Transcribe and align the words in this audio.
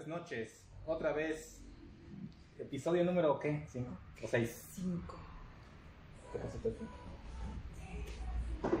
tardes, 0.00 0.06
noches. 0.08 0.64
Otra 0.86 1.12
vez. 1.12 1.60
Episodio 2.58 3.04
número 3.04 3.38
¿qué? 3.38 3.64
¿Cinco 3.70 3.90
o 4.22 4.26
seis? 4.28 4.64
Cinco. 4.74 5.16
¿Qué 6.32 6.38
pasó, 6.38 6.58
Pepe? 6.58 6.84
Voy, 8.62 8.72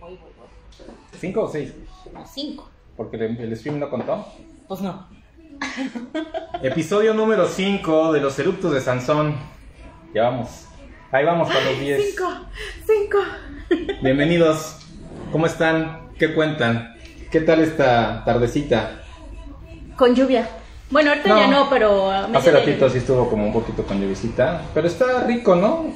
voy, 0.00 0.16
voy. 0.18 0.96
¿Cinco 1.18 1.42
o 1.42 1.48
seis? 1.48 1.74
No, 2.12 2.26
cinco. 2.26 2.70
Porque 2.96 3.16
el, 3.16 3.38
el 3.38 3.56
stream 3.56 3.78
no 3.78 3.88
contó. 3.88 4.26
Pues 4.68 4.80
no. 4.80 5.08
Episodio 6.62 7.14
número 7.14 7.46
5 7.46 8.12
de 8.12 8.20
los 8.20 8.38
eructos 8.38 8.72
de 8.72 8.80
Sansón. 8.80 9.36
Ya 10.12 10.24
vamos. 10.24 10.66
Ahí 11.12 11.24
vamos 11.24 11.48
para 11.48 11.64
los 11.70 11.78
10. 11.78 12.10
Cinco. 12.10 12.30
Cinco. 12.86 13.18
Bienvenidos. 14.02 14.80
¿Cómo 15.30 15.46
están? 15.46 16.12
¿Qué 16.18 16.34
cuentan? 16.34 16.96
¿Qué 17.30 17.40
tal 17.40 17.60
esta 17.60 18.24
tardecita? 18.24 19.01
Con 19.96 20.14
lluvia. 20.14 20.48
Bueno, 20.90 21.10
ahorita 21.10 21.28
No. 21.28 21.38
ya 21.38 21.46
no, 21.48 21.70
pero. 21.70 22.10
a 22.10 22.26
media 22.26 22.38
Hace 22.38 22.52
de 22.52 22.58
ratito 22.58 22.90
sí 22.90 22.98
estuvo 22.98 23.28
como 23.28 23.46
un 23.46 23.52
poquito 23.52 23.82
con 23.84 24.00
lluvisita, 24.00 24.62
pero 24.74 24.86
está 24.86 25.24
rico, 25.24 25.54
¿no? 25.56 25.86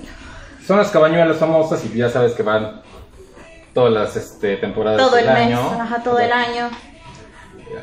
Son 0.67 0.79
las 0.79 0.91
cabañuelas 0.91 1.37
famosas 1.37 1.85
y 1.85 1.97
ya 1.97 2.09
sabes 2.09 2.33
que 2.33 2.43
van 2.43 2.81
todas 3.75 3.93
las 3.93 4.17
este, 4.17 4.57
temporadas 4.57 4.99
Todo 4.99 5.17
el 5.19 5.27
del 5.27 5.35
mes. 5.35 5.47
año. 5.49 5.61
Ajá, 5.81 6.03
todo 6.03 6.19
el 6.19 6.33
año. 6.33 6.71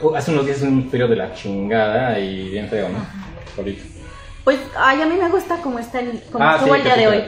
Uh, 0.02 0.16
Hace 0.16 0.31
unos 0.31 0.45
días 0.45 0.62
un 0.62 0.90
frío 0.90 1.07
de 1.07 1.16
la 1.16 1.34
chingada 1.34 2.18
y 2.20 2.49
bien 2.49 2.68
feo, 2.68 2.90
¿no? 2.90 3.05
Ahorita. 3.57 3.84
Pues, 4.43 4.59
ay, 4.77 5.02
a 5.02 5.05
mí 5.05 5.16
me 5.16 5.30
gusta 5.30 5.57
como 5.57 5.80
está 5.80 5.99
el, 6.02 6.21
como 6.32 6.43
Ah, 6.43 6.55
estuvo 6.57 6.73
sí, 6.73 6.82
el 6.82 6.84
día 6.84 6.95
de 6.98 7.07
hoy. 7.07 7.23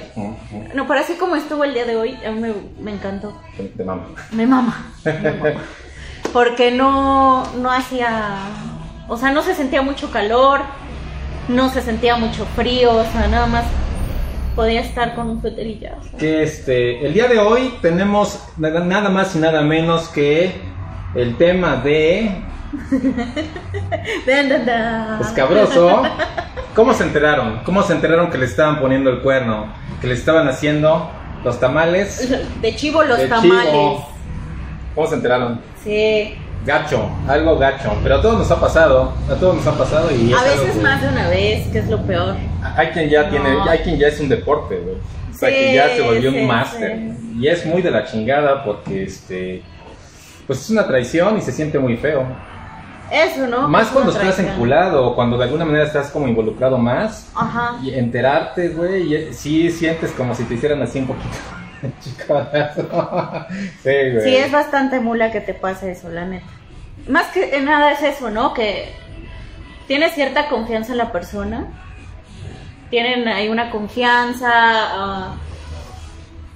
No, 0.73 0.85
pero 0.87 0.99
así 0.99 1.13
como 1.13 1.35
estuvo 1.37 1.63
el 1.63 1.73
día 1.73 1.85
de 1.85 1.95
hoy, 1.95 2.17
a 2.25 2.31
mí 2.31 2.41
me, 2.41 2.53
me 2.81 2.91
encantó. 2.91 3.39
te 3.77 3.83
mama. 3.83 4.07
Me 4.31 4.45
mama. 4.47 4.91
Me 5.05 5.31
mama. 5.31 5.61
Porque 6.33 6.71
no, 6.71 7.45
no 7.55 7.71
hacía. 7.71 8.39
O 9.07 9.17
sea, 9.17 9.31
no 9.31 9.43
se 9.43 9.53
sentía 9.53 9.81
mucho 9.81 10.11
calor, 10.11 10.61
no 11.47 11.69
se 11.69 11.81
sentía 11.81 12.15
mucho 12.15 12.45
frío, 12.55 12.95
o 12.95 13.05
sea, 13.05 13.27
nada 13.27 13.45
más 13.45 13.65
podía 14.55 14.81
estar 14.81 15.15
con 15.15 15.29
un 15.29 15.41
suéter. 15.41 15.67
Que 16.17 16.43
este, 16.43 17.05
el 17.05 17.13
día 17.13 17.27
de 17.27 17.39
hoy 17.39 17.73
tenemos 17.81 18.43
nada 18.57 19.09
más 19.09 19.35
y 19.35 19.39
nada 19.39 19.61
menos 19.61 20.09
que 20.09 20.55
el 21.13 21.37
tema 21.37 21.77
de 21.77 22.43
escabroso. 25.21 26.03
¿Cómo 26.73 26.93
se 26.93 27.03
enteraron? 27.03 27.61
¿Cómo 27.63 27.83
se 27.83 27.93
enteraron 27.93 28.29
que 28.29 28.37
le 28.37 28.45
estaban 28.45 28.79
poniendo 28.79 29.09
el 29.09 29.21
cuerno? 29.21 29.67
Que 30.01 30.07
le 30.07 30.13
estaban 30.13 30.47
haciendo 30.47 31.09
los 31.43 31.59
tamales 31.59 32.29
De 32.61 32.75
chivo 32.75 33.03
los 33.03 33.17
de 33.17 33.27
tamales. 33.27 33.71
chivo. 33.71 34.09
¿Cómo 34.93 35.07
se 35.07 35.15
enteraron? 35.15 35.61
Sí. 35.83 36.35
Gacho, 36.65 37.09
algo 37.27 37.57
gacho. 37.57 37.95
Pero 38.01 38.15
a 38.15 38.21
todos 38.21 38.39
nos 38.39 38.51
ha 38.51 38.59
pasado. 38.59 39.13
A 39.29 39.35
todos 39.35 39.55
nos 39.55 39.67
ha 39.67 39.77
pasado 39.77 40.09
y 40.11 40.33
A 40.33 40.41
veces 40.43 40.71
que- 40.75 40.81
más 40.81 41.01
de 41.01 41.09
una 41.09 41.29
vez, 41.29 41.67
que 41.67 41.79
es 41.79 41.87
lo 41.89 42.01
peor. 42.05 42.35
Hay 42.75 42.87
quien 42.87 43.09
ya 43.09 43.29
tiene, 43.29 43.49
hay 43.69 43.79
quien 43.79 43.97
ya 43.97 44.07
es 44.07 44.19
un 44.19 44.29
deporte, 44.29 44.75
güey. 44.77 44.95
O 45.33 45.37
sea, 45.37 45.49
Sí, 45.49 45.55
que 45.55 45.75
ya 45.75 45.89
se 45.89 46.01
volvió 46.01 46.31
sí, 46.31 46.37
un 46.39 46.47
máster. 46.47 46.99
Y 47.37 47.47
es 47.47 47.65
muy 47.65 47.81
de 47.81 47.91
la 47.91 48.05
chingada 48.05 48.63
porque, 48.63 49.03
este, 49.03 49.61
pues 50.47 50.61
es 50.61 50.69
una 50.69 50.87
traición 50.87 51.37
y 51.37 51.41
se 51.41 51.51
siente 51.51 51.77
muy 51.77 51.97
feo. 51.97 52.25
Eso, 53.11 53.45
¿no? 53.45 53.67
más 53.67 53.87
Es 53.87 53.93
cuando 53.93 54.11
estás 54.11 54.39
enculado 54.39 55.05
o 55.05 55.15
cuando 55.15 55.37
de 55.37 55.43
alguna 55.43 55.63
manera 55.65 55.83
estás 55.83 56.09
como 56.09 56.27
involucrado 56.27 56.77
más. 56.79 57.29
Ajá. 57.35 57.75
Y 57.83 57.93
enterarte, 57.93 58.69
güey, 58.69 59.13
y 59.13 59.33
sí 59.33 59.69
sientes 59.69 60.11
como 60.11 60.33
si 60.33 60.43
te 60.45 60.55
hicieran 60.55 60.81
así 60.81 60.99
un 60.99 61.07
poquito. 61.07 61.27
Chiconazo. 62.01 62.81
sí, 63.83 63.89
güey. 64.11 64.21
Sí, 64.23 64.35
es 64.35 64.51
bastante 64.51 64.99
mula 64.99 65.31
que 65.31 65.41
te 65.41 65.53
pase 65.53 65.91
eso, 65.91 66.09
la 66.09 66.25
neta. 66.25 66.45
Más 67.07 67.27
que 67.27 67.59
nada 67.61 67.91
es 67.91 68.01
eso, 68.03 68.29
¿no? 68.31 68.53
Que 68.53 68.89
tienes 69.87 70.13
cierta 70.13 70.47
confianza 70.47 70.91
en 70.93 70.97
la 70.97 71.11
persona. 71.11 71.67
Tienen 72.89 73.27
ahí 73.27 73.49
una 73.49 73.69
confianza. 73.71 74.49
ah, 74.51 75.35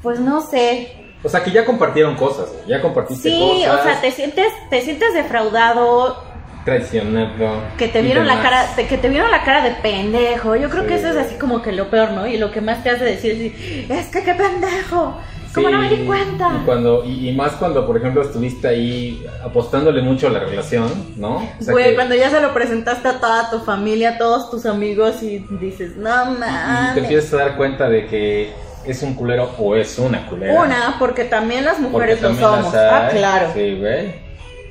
pues 0.02 0.20
no 0.20 0.42
sé. 0.42 0.96
O 1.24 1.28
sea, 1.30 1.44
que 1.44 1.52
ya 1.52 1.66
compartieron 1.66 2.16
cosas, 2.16 2.48
ya 2.66 2.82
compartiste 2.82 3.30
Sí, 3.30 3.64
cosas. 3.66 3.80
o 3.80 3.84
sea, 3.84 4.00
te 4.02 4.12
sientes, 4.12 4.48
te 4.70 4.80
sientes 4.82 5.14
defraudado, 5.14 6.24
Traicionado. 6.64 7.62
que 7.78 7.90
te 7.90 8.02
vieron 8.02 8.26
la 8.26 8.42
cara, 8.42 8.66
te- 8.78 8.88
que 8.88 8.98
te 8.98 9.10
vieron 9.10 9.30
la 9.30 9.44
cara 9.44 9.62
de 9.62 9.72
pendejo. 9.72 10.56
Yo 10.56 10.70
creo 10.70 10.88
que 10.88 10.98
Sí. 10.98 11.04
eso 11.06 11.10
es 11.10 11.26
así 11.26 11.36
como 11.36 11.62
que 11.62 11.74
lo 11.74 11.90
peor, 11.90 12.12
¿no? 12.12 12.26
Y 12.26 12.38
lo 12.38 12.52
que 12.52 12.62
más 12.62 12.82
te 12.84 12.90
hace 12.92 13.04
decir 13.04 13.54
es, 13.90 14.00
es 14.00 14.08
que 14.08 14.24
qué 14.24 14.34
pendejo. 14.34 15.18
¿Cómo 15.54 15.70
no 15.70 15.80
me 15.80 15.90
di 15.90 16.06
cuenta? 16.06 16.52
Y, 16.62 16.66
cuando, 16.66 17.04
y, 17.06 17.30
y 17.30 17.36
más 17.36 17.54
cuando, 17.54 17.86
por 17.88 17.98
ejemplo, 17.98 18.22
estuviste 18.22 18.68
ahí 18.68 19.26
apostándole 19.44 20.02
mucho 20.02 20.28
a 20.28 20.30
la 20.30 20.40
relación, 20.40 20.88
¿no? 21.18 21.38
O 21.38 21.50
sea, 21.64 21.74
Güey, 21.74 21.86
que- 21.90 21.96
cuando 21.96 22.16
ya 22.16 22.30
se 22.30 22.40
lo 22.40 22.54
presentaste 22.54 23.08
a 23.08 23.20
toda 23.20 23.50
tu 23.50 23.60
familia, 23.60 24.12
a 24.12 24.18
todos 24.18 24.52
tus 24.52 24.66
amigos 24.66 25.22
y 25.24 25.40
dices, 25.60 25.98
no 25.98 26.32
y 26.32 26.36
te 26.36 26.40
mames. 26.40 26.98
empiezas 26.98 27.34
a 27.34 27.38
dar 27.38 27.58
cuenta 27.58 27.90
de 27.90 28.08
que 28.08 28.54
es 28.86 29.02
un 29.04 29.14
culero 29.16 29.52
o 29.58 29.76
es 29.76 29.98
una 30.00 30.26
culera. 30.28 30.62
Una, 30.62 30.96
porque 31.00 31.26
también 31.26 31.66
las 31.66 31.76
Porque 31.78 31.90
mujeres 31.92 32.22
lo 32.22 32.28
también 32.30 32.52
las 32.52 32.60
somos. 32.62 32.76
hay. 32.76 32.88
Ah, 32.90 33.10
claro. 33.12 33.48
Sí, 33.54 33.78
güey. 33.80 34.16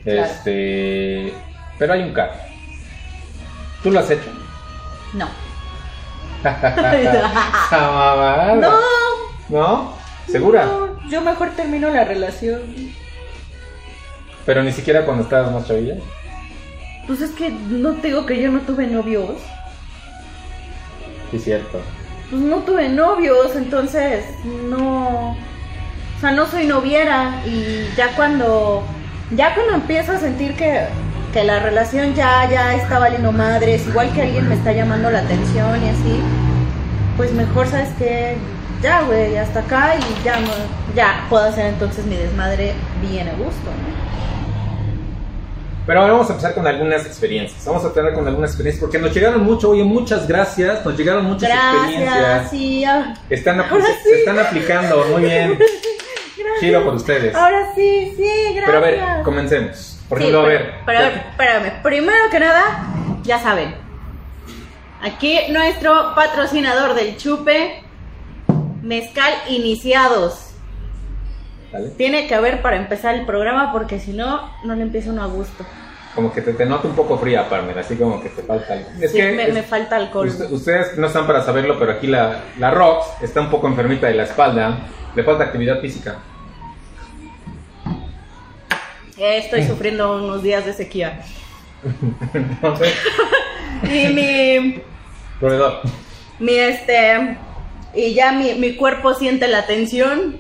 Claro. 0.05 0.23
Este. 0.23 1.33
Pero 1.79 1.93
hay 1.93 2.03
un 2.03 2.13
caso. 2.13 2.35
¿Tú 3.83 3.91
lo 3.91 4.01
has 4.01 4.11
hecho? 4.11 4.31
No. 5.15 5.27
No. 8.61 8.79
¿No? 9.51 9.98
¿Segura? 10.31 10.67
No, 10.67 11.09
yo 11.09 11.23
mejor 11.23 11.51
termino 11.51 11.89
la 11.91 12.05
relación. 12.05 12.61
Pero 14.45 14.63
ni 14.63 14.73
siquiera 14.73 15.05
cuando 15.05 15.25
estabas 15.25 15.53
más 15.53 15.67
chavilla. 15.67 15.97
Pues 17.07 17.23
es 17.23 17.31
que 17.31 17.51
no 17.51 17.95
te 17.95 18.09
digo 18.09 18.27
que 18.27 18.41
yo 18.41 18.51
no 18.51 18.61
tuve 18.61 18.87
novios. 18.87 19.37
Sí, 21.31 21.37
es 21.37 21.45
cierto. 21.45 21.81
Pues 22.31 22.43
no 22.43 22.59
tuve 22.59 22.89
novios, 22.89 23.57
entonces 23.57 24.25
no. 24.69 25.31
O 25.33 26.21
sea, 26.21 26.33
no 26.33 26.47
soy 26.47 26.67
noviera. 26.67 27.43
Y 27.47 27.89
ya 27.97 28.15
cuando. 28.17 28.85
Ya 29.31 29.55
cuando 29.55 29.75
empiezo 29.75 30.13
a 30.13 30.19
sentir 30.19 30.55
que, 30.55 30.87
que 31.33 31.45
la 31.45 31.59
relación 31.59 32.15
ya, 32.15 32.49
ya 32.51 32.75
está 32.75 32.99
valiendo 32.99 33.33
madres, 33.33 33.87
igual 33.87 34.11
que 34.13 34.23
alguien 34.23 34.49
me 34.49 34.55
está 34.55 34.73
llamando 34.73 35.11
la 35.11 35.19
atención 35.19 35.85
y 35.85 35.89
así, 35.91 36.21
pues 37.19 37.35
mejor, 37.35 37.67
¿sabes 37.69 37.91
qué? 37.99 38.39
Ya, 38.83 39.03
güey, 39.03 39.37
hasta 39.37 39.61
acá 39.61 39.95
y 39.97 40.25
ya, 40.25 40.39
no, 40.41 40.51
ya 40.95 41.27
puedo 41.29 41.45
hacer 41.45 41.67
entonces 41.67 42.05
mi 42.07 42.17
desmadre 42.17 42.75
bien 43.03 43.29
a 43.29 43.33
gusto, 43.33 43.67
¿no? 43.71 43.99
Pero 45.87 46.01
ahora 46.01 46.13
vamos 46.13 46.29
a 46.29 46.33
empezar 46.35 46.55
con 46.55 46.67
algunas 46.67 47.07
experiencias. 47.07 47.65
Vamos 47.65 47.83
a 47.85 47.93
tener 47.95 48.13
con 48.13 48.29
algunas 48.29 48.51
experiencias 48.51 48.81
porque 48.83 48.99
nos 48.99 49.13
llegaron 49.15 49.43
mucho. 49.43 49.71
Oye, 49.71 49.85
muchas 49.85 50.29
gracias. 50.29 50.85
Nos 50.85 50.99
llegaron 50.99 51.25
muchas 51.25 51.49
Gracias, 51.49 51.83
experiencias. 51.83 52.51
sí. 52.51 52.85
ah, 52.85 53.15
Están, 53.31 53.59
Ahora 53.61 53.87
se, 53.87 53.93
sí. 53.95 53.99
se 54.11 54.19
están 54.19 54.39
aplicando. 54.39 55.05
Muy 55.11 55.23
bien. 55.23 55.59
Gracias. 55.59 56.61
Chido 56.61 56.85
por 56.85 56.95
ustedes. 56.95 57.35
Ahora 57.35 57.73
sí, 57.75 58.13
sí, 58.17 58.53
gracias. 58.55 58.65
Pero 58.67 58.79
a 58.79 58.81
ver, 58.83 59.23
comencemos. 59.25 59.99
Por 60.11 60.19
Sí, 60.19 60.25
ejemplo, 60.25 60.43
a 60.43 60.45
pero- 60.47 60.59
ver. 60.65 60.75
Pero, 60.87 60.99
a 60.99 61.03
ver, 61.03 61.13
espérame. 61.31 61.83
Primero 61.83 62.31
que 62.31 62.39
nada, 62.41 62.87
ya 63.23 63.39
saben. 63.39 63.75
Aquí 65.03 65.39
nuestro 65.51 66.15
patrocinador 66.15 66.95
del 66.95 67.17
chupe, 67.17 67.83
Mezcal 68.83 69.33
Iniciados. 69.49 70.45
Tiene 71.97 72.27
que 72.27 72.35
haber 72.35 72.63
para 72.63 72.77
empezar 72.77 73.15
el 73.15 73.27
programa 73.27 73.73
porque 73.73 74.01
si 74.01 74.13
no, 74.13 74.51
no 74.65 74.75
le 74.75 74.83
empieza 74.83 75.11
uno 75.11 75.23
a 75.23 75.27
gusto. 75.27 75.65
Como 76.15 76.33
que 76.33 76.41
te, 76.41 76.55
te 76.55 76.65
noto 76.65 76.89
un 76.89 76.95
poco 76.97 77.19
fría, 77.19 77.49
Parmer. 77.49 77.79
Así 77.79 77.95
como 77.97 78.23
que 78.23 78.31
te 78.31 78.43
falta 78.43 78.73
algo. 78.73 78.89
Es 79.01 79.11
Sí, 79.13 79.19
que 79.19 79.33
me, 79.33 79.43
es- 79.49 79.55
me 79.55 79.63
falta 79.63 79.97
alcohol. 79.97 80.27
usted- 80.27 80.51
ustedes 80.51 80.97
no 80.99 81.07
están 81.07 81.27
para 81.27 81.43
saberlo, 81.43 81.79
pero 81.79 81.93
aquí 81.93 82.07
la, 82.07 82.41
la 82.59 82.71
Rox 82.71 83.07
está 83.23 83.41
un 83.43 83.51
poco 83.51 83.69
enfermita 83.69 84.07
de 84.07 84.15
la 84.15 84.23
espalda. 84.25 84.79
Le 85.15 85.23
falta 85.23 85.45
actividad 85.45 85.81
física. 85.81 86.17
Estoy 89.17 89.65
sufriendo 89.65 90.17
unos 90.17 90.43
días 90.43 90.65
de 90.65 90.73
sequía. 90.73 91.21
Entonces, 92.35 92.95
Y 93.85 94.07
mi, 94.13 94.83
proveedor. 95.39 95.81
mi 96.39 96.55
este, 96.55 97.37
y 97.95 98.15
ya 98.15 98.33
mi, 98.33 98.55
mi 98.55 98.77
cuerpo 98.77 99.15
siente 99.15 99.49
la 99.49 99.67
tensión 99.67 100.39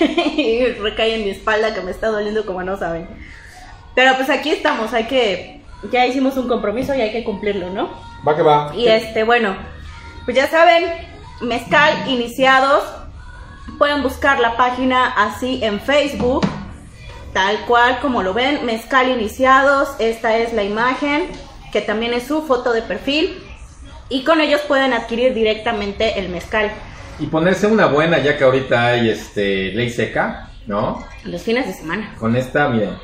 y 0.36 0.66
recae 0.66 1.16
en 1.16 1.24
mi 1.24 1.30
espalda 1.30 1.74
que 1.74 1.80
me 1.80 1.90
está 1.90 2.08
doliendo 2.08 2.46
como 2.46 2.62
no 2.62 2.76
saben. 2.76 3.06
Pero 3.94 4.16
pues 4.16 4.28
aquí 4.30 4.50
estamos, 4.50 4.92
hay 4.92 5.04
que, 5.04 5.60
ya 5.92 6.06
hicimos 6.06 6.36
un 6.36 6.48
compromiso 6.48 6.94
y 6.94 7.00
hay 7.00 7.12
que 7.12 7.24
cumplirlo, 7.24 7.70
¿no? 7.70 7.90
Va 8.26 8.34
que 8.34 8.42
va. 8.42 8.72
Y 8.74 8.88
este, 8.88 9.22
bueno, 9.22 9.56
pues 10.24 10.36
ya 10.36 10.48
saben, 10.48 10.84
mezcal 11.40 12.08
iniciados, 12.08 12.82
pueden 13.78 14.02
buscar 14.02 14.40
la 14.40 14.56
página 14.56 15.06
así 15.06 15.62
en 15.62 15.80
Facebook, 15.80 16.44
tal 17.32 17.58
cual 17.66 18.00
como 18.00 18.22
lo 18.22 18.34
ven, 18.34 18.64
mezcal 18.64 19.10
iniciados, 19.10 19.90
esta 19.98 20.36
es 20.38 20.52
la 20.52 20.64
imagen, 20.64 21.28
que 21.72 21.80
también 21.80 22.14
es 22.14 22.24
su 22.24 22.42
foto 22.42 22.72
de 22.72 22.82
perfil, 22.82 23.42
y 24.08 24.24
con 24.24 24.40
ellos 24.40 24.60
pueden 24.68 24.92
adquirir 24.92 25.34
directamente 25.34 26.18
el 26.18 26.28
mezcal. 26.28 26.70
Y 27.18 27.26
ponerse 27.26 27.66
una 27.66 27.86
buena, 27.86 28.18
ya 28.18 28.36
que 28.36 28.44
ahorita 28.44 28.86
hay 28.86 29.08
este 29.10 29.72
ley 29.72 29.90
seca, 29.90 30.50
¿no? 30.66 31.04
Los 31.24 31.42
fines 31.42 31.66
de 31.66 31.72
semana. 31.72 32.14
Con 32.18 32.36
esta, 32.36 32.68
miren, 32.68 32.96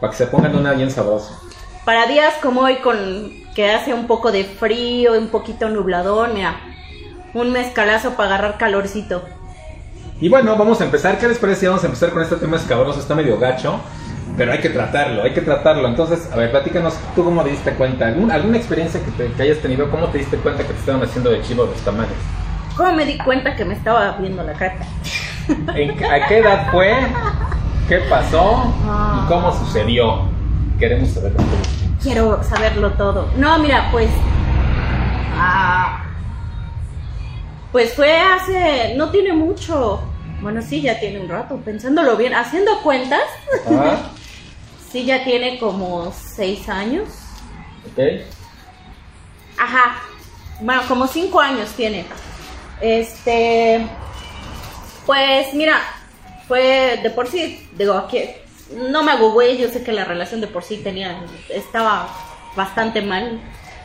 para 0.00 0.10
que 0.10 0.16
se 0.16 0.26
pongan 0.26 0.54
una 0.56 0.72
bien 0.72 0.90
sabrosa. 0.90 1.38
para 1.84 2.06
días 2.06 2.34
como 2.42 2.60
hoy 2.62 2.76
con 2.76 3.32
que 3.54 3.70
hace 3.70 3.94
un 3.94 4.06
poco 4.06 4.30
de 4.30 4.44
frío, 4.44 5.18
un 5.18 5.28
poquito 5.28 5.68
nubladón, 5.70 6.34
mira, 6.34 6.60
un 7.34 7.50
mezcalazo 7.50 8.10
para 8.10 8.34
agarrar 8.34 8.58
calorcito. 8.58 9.24
Y 10.20 10.28
bueno, 10.28 10.56
vamos 10.56 10.80
a 10.80 10.84
empezar. 10.84 11.18
¿Qué 11.18 11.28
les 11.28 11.38
parece? 11.38 11.66
Vamos 11.68 11.82
a 11.84 11.86
empezar 11.86 12.10
con 12.10 12.22
este 12.22 12.36
tema 12.36 12.56
escabroso. 12.56 12.98
Está 13.00 13.14
medio 13.14 13.38
gacho, 13.38 13.80
pero 14.38 14.52
hay 14.52 14.60
que 14.60 14.70
tratarlo, 14.70 15.22
hay 15.24 15.32
que 15.34 15.40
tratarlo. 15.42 15.86
Entonces, 15.88 16.30
a 16.32 16.36
ver, 16.36 16.50
platícanos, 16.50 16.94
¿tú 17.14 17.24
cómo 17.24 17.42
te 17.42 17.50
diste 17.50 17.72
cuenta? 17.72 18.06
¿Algún- 18.06 18.30
¿Alguna 18.30 18.56
experiencia 18.56 19.00
que, 19.04 19.10
te- 19.10 19.32
que 19.32 19.42
hayas 19.42 19.58
tenido? 19.58 19.90
¿Cómo 19.90 20.06
te 20.06 20.18
diste 20.18 20.36
cuenta 20.38 20.62
que 20.62 20.72
te 20.72 20.78
estaban 20.78 21.02
haciendo 21.02 21.30
de 21.30 21.42
chivo 21.42 21.66
los 21.66 21.76
tamales? 21.80 22.12
¿Cómo 22.76 22.92
me 22.94 23.04
di 23.04 23.18
cuenta 23.18 23.54
que 23.56 23.64
me 23.64 23.74
estaba 23.74 24.12
viendo 24.12 24.42
la 24.44 24.54
qué- 25.96 26.06
¿A 26.06 26.26
qué 26.28 26.38
edad 26.38 26.70
fue? 26.70 26.94
¿Qué 27.88 27.98
pasó? 28.08 28.72
Ah. 28.86 29.22
¿Y 29.24 29.28
cómo 29.28 29.52
sucedió? 29.52 30.22
Queremos 30.78 31.08
saberlo. 31.10 31.38
Quiero 32.02 32.42
saberlo 32.44 32.92
todo. 32.92 33.28
No, 33.36 33.58
mira, 33.58 33.88
pues. 33.90 34.08
ah, 35.36 36.04
pues 37.72 37.94
fue 37.94 38.16
hace. 38.20 38.94
No 38.96 39.10
tiene 39.10 39.32
mucho. 39.32 40.02
Bueno, 40.40 40.62
sí, 40.62 40.82
ya 40.82 41.00
tiene 41.00 41.18
un 41.20 41.28
rato. 41.28 41.56
Pensándolo 41.64 42.16
bien, 42.16 42.34
haciendo 42.34 42.80
cuentas, 42.82 43.22
Ah, 43.68 43.96
sí, 44.90 45.04
ya 45.04 45.24
tiene 45.24 45.58
como 45.58 46.12
seis 46.12 46.68
años. 46.68 47.08
ok. 47.92 48.00
Ajá. 49.58 50.02
Bueno, 50.60 50.82
como 50.88 51.06
cinco 51.06 51.40
años 51.40 51.70
tiene. 51.76 52.04
Este. 52.80 53.86
Pues 55.06 55.54
mira, 55.54 55.80
fue 56.46 57.00
de 57.02 57.10
por 57.10 57.28
sí, 57.28 57.68
digo, 57.76 57.94
aquí. 57.94 58.20
No 58.90 59.02
me 59.02 59.16
güey, 59.16 59.56
yo 59.56 59.70
sé 59.70 59.82
que 59.82 59.92
la 59.92 60.04
relación 60.04 60.40
de 60.40 60.46
por 60.46 60.62
sí 60.62 60.78
tenía. 60.78 61.20
Estaba 61.48 62.08
bastante 62.54 63.00
mal. 63.02 63.40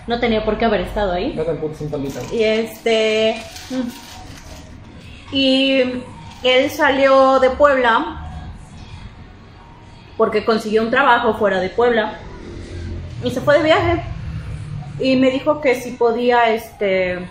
No 0.08 0.20
tenía 0.20 0.44
por 0.44 0.58
qué 0.58 0.66
haber 0.66 0.82
estado 0.82 1.14
ahí. 1.14 1.34
No. 1.34 1.46
Y 2.34 2.44
este. 2.44 3.42
mm. 3.70 5.36
Y 5.36 6.04
él 6.44 6.70
salió 6.70 7.40
de 7.40 7.50
Puebla 7.52 8.23
porque 10.24 10.46
consiguió 10.46 10.84
un 10.84 10.90
trabajo 10.90 11.34
fuera 11.34 11.60
de 11.60 11.68
Puebla 11.70 12.14
y 13.25 13.30
se 13.31 13.42
fue 13.42 13.58
de 13.58 13.64
viaje. 13.66 14.02
Y 14.98 15.18
me 15.18 15.30
dijo 15.30 15.60
que 15.60 15.75
si 15.75 15.92
podía 15.92 16.50
este 16.50 17.28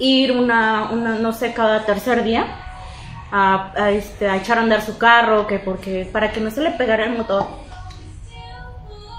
ir 0.00 0.32
una, 0.32 0.90
una 0.90 1.20
no 1.20 1.32
sé, 1.32 1.54
cada 1.54 1.86
tercer 1.86 2.24
día 2.24 2.46
a, 3.30 3.92
este, 3.92 4.28
a 4.28 4.38
echar 4.38 4.58
a 4.58 4.62
andar 4.62 4.82
su 4.82 4.98
carro, 4.98 5.46
que 5.46 5.60
porque 5.60 6.04
para 6.12 6.32
que 6.32 6.40
no 6.40 6.50
se 6.50 6.62
le 6.62 6.72
pegara 6.72 7.04
el 7.04 7.16
motor. 7.16 7.46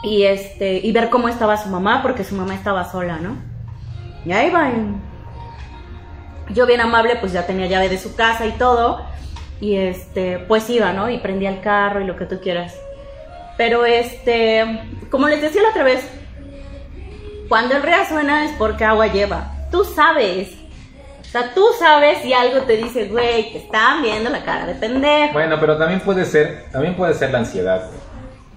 Y 0.04 0.24
este 0.24 0.86
y 0.86 0.92
ver 0.92 1.10
cómo 1.10 1.30
estaba 1.30 1.56
su 1.56 1.70
mamá, 1.70 2.02
porque 2.02 2.26
su 2.26 2.36
mamá 2.36 2.56
estaba 2.56 2.92
sola, 2.92 3.20
¿no? 3.20 3.38
Y 4.26 4.34
ahí 4.34 4.50
va. 4.50 4.70
Yo 6.50 6.66
bien 6.66 6.82
amable, 6.82 7.16
pues 7.22 7.32
ya 7.32 7.48
tenía 7.48 7.68
llave 7.68 7.88
de 7.88 7.98
su 7.98 8.18
casa 8.18 8.46
y 8.46 8.52
todo. 8.52 9.10
Y 9.62 9.76
este, 9.76 10.40
pues 10.40 10.68
iba, 10.72 10.92
¿no? 10.92 11.08
Y 11.10 11.20
prendía 11.20 11.52
el 11.52 11.62
carro 11.62 12.02
y 12.02 12.06
lo 12.06 12.18
que 12.18 12.26
tú 12.26 12.42
quieras. 12.42 12.81
Pero 13.58 13.86
este, 13.86 14.66
como 15.10 15.28
les 15.28 15.42
decía 15.42 15.62
la 15.62 15.70
otra 15.70 15.84
vez, 15.84 16.02
cuando 17.48 17.76
el 17.76 17.84
río 17.84 17.96
suena 18.08 18.46
es 18.46 18.52
porque 18.58 18.84
agua 18.86 19.08
lleva. 19.08 19.52
Tú 19.72 19.84
sabes. 19.84 20.50
O 21.22 21.24
sea, 21.32 21.54
tú 21.54 21.64
sabes 21.80 22.26
y 22.26 22.34
algo 22.34 22.62
te 22.64 22.76
dice, 22.78 23.06
güey, 23.08 23.54
te 23.54 23.60
están 23.60 24.02
viendo 24.02 24.30
la 24.30 24.44
cara 24.44 24.66
de 24.66 24.76
pendejo. 24.76 25.34
Bueno, 25.34 25.58
pero 25.60 25.78
también 25.78 26.02
puede 26.02 26.26
ser, 26.26 26.66
también 26.72 26.96
puede 26.96 27.14
ser 27.14 27.32
la 27.32 27.40
ansiedad. 27.40 27.90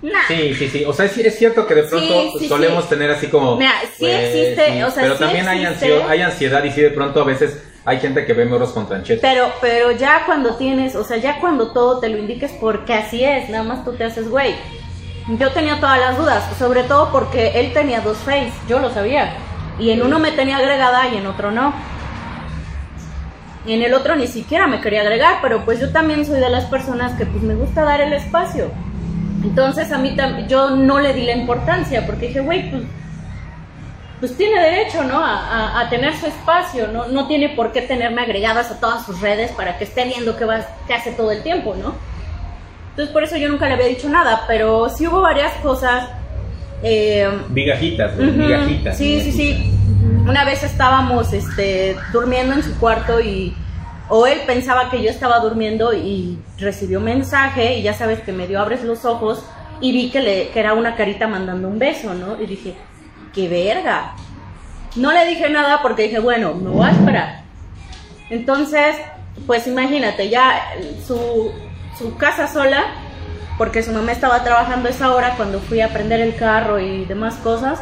Nah. 0.03 0.19
Sí, 0.29 0.55
sí, 0.55 0.69
sí. 0.69 0.85
O 0.85 0.93
sea, 0.93 1.07
es 1.07 1.39
cierto 1.39 1.67
que 1.67 1.75
de 1.75 1.85
pronto 1.85 2.07
Sí, 2.07 2.33
sí, 2.41 2.49
solemos 2.49 2.85
sí. 2.85 2.91
tener 2.91 3.11
así 3.11 3.29
como. 3.29 3.57
Mira, 3.57 3.73
sí 3.97 4.01
pues, 4.01 4.35
existe, 4.35 4.85
o 4.85 4.91
sea, 4.91 5.03
Pero 5.05 5.17
también 5.17 5.49
hay, 5.49 5.65
ansio- 5.65 6.05
hay 6.09 6.21
ansiedad 6.21 6.63
y 6.65 6.71
sí, 6.73 6.81
de 6.83 6.91
pronto 6.91 7.21
a 7.23 7.25
veces 7.25 7.63
hay 7.87 8.01
gente 8.01 8.27
que 8.27 8.33
ve 8.33 8.45
morros 8.45 8.73
con 8.73 8.87
tranchetes. 8.89 9.21
Pero, 9.23 9.51
pero 9.61 9.93
ya 9.93 10.25
cuando 10.27 10.57
tienes, 10.57 10.95
o 10.97 11.05
sea, 11.05 11.17
ya 11.17 11.39
cuando 11.41 11.73
todo 11.73 12.01
te 12.01 12.09
lo 12.09 12.19
indiques 12.19 12.53
porque 12.61 12.93
así 12.93 13.25
es, 13.25 13.49
nada 13.49 13.65
más 13.65 13.85
tú 13.85 13.93
te 13.93 14.05
haces 14.05 14.29
güey. 14.29 14.55
Yo 15.27 15.53
tenía 15.53 15.81
todas 15.81 15.99
las 15.99 16.19
dudas, 16.19 16.45
sobre 16.59 16.83
todo 16.83 17.11
porque 17.11 17.59
él 17.59 17.73
tenía 17.73 18.01
dos 18.01 18.19
face, 18.19 18.53
yo 18.69 18.79
lo 18.79 18.91
sabía. 18.91 19.33
Y 19.79 19.91
en 19.91 20.03
uno 20.03 20.19
me 20.19 20.33
tenía 20.33 20.59
agregada 20.59 21.09
y 21.09 21.17
en 21.17 21.27
otro 21.27 21.51
no. 21.51 21.73
Y 23.67 23.73
en 23.73 23.83
el 23.83 23.95
otro 23.95 24.17
ni 24.17 24.27
siquiera 24.27 24.67
me 24.67 24.83
quería 24.83 25.01
agregar, 25.01 25.39
pero 25.41 25.65
pues 25.65 25.81
yo 25.81 25.91
también 25.93 26.27
soy 26.27 26.41
de 26.41 26.51
las 26.51 26.65
personas 26.67 27.13
que 27.17 27.25
pues 27.25 27.43
me 27.43 27.55
gusta 27.55 27.85
dar 27.85 28.03
el 28.03 28.13
espacio. 28.13 28.71
Entonces 29.43 29.91
a 29.93 29.99
mí 29.99 30.15
yo 30.47 30.71
no 30.71 31.01
le 31.01 31.15
di 31.15 31.25
la 31.25 31.33
importancia 31.33 32.05
porque 32.05 32.29
dije, 32.29 32.41
güey, 32.41 32.71
pues 32.71 32.83
pues 34.21 34.37
tiene 34.37 34.61
derecho, 34.61 35.05
¿no? 35.05 35.23
A 35.23 35.87
tener 35.91 36.17
su 36.17 36.27
espacio, 36.27 36.89
¿no? 36.89 37.09
No 37.09 37.27
tiene 37.27 37.51
por 37.51 37.73
qué 37.73 37.83
tenerme 37.83 38.23
agregadas 38.23 38.71
a 38.71 38.81
todas 38.81 39.05
sus 39.05 39.21
redes 39.21 39.53
para 39.53 39.77
que 39.77 39.85
esté 39.85 40.05
viendo 40.05 40.37
qué, 40.37 40.45
va, 40.45 40.61
qué 40.87 40.95
hace 40.95 41.13
todo 41.13 41.31
el 41.31 41.43
tiempo, 41.43 41.75
¿no? 41.75 41.95
Entonces 42.95 43.13
por 43.13 43.25
eso 43.25 43.37
yo 43.37 43.49
nunca 43.49 43.67
le 43.67 43.75
había 43.75 43.87
dicho 43.87 44.09
nada, 44.09 44.45
pero 44.47 44.89
sí 44.89 45.07
hubo 45.07 45.21
varias 45.21 45.53
cosas. 45.55 46.09
eh, 46.83 47.29
Vigajitas, 47.49 48.17
vigajitas. 48.17 48.97
Sí, 48.97 49.21
sí, 49.21 49.33
sí. 49.33 49.71
Una 50.29 50.45
vez 50.45 50.63
estábamos 50.63 51.33
este, 51.33 51.97
durmiendo 52.13 52.55
en 52.55 52.63
su 52.63 52.79
cuarto 52.79 53.21
y... 53.21 53.55
O 54.09 54.27
él 54.27 54.41
pensaba 54.47 54.91
que 54.91 55.03
yo 55.03 55.09
estaba 55.11 55.39
durmiendo 55.41 55.93
y 55.95 56.39
recibió 56.59 56.99
un 56.99 57.07
mensaje 57.07 57.79
y 57.79 57.83
ya 57.83 57.95
sabes 57.95 58.21
que 58.21 58.33
medio 58.33 58.61
abres 58.61 58.85
los 58.85 59.05
ojos 59.07 59.43
y 59.81 59.93
vi 59.93 60.11
que, 60.11 60.21
le, 60.21 60.49
que 60.51 60.61
era 60.61 60.75
una 60.75 60.95
carita 60.95 61.27
mandando 61.27 61.69
un 61.69 61.79
beso, 61.79 62.13
¿no? 62.15 62.41
Y 62.41 62.47
dije, 62.47 62.75
qué 63.35 63.49
verga. 63.49 64.13
No 64.97 65.11
le 65.11 65.25
dije 65.27 65.49
nada 65.49 65.81
porque 65.83 66.03
dije, 66.05 66.19
bueno, 66.21 66.55
me 66.55 66.69
voy 66.71 66.87
a 66.87 66.91
esperar. 66.91 67.41
Entonces, 68.31 68.95
pues 69.47 69.67
imagínate, 69.67 70.29
ya 70.29 70.63
su, 71.07 71.51
su 71.99 72.17
casa 72.17 72.49
sola, 72.49 72.85
porque 73.59 73.83
su 73.83 73.93
mamá 73.93 74.13
estaba 74.13 74.43
trabajando 74.43 74.89
esa 74.89 75.15
hora 75.15 75.35
cuando 75.37 75.61
fui 75.61 75.81
a 75.81 75.89
prender 75.89 76.21
el 76.21 76.37
carro 76.37 76.79
y 76.81 77.05
demás 77.05 77.37
cosas. 77.37 77.81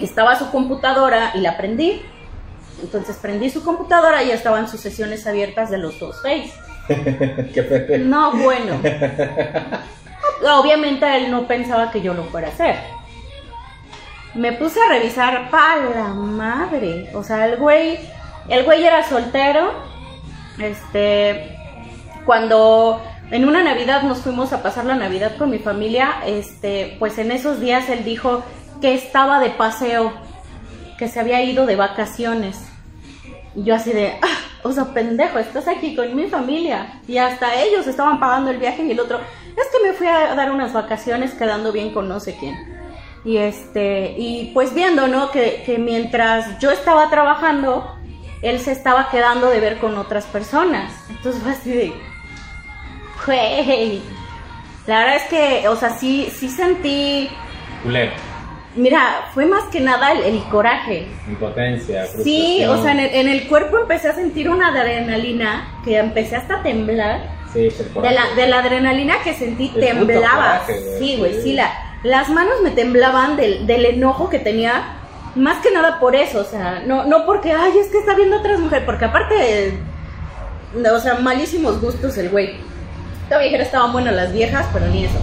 Estaba 0.00 0.36
su 0.36 0.50
computadora 0.50 1.32
y 1.34 1.40
la 1.40 1.56
prendí. 1.56 2.02
Entonces 2.82 3.16
prendí 3.16 3.50
su 3.50 3.62
computadora 3.62 4.22
y 4.22 4.28
ya 4.28 4.34
estaban 4.34 4.68
sus 4.68 4.80
sesiones 4.80 5.26
abiertas 5.26 5.70
de 5.70 5.78
los 5.78 5.98
dos 6.00 6.20
Face. 6.22 6.52
No, 7.98 8.32
bueno. 8.32 8.80
Obviamente 10.60 11.16
él 11.16 11.30
no 11.30 11.46
pensaba 11.46 11.92
que 11.92 12.02
yo 12.02 12.14
lo 12.14 12.24
fuera 12.24 12.48
a 12.48 12.50
hacer. 12.50 12.76
Me 14.34 14.52
puse 14.52 14.80
a 14.80 14.88
revisar 14.88 15.50
pa 15.50 15.76
la 15.76 16.08
madre. 16.08 17.10
O 17.14 17.22
sea, 17.22 17.46
el 17.46 17.58
güey, 17.58 18.00
el 18.48 18.64
güey 18.64 18.84
era 18.84 19.08
soltero. 19.08 19.72
Este, 20.58 21.61
cuando 22.24 23.02
en 23.30 23.46
una 23.46 23.62
Navidad 23.62 24.02
nos 24.02 24.18
fuimos 24.18 24.52
a 24.52 24.62
pasar 24.62 24.84
la 24.84 24.94
Navidad 24.94 25.36
con 25.38 25.50
mi 25.50 25.58
familia, 25.58 26.16
este, 26.26 26.96
pues 26.98 27.18
en 27.18 27.32
esos 27.32 27.60
días 27.60 27.88
él 27.88 28.04
dijo 28.04 28.42
que 28.80 28.94
estaba 28.94 29.40
de 29.40 29.50
paseo, 29.50 30.12
que 30.98 31.08
se 31.08 31.20
había 31.20 31.42
ido 31.42 31.66
de 31.66 31.76
vacaciones. 31.76 32.60
Y 33.54 33.64
yo 33.64 33.74
así 33.74 33.92
de, 33.92 34.18
"Ah, 34.22 34.38
o 34.62 34.72
sea, 34.72 34.86
pendejo, 34.94 35.38
estás 35.38 35.66
aquí 35.68 35.96
con 35.96 36.14
mi 36.14 36.28
familia. 36.28 37.00
Y 37.08 37.18
hasta 37.18 37.54
ellos 37.60 37.86
estaban 37.86 38.20
pagando 38.20 38.50
el 38.50 38.58
viaje 38.58 38.84
y 38.84 38.90
el 38.90 39.00
otro, 39.00 39.18
es 39.18 39.66
que 39.72 39.86
me 39.86 39.92
fui 39.92 40.06
a 40.06 40.34
dar 40.34 40.50
unas 40.50 40.72
vacaciones 40.72 41.32
quedando 41.32 41.72
bien 41.72 41.92
con 41.92 42.08
no 42.08 42.20
sé 42.20 42.36
quién. 42.38 42.54
Y 43.24 43.36
este, 43.36 44.14
y 44.18 44.50
pues 44.52 44.74
viendo, 44.74 45.06
¿no? 45.08 45.30
Que, 45.30 45.62
que 45.64 45.78
mientras 45.78 46.58
yo 46.58 46.70
estaba 46.70 47.08
trabajando, 47.10 47.96
él 48.42 48.58
se 48.58 48.72
estaba 48.72 49.10
quedando 49.10 49.48
de 49.48 49.60
ver 49.60 49.78
con 49.78 49.96
otras 49.96 50.24
personas. 50.26 50.92
Entonces 51.08 51.42
fue 51.42 51.52
así 51.52 51.70
de, 51.70 51.92
güey. 53.26 54.02
La 54.86 54.98
verdad 55.00 55.16
es 55.16 55.22
que, 55.24 55.68
o 55.68 55.76
sea, 55.76 55.90
sí, 55.90 56.28
sí 56.36 56.48
sentí, 56.48 57.28
Culero. 57.84 58.10
mira, 58.74 59.26
fue 59.32 59.46
más 59.46 59.64
que 59.64 59.80
nada 59.80 60.10
el, 60.12 60.22
el 60.22 60.42
coraje. 60.44 61.06
Impotencia. 61.28 62.06
Sí, 62.06 62.64
o 62.64 62.82
sea, 62.82 62.92
en 62.92 63.00
el, 63.00 63.14
en 63.14 63.28
el 63.28 63.46
cuerpo 63.48 63.78
empecé 63.78 64.08
a 64.08 64.14
sentir 64.14 64.50
una 64.50 64.68
adrenalina 64.68 65.80
que 65.84 65.98
empecé 65.98 66.36
hasta 66.36 66.56
a 66.56 66.62
temblar. 66.62 67.20
Sí, 67.52 67.68
De 67.68 68.10
la, 68.10 68.34
de 68.34 68.46
la 68.48 68.58
adrenalina 68.60 69.16
que 69.22 69.34
sentí, 69.34 69.68
temblaba. 69.68 70.60
coraje, 70.62 70.80
güey, 70.80 70.98
Sí, 70.98 71.16
güey, 71.18 71.42
sí. 71.42 71.52
La, 71.52 71.70
las 72.02 72.28
manos 72.30 72.54
me 72.64 72.70
temblaban 72.70 73.36
del, 73.36 73.66
del 73.66 73.84
enojo 73.84 74.28
que 74.30 74.38
tenía. 74.38 74.96
Más 75.34 75.58
que 75.62 75.70
nada 75.70 75.98
por 76.00 76.14
eso, 76.16 76.40
o 76.40 76.44
sea, 76.44 76.82
no, 76.86 77.04
no 77.04 77.24
porque, 77.24 77.52
ay, 77.52 77.78
es 77.78 77.86
que 77.88 77.98
está 77.98 78.14
viendo 78.14 78.36
otras 78.38 78.58
mujeres, 78.60 78.84
porque 78.84 79.06
aparte, 79.06 79.78
o 80.94 80.98
sea, 81.00 81.14
malísimos 81.20 81.80
gustos 81.80 82.18
el 82.18 82.28
güey. 82.28 82.56
Todavía 83.32 83.48
dijera 83.48 83.64
estaban 83.64 83.92
buenas 83.94 84.14
las 84.14 84.30
viejas, 84.30 84.66
pero 84.74 84.88
ni 84.88 85.06
eso. 85.06 85.18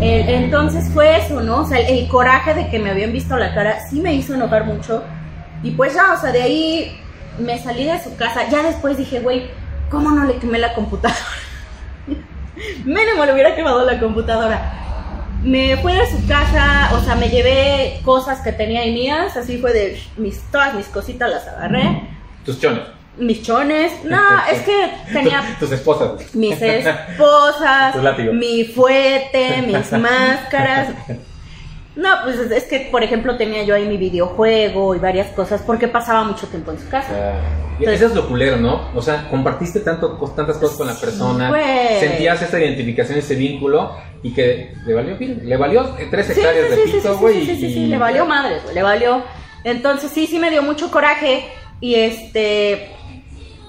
El- 0.00 0.26
entonces 0.30 0.90
fue 0.94 1.18
eso, 1.18 1.42
¿no? 1.42 1.60
O 1.60 1.66
sea, 1.66 1.78
el, 1.78 2.08
coraje 2.08 2.54
de 2.54 2.70
que 2.70 2.78
me 2.78 2.88
habían 2.88 3.12
visto 3.12 3.36
la 3.36 3.52
cara 3.52 3.86
sí 3.86 4.00
me 4.00 4.14
hizo 4.14 4.32
enojar 4.32 4.64
mucho. 4.64 5.02
Y 5.62 5.72
pues 5.72 5.92
ya, 5.92 6.14
o 6.14 6.18
sea, 6.18 6.32
de 6.32 6.40
ahí 6.40 6.98
me 7.38 7.58
salí 7.62 7.84
de 7.84 8.02
su 8.02 8.16
casa. 8.16 8.48
Ya 8.48 8.62
después 8.62 8.96
dije, 8.96 9.20
güey, 9.20 9.50
¿cómo 9.90 10.10
no 10.10 10.24
le 10.24 10.36
quemé 10.36 10.58
la 10.58 10.72
computadora? 10.72 11.20
Mínimo 12.86 13.26
le 13.26 13.34
hubiera 13.34 13.54
quemado 13.54 13.84
la 13.84 14.00
computadora. 14.00 14.62
me 15.42 15.76
fui 15.76 15.92
de 15.92 16.10
su 16.10 16.26
casa, 16.26 16.92
o 16.94 17.04
sea, 17.04 17.14
me 17.14 17.28
llevé 17.28 18.00
cosas 18.06 18.40
que 18.40 18.52
tenía 18.52 18.80
ahí 18.80 18.94
mías, 18.94 19.36
así 19.36 19.58
fue 19.58 19.74
de 19.74 20.00
mis, 20.16 20.40
todas 20.50 20.72
mis 20.72 20.86
cositas 20.86 21.28
las 21.28 21.46
agarré. 21.46 22.08
Tus 22.42 22.58
chones. 22.58 22.93
Mis 23.16 23.42
chones, 23.42 23.92
no, 24.04 24.20
es 24.52 24.62
que 24.62 24.90
tenía 25.12 25.42
Tus 25.60 25.70
esposas. 25.72 26.34
mis 26.34 26.60
esposas, 26.62 27.94
mi 28.32 28.64
fuete, 28.64 29.62
mis 29.66 29.92
máscaras. 30.00 30.88
No, 31.96 32.08
pues 32.24 32.38
es- 32.50 32.64
que, 32.64 32.88
por 32.90 33.04
ejemplo, 33.04 33.36
tenía 33.36 33.62
yo 33.62 33.74
ahí 33.76 33.86
mi 33.86 33.96
videojuego 33.96 34.96
y 34.96 34.98
varias 34.98 35.28
cosas 35.28 35.62
porque 35.64 35.86
pasaba 35.86 36.24
mucho 36.24 36.48
tiempo 36.48 36.72
en 36.72 36.80
su 36.80 36.88
casa. 36.88 37.08
Ah, 37.12 37.40
eso 37.80 38.06
es 38.06 38.14
lo 38.16 38.26
culero, 38.28 38.56
¿no? 38.56 38.90
O 38.96 39.00
sea, 39.02 39.28
compartiste 39.30 39.78
tanto, 39.80 40.16
tantas 40.34 40.56
cosas 40.58 40.76
con 40.76 40.86
la 40.88 40.94
persona, 40.94 41.48
güey. 41.50 42.00
sentías 42.00 42.42
esa 42.42 42.58
identificación, 42.58 43.18
ese 43.18 43.36
vínculo, 43.36 43.96
y 44.24 44.32
que 44.34 44.74
le 44.84 44.92
valió, 44.94 45.16
pil- 45.16 45.40
le 45.42 45.56
valió 45.56 45.96
eh, 45.98 46.08
tres 46.10 46.30
hectáreas 46.30 46.66
sí, 46.66 46.70
de 46.70 46.76
sí, 46.76 46.82
sí, 46.90 46.96
pito, 46.98 47.12
sí, 47.14 47.20
güey. 47.20 47.46
sí, 47.46 47.56
sí, 47.56 47.72
sí, 47.74 47.80
y- 47.84 47.86
le 47.86 47.98
valió 47.98 48.26
madres, 48.26 48.62
güey, 48.64 48.74
le 48.74 48.82
valió. 48.82 49.22
Entonces 49.62 50.10
sí, 50.10 50.26
sí 50.26 50.40
me 50.40 50.50
dio 50.50 50.62
mucho 50.64 50.90
coraje 50.90 51.44
y 51.80 51.94
este, 51.94 52.90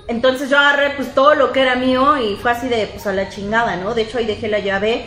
entonces 0.08 0.50
yo 0.50 0.58
agarré 0.58 0.92
pues 0.92 1.14
todo 1.14 1.36
lo 1.36 1.52
que 1.52 1.62
era 1.62 1.76
mío 1.76 2.18
y 2.18 2.36
fue 2.36 2.52
así 2.52 2.68
de 2.68 2.88
pues 2.88 3.06
a 3.08 3.14
la 3.14 3.30
chingada, 3.30 3.76
¿no? 3.78 3.94
De 3.94 4.04
hecho 4.04 4.18
ahí 4.18 4.26
dejé 4.26 4.48
la 4.48 4.60
llave 4.60 5.06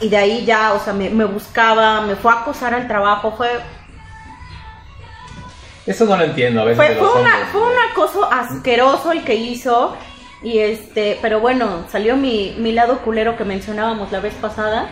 y 0.00 0.08
de 0.08 0.16
ahí 0.16 0.44
ya, 0.44 0.72
o 0.72 0.80
sea, 0.80 0.92
me, 0.92 1.10
me 1.10 1.24
buscaba, 1.24 2.00
me 2.02 2.16
fue 2.16 2.32
a 2.32 2.40
acosar 2.40 2.74
al 2.74 2.88
trabajo, 2.88 3.34
fue, 3.36 3.48
Eso 5.86 6.06
no 6.06 6.16
lo 6.16 6.24
entiendo 6.24 6.62
a 6.62 6.64
veces 6.64 6.76
fue, 6.84 6.96
fue, 6.96 7.20
una, 7.20 7.32
fue 7.52 7.62
un 7.62 7.76
acoso 7.90 8.30
asqueroso 8.30 9.12
el 9.12 9.24
que 9.24 9.34
hizo 9.34 9.96
y 10.42 10.58
este, 10.58 11.18
pero 11.20 11.40
bueno, 11.40 11.84
salió 11.90 12.16
mi, 12.16 12.56
mi 12.58 12.72
lado 12.72 12.98
culero 13.00 13.36
que 13.36 13.44
mencionábamos 13.44 14.10
la 14.10 14.20
vez 14.20 14.34
pasada 14.34 14.88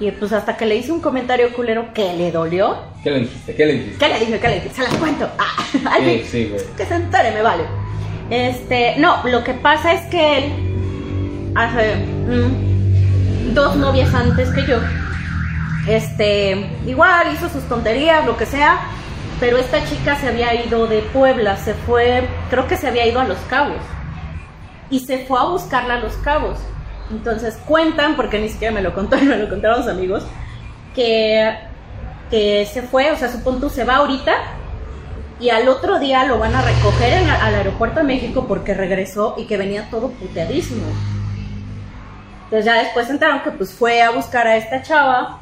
y 0.00 0.10
pues 0.10 0.32
hasta 0.32 0.56
que 0.56 0.66
le 0.66 0.76
hice 0.76 0.90
un 0.90 1.00
comentario 1.00 1.52
culero 1.52 1.94
que 1.94 2.12
le 2.14 2.32
dolió. 2.32 2.76
¿Qué 3.04 3.10
le 3.10 3.20
dijiste? 3.20 3.54
¿Qué 3.54 3.66
le 3.66 3.72
dijiste? 3.74 3.98
¿Qué 3.98 4.12
le 4.12 4.18
dije? 4.18 4.40
¿Qué 4.40 4.48
le 4.48 4.54
dije? 4.54 4.70
Se 4.70 4.82
las 4.82 4.94
cuento. 4.94 5.28
Ah, 5.38 5.64
Sí, 6.00 6.24
sí, 6.28 6.44
güey. 6.46 6.64
Que 6.76 6.84
se 6.84 6.94
entere, 6.94 7.30
me 7.30 7.42
vale. 7.42 7.62
Este, 8.32 8.94
no, 8.96 9.22
lo 9.24 9.44
que 9.44 9.52
pasa 9.52 9.92
es 9.92 10.06
que 10.06 10.38
él, 10.38 11.52
hace 11.54 11.96
mm, 11.96 13.52
dos 13.52 13.76
novias 13.76 14.14
antes 14.14 14.48
que 14.54 14.64
yo, 14.64 14.78
este, 15.86 16.66
igual 16.86 17.30
hizo 17.34 17.50
sus 17.50 17.62
tonterías, 17.64 18.24
lo 18.24 18.38
que 18.38 18.46
sea, 18.46 18.80
pero 19.38 19.58
esta 19.58 19.84
chica 19.84 20.16
se 20.16 20.28
había 20.28 20.64
ido 20.64 20.86
de 20.86 21.00
Puebla, 21.12 21.58
se 21.58 21.74
fue, 21.74 22.26
creo 22.48 22.66
que 22.66 22.78
se 22.78 22.88
había 22.88 23.06
ido 23.06 23.20
a 23.20 23.24
Los 23.24 23.38
Cabos, 23.50 23.82
y 24.88 25.00
se 25.00 25.26
fue 25.26 25.38
a 25.38 25.44
buscarla 25.44 25.96
a 25.96 25.98
Los 25.98 26.14
Cabos. 26.14 26.58
Entonces 27.10 27.58
cuentan, 27.66 28.16
porque 28.16 28.38
ni 28.38 28.48
siquiera 28.48 28.72
me 28.72 28.80
lo 28.80 28.94
contaron, 28.94 29.28
me 29.28 29.36
lo 29.36 29.50
contaron 29.50 29.80
los 29.80 29.88
amigos, 29.88 30.24
que, 30.94 31.54
que 32.30 32.64
se 32.64 32.80
fue, 32.80 33.12
o 33.12 33.16
sea, 33.18 33.30
supón 33.30 33.60
tú 33.60 33.68
se 33.68 33.84
va 33.84 33.96
ahorita 33.96 34.32
y 35.42 35.50
al 35.50 35.68
otro 35.68 35.98
día 35.98 36.24
lo 36.24 36.38
van 36.38 36.54
a 36.54 36.62
recoger 36.62 37.28
al 37.28 37.54
aeropuerto 37.56 37.98
de 37.98 38.06
México 38.06 38.46
porque 38.46 38.74
regresó 38.74 39.34
y 39.36 39.46
que 39.46 39.56
venía 39.56 39.90
todo 39.90 40.10
puteadísimo. 40.10 40.86
Entonces 42.44 42.64
ya 42.64 42.74
después 42.74 43.06
se 43.06 43.14
enteraron 43.14 43.42
que 43.42 43.50
pues 43.50 43.72
fue 43.72 44.02
a 44.02 44.10
buscar 44.10 44.46
a 44.46 44.56
esta 44.56 44.82
chava, 44.82 45.40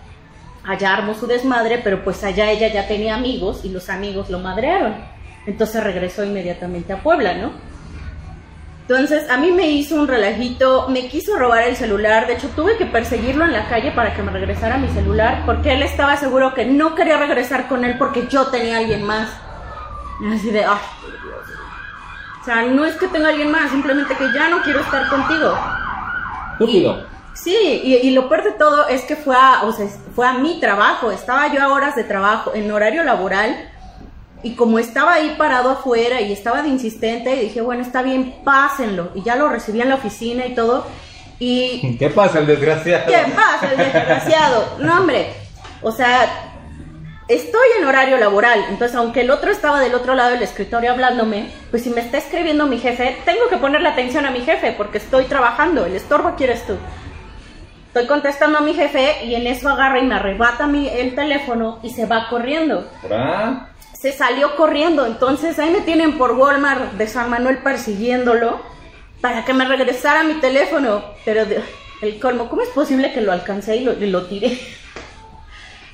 allá 0.65 0.95
armó 0.95 1.13
su 1.13 1.27
desmadre, 1.27 1.83
pero 1.85 2.03
pues 2.03 2.25
allá 2.25 2.51
ella 2.51 2.69
ya 2.73 2.89
tenía 2.89 3.15
amigos 3.15 3.61
y 3.63 3.69
los 3.69 3.91
amigos 3.91 4.31
lo 4.31 4.39
madrearon. 4.39 4.95
Entonces 5.47 5.85
regresó 5.85 6.25
inmediatamente 6.25 6.95
a 6.95 7.03
Puebla, 7.03 7.35
¿no? 7.35 7.51
Entonces 8.83 9.29
a 9.29 9.37
mí 9.37 9.53
me 9.53 9.69
hizo 9.69 9.97
un 9.97 10.09
relajito, 10.09 10.89
me 10.89 11.09
quiso 11.09 11.37
robar 11.37 11.65
el 11.65 11.77
celular, 11.77 12.27
de 12.27 12.35
hecho 12.35 12.49
tuve 12.57 12.79
que 12.79 12.87
perseguirlo 12.87 13.45
en 13.45 13.53
la 13.53 13.69
calle 13.69 13.93
para 13.93 14.15
que 14.15 14.23
me 14.23 14.33
regresara 14.33 14.79
mi 14.79 14.89
celular, 14.89 15.43
porque 15.45 15.75
él 15.75 15.83
estaba 15.83 16.17
seguro 16.17 16.55
que 16.55 16.65
no 16.65 16.95
quería 16.95 17.19
regresar 17.19 17.69
con 17.69 17.85
él 17.85 17.99
porque 17.99 18.29
yo 18.29 18.47
tenía 18.47 18.77
a 18.77 18.79
alguien 18.79 19.03
más. 19.03 19.29
Así 20.33 20.51
de, 20.51 20.65
ay, 20.65 20.79
por 21.01 21.23
Dios. 21.23 21.47
O 22.41 22.45
sea, 22.45 22.63
no 22.63 22.85
es 22.85 22.97
que 22.97 23.09
tenga 23.09 23.29
a 23.29 23.31
alguien 23.31 23.51
más, 23.51 23.71
simplemente 23.71 24.15
que 24.17 24.33
ya 24.33 24.49
no 24.49 24.63
quiero 24.63 24.81
estar 24.81 25.09
contigo. 25.09 25.55
Estúpido. 26.53 27.07
Sí, 27.35 27.81
y, 27.85 27.95
y 27.97 28.11
lo 28.11 28.29
peor 28.29 28.45
de 28.45 28.53
todo 28.53 28.89
es 28.89 29.03
que 29.03 29.17
fue 29.17 29.37
a, 29.37 29.63
o 29.65 29.73
sea, 29.73 29.87
fue 30.15 30.27
a 30.27 30.35
mi 30.35 30.61
trabajo, 30.61 31.11
estaba 31.11 31.53
yo 31.53 31.63
a 31.63 31.69
horas 31.69 31.97
de 31.97 32.05
trabajo, 32.05 32.53
en 32.55 32.71
horario 32.71 33.05
laboral, 33.05 33.71
y 34.43 34.55
como 34.55 34.79
estaba 34.79 35.15
ahí 35.15 35.35
parado 35.39 35.71
afuera 35.71 36.21
y 36.21 36.33
estaba 36.33 36.63
de 36.63 36.69
insistente, 36.69 37.37
dije, 37.37 37.61
bueno, 37.61 37.83
está 37.83 38.03
bien, 38.03 38.43
pásenlo, 38.45 39.11
y 39.15 39.23
ya 39.23 39.37
lo 39.37 39.49
recibí 39.49 39.81
en 39.81 39.91
la 39.91 39.95
oficina 39.95 40.47
y 40.47 40.55
todo, 40.55 40.87
y 41.41 41.97
¿Qué 41.99 42.11
pasa, 42.11 42.39
el 42.39 42.47
desgraciado? 42.47 43.07
¿Qué 43.07 43.33
pasa, 43.35 43.73
el 43.73 43.79
desgraciado? 43.79 44.77
No, 44.79 44.99
hombre. 44.99 45.33
O 45.83 45.91
sea, 45.91 46.50
estoy 47.35 47.67
en 47.79 47.85
horario 47.87 48.17
laboral. 48.19 48.65
Entonces, 48.69 48.97
aunque 48.97 49.21
el 49.23 49.31
otro 49.31 49.51
estaba 49.51 49.81
del 49.81 49.95
otro 49.95 50.15
lado 50.15 50.31
del 50.31 50.43
escritorio 50.43 50.91
hablándome, 50.93 51.51
pues 51.71 51.83
si 51.85 51.91
me 51.91 52.01
está 52.01 52.19
escribiendo 52.19 52.67
mi 52.67 52.79
jefe, 52.79 53.17
tengo 53.25 53.49
que 53.49 53.57
ponerle 53.57 53.89
atención 53.89 54.27
a 54.27 54.31
mi 54.31 54.41
jefe 54.41 54.73
porque 54.77 54.99
estoy 54.99 55.25
trabajando. 55.25 55.85
El 55.87 55.95
estorbo 55.97 56.35
quieres 56.37 56.67
tú. 56.67 56.75
Estoy 57.89 58.07
contestando 58.07 58.59
a 58.59 58.61
mi 58.61 58.75
jefe 58.75 59.25
y 59.25 59.35
en 59.35 59.47
eso 59.47 59.69
agarra 59.69 59.99
y 59.99 60.03
me 60.07 60.15
arrebata 60.15 60.67
mi, 60.67 60.89
el 60.89 61.15
teléfono 61.15 61.81
y 61.83 61.91
se 61.91 62.07
va 62.07 62.29
corriendo. 62.29 62.89
Se 64.01 64.13
salió 64.13 64.55
corriendo. 64.57 65.07
Entonces 65.07 65.59
ahí 65.59 65.71
me 65.71 65.81
tienen 65.81 66.17
por 66.17 66.33
Walmart 66.33 66.93
de 66.93 67.07
San 67.09 67.29
Manuel 67.31 67.59
persiguiéndolo 67.59 68.61
para 69.21 69.45
que 69.45 69.53
me 69.55 69.65
regresara 69.67 70.23
mi 70.23 70.35
teléfono. 70.35 71.03
Pero 71.25 71.45
de- 71.47 71.63
el 72.01 72.19
colmo, 72.19 72.49
¿cómo 72.49 72.63
es 72.63 72.69
posible 72.71 73.13
que 73.13 73.21
lo 73.21 73.31
alcancé 73.33 73.77
y 73.77 73.85
lo, 73.85 73.93
y 73.93 74.07
lo 74.07 74.25
tiré? 74.27 74.59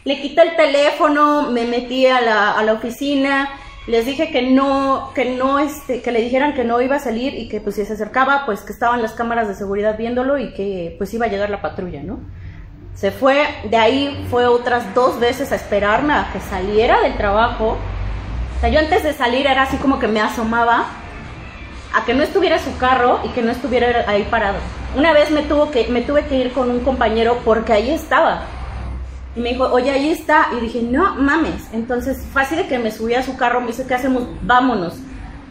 Le 0.06 0.20
quité 0.20 0.42
el 0.42 0.56
teléfono, 0.56 1.50
me 1.50 1.66
metí 1.66 2.06
a 2.06 2.20
la, 2.20 2.52
a 2.52 2.62
la 2.62 2.74
oficina, 2.74 3.50
les 3.88 4.06
dije 4.06 4.30
que 4.30 4.42
no, 4.42 5.10
que 5.14 5.36
no, 5.36 5.58
este, 5.58 6.00
que 6.00 6.12
le 6.12 6.20
dijeran 6.20 6.54
que 6.54 6.62
no 6.62 6.80
iba 6.80 6.94
a 6.94 7.00
salir 7.00 7.34
y 7.34 7.48
que 7.48 7.60
pues 7.60 7.74
si 7.74 7.84
se 7.84 7.94
acercaba, 7.94 8.44
pues 8.46 8.60
que 8.60 8.72
estaban 8.72 9.02
las 9.02 9.12
cámaras 9.14 9.48
de 9.48 9.54
seguridad 9.54 9.98
viéndolo 9.98 10.38
y 10.38 10.52
que 10.54 10.94
pues 10.96 11.12
iba 11.12 11.26
a 11.26 11.28
llegar 11.28 11.50
la 11.50 11.60
patrulla, 11.60 12.04
¿no? 12.04 12.20
Se 12.94 13.10
fue, 13.10 13.46
de 13.68 13.76
ahí 13.76 14.26
fue 14.30 14.46
otras 14.46 14.94
dos 14.94 15.18
veces 15.18 15.50
a 15.50 15.56
esperarme 15.56 16.14
a 16.14 16.30
que 16.32 16.40
saliera 16.40 17.00
del 17.00 17.16
trabajo. 17.16 17.76
O 18.56 18.60
sea, 18.60 18.68
yo 18.68 18.78
antes 18.78 19.02
de 19.02 19.12
salir 19.12 19.46
era 19.46 19.62
así 19.62 19.76
como 19.76 19.98
que 19.98 20.06
me 20.08 20.20
asomaba 20.20 20.86
a 21.94 22.04
que 22.04 22.14
no 22.14 22.22
estuviera 22.22 22.58
su 22.60 22.76
carro 22.78 23.20
y 23.24 23.28
que 23.30 23.42
no 23.42 23.50
estuviera 23.50 24.04
ahí 24.08 24.22
parado. 24.30 24.58
Una 24.96 25.12
vez 25.12 25.30
me, 25.30 25.42
tuvo 25.42 25.70
que, 25.70 25.88
me 25.88 26.02
tuve 26.02 26.26
que 26.26 26.36
ir 26.36 26.52
con 26.52 26.70
un 26.70 26.80
compañero 26.80 27.38
porque 27.44 27.72
ahí 27.72 27.90
estaba. 27.90 28.42
Y 29.36 29.40
me 29.40 29.50
dijo, 29.50 29.64
oye, 29.70 29.90
ahí 29.90 30.10
está. 30.10 30.48
Y 30.56 30.60
dije, 30.64 30.80
no 30.82 31.14
mames. 31.16 31.62
Entonces, 31.72 32.18
fácil 32.32 32.56
de 32.58 32.66
que 32.66 32.78
me 32.78 32.90
subí 32.90 33.14
a 33.14 33.22
su 33.22 33.36
carro, 33.36 33.60
me 33.60 33.68
dice, 33.68 33.86
¿qué 33.86 33.94
hacemos? 33.94 34.24
Vámonos. 34.42 34.94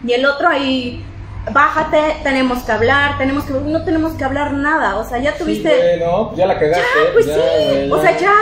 Y 0.05 0.11
el 0.13 0.25
otro 0.25 0.47
ahí, 0.49 1.05
bájate, 1.51 2.17
tenemos 2.23 2.63
que 2.63 2.71
hablar, 2.71 3.17
tenemos 3.17 3.43
que... 3.43 3.53
No 3.53 3.83
tenemos 3.83 4.13
que 4.13 4.23
hablar 4.23 4.53
nada. 4.53 4.97
O 4.97 5.07
sea, 5.07 5.19
ya 5.19 5.37
tuviste... 5.37 5.69
Sí, 5.69 5.75
güey, 5.75 5.99
no, 5.99 6.27
pues 6.29 6.37
ya 6.39 6.47
la 6.47 6.57
cagaste. 6.59 6.83
Ya, 7.05 7.13
pues 7.13 7.25
ya, 7.27 7.33
sí. 7.35 7.39
güey, 7.87 7.91
O 7.91 8.01
sea, 8.01 8.17
ya. 8.17 8.33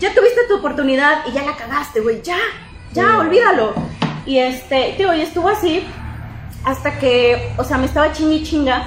Ya 0.00 0.14
tuviste 0.14 0.40
tu 0.48 0.56
oportunidad 0.58 1.26
y 1.26 1.32
ya 1.32 1.42
la 1.44 1.56
cagaste, 1.56 2.00
güey. 2.00 2.22
Ya. 2.22 2.36
Ya, 2.92 3.02
Sí. 3.10 3.16
olvídalo. 3.18 3.74
Y 4.24 4.38
este, 4.38 4.94
tío, 4.96 5.12
y 5.14 5.20
estuvo 5.22 5.48
así 5.48 5.84
hasta 6.64 6.98
que, 6.98 7.52
o 7.58 7.64
sea, 7.64 7.78
me 7.78 7.86
estaba 7.86 8.12
chingue 8.12 8.36
y 8.36 8.42
chinga. 8.42 8.86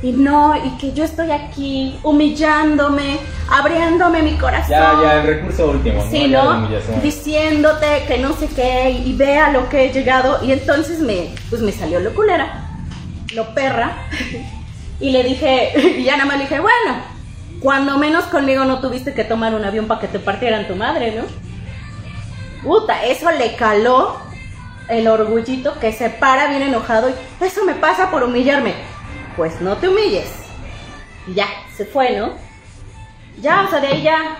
Y 0.00 0.12
no, 0.12 0.54
y 0.56 0.70
que 0.78 0.92
yo 0.92 1.02
estoy 1.02 1.32
aquí 1.32 1.98
humillándome, 2.04 3.18
abriéndome 3.50 4.22
mi 4.22 4.36
corazón. 4.36 4.70
Ya, 4.70 4.94
ya, 5.02 5.20
el 5.20 5.26
recurso 5.26 5.70
último. 5.70 6.06
Sí, 6.08 6.28
¿no? 6.28 6.58
humillación. 6.58 7.02
Diciéndote 7.02 8.04
que 8.06 8.18
no 8.18 8.32
sé 8.34 8.46
qué 8.48 8.90
y 8.90 9.12
vea 9.14 9.50
lo 9.50 9.68
que 9.68 9.86
he 9.86 9.92
llegado. 9.92 10.38
Y 10.44 10.52
entonces 10.52 11.00
me, 11.00 11.34
pues 11.50 11.62
me 11.62 11.72
salió 11.72 11.98
lo 11.98 12.14
culera, 12.14 12.78
lo 13.34 13.54
perra. 13.54 14.08
y 15.00 15.10
le 15.10 15.24
dije, 15.24 15.72
y 15.98 16.04
ya 16.04 16.16
nada 16.16 16.26
más 16.26 16.36
le 16.36 16.44
dije, 16.44 16.60
bueno, 16.60 17.02
cuando 17.60 17.98
menos 17.98 18.26
conmigo 18.26 18.64
no 18.64 18.80
tuviste 18.80 19.14
que 19.14 19.24
tomar 19.24 19.52
un 19.54 19.64
avión 19.64 19.88
para 19.88 20.00
que 20.00 20.06
te 20.08 20.20
partieran 20.20 20.68
tu 20.68 20.76
madre, 20.76 21.12
¿no? 21.16 21.24
Puta, 22.62 23.04
eso 23.04 23.30
le 23.32 23.56
caló 23.56 24.16
el 24.88 25.08
orgullito 25.08 25.78
que 25.80 25.92
se 25.92 26.08
para 26.08 26.48
bien 26.48 26.62
enojado 26.62 27.10
y 27.10 27.44
eso 27.44 27.64
me 27.64 27.74
pasa 27.74 28.10
por 28.12 28.22
humillarme. 28.22 28.74
Pues 29.38 29.58
no 29.62 29.74
te 29.78 29.88
humilles. 29.88 30.30
Y 31.26 31.32
ya, 31.34 31.46
se 31.74 31.84
fue, 31.86 32.16
¿no? 32.18 32.32
Ya, 33.40 33.64
o 33.66 33.70
sea, 33.70 33.80
de 33.80 33.86
ahí 33.86 34.02
ya 34.02 34.36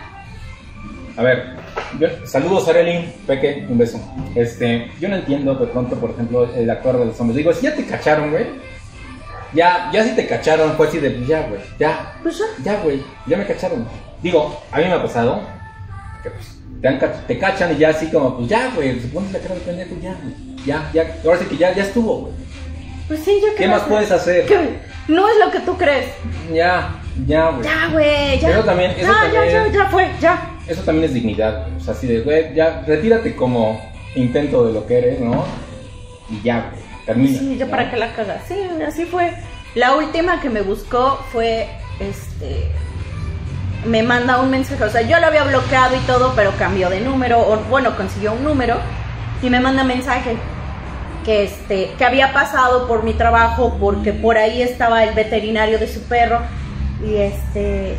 A 1.17 1.23
ver, 1.23 1.57
yo- 1.99 2.27
saludos 2.27 2.69
Arely, 2.69 3.13
Peque, 3.27 3.65
un 3.69 3.79
beso. 3.79 3.99
Este, 4.35 4.91
yo 5.01 5.09
no 5.09 5.17
entiendo 5.17 5.55
de 5.55 5.67
pronto, 5.69 5.97
por 5.97 6.11
ejemplo, 6.11 6.49
el 6.55 6.69
actuar 6.71 6.97
de 6.99 7.07
los 7.07 7.19
hombres. 7.21 7.37
Digo, 7.37 7.53
si 7.55 7.63
ya 7.63 7.75
te 7.75 7.87
cacharon, 7.87 8.31
güey. 8.31 8.47
Ya, 9.55 9.89
ya 9.93 10.05
si 10.05 10.11
te 10.15 10.27
cacharon, 10.27 10.77
fue 10.77 10.89
así 10.89 10.99
de, 10.99 11.25
ya, 11.27 11.47
güey, 11.49 11.61
ya, 11.79 12.15
Pues 12.23 12.39
ya. 12.39 12.45
ya, 12.63 12.81
güey, 12.83 13.03
ya 13.27 13.37
me 13.39 13.47
cacharon. 13.47 13.89
Digo, 14.23 14.61
a 14.71 14.77
mí 14.79 14.85
me 14.85 14.93
ha 14.93 15.03
pasado 15.03 15.41
que 16.23 16.29
pues, 16.31 16.59
te, 16.83 16.89
han 16.89 16.99
ca- 16.99 17.13
te 17.27 17.39
cachan 17.39 17.73
y 17.75 17.79
ya 17.79 17.89
así 17.91 18.09
como, 18.11 18.37
pues 18.37 18.49
ya, 18.49 18.71
güey, 18.75 19.01
se 19.01 19.07
pones 19.09 19.33
la 19.33 19.39
cara 19.39 19.55
de 19.55 19.61
pendejo, 19.63 19.95
ya, 20.03 20.17
güey, 20.23 20.35
ya, 20.67 20.91
ya, 20.93 21.17
ahora 21.25 21.39
sí 21.39 21.45
que 21.47 21.57
ya, 21.57 21.73
ya 21.75 21.85
estuvo, 21.85 22.17
güey. 22.23 22.33
Pues 23.09 23.21
sí, 23.25 23.41
yo 23.43 23.55
¿Qué 23.57 23.67
más 23.69 23.83
puedes 23.85 24.11
hacer? 24.13 24.45
Que 24.45 24.81
no 25.09 25.29
es 25.29 25.35
lo 25.45 25.51
que 25.51 25.61
tú 25.61 25.77
crees. 25.77 26.07
Ya, 26.53 26.95
Ya, 27.27 27.51
güey. 27.51 27.65
Ya, 27.65 27.89
güey, 27.93 28.39
ya. 28.41 28.49
Pero 28.49 28.65
también, 28.65 28.91
eso 28.93 29.01
ya, 29.03 29.09
ya, 29.09 29.33
también- 29.41 29.73
ya, 29.73 29.73
ya 29.73 29.87
fue, 29.91 30.11
ya. 30.21 30.51
Eso 30.69 30.83
también 30.83 31.05
es 31.07 31.15
dignidad, 31.15 31.63
güey. 31.67 31.77
O 31.77 31.81
sea, 31.81 31.95
así 31.95 32.07
de, 32.07 32.21
güey, 32.21 32.55
ya, 32.55 32.85
retírate 32.87 33.35
como 33.35 33.81
intento 34.15 34.67
de 34.67 34.73
lo 34.73 34.87
que 34.87 34.99
eres, 34.99 35.21
¿no? 35.21 35.45
Y 36.31 36.41
ya, 36.43 36.71
güey, 36.71 36.83
termina. 37.07 37.39
Sí, 37.39 37.57
ya 37.59 37.65
¿no? 37.65 37.71
para 37.73 37.91
que 37.91 37.97
la 37.97 38.13
cagas. 38.15 38.43
Sí, 38.47 38.55
así 38.87 39.05
fue. 39.07 39.33
La 39.75 39.97
última 39.97 40.41
que 40.41 40.49
me 40.51 40.61
buscó 40.63 41.19
fue, 41.33 41.69
este, 42.01 42.71
me 43.85 44.03
manda 44.03 44.41
un 44.41 44.51
mensaje, 44.51 44.83
o 44.85 44.91
sea, 44.91 45.03
yo 45.03 45.19
lo 45.21 45.27
había 45.27 45.45
bloqueado 45.45 45.97
y 45.97 46.01
todo, 46.01 46.33
pero 46.37 46.53
cambió 46.59 46.91
de 46.91 47.01
número, 47.01 47.39
o 47.41 47.57
bueno, 47.69 47.97
consiguió 47.97 48.33
un 48.33 48.45
número 48.45 48.77
y 49.43 49.51
me 49.51 49.61
manda 49.61 49.85
mensaje 49.85 50.37
que 51.29 51.45
este, 51.45 51.91
que 51.99 52.07
había 52.07 52.33
pasado 52.33 52.89
por 52.89 53.03
mi 53.03 53.13
trabajo 53.13 53.77
porque 53.79 54.15
por 54.15 54.39
ahí 54.39 54.63
estaba 54.63 55.05
el 55.05 55.15
veterinario 55.15 55.79
de 55.79 55.87
su 55.87 56.01
perro 56.05 56.41
y 57.07 57.17
este, 57.17 57.97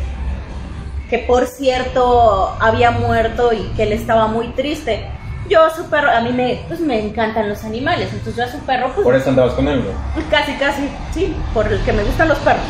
que 1.08 1.18
por 1.20 1.46
cierto 1.46 2.56
había 2.58 2.90
muerto 2.90 3.52
y 3.52 3.62
que 3.76 3.84
él 3.84 3.92
estaba 3.92 4.26
muy 4.26 4.48
triste. 4.48 5.06
Yo 5.48 5.64
a 5.64 5.70
su 5.70 5.84
perro, 5.88 6.10
a 6.10 6.20
mí 6.22 6.32
me, 6.32 6.64
pues 6.66 6.80
me 6.80 6.98
encantan 6.98 7.48
los 7.48 7.62
animales, 7.62 8.08
entonces 8.12 8.34
yo 8.34 8.42
a 8.42 8.48
su 8.48 8.58
perro 8.66 8.90
pues 8.92 9.04
Por 9.04 9.14
eso 9.14 9.30
andabas 9.30 9.54
con 9.54 9.68
él. 9.68 9.84
Casi, 10.28 10.54
casi, 10.54 10.88
sí, 11.14 11.32
por 11.54 11.72
el 11.72 11.80
que 11.82 11.92
me 11.92 12.02
gustan 12.02 12.26
los 12.26 12.38
perros. 12.38 12.64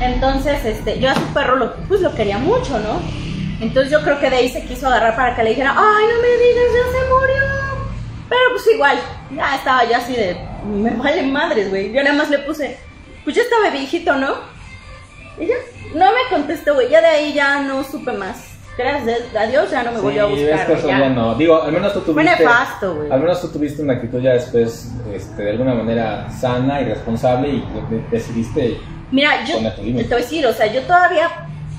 Entonces, 0.00 0.64
este, 0.64 0.98
yo 0.98 1.10
a 1.10 1.14
su 1.14 1.26
perro 1.34 1.56
lo, 1.56 1.74
pues 1.88 2.00
lo 2.00 2.14
quería 2.14 2.38
mucho, 2.38 2.78
¿no? 2.78 3.02
Entonces 3.60 3.92
yo 3.92 4.00
creo 4.00 4.18
que 4.18 4.30
de 4.30 4.36
ahí 4.36 4.48
se 4.48 4.64
quiso 4.64 4.86
agarrar 4.86 5.14
para 5.14 5.36
que 5.36 5.42
le 5.42 5.50
dijera, 5.50 5.74
ay, 5.76 6.04
no 6.06 6.22
me 6.22 6.28
digas, 6.28 6.64
ya 6.72 6.90
se 6.90 7.06
murió. 7.06 7.69
Pero 8.30 8.40
pues 8.52 8.66
igual, 8.72 8.96
ya 9.36 9.56
estaba 9.56 9.84
ya 9.84 9.98
así 9.98 10.14
de, 10.14 10.36
me 10.64 10.90
vale 10.90 11.22
madres, 11.24 11.68
güey. 11.68 11.92
Yo 11.92 12.02
nada 12.02 12.16
más 12.16 12.30
le 12.30 12.38
puse, 12.38 12.78
pues 13.24 13.36
ya 13.36 13.42
estaba 13.42 13.68
viejito, 13.70 14.14
¿no? 14.14 14.34
Y 15.38 15.46
ya, 15.46 15.54
no 15.94 16.06
me 16.06 16.20
contestó, 16.30 16.74
güey. 16.74 16.88
Ya 16.88 17.00
de 17.00 17.08
ahí 17.08 17.32
ya 17.34 17.60
no 17.60 17.82
supe 17.84 18.12
más. 18.12 18.46
Gracias 18.78 19.18
a 19.36 19.46
Dios 19.46 19.70
ya 19.70 19.82
no 19.82 19.92
me 19.92 20.00
volvió 20.00 20.24
a 20.26 20.28
Sí, 20.28 20.34
buscar. 20.36 20.56
ves 20.58 20.66
que 20.66 20.72
eso 20.74 20.88
ya. 20.88 20.98
ya 21.00 21.08
no. 21.10 21.34
Digo, 21.34 21.60
al 21.60 21.72
menos 21.72 21.92
tú 21.92 22.00
Fue 22.00 22.14
tuviste. 22.22 22.38
nefasto, 22.44 22.94
güey. 22.94 23.10
Al 23.10 23.20
menos 23.20 23.40
tú 23.42 23.48
tuviste 23.48 23.82
una 23.82 23.94
actitud 23.94 24.20
ya 24.22 24.32
después, 24.34 24.92
este, 25.12 25.42
de 25.42 25.50
alguna 25.50 25.74
manera 25.74 26.30
sana 26.30 26.80
y 26.80 26.84
responsable 26.84 27.48
y 27.48 27.60
de- 27.60 27.96
de- 27.96 28.04
decidiste. 28.10 28.78
Mira, 29.10 29.44
yo 29.44 29.56
tu 29.58 29.64
te 29.82 29.84
voy 29.92 30.04
a 30.12 30.16
decir, 30.16 30.46
o 30.46 30.52
sea, 30.52 30.72
yo 30.72 30.82
todavía, 30.82 31.28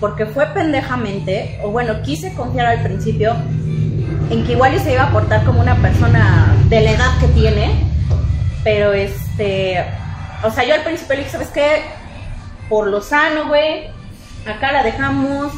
porque 0.01 0.25
fue 0.25 0.45
pendejamente, 0.47 1.59
o 1.63 1.69
bueno, 1.71 2.01
quise 2.03 2.33
confiar 2.33 2.65
al 2.67 2.83
principio 2.83 3.33
en 4.31 4.45
que 4.45 4.53
igual 4.53 4.73
y 4.73 4.79
se 4.79 4.93
iba 4.93 5.03
a 5.03 5.11
portar 5.11 5.43
como 5.45 5.59
una 5.61 5.75
persona 5.75 6.55
de 6.69 6.81
la 6.81 6.91
edad 6.91 7.19
que 7.19 7.27
tiene, 7.27 7.83
pero 8.63 8.93
este, 8.93 9.83
o 10.43 10.49
sea, 10.51 10.63
yo 10.63 10.73
al 10.73 10.81
principio 10.83 11.15
le 11.15 11.19
dije, 11.19 11.31
¿sabes 11.31 11.49
qué? 11.49 11.81
Por 12.69 12.87
lo 12.87 13.01
sano, 13.01 13.47
güey, 13.49 13.87
acá 14.47 14.71
la 14.71 14.83
dejamos, 14.83 15.51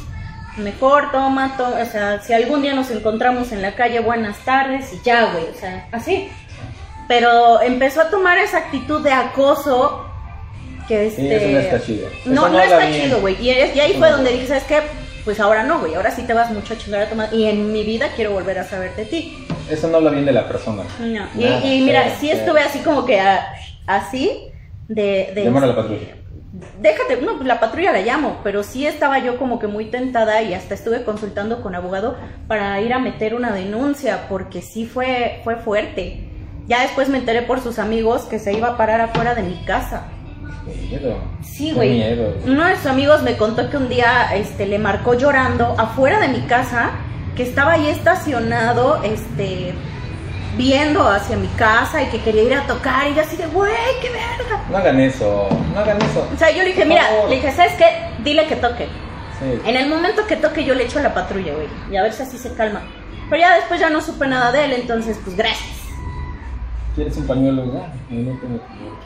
mejor 0.58 1.12
toma, 1.12 1.56
to- 1.56 1.76
o 1.82 1.86
sea, 1.86 2.20
si 2.22 2.34
algún 2.34 2.62
día 2.64 2.74
nos 2.74 2.90
encontramos 2.92 3.52
en 3.52 3.62
la 3.62 3.74
calle, 3.76 4.00
buenas 4.00 4.38
tardes 4.40 4.92
y 4.94 5.00
ya, 5.06 5.26
güey, 5.32 5.46
o 5.46 5.60
sea, 5.60 5.88
así. 5.92 6.30
Pero 7.08 7.62
empezó 7.62 8.02
a 8.02 8.10
tomar 8.10 8.38
esa 8.40 8.58
actitud 8.60 9.04
de 9.04 9.12
acoso 9.12 10.06
que 10.88 11.08
este... 11.08 11.22
Sí, 11.22 11.32
eso 11.34 11.48
no 11.50 11.60
está 11.60 11.82
chido. 11.86 12.08
No, 12.26 12.50
no, 12.50 12.60
está 12.60 12.80
bien. 12.88 13.04
chido, 13.04 13.20
güey. 13.22 13.36
Y, 13.42 13.50
ahí 13.52 13.96
fue 14.00 14.10
no 14.10 14.16
donde 14.18 14.32
dije, 14.32 14.48
¿sabes 14.48 14.64
qué? 14.64 14.82
Pues 15.26 15.40
ahora 15.40 15.64
no, 15.64 15.80
güey. 15.80 15.96
Ahora 15.96 16.12
sí 16.12 16.24
te 16.24 16.34
vas 16.34 16.52
mucho 16.52 16.74
a 16.74 16.78
chingar 16.78 17.04
a 17.04 17.10
tu 17.10 17.16
madre. 17.16 17.36
Y 17.36 17.46
en 17.46 17.72
mi 17.72 17.84
vida 17.84 18.10
quiero 18.16 18.32
volver 18.32 18.60
a 18.60 18.64
saber 18.64 18.96
de 18.96 19.06
ti. 19.06 19.46
Eso 19.70 19.88
no 19.88 19.98
habla 19.98 20.12
bien 20.12 20.26
de 20.26 20.34
la 20.34 20.48
persona. 20.48 20.84
No. 21.00 21.28
Y, 21.38 21.44
Nada, 21.46 21.66
y 21.66 21.82
mira, 21.82 22.04
cero, 22.04 22.16
sí 22.20 22.32
estuve 22.32 22.62
así 22.62 22.80
como 22.80 23.06
que 23.06 23.20
ah, 23.20 23.54
así 23.88 24.52
de... 24.88 25.32
de 25.34 25.46
Llamar 25.46 25.64
a 25.64 25.68
la 25.68 25.76
patrulla. 25.76 26.24
Déjate, 26.80 27.20
no, 27.22 27.36
pues 27.36 27.48
la 27.48 27.60
patrulla 27.60 27.92
la 27.92 28.02
llamo, 28.02 28.42
pero 28.44 28.62
sí 28.62 28.86
estaba 28.86 29.18
yo 29.18 29.40
como 29.40 29.58
que 29.58 29.66
muy 29.66 29.86
tentada 29.86 30.44
y 30.44 30.54
hasta 30.54 30.76
estuve 30.76 31.04
consultando 31.04 31.64
con 31.64 31.74
abogado 31.74 32.16
para 32.48 32.80
ir 32.80 32.94
a 32.94 33.00
meter 33.00 33.34
una 33.34 33.52
denuncia 33.52 34.28
porque 34.30 34.62
sí 34.62 34.86
fue, 34.86 35.42
fue 35.44 35.56
fuerte. 35.56 36.30
Ya 36.68 36.82
después 36.82 37.10
me 37.10 37.18
enteré 37.18 37.42
por 37.42 37.60
sus 37.60 37.80
amigos 37.80 38.24
que 38.26 38.38
se 38.38 38.54
iba 38.54 38.70
a 38.70 38.78
parar 38.78 39.02
afuera 39.02 39.34
de 39.34 39.42
mi 39.44 39.66
casa. 39.66 40.13
Miedo. 40.90 41.18
Sí, 41.42 41.72
güey. 41.72 41.92
miedo. 41.92 42.36
Uno 42.46 42.66
de 42.66 42.76
sus 42.78 42.86
amigos 42.86 43.22
me 43.24 43.38
contó 43.38 43.70
que 43.70 43.78
un 43.78 43.90
día 43.90 44.36
este, 44.36 44.66
le 44.66 44.80
marcó 44.80 45.14
llorando 45.14 45.76
afuera 45.78 46.20
de 46.20 46.28
mi 46.30 46.42
casa, 46.42 46.92
que 47.36 47.44
estaba 47.44 47.74
ahí 47.74 47.88
estacionado, 47.88 49.02
este, 49.04 49.74
viendo 50.58 51.08
hacia 51.08 51.36
mi 51.36 51.48
casa 51.48 52.04
y 52.04 52.08
que 52.08 52.22
quería 52.22 52.44
ir 52.44 52.54
a 52.54 52.68
tocar. 52.68 53.10
Y 53.10 53.16
yo 53.16 53.22
así 53.22 53.36
de, 53.36 53.48
güey, 53.48 53.74
qué 54.02 54.10
verga. 54.10 54.64
No 54.70 54.78
hagan 54.78 55.00
eso. 55.00 55.48
No 55.74 55.80
hagan 55.80 56.02
eso. 56.02 56.28
O 56.34 56.38
sea, 56.38 56.52
yo 56.52 56.64
le 56.64 56.70
dije, 56.70 56.86
mira, 56.86 57.04
le 57.28 57.36
dije, 57.36 57.52
¿sabes 57.52 57.74
qué? 57.74 57.86
Dile 58.24 58.48
que 58.48 58.56
toque. 58.56 58.88
Sí. 59.40 59.60
En 59.66 59.76
el 59.76 59.90
momento 59.90 60.26
que 60.28 60.36
toque, 60.36 60.64
yo 60.64 60.76
le 60.76 60.86
echo 60.86 61.00
a 61.00 61.02
la 61.02 61.14
patrulla, 61.14 61.54
güey. 61.54 61.68
Y 61.92 61.98
a 61.98 62.04
ver 62.04 62.14
si 62.14 62.24
así 62.24 62.38
se 62.38 62.54
calma. 62.54 62.82
Pero 63.30 63.42
ya 63.42 63.56
después 63.56 63.80
ya 63.80 63.90
no 63.90 64.02
supe 64.02 64.28
nada 64.28 64.52
de 64.52 64.66
él, 64.66 64.74
entonces, 64.74 65.20
pues 65.24 65.36
gracias. 65.36 65.84
¿Quieres 66.96 67.18
un 67.18 67.26
pañuelo? 67.26 67.66
Ya, 67.66 67.92
no 68.10 68.40
tengo 68.40 68.60
pañuelo. 68.60 68.98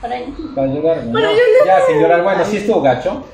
Para- 0.00 0.16
Para 0.54 0.66
llorar, 0.68 1.04
¿no? 1.04 1.12
Para 1.12 1.26
llorar. 1.28 1.66
Ya, 1.66 1.86
sin 1.86 2.00
llorar. 2.00 2.22
Bueno, 2.22 2.44
sí 2.44 2.56
estuvo 2.58 2.80
gacho. 2.80 3.24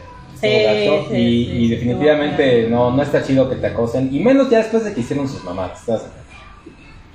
Sí, 0.40 0.49
gacho. 0.49 1.07
sí, 1.09 1.16
y, 1.16 1.44
sí, 1.46 1.51
y 1.53 1.68
definitivamente 1.70 2.66
no, 2.68 2.90
no 2.90 3.03
está 3.03 3.22
chido 3.22 3.49
que 3.49 3.57
te 3.57 3.68
acosen. 3.68 4.14
Y 4.14 4.20
menos 4.20 4.51
ya 4.51 4.59
después 4.59 4.85
de 4.85 4.92
que 4.92 5.01
hicieron 5.01 5.29
sus 5.29 5.42
mamadas. 5.44 5.81
¿estás? 5.81 6.07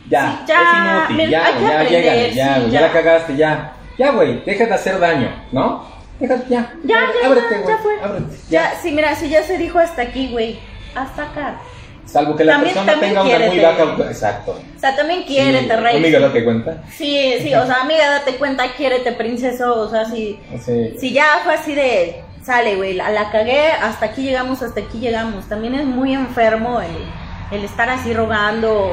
Ya, 0.09 0.43
ya, 0.47 1.03
es 1.05 1.09
inútil. 1.11 1.29
ya, 1.29 1.39
ya, 1.41 1.47
aprender, 1.47 1.89
llégale, 1.89 2.33
ya, 2.33 2.55
sí, 2.55 2.59
güey, 2.61 2.71
ya. 2.71 2.79
ya. 2.79 2.87
la 2.87 2.93
cagaste, 2.93 3.35
ya. 3.37 3.73
Ya, 3.97 4.11
güey, 4.11 4.43
deja 4.43 4.65
de 4.65 4.73
hacer 4.73 4.99
daño, 4.99 5.29
¿no? 5.51 5.85
Deja, 6.19 6.35
ya. 6.49 6.73
Ya, 6.83 6.99
ya, 7.21 7.27
ábrete, 7.27 7.47
ya, 7.51 7.57
güey. 7.61 7.67
ya 7.67 7.77
fue. 7.77 7.93
Ábrete, 8.03 8.35
Ya, 8.49 8.73
sí, 8.81 8.91
mira, 8.91 9.15
si 9.15 9.29
ya 9.29 9.43
se 9.43 9.57
dijo 9.57 9.77
hasta 9.79 10.01
aquí, 10.01 10.29
güey. 10.31 10.59
Hasta 10.95 11.23
acá. 11.23 11.61
Salvo 12.05 12.35
que 12.35 12.43
la 12.43 12.53
También- 12.53 12.73
persona 12.73 12.91
también 12.93 13.13
tenga 13.13 13.35
una 13.37 13.47
muy 13.47 13.59
baja. 13.59 14.09
Exacto. 14.09 14.59
O 14.75 14.79
sea, 14.79 14.95
también 14.95 15.23
quiérete, 15.23 15.73
Sí, 15.75 15.81
rey. 15.81 15.97
Amiga, 15.97 16.19
date 16.19 16.43
cuenta. 16.43 16.77
Sí, 16.91 17.35
sí, 17.41 17.53
o 17.55 17.65
sea, 17.65 17.81
amiga, 17.83 18.09
date 18.09 18.35
cuenta, 18.35 18.63
quiérete, 18.75 19.13
princeso. 19.13 19.79
O 19.81 19.89
sea, 19.89 20.05
si, 20.05 20.37
Sí. 20.65 20.95
si 20.99 21.13
ya 21.13 21.25
fue 21.43 21.53
así 21.53 21.73
de, 21.73 22.21
sale, 22.43 22.75
güey, 22.75 22.93
la, 22.95 23.11
la 23.11 23.31
cagué, 23.31 23.67
hasta 23.71 24.07
aquí 24.07 24.23
llegamos, 24.23 24.61
hasta 24.61 24.81
aquí 24.81 24.99
llegamos. 24.99 25.47
También 25.47 25.75
es 25.75 25.85
muy 25.85 26.13
enfermo 26.13 26.81
el, 26.81 27.57
el 27.57 27.63
estar 27.63 27.89
así 27.89 28.13
rogando 28.13 28.91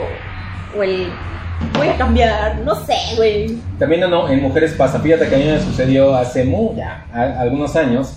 o 0.76 0.82
el 0.82 1.10
voy 1.76 1.88
a 1.88 1.96
cambiar, 1.96 2.56
no 2.58 2.74
sé, 2.84 2.94
güey. 3.16 3.58
También 3.80 4.02
no, 4.08 4.28
en 4.28 4.40
mujeres 4.42 4.74
pasa. 4.74 5.00
Fíjate 5.00 5.28
que 5.28 5.34
a 5.34 5.38
mí 5.38 5.44
me 5.44 5.60
sucedió 5.60 6.14
hace 6.14 6.44
mu- 6.44 6.76
ya, 6.76 7.04
a- 7.12 7.40
algunos 7.40 7.74
años. 7.74 8.12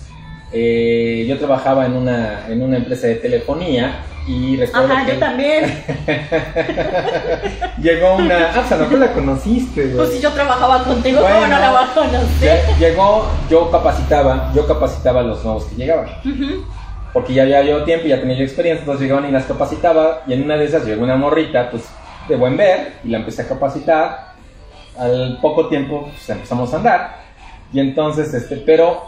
Eh, 0.54 1.26
yo 1.28 1.38
trabajaba 1.38 1.86
en 1.86 1.94
una, 1.94 2.46
en 2.50 2.62
una 2.62 2.78
empresa 2.78 3.08
de 3.08 3.16
telefonía 3.16 4.04
y 4.28 4.58
recuerdo 4.58 4.94
Ajá, 4.94 5.06
que 5.06 5.14
yo 5.14 5.20
también. 5.20 5.84
llegó 7.82 8.16
una... 8.16 8.50
Ah, 8.50 8.52
pues 8.56 8.72
a 8.72 8.76
lo 8.78 8.84
mejor 8.84 9.00
la 9.00 9.14
conociste, 9.14 9.84
güey. 9.84 9.96
Pues 9.98 10.10
si 10.12 10.20
yo 10.20 10.32
trabajaba 10.32 10.84
contigo, 10.84 11.22
¿cómo 11.22 11.34
Bueno. 11.40 11.56
no 11.56 11.60
la 11.62 11.72
voy 11.72 11.84
a 11.84 11.94
conocer? 11.94 12.60
Lle- 12.66 12.78
Llegó, 12.80 13.28
yo 13.50 13.72
capacitaba, 13.72 14.52
yo 14.54 14.68
capacitaba 14.68 15.22
a 15.22 15.24
los 15.24 15.44
nuevos 15.44 15.66
que 15.66 15.76
llegaban. 15.76 16.08
Ujú. 16.26 16.66
Porque 17.14 17.34
ya 17.34 17.44
había 17.44 17.62
yo 17.64 17.84
tiempo 17.84 18.06
y 18.08 18.10
ya 18.10 18.20
tenía 18.20 18.38
yo 18.38 18.44
experiencia, 18.44 18.82
entonces 18.82 19.02
llegaban 19.04 19.28
y 19.28 19.32
las 19.32 19.46
capacitaba. 19.46 20.22
Y 20.28 20.34
en 20.34 20.44
una 20.44 20.56
de 20.58 20.66
esas 20.66 20.86
llegó 20.86 21.04
una 21.04 21.16
morrita, 21.18 21.70
pues 21.70 21.84
de 22.30 22.36
buen 22.36 22.56
ver, 22.56 22.94
y 23.04 23.10
la 23.10 23.18
empecé 23.18 23.42
a 23.44 23.48
capacitar. 23.48 24.32
Al 24.98 25.40
poco 25.42 25.68
tiempo, 25.68 26.10
pues 26.12 26.30
empezamos 26.30 26.74
a 26.74 26.78
andar. 26.78 27.16
Y 27.74 27.80
entonces, 27.80 28.34
este, 28.34 28.58
pero 28.58 29.02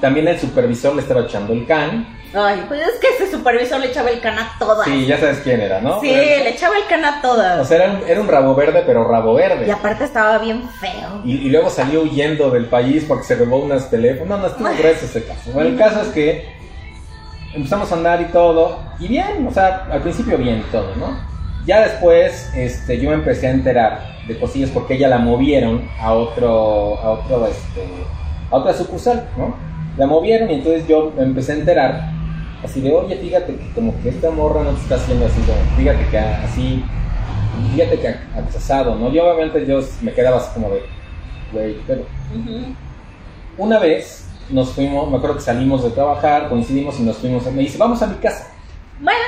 también 0.00 0.28
el 0.28 0.38
supervisor 0.38 0.94
le 0.94 1.02
estaba 1.02 1.22
echando 1.22 1.52
el 1.52 1.66
can. 1.66 2.16
Ay, 2.34 2.62
pues 2.68 2.80
es 2.82 3.00
que 3.00 3.08
ese 3.08 3.30
supervisor 3.30 3.80
le 3.80 3.86
echaba 3.86 4.10
el 4.10 4.20
can 4.20 4.38
a 4.38 4.52
todas. 4.58 4.86
Sí, 4.86 5.06
ya 5.06 5.18
sabes 5.18 5.38
quién 5.38 5.60
era, 5.60 5.80
¿no? 5.80 6.00
Sí, 6.00 6.08
le 6.08 6.50
echaba 6.50 6.76
el 6.76 6.84
can 6.86 7.04
a 7.04 7.22
todas. 7.22 7.58
O 7.60 7.64
sea, 7.64 7.84
era 7.84 7.92
un, 7.92 8.08
era 8.08 8.20
un 8.20 8.28
rabo 8.28 8.54
verde, 8.54 8.82
pero 8.84 9.04
rabo 9.04 9.34
verde. 9.34 9.66
Y 9.66 9.70
aparte 9.70 10.04
estaba 10.04 10.36
bien 10.38 10.68
feo. 10.80 11.22
Y, 11.24 11.36
y 11.36 11.48
luego 11.50 11.70
salió 11.70 12.02
huyendo 12.02 12.50
del 12.50 12.66
país 12.66 13.04
porque 13.08 13.24
se 13.24 13.36
robó 13.36 13.58
unos 13.58 13.88
teléfonos. 13.88 14.28
No, 14.28 14.38
no 14.38 14.46
estuvo 14.46 14.68
grueso 14.68 15.06
ese 15.06 15.24
caso. 15.24 15.52
Bueno, 15.52 15.70
el 15.70 15.78
caso 15.78 16.02
es 16.02 16.08
que 16.08 16.58
empezamos 17.54 17.90
a 17.90 17.94
andar 17.94 18.20
y 18.20 18.26
todo. 18.26 18.78
Y 18.98 19.08
bien, 19.08 19.46
o 19.46 19.50
sea, 19.50 19.86
al 19.90 20.02
principio 20.02 20.36
bien 20.36 20.64
todo, 20.70 20.94
¿no? 20.96 21.18
Ya 21.66 21.80
después 21.82 22.50
este, 22.54 22.98
yo 22.98 23.10
me 23.10 23.16
empecé 23.16 23.46
a 23.46 23.50
enterar 23.50 24.18
de 24.26 24.38
cosillas 24.38 24.70
porque 24.70 24.94
ella 24.94 25.08
la 25.08 25.18
movieron 25.18 25.88
a 26.00 26.12
otro, 26.12 26.98
a 26.98 27.10
otro, 27.10 27.46
este, 27.46 27.86
a 28.50 28.56
otra 28.56 28.72
sucursal, 28.72 29.28
¿no? 29.36 29.54
La 29.96 30.06
movieron 30.06 30.50
y 30.50 30.54
entonces 30.54 30.86
yo 30.86 31.12
me 31.16 31.24
empecé 31.24 31.52
a 31.52 31.56
enterar 31.56 32.10
así 32.64 32.80
de, 32.80 32.92
oye, 32.92 33.16
fíjate 33.16 33.54
que 33.54 33.72
como 33.74 34.00
que 34.02 34.08
esta 34.10 34.30
morra 34.30 34.62
no 34.62 34.70
te 34.70 34.82
está 34.82 34.94
haciendo 34.96 35.26
así, 35.26 35.40
como, 35.42 35.58
fíjate 35.76 36.06
que 36.10 36.18
así, 36.18 36.84
fíjate 37.72 37.98
que 38.00 38.08
accesado, 38.38 38.94
¿no? 38.94 39.12
Yo 39.12 39.24
obviamente 39.24 39.66
yo 39.66 39.80
me 40.02 40.12
quedaba 40.12 40.38
así 40.38 40.50
como 40.54 40.70
de, 40.70 40.82
güey, 41.52 41.76
pero 41.86 42.02
una 43.56 43.78
vez 43.78 44.28
nos 44.50 44.70
fuimos, 44.70 45.10
me 45.10 45.16
acuerdo 45.16 45.36
que 45.36 45.42
salimos 45.42 45.82
de 45.82 45.90
trabajar, 45.90 46.48
coincidimos 46.48 46.98
y 47.00 47.02
nos 47.02 47.16
fuimos, 47.18 47.44
me 47.52 47.62
dice, 47.62 47.78
vamos 47.78 48.00
a 48.02 48.06
mi 48.06 48.16
casa. 48.16 48.48
Bueno, 49.00 49.18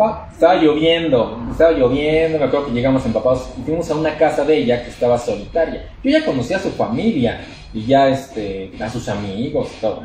Va, 0.00 0.26
estaba 0.32 0.54
lloviendo, 0.54 1.38
estaba 1.50 1.70
lloviendo, 1.72 2.38
me 2.38 2.44
acuerdo 2.46 2.66
que 2.66 2.72
llegamos 2.72 3.04
empapados 3.04 3.50
y 3.58 3.62
fuimos 3.62 3.90
a 3.90 3.94
una 3.94 4.16
casa 4.16 4.42
de 4.42 4.56
ella 4.56 4.82
que 4.82 4.88
estaba 4.88 5.18
solitaria. 5.18 5.90
Yo 6.02 6.10
ya 6.10 6.24
conocía 6.24 6.56
a 6.56 6.60
su 6.60 6.70
familia 6.70 7.42
y 7.72 7.86
ya 7.86 8.08
este, 8.08 8.72
a 8.82 8.88
sus 8.90 9.08
amigos 9.08 9.70
y 9.76 9.80
todo. 9.80 10.02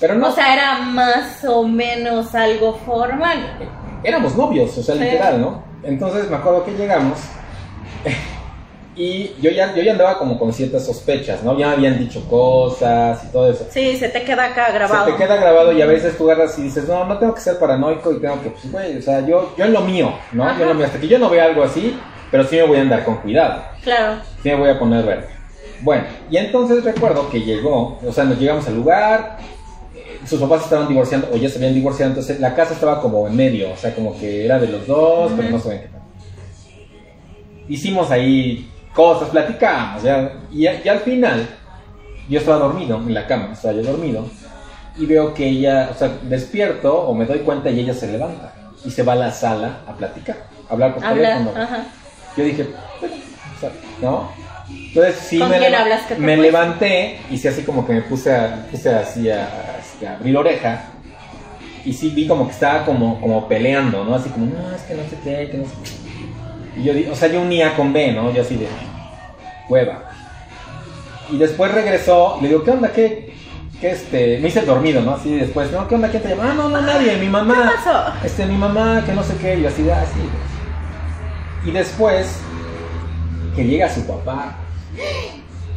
Pero 0.00 0.14
no, 0.16 0.28
O 0.28 0.32
sea, 0.32 0.52
era 0.54 0.78
más 0.80 1.44
o 1.44 1.62
menos 1.66 2.34
algo 2.34 2.74
formal. 2.74 3.58
éramos 4.04 4.34
novios, 4.36 4.76
o 4.78 4.82
sea, 4.82 4.94
Sí. 4.96 5.00
literal, 5.04 5.40
¿no? 5.40 5.62
Entonces 5.84 6.28
me 6.28 6.36
acuerdo 6.36 6.64
que 6.64 6.72
llegamos 6.72 7.18
y 8.94 9.34
yo 9.40 9.50
ya, 9.50 9.74
yo 9.74 9.82
ya 9.82 9.92
andaba 9.92 10.18
como 10.18 10.38
con 10.38 10.52
ciertas 10.52 10.84
sospechas, 10.84 11.42
¿no? 11.42 11.56
Ya 11.58 11.68
me 11.68 11.74
habían 11.74 11.98
dicho 11.98 12.22
cosas 12.28 13.24
y 13.24 13.28
todo 13.32 13.50
eso. 13.50 13.66
Sí, 13.70 13.96
se 13.96 14.08
te 14.08 14.22
queda 14.22 14.46
acá 14.46 14.70
grabado. 14.70 15.06
Se 15.06 15.12
te 15.12 15.18
queda 15.18 15.36
grabado 15.36 15.72
y 15.72 15.80
a 15.80 15.86
veces 15.86 16.16
tú 16.18 16.30
agarras 16.30 16.58
y 16.58 16.62
dices, 16.62 16.86
no, 16.88 17.04
no 17.06 17.16
tengo 17.18 17.34
que 17.34 17.40
ser 17.40 17.58
paranoico 17.58 18.12
y 18.12 18.20
tengo 18.20 18.42
que, 18.42 18.50
pues, 18.50 18.70
güey, 18.70 18.98
o 18.98 19.02
sea, 19.02 19.20
yo, 19.26 19.54
yo 19.56 19.64
en 19.64 19.72
lo 19.72 19.80
mío, 19.80 20.12
¿no? 20.32 20.44
Yo 20.56 20.62
en 20.62 20.68
lo 20.68 20.74
mío, 20.74 20.86
hasta 20.86 21.00
que 21.00 21.08
yo 21.08 21.18
no 21.18 21.30
vea 21.30 21.44
algo 21.46 21.62
así, 21.62 21.98
pero 22.30 22.44
sí 22.44 22.56
me 22.56 22.64
voy 22.64 22.78
a 22.78 22.82
andar 22.82 23.04
con 23.04 23.16
cuidado, 23.18 23.62
Claro. 23.82 24.16
sí 24.42 24.48
me 24.50 24.56
voy 24.56 24.68
a 24.70 24.78
poner 24.78 25.04
verde. 25.04 25.28
Bueno, 25.82 26.04
y 26.30 26.36
entonces 26.36 26.84
recuerdo 26.84 27.28
que 27.28 27.40
llegó, 27.40 27.98
o 28.06 28.12
sea, 28.12 28.24
nos 28.24 28.38
llegamos 28.38 28.66
al 28.68 28.76
lugar, 28.76 29.38
eh, 29.94 30.20
sus 30.24 30.40
papás 30.40 30.62
estaban 30.62 30.88
divorciando 30.88 31.28
o 31.32 31.36
ya 31.36 31.48
se 31.48 31.56
habían 31.56 31.74
divorciado, 31.74 32.12
entonces 32.12 32.38
la 32.38 32.54
casa 32.54 32.74
estaba 32.74 33.00
como 33.00 33.26
en 33.26 33.34
medio, 33.34 33.72
o 33.72 33.76
sea, 33.76 33.94
como 33.94 34.16
que 34.18 34.44
era 34.44 34.58
de 34.58 34.68
los 34.68 34.86
dos, 34.86 35.32
pero 35.36 35.50
no 35.50 35.58
saben 35.58 35.80
qué 35.80 35.88
tal. 35.88 36.02
Hicimos 37.68 38.10
ahí 38.10 38.70
cosas, 38.94 39.30
platicamos, 39.30 40.02
ya, 40.02 40.34
y, 40.52 40.62
y 40.68 40.88
al 40.88 41.00
final 41.00 41.48
yo 42.28 42.38
estaba 42.38 42.58
dormido 42.58 42.98
en 42.98 43.14
la 43.14 43.26
cama, 43.26 43.50
estaba 43.52 43.74
yo 43.74 43.82
dormido, 43.82 44.24
y 44.96 45.06
veo 45.06 45.34
que 45.34 45.48
ella, 45.48 45.90
o 45.92 45.98
sea, 45.98 46.12
despierto 46.22 46.94
o 46.94 47.14
me 47.14 47.24
doy 47.24 47.40
cuenta 47.40 47.70
y 47.70 47.80
ella 47.80 47.94
se 47.94 48.12
levanta 48.12 48.52
y 48.84 48.90
se 48.90 49.02
va 49.02 49.14
a 49.14 49.16
la 49.16 49.32
sala 49.32 49.80
a 49.86 49.92
platicar, 49.94 50.36
a 50.68 50.72
hablar 50.72 50.94
por 50.94 51.02
teléfono. 51.02 51.50
Ajá. 51.56 51.84
Yo 52.36 52.44
dije, 52.44 52.66
bueno, 53.00 53.14
o 53.56 53.60
sea, 53.60 53.70
¿no? 54.00 54.41
Entonces 54.88 55.16
sí 55.26 55.38
¿Con 55.38 55.48
me, 55.50 55.58
quién 55.58 55.70
leva- 55.72 55.82
hablas? 55.84 56.02
¿Qué 56.06 56.14
te 56.16 56.20
me 56.20 56.36
levanté 56.36 57.18
y 57.30 57.38
sí 57.38 57.48
así 57.48 57.62
como 57.62 57.86
que 57.86 57.94
me 57.94 58.02
puse, 58.02 58.34
a, 58.34 58.66
puse 58.70 58.90
así 58.90 59.30
a, 59.30 59.48
así 59.80 60.04
a 60.04 60.14
abrir 60.16 60.36
oreja 60.36 60.84
y 61.84 61.92
sí 61.94 62.10
vi 62.10 62.26
como 62.26 62.46
que 62.46 62.52
estaba 62.52 62.84
como, 62.84 63.20
como 63.20 63.48
peleando, 63.48 64.04
¿no? 64.04 64.14
Así 64.14 64.28
como, 64.30 64.46
no, 64.46 64.74
es 64.74 64.82
que 64.82 64.94
no 64.94 65.02
sé 65.04 65.16
qué, 65.24 65.48
que 65.50 65.58
no 65.58 65.64
sé 65.64 65.70
qué. 65.82 66.80
Y 66.80 66.84
yo, 66.84 67.12
o 67.12 67.14
sea, 67.14 67.28
yo 67.28 67.40
unía 67.40 67.74
con 67.74 67.92
B, 67.92 68.12
¿no? 68.12 68.32
Yo 68.32 68.42
así 68.42 68.56
de, 68.56 68.68
hueva. 69.68 70.04
Y 71.30 71.38
después 71.38 71.72
regresó 71.72 72.38
le 72.42 72.48
digo, 72.48 72.62
¿qué 72.62 72.70
onda? 72.70 72.92
¿Qué? 72.92 73.32
¿Qué 73.80 73.90
este? 73.90 74.38
Me 74.38 74.48
hice 74.48 74.60
dormido, 74.60 75.00
¿no? 75.00 75.14
Así 75.14 75.34
después, 75.34 75.72
¿no? 75.72 75.88
¿Qué 75.88 75.94
onda? 75.96 76.08
¿Quién 76.08 76.22
te 76.22 76.28
llama? 76.28 76.50
Ah, 76.50 76.54
no, 76.54 76.68
no, 76.68 76.80
nadie, 76.82 77.16
mi 77.16 77.28
mamá. 77.28 77.72
¿Qué 77.74 77.82
pasó? 77.84 78.12
Este, 78.24 78.46
mi 78.46 78.56
mamá, 78.56 79.02
que 79.04 79.12
no 79.12 79.22
sé 79.24 79.34
qué, 79.38 79.56
y 79.56 79.62
yo 79.62 79.68
así, 79.68 79.84
ah. 79.90 80.04
Y 81.64 81.70
después, 81.70 82.38
que 83.54 83.64
llega 83.64 83.88
su 83.88 84.06
papá. 84.06 84.56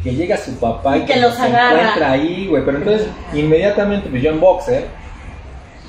Que 0.04 0.14
llega 0.14 0.38
su 0.38 0.56
papá 0.58 0.98
y, 0.98 1.02
Y 1.02 1.06
que 1.06 1.20
los 1.20 1.34
se 1.36 1.42
agarra. 1.44 1.80
encuentra 1.80 2.12
ahí, 2.12 2.48
güey. 2.48 2.64
Pero 2.64 2.78
entonces, 2.78 3.08
inmediatamente, 3.34 4.10
pues 4.10 4.22
yo 4.22 4.30
en 4.32 4.40
boxer, 4.40 4.86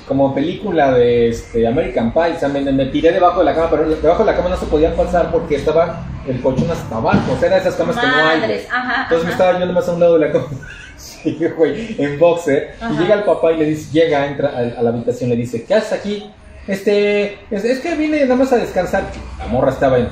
como 0.07 0.33
película 0.33 0.91
de 0.93 1.29
este, 1.29 1.67
American 1.67 2.13
Pie, 2.13 2.33
o 2.35 2.39
sea, 2.39 2.49
me, 2.49 2.61
me 2.61 2.85
tiré 2.87 3.11
debajo 3.11 3.39
de 3.39 3.45
la 3.45 3.53
cama, 3.55 3.69
pero 3.69 3.89
debajo 3.89 4.23
de 4.23 4.31
la 4.31 4.37
cama 4.37 4.49
no 4.49 4.57
se 4.57 4.65
podía 4.67 4.95
pasar 4.95 5.29
porque 5.31 5.55
estaba 5.55 6.05
el 6.27 6.41
colchón 6.41 6.69
hasta 6.71 6.95
abajo. 6.95 7.31
O 7.33 7.37
sea, 7.37 7.47
era 7.47 7.55
de 7.57 7.61
esas 7.61 7.75
camas 7.75 7.97
que 7.97 8.07
no 8.07 8.13
hay. 8.15 8.23
güey. 8.23 8.39
Madres, 8.41 8.67
ajá. 8.71 9.03
Entonces 9.03 9.25
me 9.25 9.31
estaba 9.31 9.59
yendo 9.59 9.73
más 9.73 9.87
a 9.87 9.93
un 9.93 9.99
lado 9.99 10.17
de 10.17 10.25
la 10.27 10.31
cama. 10.31 10.45
Sí, 10.97 11.37
güey, 11.55 11.95
en 11.99 12.17
boxer. 12.17 12.73
Ajá. 12.81 12.91
Y 12.91 12.97
llega 12.97 13.13
el 13.15 13.23
papá 13.23 13.51
y 13.51 13.57
le 13.57 13.65
dice, 13.65 13.91
llega, 13.91 14.25
entra 14.25 14.49
a, 14.49 14.79
a 14.79 14.81
la 14.81 14.89
habitación, 14.89 15.29
le 15.29 15.35
dice, 15.35 15.63
¿qué 15.63 15.75
haces 15.75 15.93
aquí? 15.93 16.31
Este, 16.67 17.37
es, 17.51 17.63
es 17.65 17.79
que 17.81 17.93
vine 17.95 18.21
nada 18.23 18.35
más 18.35 18.51
a 18.51 18.57
descansar. 18.57 19.03
La 19.37 19.45
morra 19.45 19.71
estaba 19.71 19.99
en, 19.99 20.07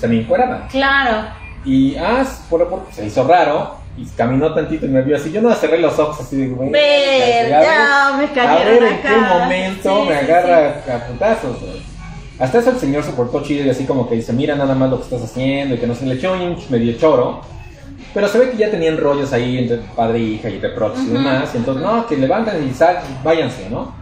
semi 0.00 0.20
encuerada. 0.20 0.66
Claro. 0.70 1.26
Y, 1.64 1.96
ah, 1.96 2.24
por, 2.48 2.68
por- 2.68 2.86
se 2.92 3.06
hizo 3.06 3.26
raro. 3.26 3.78
Y 3.96 4.06
caminó 4.16 4.54
tantito 4.54 4.86
y 4.86 4.88
me 4.88 5.02
vio 5.02 5.16
así. 5.16 5.30
Yo 5.30 5.42
no 5.42 5.52
cerré 5.54 5.78
los 5.78 5.98
ojos 5.98 6.20
así 6.20 6.36
de, 6.36 6.48
güey. 6.48 6.70
Ya 6.72 8.16
me 8.16 8.40
a 8.40 8.54
ver 8.64 8.82
en 8.82 8.94
acá. 8.94 9.02
qué 9.02 9.16
momento 9.38 9.82
Sí, 10.02 10.08
me 10.08 10.18
sí, 10.18 10.24
agarra 10.24 10.68
a 10.94 11.06
putazos. 11.06 11.56
Hasta 12.38 12.58
eso 12.60 12.70
el 12.70 12.78
señor 12.78 13.02
se 13.04 13.10
portó 13.12 13.42
chido 13.42 13.66
y 13.66 13.68
así 13.70 13.84
como 13.84 14.08
que 14.08 14.14
dice, 14.14 14.32
mira 14.32 14.54
nada 14.56 14.74
más 14.74 14.88
lo 14.88 14.96
que 14.96 15.02
estás 15.04 15.22
haciendo 15.22 15.74
y 15.74 15.78
que 15.78 15.86
no 15.86 15.94
se 15.94 16.06
le 16.06 16.14
echó 16.14 16.32
un 16.32 16.56
medio 16.70 16.96
choro. 16.96 17.42
Pero 18.14 18.26
se 18.28 18.38
ve 18.38 18.50
que 18.50 18.56
ya 18.56 18.70
tenían 18.70 18.96
rollos 18.96 19.32
ahí 19.34 19.58
entre 19.58 19.78
padre 19.94 20.18
e 20.18 20.22
hija 20.22 20.48
y 20.48 20.58
reproches 20.58 21.00
y 21.02 21.06
Ujú. 21.08 21.12
demás. 21.14 21.50
Y 21.52 21.58
entonces, 21.58 21.82
no, 21.82 22.06
que 22.06 22.16
levanten 22.16 22.66
y 22.66 22.72
sal, 22.72 23.00
váyanse, 23.22 23.68
¿no? 23.68 23.94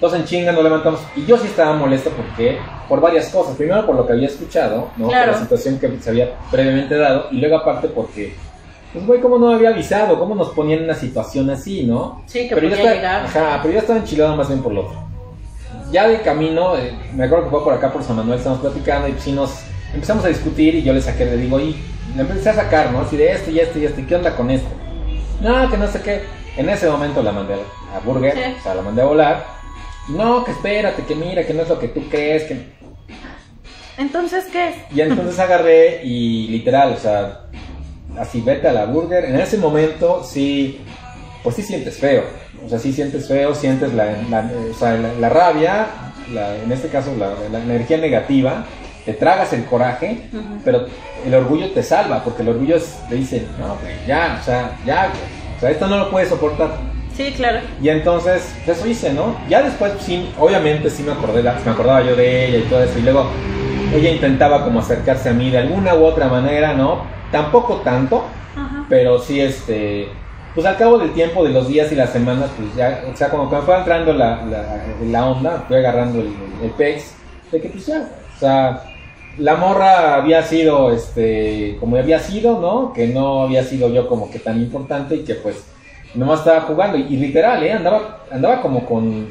Entonces 0.00 0.20
en 0.20 0.24
chinga 0.26 0.52
nos 0.52 0.64
levantamos. 0.64 0.98
Y 1.14 1.26
yo 1.26 1.36
sí 1.36 1.46
estaba 1.46 1.74
molesto 1.74 2.08
porque, 2.10 2.58
por 2.88 3.02
varias 3.02 3.28
cosas. 3.28 3.54
Primero 3.54 3.84
por 3.84 3.94
lo 3.96 4.06
que 4.06 4.14
había 4.14 4.28
escuchado, 4.28 4.88
¿no? 4.96 5.08
Claro. 5.08 5.32
Por 5.32 5.34
la 5.34 5.42
situación 5.42 5.78
que 5.78 5.98
se 6.00 6.08
había 6.08 6.30
previamente 6.50 6.96
dado. 6.96 7.26
Y 7.30 7.36
luego 7.36 7.56
aparte 7.56 7.88
porque, 7.88 8.34
pues 8.94 9.06
güey, 9.06 9.20
¿cómo 9.20 9.38
no 9.38 9.52
había 9.52 9.68
avisado? 9.68 10.18
¿Cómo 10.18 10.34
nos 10.34 10.48
ponían 10.50 10.78
en 10.78 10.84
una 10.86 10.94
situación 10.94 11.50
así, 11.50 11.84
no? 11.84 12.22
Sí, 12.24 12.48
que 12.48 12.54
pero 12.54 12.68
podía 12.70 12.76
estaba, 12.78 12.94
llegar. 12.96 13.26
Ajá, 13.26 13.58
pero 13.60 13.74
yo 13.74 13.80
estaba 13.80 13.98
enchilado 13.98 14.34
más 14.36 14.48
bien 14.48 14.62
por 14.62 14.72
lo 14.72 14.86
otro. 14.86 14.98
Ya 15.92 16.08
de 16.08 16.22
camino, 16.22 16.78
eh, 16.78 16.94
me 17.14 17.24
acuerdo 17.24 17.44
que 17.44 17.50
fue 17.50 17.64
por 17.64 17.74
acá 17.74 17.92
por 17.92 18.02
San 18.02 18.16
Manuel, 18.16 18.38
estábamos 18.38 18.62
platicando 18.64 19.06
y 19.08 19.12
pues 19.12 19.24
sí 19.24 19.32
nos 19.32 19.50
empezamos 19.92 20.24
a 20.24 20.28
discutir 20.28 20.76
y 20.76 20.82
yo 20.82 20.94
le 20.94 21.02
saqué, 21.02 21.26
le 21.26 21.36
digo, 21.36 21.60
y 21.60 21.76
le 22.16 22.22
empecé 22.22 22.48
a 22.48 22.54
sacar, 22.54 22.90
¿no? 22.90 23.00
Así 23.00 23.18
de 23.18 23.32
esto 23.32 23.50
y 23.50 23.58
esto 23.60 23.78
y 23.78 23.84
esto, 23.84 24.00
¿y 24.00 24.04
qué 24.04 24.16
onda 24.16 24.34
con 24.34 24.50
esto? 24.50 24.68
No, 25.42 25.68
que 25.68 25.76
no 25.76 25.86
sé 25.88 26.00
qué. 26.00 26.22
En 26.56 26.68
ese 26.70 26.88
momento 26.88 27.22
la 27.22 27.32
mandé 27.32 27.54
a 27.54 27.98
Burger, 28.04 28.32
Sí. 28.34 28.40
o 28.58 28.62
sea, 28.62 28.74
la 28.76 28.82
mandé 28.82 29.02
a 29.02 29.04
volar. 29.04 29.59
No, 30.08 30.44
que 30.44 30.50
espérate, 30.52 31.04
que 31.04 31.14
mira, 31.14 31.46
que 31.46 31.54
no 31.54 31.62
es 31.62 31.68
lo 31.68 31.78
que 31.78 31.88
tú 31.88 32.02
crees, 32.10 32.44
que... 32.44 32.80
Entonces, 33.98 34.46
¿qué 34.50 34.70
es? 34.70 34.74
Y 34.94 35.00
entonces 35.02 35.38
agarré 35.38 36.02
y 36.04 36.48
literal, 36.48 36.94
o 36.94 36.96
sea, 36.96 37.42
así 38.18 38.40
vete 38.40 38.66
a 38.68 38.72
la 38.72 38.86
burger. 38.86 39.26
En 39.26 39.38
ese 39.38 39.58
momento 39.58 40.24
sí, 40.24 40.80
pues 41.42 41.56
sí 41.56 41.62
sientes 41.62 41.98
feo. 41.98 42.24
O 42.64 42.68
sea, 42.68 42.78
sí 42.78 42.92
sientes 42.92 43.28
feo, 43.28 43.54
sientes 43.54 43.92
la, 43.92 44.06
la- 44.30 44.50
o 44.70 44.74
sea, 44.74 44.92
la, 44.94 45.12
la 45.14 45.28
rabia, 45.28 45.86
la- 46.32 46.56
en 46.56 46.72
este 46.72 46.88
caso 46.88 47.14
la, 47.16 47.34
energía 47.60 47.98
negativa, 47.98 48.64
te 49.04 49.12
tragas 49.14 49.52
el 49.52 49.64
coraje, 49.66 50.28
pero 50.64 50.86
el 51.26 51.34
orgullo 51.34 51.70
te 51.72 51.82
salva, 51.82 52.24
porque 52.24 52.42
el 52.42 52.48
orgullo 52.48 52.76
es- 52.76 52.98
te 53.08 53.16
dice, 53.16 53.46
no, 53.58 53.76
güey, 53.82 53.94
ya, 54.06 54.38
o 54.40 54.44
sea, 54.44 54.78
ya, 54.86 55.12
o 55.56 55.60
sea, 55.60 55.70
esto 55.70 55.86
no 55.86 55.98
lo 55.98 56.10
puedes 56.10 56.28
soportar. 56.30 56.70
Sí, 57.16 57.32
claro. 57.36 57.60
Y 57.82 57.88
entonces, 57.88 58.54
pues, 58.64 58.78
eso 58.78 58.86
hice, 58.86 59.12
¿no? 59.12 59.36
Ya 59.48 59.62
después, 59.62 59.92
sí, 60.00 60.30
obviamente 60.38 60.88
sí 60.90 61.02
me 61.02 61.12
acordé, 61.12 61.42
me 61.42 61.50
acordaba 61.70 62.02
yo 62.02 62.16
de 62.16 62.46
ella 62.46 62.58
y 62.58 62.62
todo 62.62 62.82
eso, 62.82 62.98
y 62.98 63.02
luego 63.02 63.26
ella 63.94 64.10
intentaba 64.10 64.64
como 64.64 64.80
acercarse 64.80 65.28
a 65.28 65.32
mí 65.32 65.50
de 65.50 65.58
alguna 65.58 65.94
u 65.94 66.04
otra 66.04 66.28
manera, 66.28 66.74
¿no? 66.74 67.02
Tampoco 67.32 67.76
tanto, 67.76 68.24
Ajá. 68.56 68.86
pero 68.88 69.18
sí, 69.18 69.40
este, 69.40 70.08
pues 70.54 70.66
al 70.66 70.76
cabo 70.76 70.98
del 70.98 71.12
tiempo, 71.12 71.44
de 71.44 71.50
los 71.50 71.68
días 71.68 71.90
y 71.92 71.96
las 71.96 72.10
semanas, 72.10 72.50
pues 72.56 72.74
ya, 72.74 73.02
o 73.12 73.16
sea, 73.16 73.28
como 73.28 73.50
que 73.50 73.56
me 73.56 73.62
fue 73.62 73.76
entrando 73.76 74.12
la, 74.12 74.44
la, 74.44 74.84
la 75.04 75.26
onda, 75.26 75.64
fui 75.66 75.76
agarrando 75.76 76.20
el, 76.20 76.32
el 76.62 76.72
de 77.50 77.60
que 77.60 77.68
pues 77.68 77.86
ya, 77.86 78.08
o 78.36 78.38
sea, 78.38 78.82
la 79.38 79.56
morra 79.56 80.16
había 80.16 80.42
sido, 80.42 80.92
este, 80.92 81.76
como 81.80 81.96
había 81.96 82.18
sido, 82.18 82.60
¿no? 82.60 82.92
Que 82.92 83.08
no 83.08 83.42
había 83.42 83.64
sido 83.64 83.88
yo 83.88 84.08
como 84.08 84.30
que 84.30 84.38
tan 84.38 84.60
importante 84.60 85.16
y 85.16 85.24
que 85.24 85.34
pues 85.34 85.64
nomás 86.14 86.40
estaba 86.40 86.62
jugando 86.62 86.98
y, 86.98 87.02
y 87.02 87.16
literal, 87.16 87.62
¿eh? 87.62 87.72
Andaba, 87.72 88.20
andaba 88.30 88.60
como 88.62 88.84
con, 88.86 89.28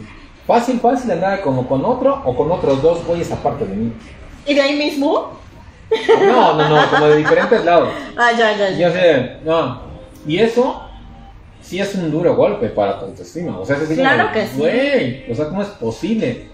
fácil, 0.47 0.79
fácil, 0.79 1.11
andaba 1.11 1.41
como 1.41 1.67
con 1.67 1.83
otro 1.85 2.21
o 2.25 2.35
con 2.35 2.51
otros 2.51 2.81
dos 2.81 3.05
güeyes 3.05 3.31
aparte 3.31 3.65
de 3.65 3.75
mí. 3.75 3.93
¿Y 4.45 4.53
de 4.53 4.61
ahí 4.61 4.75
mismo? 4.75 5.39
No, 6.19 6.53
no, 6.55 6.69
no, 6.69 6.89
como 6.89 7.07
de 7.07 7.17
diferentes 7.17 7.63
lados. 7.65 7.89
Ah, 8.17 8.31
ya, 8.37 8.55
ya, 8.55 8.69
Y 8.71 8.79
yo 8.79 8.91
sé, 8.91 9.37
no. 9.43 9.81
Y 10.27 10.39
eso 10.39 10.83
sí 11.61 11.79
es 11.79 11.95
un 11.95 12.11
duro 12.11 12.35
golpe 12.35 12.67
para 12.69 12.99
tu 12.99 13.05
autoestima. 13.05 13.57
O 13.59 13.65
sea, 13.65 13.77
es 13.77 13.83
así 13.83 13.95
Claro 13.95 14.23
como, 14.23 14.33
que 14.33 14.47
sí. 14.47 14.57
Güey, 14.57 15.31
o 15.31 15.35
sea, 15.35 15.45
¿cómo 15.45 15.61
es 15.61 15.69
posible? 15.69 16.49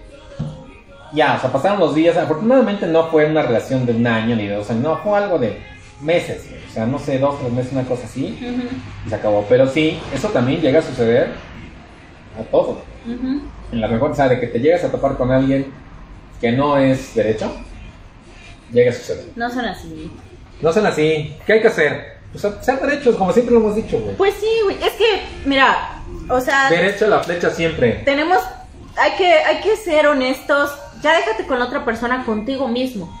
Ya, 1.12 1.34
o 1.36 1.40
sea, 1.40 1.50
pasaron 1.50 1.80
los 1.80 1.94
días. 1.94 2.16
Afortunadamente 2.16 2.86
no 2.86 3.04
fue 3.06 3.26
una 3.26 3.42
relación 3.42 3.86
de 3.86 3.92
un 3.92 4.06
año 4.06 4.36
ni 4.36 4.46
de 4.46 4.56
dos 4.56 4.70
años. 4.70 4.82
No, 4.82 4.96
fue 4.98 5.18
algo 5.18 5.38
de 5.38 5.58
meses. 6.00 6.44
O 6.68 6.72
sea, 6.72 6.86
no 6.86 6.98
sé, 6.98 7.18
dos, 7.18 7.38
tres 7.40 7.52
meses, 7.52 7.72
una 7.72 7.84
cosa 7.84 8.04
así. 8.04 8.38
Ujú, 8.40 8.68
Y 9.06 9.08
se 9.08 9.14
acabó. 9.14 9.44
Pero 9.48 9.66
sí, 9.68 9.98
eso 10.14 10.28
también 10.28 10.60
llega 10.60 10.78
a 10.80 10.82
suceder 10.82 11.30
a 12.38 12.42
todos. 12.44 12.78
ujú. 13.06 13.40
En 13.72 13.80
la 13.80 13.88
mejor, 13.88 14.12
o 14.12 14.14
sea, 14.14 14.28
de 14.28 14.38
que 14.38 14.46
te 14.46 14.60
llegas 14.60 14.84
a 14.84 14.90
topar 14.92 15.16
con 15.16 15.30
alguien 15.32 15.66
que 16.40 16.52
no 16.52 16.76
es 16.76 17.14
derecho, 17.14 17.50
llega 18.72 18.90
a 18.90 18.94
suceder. 18.94 19.24
No 19.34 19.50
son 19.50 19.64
así. 19.64 20.10
No 20.60 20.72
son 20.72 20.86
así. 20.86 21.34
¿Qué 21.46 21.54
hay 21.54 21.60
que 21.62 21.68
hacer? 21.68 22.16
Pues 22.32 22.46
ser 22.60 22.80
derechos, 22.80 23.16
como 23.16 23.32
siempre 23.32 23.54
lo 23.54 23.60
hemos 23.60 23.74
dicho, 23.76 23.98
güey. 23.98 24.14
Pues 24.16 24.34
sí, 24.34 24.46
güey. 24.64 24.76
Es 24.82 24.92
que, 24.92 25.22
mira, 25.46 26.02
o 26.28 26.40
sea, 26.40 26.68
Derecho 26.70 27.06
a 27.06 27.08
la 27.08 27.20
flecha 27.22 27.50
siempre. 27.50 28.02
tenemos, 28.04 28.38
hay 28.96 29.12
que, 29.16 29.32
hay 29.32 29.60
que 29.62 29.76
ser 29.76 30.06
honestos. 30.06 30.70
Ya 31.02 31.16
déjate 31.16 31.46
con 31.46 31.58
la 31.58 31.66
otra 31.66 31.84
persona, 31.84 32.24
contigo 32.24 32.68
mismo. 32.68 33.18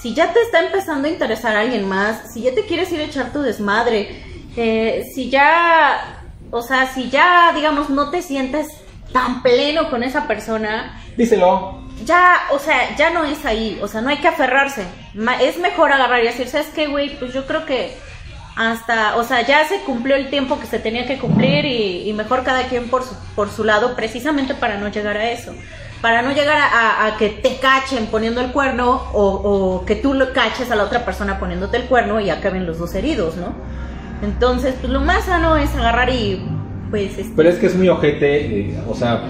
Si 0.00 0.14
ya 0.14 0.32
te 0.32 0.40
está 0.42 0.60
empezando 0.60 1.08
a 1.08 1.10
interesar 1.10 1.56
a 1.56 1.60
alguien 1.60 1.88
más, 1.88 2.32
si 2.32 2.42
ya 2.42 2.54
te 2.54 2.66
quieres 2.66 2.92
ir 2.92 3.00
a 3.00 3.04
echar 3.04 3.32
tu 3.32 3.42
desmadre, 3.42 4.22
eh, 4.56 5.04
si 5.14 5.30
ya, 5.30 6.22
o 6.50 6.62
sea, 6.62 6.86
si 6.92 7.10
ya, 7.10 7.52
digamos, 7.54 7.90
no 7.90 8.10
te 8.10 8.22
sientes 8.22 8.68
tan 9.12 9.42
pleno 9.42 9.90
con 9.90 10.02
esa 10.02 10.26
persona, 10.26 11.02
Díselo. 11.16 11.80
ya, 12.04 12.42
o 12.52 12.58
sea, 12.58 12.94
ya 12.96 13.10
no 13.10 13.24
es 13.24 13.44
ahí, 13.44 13.78
o 13.82 13.88
sea, 13.88 14.00
no 14.00 14.10
hay 14.10 14.18
que 14.18 14.28
aferrarse. 14.28 14.84
Es 15.40 15.58
mejor 15.58 15.92
agarrar 15.92 16.22
y 16.22 16.26
decir, 16.26 16.48
¿sabes 16.48 16.68
qué, 16.74 16.86
güey? 16.86 17.18
Pues 17.18 17.32
yo 17.32 17.46
creo 17.46 17.64
que 17.66 17.96
hasta, 18.56 19.16
o 19.16 19.24
sea, 19.24 19.46
ya 19.46 19.66
se 19.66 19.80
cumplió 19.80 20.16
el 20.16 20.30
tiempo 20.30 20.58
que 20.58 20.66
se 20.66 20.78
tenía 20.78 21.06
que 21.06 21.18
cumplir 21.18 21.64
y, 21.64 22.08
y 22.08 22.12
mejor 22.12 22.42
cada 22.42 22.64
quien 22.68 22.88
por 22.88 23.02
su, 23.02 23.14
por 23.34 23.50
su 23.50 23.64
lado, 23.64 23.94
precisamente 23.96 24.54
para 24.54 24.78
no 24.78 24.88
llegar 24.88 25.16
a 25.16 25.30
eso. 25.30 25.54
Para 26.06 26.22
no 26.22 26.30
llegar 26.30 26.56
a, 26.56 26.66
a- 26.66 27.06
a 27.08 27.16
que 27.16 27.30
te 27.30 27.56
cachen 27.58 28.06
poniendo 28.06 28.40
el 28.40 28.52
cuerno 28.52 29.02
o, 29.12 29.24
o 29.24 29.84
que 29.84 29.96
tú 29.96 30.14
lo 30.14 30.32
caches 30.32 30.70
a 30.70 30.76
la 30.76 30.84
otra 30.84 31.04
persona 31.04 31.40
poniéndote 31.40 31.78
el 31.78 31.82
cuerno 31.86 32.20
y 32.20 32.30
acaben 32.30 32.64
los 32.64 32.78
dos 32.78 32.94
heridos, 32.94 33.34
¿no? 33.36 33.46
Entonces, 34.24 34.76
pues 34.80 34.92
lo 34.92 35.00
más 35.00 35.24
sano 35.24 35.56
es 35.56 35.74
agarrar 35.74 36.08
y, 36.10 36.46
pues, 36.90 37.18
este, 37.18 37.32
Pero 37.34 37.48
es 37.48 37.56
que 37.56 37.66
es 37.66 37.74
muy 37.74 37.88
ojete, 37.88 38.60
eh, 38.70 38.80
o 38.88 38.94
sea, 38.94 39.22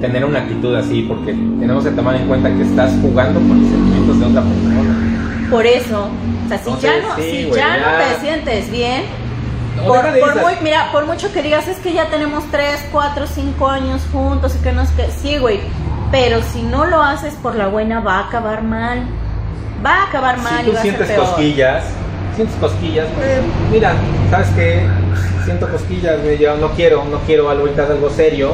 tener 0.00 0.24
una 0.24 0.38
actitud 0.38 0.74
así, 0.76 1.02
porque 1.02 1.32
tenemos 1.32 1.84
que 1.84 1.90
tomar 1.90 2.14
en 2.14 2.26
cuenta 2.26 2.48
que 2.54 2.62
estás 2.62 2.90
jugando 3.02 3.38
con 3.40 3.60
los 3.60 3.68
sentimientos 3.70 4.18
de 4.18 4.26
otra 4.28 4.42
persona. 4.44 5.48
por 5.50 5.66
eso, 5.66 6.08
o 6.46 6.48
sea, 6.48 6.56
si 6.56 6.70
Entonces, 6.70 6.90
ya 7.02 7.06
no, 7.06 7.16
sí, 7.16 7.22
si 7.22 7.44
güey, 7.48 7.60
ya 7.60 7.76
ya. 7.76 7.92
no 7.92 7.98
te 8.14 8.20
sientes 8.22 8.70
bien, 8.70 9.02
Por, 9.86 10.00
por 10.20 10.40
muy, 10.40 10.54
mira, 10.62 10.90
por 10.90 11.04
mucho 11.04 11.30
que 11.34 11.42
digas, 11.42 11.68
es 11.68 11.76
que 11.76 11.92
ya 11.92 12.08
tenemos 12.08 12.44
3, 12.50 12.86
4, 12.90 13.26
5 13.26 13.68
años 13.68 14.00
juntos 14.10 14.56
y 14.58 14.62
que 14.64 14.72
no 14.72 14.80
es 14.80 14.90
que... 14.92 15.06
Sí, 15.10 15.36
güey, 15.36 15.60
pero 16.10 16.40
si 16.42 16.62
no 16.62 16.86
lo 16.86 17.02
haces 17.02 17.34
por 17.34 17.54
la 17.54 17.68
buena 17.68 18.00
va 18.00 18.20
a 18.20 18.28
acabar 18.28 18.62
mal. 18.62 19.02
Va 19.84 20.02
a 20.02 20.04
acabar 20.08 20.38
mal 20.38 20.62
si 20.62 20.62
y 20.62 20.64
tú 20.66 20.72
va 20.72 20.78
a 20.78 20.82
ser 20.82 20.90
sientes 20.92 21.06
peor. 21.08 21.26
cosquillas, 21.26 21.84
sientes 22.34 22.56
cosquillas, 22.56 23.06
pues, 23.14 23.38
mira, 23.70 23.92
¿sabes 24.30 24.48
qué? 24.56 24.86
Siento 25.44 25.68
cosquillas, 25.68 26.20
güey, 26.22 26.38
yo 26.38 26.56
no 26.56 26.70
quiero, 26.72 27.04
no 27.04 27.18
quiero 27.20 27.48
algo 27.48 27.62
ahorita 27.62 27.86
algo 27.86 28.10
serio. 28.10 28.52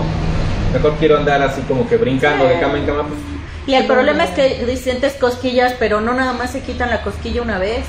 Mejor 0.72 0.94
quiero 0.98 1.16
andar 1.18 1.42
así 1.42 1.60
como 1.62 1.88
que 1.88 1.96
brincando 1.96 2.44
Sí. 2.44 2.50
de 2.54 2.60
cama 2.60 2.78
en 2.78 2.86
cama, 2.86 3.02
pues 3.04 3.20
Y 3.66 3.74
el 3.74 3.86
problema 3.86 4.24
es 4.24 4.30
que 4.30 4.76
sientes 4.76 5.14
cosquillas, 5.14 5.74
pero 5.78 6.00
no 6.00 6.12
nada 6.14 6.32
más 6.34 6.50
se 6.50 6.60
quitan 6.60 6.90
la 6.90 7.02
cosquilla 7.02 7.40
una 7.42 7.58
vez. 7.58 7.84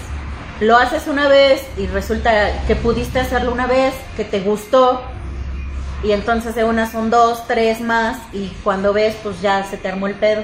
Lo 0.62 0.78
haces 0.78 1.08
una 1.08 1.28
vez 1.28 1.62
y 1.78 1.88
resulta 1.88 2.32
que 2.66 2.76
pudiste 2.78 3.20
hacerlo 3.20 3.52
una 3.52 3.68
vez, 3.68 3.94
que 4.16 4.24
te 4.24 4.40
gustó, 4.40 5.02
y 6.04 6.12
entonces 6.12 6.56
de 6.56 6.64
una 6.64 6.90
son 6.90 7.10
dos, 7.10 7.48
tres 7.48 7.82
más, 7.82 8.18
y 8.34 8.50
cuando 8.64 8.94
ves, 8.94 9.16
pues 9.24 9.42
ya 9.42 9.64
se 9.64 9.78
te 9.78 9.88
armó 9.88 10.08
el 10.08 10.16
pedo. 10.16 10.44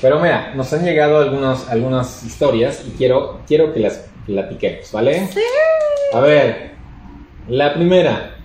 Pero 0.00 0.20
mira, 0.20 0.52
nos 0.54 0.72
han 0.72 0.84
llegado 0.84 1.18
algunos, 1.18 1.68
algunas 1.68 2.22
historias 2.24 2.82
y 2.86 2.90
quiero, 2.90 3.40
quiero 3.46 3.72
que 3.72 3.80
las 3.80 4.04
platiquemos, 4.26 4.92
¿vale? 4.92 5.28
Sí. 5.28 5.40
A 6.12 6.20
ver, 6.20 6.72
la 7.48 7.74
primera. 7.74 8.36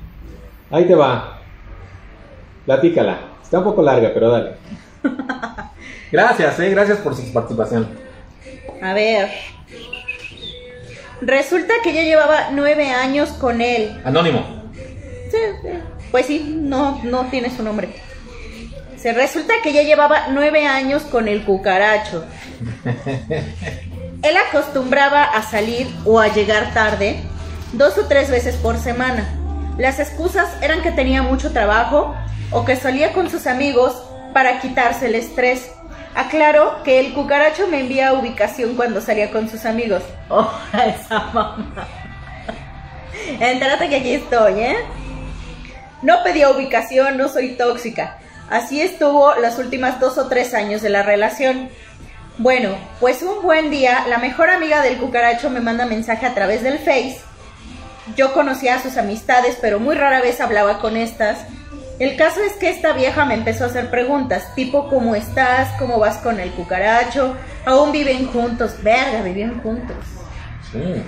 Ahí 0.72 0.86
te 0.86 0.96
va. 0.96 1.42
Platícala. 2.66 3.20
Está 3.42 3.60
un 3.60 3.64
poco 3.64 3.82
larga, 3.82 4.12
pero 4.14 4.30
dale. 4.30 4.52
Gracias, 6.12 6.60
eh, 6.60 6.70
gracias 6.72 6.98
por 7.00 7.16
su 7.16 7.32
participación. 7.32 7.88
A 8.82 8.94
ver. 8.94 9.30
Resulta 11.22 11.74
que 11.84 11.94
yo 11.94 12.02
llevaba 12.02 12.50
nueve 12.52 12.90
años 12.90 13.30
con 13.34 13.62
él. 13.62 14.02
Anónimo. 14.04 14.64
Sí, 15.30 15.38
sí. 15.62 15.70
Pues 16.12 16.26
sí, 16.26 16.56
no, 16.60 17.02
no 17.04 17.26
tiene 17.26 17.56
su 17.56 17.64
nombre. 17.64 17.90
Se 18.98 19.14
resulta 19.14 19.54
que 19.64 19.72
ya 19.72 19.84
llevaba 19.84 20.28
nueve 20.30 20.66
años 20.66 21.04
con 21.04 21.28
el 21.28 21.44
cucaracho. 21.44 22.26
Él 24.22 24.36
acostumbraba 24.50 25.24
a 25.24 25.42
salir 25.44 25.88
o 26.04 26.20
a 26.20 26.28
llegar 26.28 26.74
tarde 26.74 27.22
dos 27.74 27.98
o 27.98 28.06
tres 28.06 28.30
veces 28.30 28.56
por 28.56 28.78
semana. 28.78 29.28
Las 29.78 30.00
excusas 30.00 30.50
eran 30.62 30.82
que 30.82 30.92
tenía 30.92 31.24
mucho 31.24 31.54
trabajo 31.54 32.14
o 32.52 32.66
que 32.66 32.76
salía 32.76 33.14
con 33.14 33.30
sus 33.30 33.48
amigos 33.48 34.04
para 34.34 34.60
quitarse 34.60 35.06
el 35.06 35.16
estrés. 35.16 35.72
Aclaro 36.16 36.84
que 36.84 37.00
el 37.00 37.14
cucaracho 37.14 37.68
me 37.68 37.82
envía 37.82 38.14
ubicación 38.14 38.76
cuando 38.76 39.00
salía 39.00 39.32
con 39.32 39.50
sus 39.50 39.66
amigos. 39.66 40.04
Oh, 40.32 40.52
esa 40.74 41.22
mamá. 41.34 41.88
Entérate 43.40 43.90
que 43.90 43.96
aquí 43.96 44.14
estoy, 44.14 44.60
¿eh? 44.60 44.78
No 46.02 46.24
pedía 46.24 46.50
ubicación, 46.50 47.18
no 47.18 47.28
soy 47.28 47.50
tóxica. 47.56 48.18
Así 48.50 48.82
estuvo 48.82 49.36
las 49.36 49.60
últimas 49.60 50.00
dos 50.00 50.18
o 50.18 50.28
tres 50.28 50.54
años 50.54 50.82
de 50.82 50.90
la 50.90 51.04
relación. 51.04 51.70
Bueno, 52.38 52.78
pues 53.00 53.22
un 53.22 53.42
buen 53.44 53.70
día, 53.70 54.06
la 54.08 54.18
mejor 54.18 54.50
amiga 54.50 54.82
del 54.82 54.98
cucaracho 54.98 55.50
me 55.50 55.60
manda 55.60 55.86
mensaje 55.86 56.26
a 56.26 56.34
través 56.34 56.64
del 56.64 56.80
Face. 56.80 57.20
Yo 58.16 58.34
conocía 58.34 58.76
a 58.76 58.82
sus 58.82 58.98
amistades, 58.98 59.58
pero 59.62 59.80
muy 59.80 59.96
rara 59.96 60.22
vez 60.22 60.40
hablaba 60.42 60.80
con 60.80 60.96
estas. 60.96 61.40
El 62.00 62.16
caso 62.16 62.40
es 62.42 62.54
que 62.54 62.70
esta 62.70 62.94
vieja 62.94 63.26
me 63.26 63.34
empezó 63.34 63.66
a 63.66 63.68
hacer 63.68 63.92
preguntas, 63.92 64.56
tipo 64.56 64.88
¿cómo 64.88 65.16
estás? 65.16 65.68
¿Cómo 65.78 66.00
vas 66.00 66.18
con 66.20 66.40
el 66.40 66.52
cucaracho? 66.52 67.36
¿Aún 67.66 67.92
viven 67.92 68.28
juntos? 68.28 68.82
Verga, 68.82 69.22
vivían 69.22 69.62
juntos 69.62 69.98
Sí. 70.72 71.04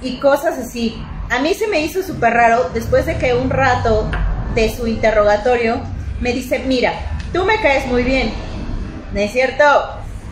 y 0.00 0.20
cosas 0.20 0.58
así. 0.58 1.02
A 1.30 1.38
mí 1.40 1.54
se 1.54 1.66
me 1.68 1.80
hizo 1.80 2.02
súper 2.02 2.34
raro 2.34 2.70
después 2.74 3.06
de 3.06 3.16
que 3.16 3.34
un 3.34 3.50
rato 3.50 4.10
de 4.54 4.74
su 4.74 4.86
interrogatorio 4.86 5.80
me 6.20 6.32
dice, 6.32 6.60
mira, 6.60 6.92
tú 7.32 7.44
me 7.44 7.60
caes 7.60 7.86
muy 7.86 8.02
bien, 8.02 8.32
¿no 9.12 9.20
es 9.20 9.32
cierto? 9.32 9.64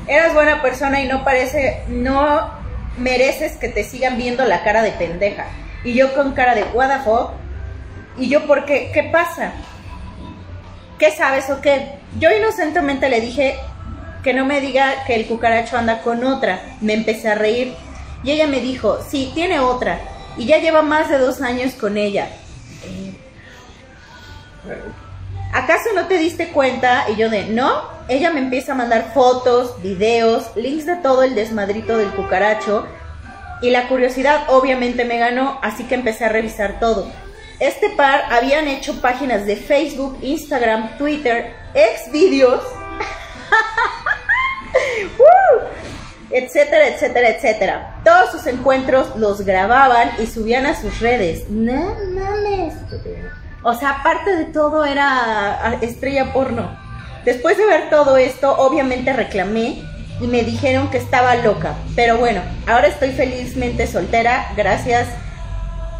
Eras 0.07 0.35
buena 0.35 0.63
persona 0.63 1.01
y 1.01 1.09
no 1.09 1.25
parece, 1.25 1.83
no 1.89 2.51
mereces 2.99 3.57
que 3.57 3.69
te 3.69 3.85
sigan 3.85 4.17
viendo 4.17 4.45
la 4.45 4.63
cara 4.63 4.83
de 4.83 4.93
pendeja. 4.93 5.47
Y 5.85 5.95
yo 5.95 6.15
con 6.15 6.33
cara 6.33 6.55
de, 6.55 6.65
what 6.75 6.89
the 6.89 7.05
fuck? 7.05 7.31
Y 8.19 8.29
yo, 8.29 8.47
¿por 8.47 8.65
qué? 8.65 8.91
¿Qué 8.93 9.05
pasa? 9.05 9.53
¿Qué 10.99 11.11
sabes 11.11 11.51
o 11.51 11.61
qué? 11.61 11.99
Yo 12.19 12.31
inocentemente 12.31 13.09
le 13.09 13.21
dije 13.21 13.57
que 14.23 14.35
no 14.35 14.45
me 14.45 14.61
diga 14.61 15.05
que 15.07 15.15
el 15.15 15.27
cucaracho 15.27 15.77
anda 15.77 16.03
con 16.03 16.23
otra. 16.25 16.61
Me 16.81 16.93
empecé 16.93 17.29
a 17.29 17.35
reír. 17.35 17.75
Y 18.23 18.31
ella 18.31 18.47
me 18.47 18.61
dijo, 18.61 19.01
sí, 19.09 19.33
tiene 19.35 19.59
otra. 19.59 19.99
Y 20.37 20.47
ya 20.47 20.59
lleva 20.59 20.83
más 20.83 21.09
de 21.09 21.19
dos 21.19 21.41
años 21.41 21.75
con 21.75 21.97
ella. 21.97 22.29
¿Acaso 25.53 25.91
no 25.95 26.07
te 26.07 26.17
diste 26.17 26.49
cuenta? 26.49 27.05
Y 27.11 27.17
yo 27.17 27.29
de, 27.29 27.47
no. 27.47 27.93
Ella 28.09 28.31
me 28.31 28.41
empieza 28.41 28.73
a 28.73 28.75
mandar 28.75 29.13
fotos, 29.15 29.81
videos, 29.83 30.57
links 30.57 30.87
de 30.87 30.97
todo 30.97 31.23
el 31.23 31.35
desmadrito 31.35 31.99
del 31.99 32.11
cucaracho. 32.11 32.87
Y 33.61 33.71
la 33.71 33.89
curiosidad 33.89 34.45
obviamente 34.49 35.05
me 35.05 35.19
ganó, 35.19 35.59
así 35.63 35.85
que 35.85 35.95
empecé 35.95 36.25
a 36.25 36.31
revisar 36.31 36.81
todo. 36.81 37.11
Este 37.61 37.91
par 37.91 38.25
habían 38.33 38.67
hecho 38.67 39.01
páginas 39.01 39.47
de 39.47 39.57
Facebook, 39.57 40.19
Instagram, 40.21 40.99
Twitter, 40.99 41.55
Xvideos, 41.73 42.63
¡Woo! 45.19 45.82
Etcétera, 46.33 46.89
etcétera, 46.89 47.29
etcétera. 47.29 47.97
Todos 48.05 48.31
sus 48.33 48.47
encuentros 48.47 49.17
los 49.17 49.43
grababan 49.43 50.11
y 50.19 50.27
subían 50.27 50.67
a 50.67 50.81
sus 50.81 51.01
redes. 51.01 51.49
No 51.49 51.95
mames. 52.15 52.75
O 53.63 53.75
sea, 53.75 53.91
aparte 54.01 54.35
de 54.37 54.45
todo 54.47 54.85
era 54.85 55.67
a- 55.69 55.75
estrella 55.83 56.33
porno. 56.33 56.77
Después 57.25 57.57
de 57.57 57.67
ver 57.67 57.91
todo 57.91 58.17
esto, 58.17 58.53
obviamente 58.59 59.13
reclamé 59.13 59.83
y 60.21 60.27
me 60.27 60.43
dijeron 60.43 60.91
que 60.91 60.99
estaba 60.99 61.37
loca. 61.37 61.75
Pero 61.95 62.17
bueno, 62.19 62.41
ahora 62.67 62.89
estoy 62.89 63.13
felizmente 63.13 63.87
soltera 63.87 64.49
gracias 64.57 65.09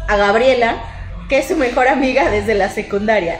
a 0.09 0.17
Gabriela, 0.17 0.83
que 1.29 1.37
es 1.39 1.47
su 1.47 1.55
mejor 1.55 1.87
amiga 1.87 2.29
desde 2.29 2.53
la 2.55 2.69
secundaria. 2.69 3.39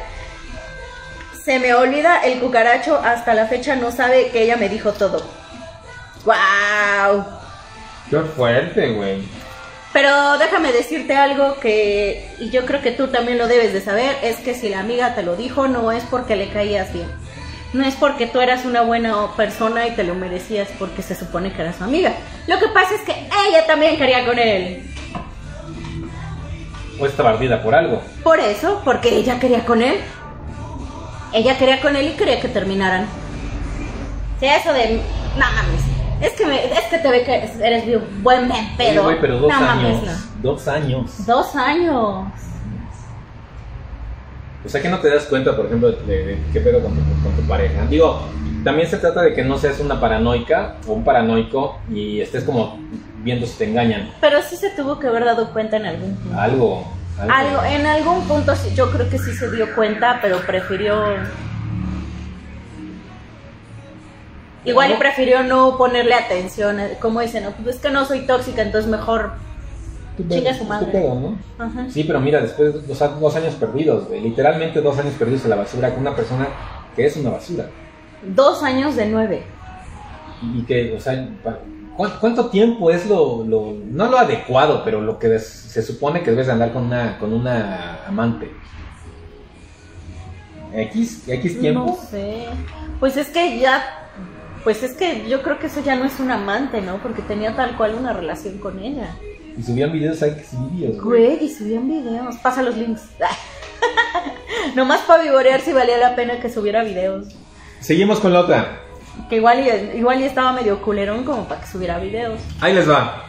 Se 1.43 1.59
me 1.59 1.73
olvida 1.73 2.21
el 2.23 2.39
cucaracho, 2.39 2.97
hasta 3.03 3.33
la 3.33 3.47
fecha 3.47 3.75
no 3.75 3.91
sabe 3.91 4.29
que 4.29 4.43
ella 4.43 4.55
me 4.55 4.69
dijo 4.69 4.93
todo. 4.93 5.21
¡Wow! 6.25 7.25
Qué 8.09 8.19
fuerte, 8.19 8.93
güey. 8.93 9.23
Pero 9.93 10.37
déjame 10.39 10.71
decirte 10.71 11.15
algo 11.15 11.59
que, 11.59 12.35
y 12.39 12.49
yo 12.49 12.65
creo 12.65 12.81
que 12.81 12.91
tú 12.91 13.09
también 13.09 13.37
lo 13.37 13.47
debes 13.47 13.73
de 13.73 13.81
saber, 13.81 14.17
es 14.23 14.37
que 14.37 14.55
si 14.55 14.69
la 14.69 14.79
amiga 14.79 15.13
te 15.13 15.21
lo 15.21 15.35
dijo, 15.35 15.67
no 15.67 15.91
es 15.91 16.03
porque 16.05 16.35
le 16.35 16.49
caías 16.49 16.91
bien. 16.91 17.07
No 17.73 17.85
es 17.85 17.95
porque 17.95 18.25
tú 18.27 18.39
eras 18.39 18.65
una 18.65 18.81
buena 18.81 19.35
persona 19.35 19.87
y 19.87 19.91
te 19.91 20.03
lo 20.03 20.15
merecías 20.15 20.69
porque 20.79 21.01
se 21.03 21.15
supone 21.15 21.53
que 21.53 21.61
eras 21.61 21.77
su 21.77 21.83
amiga. 21.83 22.13
Lo 22.47 22.59
que 22.59 22.67
pasa 22.67 22.95
es 22.95 23.01
que 23.01 23.11
ella 23.47 23.65
también 23.67 23.97
quería 23.97 24.25
con 24.25 24.39
él. 24.39 24.83
O 26.99 27.05
estaba 27.05 27.31
ardida 27.31 27.61
por 27.61 27.75
algo. 27.75 28.01
Por 28.23 28.39
eso, 28.39 28.81
porque 28.83 29.09
ella 29.15 29.39
quería 29.39 29.65
con 29.65 29.81
él. 29.81 29.99
Ella 31.33 31.57
quería 31.57 31.81
con 31.81 31.95
él 31.95 32.09
y 32.09 32.11
quería 32.11 32.39
que 32.39 32.47
terminaran. 32.47 33.07
Sí, 34.39 34.45
eso 34.45 34.71
de... 34.71 35.01
No 35.35 35.45
mames. 35.51 35.92
Es 36.23 36.33
que, 36.33 36.45
me- 36.45 36.65
es 36.65 36.85
que 36.89 36.97
te 36.99 37.09
ve 37.09 37.23
que 37.23 37.35
eres 37.65 37.85
bien 37.85 38.01
buen 38.23 38.49
pedo. 38.77 39.03
güey, 39.03 39.19
pero 39.19 39.39
dos 39.39 39.49
no 39.49 39.55
años. 39.55 40.01
mames, 40.01 40.03
no. 40.03 40.51
Dos 40.51 40.67
años. 40.67 41.25
Dos 41.25 41.55
años. 41.55 42.25
O 44.65 44.69
sea 44.69 44.81
que 44.81 44.87
no 44.89 44.99
te 44.99 45.09
das 45.09 45.25
cuenta, 45.25 45.55
por 45.55 45.65
ejemplo, 45.65 45.91
de, 45.91 46.25
de 46.25 46.37
qué 46.53 46.61
pedo 46.61 46.81
con 46.81 46.93
tu, 46.95 47.01
con 47.23 47.33
tu 47.35 47.41
pareja. 47.47 47.85
Digo, 47.89 48.21
también 48.63 48.87
se 48.89 48.97
trata 48.97 49.21
de 49.21 49.33
que 49.33 49.43
no 49.43 49.57
seas 49.57 49.79
una 49.81 49.99
paranoica 49.99 50.75
o 50.87 50.93
un 50.93 51.03
paranoico 51.03 51.79
y 51.93 52.21
estés 52.21 52.45
como 52.45 52.79
viendo 53.17 53.45
si 53.45 53.57
te 53.57 53.65
engañan. 53.65 54.09
Pero 54.21 54.41
sí 54.41 54.55
se 54.55 54.69
tuvo 54.69 54.99
que 54.99 55.07
haber 55.07 55.25
dado 55.25 55.51
cuenta 55.51 55.75
en 55.77 55.85
algún 55.85 56.15
punto. 56.15 56.39
Algo. 56.39 56.87
Algo. 57.19 57.33
Algo, 57.33 57.63
en 57.65 57.85
algún 57.85 58.21
punto 58.27 58.55
sí- 58.55 58.73
yo 58.73 58.89
creo 58.89 59.09
que 59.09 59.19
sí 59.19 59.33
se 59.33 59.51
dio 59.51 59.75
cuenta, 59.75 60.19
pero 60.21 60.39
prefirió... 60.39 61.03
Igual 64.65 64.87
y 64.87 64.93
¿Cómo? 64.93 64.99
prefirió 64.99 65.43
no 65.43 65.77
ponerle 65.77 66.13
atención, 66.15 66.79
eh, 66.79 66.97
como 67.01 67.19
dicen, 67.19 67.43
no, 67.43 67.51
pues 67.51 67.75
es 67.75 67.81
que 67.81 67.89
no 67.91 68.05
soy 68.05 68.25
tóxica, 68.25 68.61
entonces 68.61 68.89
mejor 68.89 69.33
Chinga 70.29 70.53
su 70.53 70.63
madre. 70.65 70.91
pedo, 70.91 71.15
¿no? 71.15 71.37
Ajá. 71.63 71.87
Sí, 71.89 72.03
pero 72.03 72.19
mira, 72.21 72.39
después 72.39 72.73
de 72.73 72.81
dos, 72.87 73.19
dos 73.19 73.35
años 73.35 73.55
perdidos, 73.55 74.07
güey, 74.07 74.21
literalmente 74.21 74.79
dos 74.81 74.97
años 74.99 75.13
perdidos 75.19 75.43
en 75.43 75.49
la 75.49 75.55
basura 75.57 75.89
con 75.89 75.99
una 76.01 76.15
persona 76.15 76.47
que 76.95 77.05
es 77.05 77.17
una 77.17 77.31
basura. 77.31 77.65
Dos 78.21 78.63
años 78.63 78.95
de 78.95 79.07
nueve. 79.07 79.43
Y 80.55 80.61
que, 80.63 80.93
o 80.95 80.99
sea, 80.99 81.27
¿cuánto, 81.97 82.47
tiempo 82.49 82.89
es 82.91 83.05
lo, 83.07 83.43
lo- 83.43 83.73
no 83.85 84.07
lo 84.09 84.17
adecuado, 84.17 84.83
pero 84.85 85.01
lo 85.01 85.17
que 85.19 85.27
des- 85.29 85.45
se 85.47 85.81
supone 85.81 86.21
que 86.21 86.31
debes 86.31 86.45
de 86.47 86.53
andar 86.53 86.71
con 86.71 86.83
una, 86.85 87.17
con 87.17 87.33
una 87.33 87.99
amante? 88.07 88.51
¿X? 90.73 91.23
¿X 91.27 91.59
tiempo? 91.59 91.85
No 91.85 92.07
sé. 92.09 92.45
Pues 92.99 93.17
es 93.17 93.29
que 93.29 93.59
ya. 93.59 93.83
Pues 94.63 94.81
es 94.81 94.93
que 94.93 95.27
yo 95.27 95.41
creo 95.41 95.59
que 95.59 95.67
eso 95.67 95.81
ya 95.83 95.95
no 95.95 96.05
es 96.05 96.19
un 96.19 96.31
amante, 96.31 96.81
¿no? 96.81 96.97
Porque 96.97 97.21
tenía 97.21 97.55
tal 97.55 97.75
cual 97.75 97.95
una 97.95 98.13
relación 98.13 98.59
con 98.59 98.79
ella. 98.79 99.15
Y 99.57 99.61
subían 99.61 99.91
videos, 99.91 100.21
hay 100.23 100.35
que 100.35 100.43
subir 100.43 100.71
videos, 100.71 101.01
güey. 101.01 101.25
Güey, 101.25 101.45
y 101.45 101.53
subían 101.53 101.87
videos. 101.87 102.37
Pasa 102.37 102.63
los 102.63 102.75
links. 102.75 103.03
Nomás 104.75 105.01
para 105.01 105.23
vivorear 105.23 105.59
si 105.61 105.73
valía 105.73 105.97
la 105.97 106.15
pena 106.15 106.39
que 106.39 106.49
subiera 106.49 106.83
videos. 106.83 107.27
Seguimos 107.79 108.19
con 108.19 108.31
la 108.31 108.39
otra. 108.39 108.79
Que 109.29 109.35
igual 109.35 109.59
y, 109.59 109.97
igual 109.97 110.21
y 110.21 110.23
estaba 110.23 110.53
medio 110.53 110.81
culerón 110.81 111.25
como 111.25 111.47
para 111.47 111.61
que 111.61 111.67
subiera 111.67 111.99
videos. 111.99 112.39
Ahí 112.61 112.73
les 112.73 112.89
va. 112.89 113.25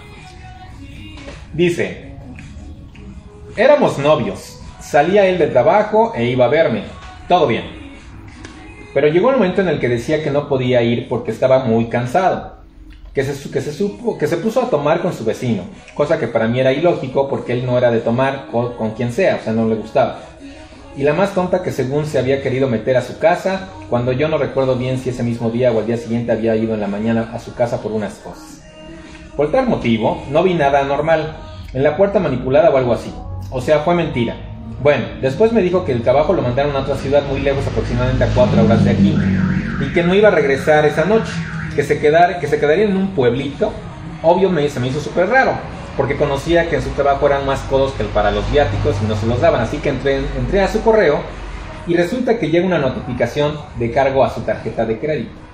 Dice, 1.52 2.14
éramos 3.56 3.98
novios. 3.98 4.60
Salía 4.80 5.26
él 5.26 5.38
de 5.38 5.48
trabajo 5.48 6.12
e 6.14 6.26
iba 6.26 6.44
a 6.44 6.48
verme. 6.48 6.84
Todo 7.28 7.46
bien. 7.46 7.73
Pero 8.94 9.08
llegó 9.08 9.30
el 9.30 9.36
momento 9.36 9.60
en 9.60 9.68
el 9.68 9.80
que 9.80 9.88
decía 9.88 10.22
que 10.22 10.30
no 10.30 10.48
podía 10.48 10.80
ir 10.82 11.08
porque 11.08 11.32
estaba 11.32 11.64
muy 11.64 11.86
cansado. 11.86 12.54
Que 13.12 13.24
se, 13.24 13.50
que 13.50 13.60
se, 13.60 13.72
supo, 13.72 14.16
que 14.16 14.26
se 14.26 14.36
puso 14.36 14.62
a 14.62 14.70
tomar 14.70 15.02
con 15.02 15.12
su 15.12 15.24
vecino. 15.24 15.64
Cosa 15.94 16.18
que 16.18 16.28
para 16.28 16.48
mí 16.48 16.60
era 16.60 16.72
ilógico 16.72 17.28
porque 17.28 17.52
él 17.52 17.66
no 17.66 17.76
era 17.76 17.90
de 17.90 18.00
tomar 18.00 18.46
con, 18.50 18.74
con 18.74 18.92
quien 18.92 19.12
sea, 19.12 19.38
o 19.40 19.44
sea, 19.44 19.52
no 19.52 19.68
le 19.68 19.74
gustaba. 19.74 20.20
Y 20.96 21.02
la 21.02 21.12
más 21.12 21.34
tonta 21.34 21.62
que 21.62 21.72
según 21.72 22.06
se 22.06 22.18
había 22.20 22.40
querido 22.40 22.68
meter 22.68 22.96
a 22.96 23.02
su 23.02 23.18
casa, 23.18 23.68
cuando 23.90 24.12
yo 24.12 24.28
no 24.28 24.38
recuerdo 24.38 24.76
bien 24.76 24.98
si 24.98 25.10
ese 25.10 25.24
mismo 25.24 25.50
día 25.50 25.72
o 25.72 25.80
al 25.80 25.86
día 25.86 25.96
siguiente 25.96 26.30
había 26.30 26.54
ido 26.54 26.74
en 26.74 26.80
la 26.80 26.86
mañana 26.86 27.30
a 27.32 27.40
su 27.40 27.54
casa 27.54 27.82
por 27.82 27.90
unas 27.90 28.14
cosas. 28.14 28.62
Por 29.36 29.50
tal 29.50 29.68
motivo, 29.68 30.22
no 30.30 30.44
vi 30.44 30.54
nada 30.54 30.80
anormal, 30.80 31.36
en 31.72 31.82
la 31.82 31.96
puerta 31.96 32.20
manipulada 32.20 32.70
o 32.70 32.76
algo 32.76 32.92
así. 32.92 33.12
O 33.50 33.60
sea, 33.60 33.80
fue 33.80 33.96
mentira. 33.96 34.53
Bueno, 34.82 35.04
después 35.22 35.52
me 35.52 35.62
dijo 35.62 35.84
que 35.84 35.92
el 35.92 36.02
trabajo 36.02 36.32
lo 36.32 36.42
mandaron 36.42 36.76
a 36.76 36.80
otra 36.80 36.96
ciudad 36.96 37.22
muy 37.28 37.40
lejos, 37.40 37.66
aproximadamente 37.66 38.24
a 38.24 38.28
cuatro 38.28 38.64
horas 38.64 38.84
de 38.84 38.90
aquí, 38.90 39.16
y 39.80 39.92
que 39.92 40.02
no 40.02 40.14
iba 40.14 40.28
a 40.28 40.32
regresar 40.32 40.84
esa 40.84 41.04
noche, 41.04 41.32
que 41.74 41.82
se, 41.82 41.98
quedar, 41.98 42.38
que 42.38 42.46
se 42.46 42.58
quedaría 42.58 42.84
en 42.84 42.96
un 42.96 43.08
pueblito. 43.08 43.72
Obvio 44.22 44.50
me, 44.50 44.68
se 44.68 44.80
me 44.80 44.88
hizo 44.88 45.00
súper 45.00 45.28
raro, 45.28 45.52
porque 45.96 46.16
conocía 46.16 46.68
que 46.68 46.76
en 46.76 46.82
su 46.82 46.90
trabajo 46.90 47.26
eran 47.26 47.46
más 47.46 47.60
codos 47.60 47.92
que 47.92 48.02
el 48.02 48.08
para 48.10 48.30
los 48.30 48.50
viáticos 48.52 48.96
y 49.02 49.06
no 49.06 49.16
se 49.16 49.26
los 49.26 49.40
daban, 49.40 49.62
así 49.62 49.78
que 49.78 49.88
entré, 49.90 50.18
entré 50.38 50.62
a 50.62 50.68
su 50.68 50.82
correo 50.82 51.20
y 51.86 51.96
resulta 51.96 52.38
que 52.38 52.50
llega 52.50 52.66
una 52.66 52.78
notificación 52.78 53.58
de 53.78 53.90
cargo 53.90 54.24
a 54.24 54.30
su 54.30 54.40
tarjeta 54.42 54.86
de 54.86 54.98
crédito 54.98 55.44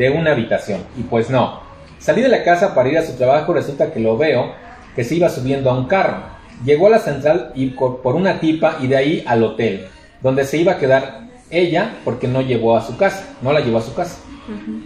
de 0.00 0.08
una 0.08 0.32
habitación. 0.32 0.82
Y 0.96 1.02
pues 1.02 1.28
no. 1.28 1.60
Salí 1.98 2.22
de 2.22 2.28
la 2.28 2.42
casa 2.42 2.74
para 2.74 2.88
ir 2.88 2.96
a 2.96 3.04
su 3.04 3.12
trabajo, 3.18 3.52
resulta 3.52 3.92
que 3.92 4.00
lo 4.00 4.16
veo 4.16 4.52
que 4.96 5.04
se 5.04 5.16
iba 5.16 5.28
subiendo 5.28 5.70
a 5.70 5.74
un 5.74 5.86
carro. 5.86 6.22
Llegó 6.64 6.86
a 6.88 6.90
la 6.90 6.98
central 6.98 7.52
y 7.54 7.66
por 7.68 8.14
una 8.14 8.38
tipa 8.40 8.76
y 8.80 8.86
de 8.86 8.96
ahí 8.96 9.24
al 9.26 9.42
hotel, 9.42 9.86
donde 10.22 10.44
se 10.44 10.58
iba 10.58 10.72
a 10.72 10.78
quedar 10.78 11.20
ella 11.50 11.96
porque 12.04 12.28
no 12.28 12.42
llevó 12.42 12.76
a 12.76 12.82
su 12.86 12.96
casa, 12.96 13.34
no 13.42 13.52
la 13.52 13.60
llevó 13.60 13.78
a 13.78 13.82
su 13.82 13.94
casa. 13.94 14.18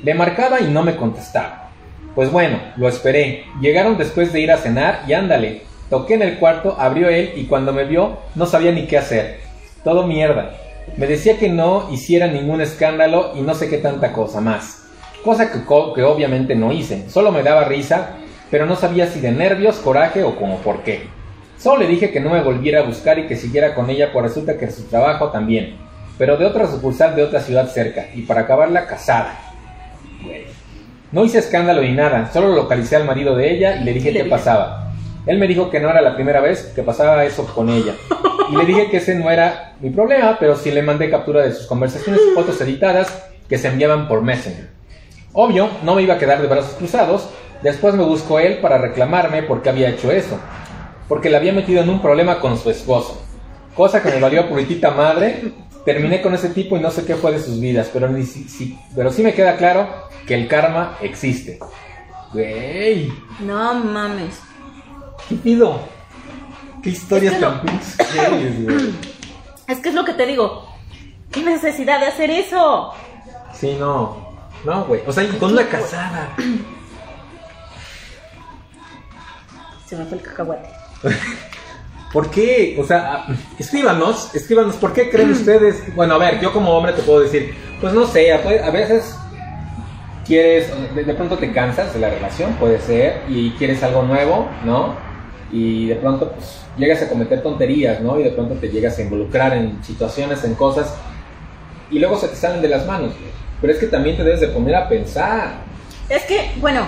Le 0.02 0.14
marcaba 0.14 0.60
y 0.60 0.64
no 0.64 0.82
me 0.82 0.96
contestaba. 0.96 1.70
Pues 2.14 2.30
bueno, 2.30 2.58
lo 2.76 2.88
esperé. 2.88 3.44
Llegaron 3.60 3.98
después 3.98 4.32
de 4.32 4.40
ir 4.40 4.52
a 4.52 4.58
cenar 4.58 5.02
y 5.08 5.14
ándale. 5.14 5.62
Toqué 5.90 6.14
en 6.14 6.22
el 6.22 6.38
cuarto, 6.38 6.76
abrió 6.78 7.08
él 7.08 7.32
y 7.36 7.44
cuando 7.46 7.72
me 7.72 7.84
vio 7.84 8.18
no 8.34 8.46
sabía 8.46 8.72
ni 8.72 8.86
qué 8.86 8.98
hacer. 8.98 9.40
Todo 9.82 10.06
mierda. 10.06 10.52
Me 10.96 11.06
decía 11.06 11.38
que 11.38 11.48
no 11.48 11.88
hiciera 11.90 12.26
ningún 12.28 12.60
escándalo 12.60 13.32
y 13.34 13.40
no 13.40 13.54
sé 13.54 13.68
qué 13.68 13.78
tanta 13.78 14.12
cosa 14.12 14.40
más. 14.40 14.82
Cosa 15.24 15.50
que, 15.50 15.64
co- 15.64 15.92
que 15.94 16.02
obviamente 16.02 16.54
no 16.54 16.70
hice. 16.72 17.08
Solo 17.10 17.32
me 17.32 17.42
daba 17.42 17.64
risa, 17.64 18.10
pero 18.50 18.66
no 18.66 18.76
sabía 18.76 19.06
si 19.06 19.20
de 19.20 19.32
nervios, 19.32 19.76
coraje 19.76 20.22
o 20.22 20.36
como 20.36 20.58
por 20.58 20.82
qué. 20.82 21.08
Solo 21.64 21.78
le 21.78 21.86
dije 21.86 22.10
que 22.10 22.20
no 22.20 22.28
me 22.28 22.42
volviera 22.42 22.80
a 22.80 22.82
buscar 22.82 23.18
y 23.18 23.26
que 23.26 23.36
siguiera 23.36 23.74
con 23.74 23.88
ella, 23.88 24.12
pues 24.12 24.26
resulta 24.26 24.58
que 24.58 24.70
su 24.70 24.82
trabajo 24.82 25.30
también. 25.30 25.76
Pero 26.18 26.36
de 26.36 26.44
otra 26.44 26.70
sucursal 26.70 27.16
de 27.16 27.22
otra 27.22 27.40
ciudad 27.40 27.70
cerca. 27.70 28.04
Y 28.14 28.20
para 28.20 28.42
acabarla 28.42 28.86
casada. 28.86 29.38
No 31.10 31.24
hice 31.24 31.38
escándalo 31.38 31.80
ni 31.80 31.92
nada, 31.92 32.30
solo 32.30 32.48
localicé 32.48 32.96
al 32.96 33.06
marido 33.06 33.34
de 33.34 33.50
ella 33.50 33.76
y 33.80 33.84
le 33.84 33.94
dije 33.94 34.10
Y 34.10 34.12
qué 34.12 34.24
pasaba. 34.26 34.92
Él 35.24 35.38
me 35.38 35.48
dijo 35.48 35.70
que 35.70 35.80
no 35.80 35.88
era 35.88 36.02
la 36.02 36.16
primera 36.16 36.42
vez 36.42 36.70
que 36.76 36.82
pasaba 36.82 37.24
eso 37.24 37.46
con 37.46 37.70
ella. 37.70 37.94
Y 38.50 38.56
le 38.56 38.66
dije 38.66 38.90
que 38.90 38.98
ese 38.98 39.14
no 39.14 39.30
era 39.30 39.72
mi 39.80 39.88
problema, 39.88 40.36
pero 40.38 40.56
sí 40.56 40.70
le 40.70 40.82
mandé 40.82 41.08
captura 41.08 41.44
de 41.44 41.54
sus 41.54 41.66
conversaciones, 41.66 42.20
fotos 42.34 42.60
editadas 42.60 43.24
que 43.48 43.56
se 43.56 43.68
enviaban 43.68 44.06
por 44.06 44.20
Messenger. 44.20 44.68
Obvio, 45.32 45.70
no 45.82 45.94
me 45.94 46.02
iba 46.02 46.12
a 46.12 46.18
quedar 46.18 46.42
de 46.42 46.46
brazos 46.46 46.74
cruzados. 46.74 47.30
Después 47.62 47.94
me 47.94 48.04
buscó 48.04 48.38
él 48.38 48.58
para 48.58 48.76
reclamarme 48.76 49.42
por 49.42 49.62
qué 49.62 49.70
había 49.70 49.88
hecho 49.88 50.12
eso. 50.12 50.38
Porque 51.08 51.28
le 51.30 51.36
había 51.36 51.52
metido 51.52 51.82
en 51.82 51.90
un 51.90 52.00
problema 52.00 52.40
con 52.40 52.56
su 52.58 52.70
esposo. 52.70 53.20
Cosa 53.74 54.02
que 54.02 54.10
me 54.10 54.20
valió 54.20 54.48
puritita 54.48 54.90
madre. 54.92 55.52
Terminé 55.84 56.22
con 56.22 56.32
ese 56.34 56.48
tipo 56.50 56.76
y 56.76 56.80
no 56.80 56.90
sé 56.90 57.04
qué 57.04 57.14
fue 57.16 57.32
de 57.32 57.40
sus 57.40 57.60
vidas. 57.60 57.90
Pero, 57.92 58.08
ni 58.08 58.24
si- 58.24 58.48
si- 58.48 58.78
pero 58.96 59.12
sí 59.12 59.22
me 59.22 59.34
queda 59.34 59.56
claro 59.56 59.88
que 60.26 60.34
el 60.34 60.48
karma 60.48 60.96
existe. 61.02 61.58
Güey, 62.32 63.12
No 63.40 63.74
mames. 63.74 64.40
¿qué 65.28 65.34
pido? 65.36 65.78
¿Qué 66.82 66.90
historias 66.90 67.34
Es 67.34 67.38
que 67.40 67.46
tan 67.46 67.60
pinches 67.62 67.96
heavies, 68.12 68.64
güey? 68.64 68.94
Es 69.68 69.78
que 69.80 69.88
es 69.88 69.94
lo 69.94 70.04
que 70.04 70.12
te 70.12 70.26
digo. 70.26 70.68
¿Qué 71.30 71.42
necesidad 71.42 71.98
de 72.00 72.06
hacer 72.06 72.30
eso? 72.30 72.92
Sí, 73.54 73.76
no. 73.78 74.28
No, 74.64 74.84
güey. 74.84 75.00
O 75.06 75.12
sea, 75.12 75.24
y 75.24 75.28
con 75.38 75.52
una 75.52 75.66
casada. 75.66 76.34
Se 79.86 79.96
me 79.96 80.04
fue 80.04 80.18
el 80.18 80.24
cacahuate. 80.24 80.68
¿Por 82.12 82.30
qué? 82.30 82.76
O 82.78 82.84
sea, 82.84 83.26
escríbanos, 83.58 84.32
escríbanos, 84.34 84.76
¿por 84.76 84.92
qué 84.92 85.10
creen 85.10 85.32
ustedes? 85.32 85.94
Bueno, 85.96 86.14
a 86.14 86.18
ver, 86.18 86.40
yo 86.40 86.52
como 86.52 86.70
hombre 86.70 86.92
te 86.92 87.02
puedo 87.02 87.20
decir, 87.20 87.52
pues 87.80 87.92
no 87.92 88.06
sé, 88.06 88.32
a, 88.32 88.70
veces 88.70 89.16
quieres, 90.24 90.70
de, 90.94 91.14
pronto 91.14 91.36
te 91.36 91.52
cansas 91.52 91.92
de 91.92 91.98
la 91.98 92.10
relación, 92.10 92.52
puede 92.54 92.80
ser, 92.80 93.22
y 93.28 93.50
quieres 93.52 93.82
algo 93.82 94.02
nuevo, 94.02 94.48
¿no? 94.64 94.94
Y 95.50 95.88
de 95.88 95.96
pronto, 95.96 96.30
pues, 96.30 96.60
llegas 96.76 97.02
a 97.02 97.08
cometer 97.08 97.42
tonterías, 97.42 98.00
¿no? 98.00 98.18
Y 98.20 98.22
de 98.22 98.30
pronto 98.30 98.54
te 98.54 98.68
llegas 98.68 98.96
a 98.98 99.02
involucrar 99.02 99.52
en 99.54 99.82
situaciones, 99.82 100.44
en 100.44 100.54
cosas, 100.54 100.94
y 101.90 101.98
luego 101.98 102.16
se 102.16 102.28
te 102.28 102.36
salen 102.36 102.62
de 102.62 102.68
las 102.68 102.86
manos. 102.86 103.12
Pero 103.60 103.72
es 103.72 103.78
que 103.80 103.86
también 103.86 104.16
te 104.16 104.22
debes 104.22 104.40
de 104.40 104.48
poner 104.48 104.76
a 104.76 104.88
pensar. 104.88 105.54
Es 106.08 106.24
que, 106.26 106.52
bueno, 106.60 106.86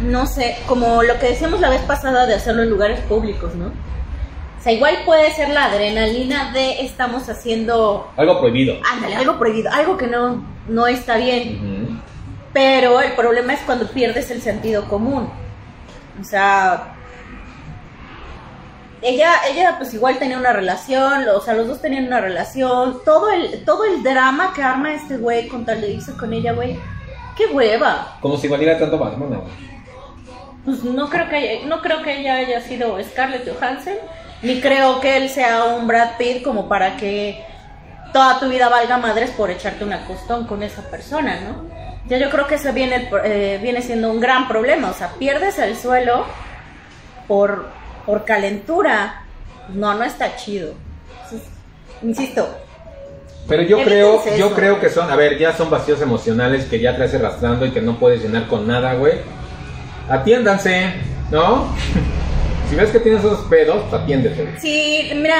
no 0.00 0.26
sé, 0.26 0.56
como 0.66 1.02
lo 1.02 1.18
que 1.18 1.28
decíamos 1.30 1.60
la 1.60 1.70
vez 1.70 1.82
pasada 1.82 2.26
de 2.26 2.34
hacerlo 2.34 2.62
en 2.62 2.70
lugares 2.70 3.00
públicos, 3.00 3.54
¿no? 3.54 3.66
O 3.66 4.60
sea, 4.60 4.72
igual 4.72 4.98
puede 5.06 5.32
ser 5.32 5.50
la 5.50 5.66
adrenalina 5.66 6.52
de 6.52 6.80
estamos 6.80 7.28
haciendo, 7.28 8.10
Algo 8.16 8.40
prohibido. 8.40 8.76
ándale, 8.90 9.16
algo 9.16 9.38
prohibido, 9.38 9.70
algo 9.70 9.96
que 9.96 10.08
no, 10.08 10.44
no 10.68 10.86
está 10.86 11.16
bien. 11.16 12.00
Pero 12.52 13.00
el 13.00 13.12
problema 13.12 13.52
es 13.52 13.60
cuando 13.60 13.86
pierdes 13.88 14.30
el 14.30 14.42
sentido 14.42 14.88
común. 14.88 15.30
O 16.20 16.24
sea, 16.24 16.94
ella, 19.00 19.30
ella 19.48 19.76
pues 19.78 19.94
igual 19.94 20.18
tenía 20.18 20.38
una 20.38 20.52
relación, 20.52 21.28
o 21.28 21.40
sea, 21.40 21.54
los 21.54 21.68
dos 21.68 21.80
tenían 21.80 22.06
una 22.08 22.20
relación, 22.20 22.98
todo 23.04 23.30
el, 23.30 23.64
todo 23.64 23.84
el 23.84 24.02
drama 24.02 24.52
que 24.54 24.62
arma 24.62 24.92
este 24.92 25.18
güey 25.18 25.46
con 25.46 25.64
tal 25.64 25.80
de 25.80 25.90
irse 25.92 26.12
con 26.16 26.32
ella, 26.32 26.52
güey, 26.52 26.76
qué 27.36 27.46
hueva. 27.46 28.18
Como 28.20 28.36
si 28.36 28.48
valiera 28.48 28.76
tanto 28.76 28.98
Batman, 28.98 29.28
güey. 29.28 29.40
Pues 30.68 30.84
no 30.84 31.08
creo 31.08 31.28
que 31.30 31.36
haya- 31.36 31.66
no 31.66 31.80
creo 31.80 32.02
que 32.02 32.20
ella 32.20 32.34
haya 32.36 32.60
sido 32.60 33.02
Scarlett 33.02 33.48
Johansson, 33.50 33.94
ni 34.42 34.60
creo 34.60 35.00
que 35.00 35.16
él 35.16 35.30
sea 35.30 35.64
un 35.64 35.86
Brad 35.86 36.18
Pitt 36.18 36.42
como 36.42 36.68
para 36.68 36.96
que 36.98 37.42
toda 38.12 38.38
tu 38.38 38.48
vida 38.50 38.68
valga 38.68 38.98
madres 38.98 39.30
por 39.30 39.50
echarte 39.50 39.82
una 39.84 40.04
costón 40.04 40.46
con 40.46 40.62
esa 40.62 40.82
persona, 40.90 41.40
¿no? 41.40 41.64
Ya 42.06 42.18
yo 42.18 42.28
creo 42.28 42.46
que 42.46 42.56
eso 42.56 42.72
viene, 42.74 43.08
eh, 43.24 43.58
viene 43.62 43.80
siendo 43.80 44.10
un 44.10 44.20
gran 44.20 44.46
problema, 44.46 44.90
o 44.90 44.94
sea, 44.94 45.08
pierdes 45.18 45.58
el 45.58 45.74
suelo 45.76 46.26
por, 47.26 47.68
por 48.04 48.24
calentura. 48.26 49.22
No, 49.74 49.94
no 49.94 50.04
está 50.04 50.36
chido. 50.36 50.72
Entonces, 51.24 51.48
insisto, 52.02 52.46
Pero 53.48 53.62
yo 53.62 53.78
creo, 53.84 54.22
yo 54.36 54.54
creo 54.54 54.80
que 54.80 54.90
son, 54.90 55.10
a 55.10 55.16
ver, 55.16 55.38
ya 55.38 55.54
son 55.54 55.70
vacíos 55.70 56.00
emocionales 56.02 56.66
que 56.66 56.78
ya 56.80 56.94
traes 56.96 57.14
arrastrando 57.14 57.64
y 57.64 57.70
que 57.70 57.80
no 57.80 57.98
puedes 57.98 58.22
llenar 58.22 58.46
con 58.48 58.66
nada, 58.66 58.92
güey. 58.94 59.14
Atiéndanse, 60.08 60.94
¿no? 61.30 61.74
si 62.70 62.76
ves 62.76 62.90
que 62.90 63.00
tienes 63.00 63.24
esos 63.24 63.46
pedos, 63.46 63.82
pues 63.88 64.02
atiéndete. 64.02 64.58
Sí, 64.60 65.10
mira, 65.14 65.36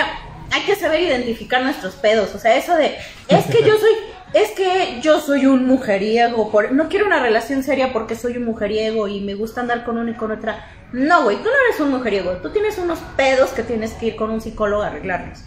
hay 0.51 0.63
que 0.63 0.77
saber 0.77 1.01
identificar 1.01 1.63
nuestros 1.63 1.95
pedos. 1.97 2.35
O 2.35 2.39
sea, 2.39 2.57
eso 2.57 2.75
de, 2.75 2.97
es 3.29 3.47
que 3.47 3.63
yo 3.63 3.79
soy, 3.79 3.93
es 4.35 4.51
que 4.53 5.01
yo 5.01 5.21
soy 5.21 5.47
un 5.47 5.67
mujeriego, 5.67 6.51
por... 6.51 6.73
no 6.73 6.89
quiero 6.89 7.07
una 7.07 7.21
relación 7.21 7.63
seria 7.63 7.93
porque 7.93 8.15
soy 8.15 8.37
un 8.37 8.45
mujeriego 8.45 9.09
y 9.09 9.21
me 9.21 9.35
gusta 9.35 9.61
andar 9.61 9.85
con 9.85 9.99
una 9.99 10.11
y 10.11 10.15
con 10.15 10.31
otra. 10.31 10.67
No, 10.93 11.25
güey, 11.25 11.37
tú 11.39 11.45
no 11.45 11.69
eres 11.69 11.81
un 11.81 11.91
mujeriego, 11.91 12.33
tú 12.39 12.51
tienes 12.51 12.79
unos 12.79 12.99
pedos 13.17 13.51
que 13.51 13.63
tienes 13.63 13.93
que 13.93 14.07
ir 14.07 14.17
con 14.17 14.31
un 14.31 14.41
psicólogo 14.41 14.83
a 14.83 14.89
arreglarlos. 14.89 15.41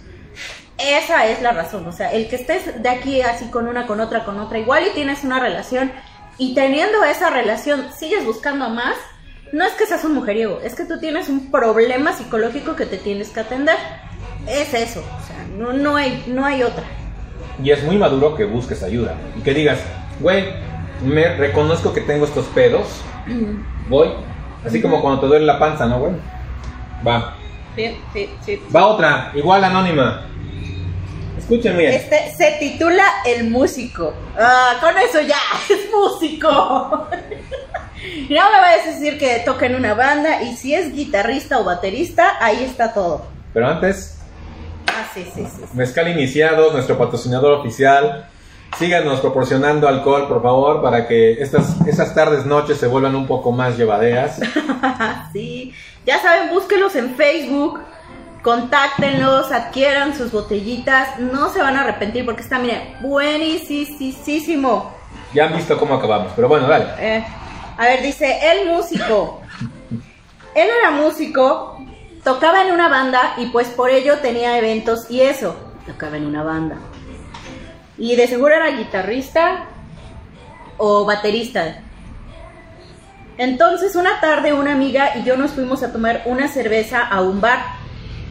Esa 0.78 1.28
es 1.28 1.42
la 1.42 1.52
razón, 1.52 1.88
o 1.88 1.92
sea, 1.92 2.12
el 2.12 2.28
que 2.28 2.38
estés 2.38 2.82
de 2.82 2.90
aquí 2.90 3.22
así 3.22 3.46
con 3.46 3.68
una, 3.68 3.86
con 3.86 4.00
otra, 4.00 4.24
con 4.24 4.40
otra, 4.40 4.58
igual 4.58 4.88
y 4.88 4.92
tienes 4.92 5.24
una 5.24 5.40
relación 5.40 5.92
y 6.38 6.56
teniendo 6.56 7.04
esa 7.04 7.30
relación 7.30 7.88
sigues 7.94 8.26
buscando 8.26 8.70
más, 8.70 8.96
no 9.52 9.66
es 9.66 9.74
que 9.74 9.86
seas 9.86 10.04
un 10.06 10.14
mujeriego, 10.16 10.60
es 10.64 10.76
que 10.76 10.86
tú 10.86 11.00
tienes 11.00 11.30
un 11.30 11.52
problema 11.52 12.14
psicológico 12.14 12.76
que 12.76 12.86
te 12.86 12.98
tienes 12.98 13.30
que 13.30 13.42
atender. 13.42 13.78
Es 14.48 14.74
eso, 14.74 15.02
o 15.02 15.28
sea, 15.28 15.46
no, 15.58 15.74
no, 15.74 15.96
hay, 15.96 16.24
no 16.28 16.46
hay 16.46 16.64
otra. 16.64 16.84
Y 17.62 17.72
es 17.72 17.84
muy 17.84 17.98
maduro 17.98 18.36
que 18.36 18.46
busques 18.46 18.82
ayuda 18.82 19.16
y 19.38 19.42
que 19.42 19.54
digas, 19.54 19.80
güey, 20.20 20.46
me 21.04 21.36
reconozco 21.36 21.94
que 21.94 22.02
tengo 22.02 22.26
estos 22.26 22.46
pedos, 22.48 23.02
voy, 23.88 24.10
así 24.66 24.82
como 24.82 25.02
cuando 25.02 25.22
te 25.22 25.28
duele 25.28 25.46
la 25.46 25.60
panza, 25.60 25.86
¿no, 25.86 26.00
güey? 26.00 26.14
Va. 27.06 27.36
Sí, 27.76 27.98
sí, 28.14 28.30
sí. 28.46 28.62
Va 28.76 28.88
otra, 28.88 29.32
igual 29.36 29.64
anónima. 29.64 30.26
Escuchen 31.38 31.78
bien. 31.78 31.94
Este 31.94 32.34
se 32.38 32.58
titula 32.60 33.04
El 33.26 33.50
músico. 33.50 34.14
Ah, 34.38 34.76
con 34.80 34.98
eso 34.98 35.22
ya, 35.22 35.40
es 35.70 35.90
músico. 35.92 37.08
No 38.30 38.52
me 38.52 38.60
vayas 38.60 38.88
a 38.88 38.92
decir 38.92 39.18
que 39.20 39.42
toca 39.46 39.66
en 39.66 39.76
una 39.76 39.94
banda 39.94 40.42
y 40.42 40.56
si 40.56 40.74
es 40.74 40.94
guitarrista 40.94 41.60
o 41.60 41.64
baterista, 41.64 42.38
ahí 42.40 42.64
está 42.64 42.94
todo. 42.94 43.26
Pero 43.54 43.68
antes, 43.68 44.22
Ah, 44.88 45.08
sí, 45.14 45.26
sí, 45.34 45.46
sí. 45.46 45.64
Mezcal 45.74 46.08
Iniciado, 46.10 46.72
nuestro 46.74 46.98
patrocinador 46.98 47.54
oficial. 47.54 48.28
Síganos 48.78 49.20
proporcionando 49.20 49.88
alcohol, 49.88 50.28
por 50.28 50.42
favor, 50.42 50.82
para 50.82 51.08
que 51.08 51.34
estas, 51.42 51.76
estas 51.88 52.14
tardes, 52.16 52.46
noches 52.46 52.78
se 52.78 52.88
vuelvan 52.88 53.16
un 53.16 53.28
poco 53.28 53.52
más 53.52 53.78
llevaderas. 53.78 54.40
sí. 55.34 55.74
Ya 56.06 56.20
saben, 56.22 56.50
búsquenlos 56.50 56.96
en 56.96 57.16
Facebook, 57.16 57.82
contáctenlos, 58.42 59.52
adquieran 59.52 60.16
sus 60.16 60.32
botellitas, 60.32 61.20
no 61.20 61.50
se 61.50 61.62
van 61.62 61.78
a 61.78 61.82
arrepentir 61.82 62.26
porque 62.26 62.42
está, 62.42 62.60
miren, 62.60 62.96
buenísimo. 63.02 64.94
Ya 65.34 65.46
han 65.46 65.56
visto 65.56 65.78
cómo 65.78 65.96
acabamos, 65.96 66.32
pero 66.36 66.48
bueno, 66.48 66.68
dale. 66.68 66.86
Eh, 66.98 67.26
a 67.82 67.86
ver, 67.86 68.04
dice, 68.04 68.38
el 68.44 68.68
músico. 68.68 69.42
Él 70.54 70.70
era 70.70 70.92
músico, 70.92 71.84
tocaba 72.24 72.64
en 72.64 72.74
una 72.74 72.90
banda 72.90 73.34
y 73.38 73.48
pues 73.48 73.70
por 73.70 73.90
ello 73.90 74.20
tenía 74.20 74.56
eventos 74.60 75.10
y 75.10 75.22
eso, 75.22 75.56
tocaba 75.88 76.18
en 76.18 76.28
una 76.28 76.44
banda. 76.44 76.76
Y 77.98 78.16
de 78.16 78.28
seguro 78.28 78.54
era 78.54 78.70
guitarrista 78.70 79.66
o 80.78 81.06
baterista. 81.06 81.82
Entonces 83.40 83.96
una 83.96 84.22
tarde 84.22 84.54
una 84.54 84.74
amiga 84.74 85.18
y 85.18 85.24
yo 85.24 85.36
nos 85.36 85.50
fuimos 85.50 85.82
a 85.82 85.92
tomar 85.92 86.22
una 86.26 86.50
cerveza 86.50 87.02
a 87.02 87.22
un 87.24 87.42
bar. 87.42 87.64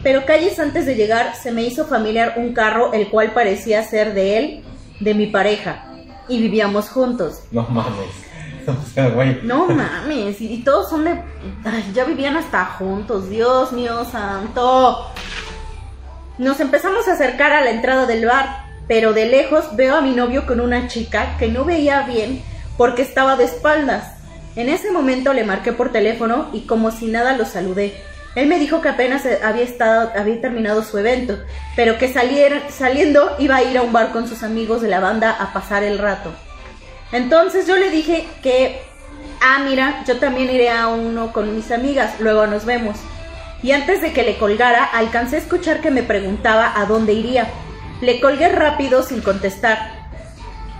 Pero 0.01 0.25
calles 0.25 0.59
antes 0.59 0.85
de 0.85 0.95
llegar 0.95 1.35
se 1.35 1.51
me 1.51 1.63
hizo 1.63 1.85
familiar 1.87 2.35
un 2.37 2.53
carro 2.53 2.93
el 2.93 3.09
cual 3.09 3.33
parecía 3.33 3.83
ser 3.83 4.13
de 4.13 4.37
él, 4.37 4.63
de 5.01 5.13
mi 5.13 5.27
pareja. 5.27 5.91
Y 6.29 6.41
vivíamos 6.41 6.87
juntos. 6.87 7.43
No 7.51 7.63
mames. 7.63 8.30
No 9.43 9.67
mames, 9.67 10.39
y, 10.41 10.63
todos 10.63 10.89
son 10.89 11.05
de... 11.05 11.21
ya 11.93 12.03
vivían 12.05 12.37
hasta 12.37 12.65
juntos, 12.65 13.29
Dios 13.29 13.71
mío 13.71 14.05
santo. 14.11 15.07
Nos 16.37 16.59
empezamos 16.59 17.07
a 17.07 17.13
acercar 17.13 17.53
a 17.53 17.61
la 17.61 17.71
entrada 17.71 18.05
del 18.05 18.25
bar, 18.25 18.65
pero 18.87 19.13
de 19.13 19.25
lejos 19.27 19.75
veo 19.75 19.95
a 19.95 20.01
mi 20.01 20.11
novio 20.11 20.45
con 20.45 20.59
una 20.59 20.87
chica 20.87 21.37
que 21.37 21.47
no 21.47 21.65
veía 21.65 22.01
bien 22.03 22.41
porque 22.77 23.01
estaba 23.03 23.35
de 23.35 23.43
espaldas. 23.45 24.15
En 24.55 24.67
ese 24.67 24.91
momento 24.91 25.33
le 25.33 25.43
marqué 25.43 25.71
por 25.71 25.91
teléfono 25.91 26.49
y 26.51 26.61
como 26.61 26.91
si 26.91 27.07
nada 27.07 27.37
lo 27.37 27.45
saludé. 27.45 27.93
Él 28.35 28.47
me 28.47 28.59
dijo 28.59 28.81
que 28.81 28.89
apenas 28.89 29.23
había, 29.43 29.63
estado, 29.63 30.11
había 30.17 30.39
terminado 30.41 30.83
su 30.83 30.97
evento, 30.97 31.37
pero 31.75 31.97
que 31.97 32.11
saliera- 32.11 32.69
saliendo 32.69 33.35
iba 33.39 33.57
a 33.57 33.63
ir 33.63 33.77
a 33.77 33.81
un 33.81 33.91
bar 33.91 34.11
con 34.11 34.27
sus 34.27 34.41
amigos 34.43 34.81
de 34.81 34.87
la 34.87 34.99
banda 35.01 35.31
a 35.31 35.51
pasar 35.53 35.83
el 35.83 35.99
rato. 35.99 36.31
Entonces 37.11 37.67
yo 37.67 37.75
le 37.75 37.89
dije 37.89 38.27
que, 38.41 38.81
ah, 39.41 39.59
mira, 39.63 40.03
yo 40.07 40.17
también 40.17 40.49
iré 40.49 40.69
a 40.69 40.87
uno 40.87 41.33
con 41.33 41.55
mis 41.55 41.71
amigas, 41.71 42.19
luego 42.19 42.47
nos 42.47 42.65
vemos. 42.65 42.97
Y 43.63 43.71
antes 43.71 44.01
de 44.01 44.13
que 44.13 44.23
le 44.23 44.37
colgara, 44.37 44.83
alcancé 44.83 45.35
a 45.35 45.39
escuchar 45.39 45.81
que 45.81 45.91
me 45.91 46.03
preguntaba 46.03 46.73
a 46.75 46.85
dónde 46.85 47.13
iría. 47.13 47.47
Le 48.01 48.19
colgué 48.19 48.49
rápido 48.49 49.03
sin 49.03 49.21
contestar. 49.21 50.01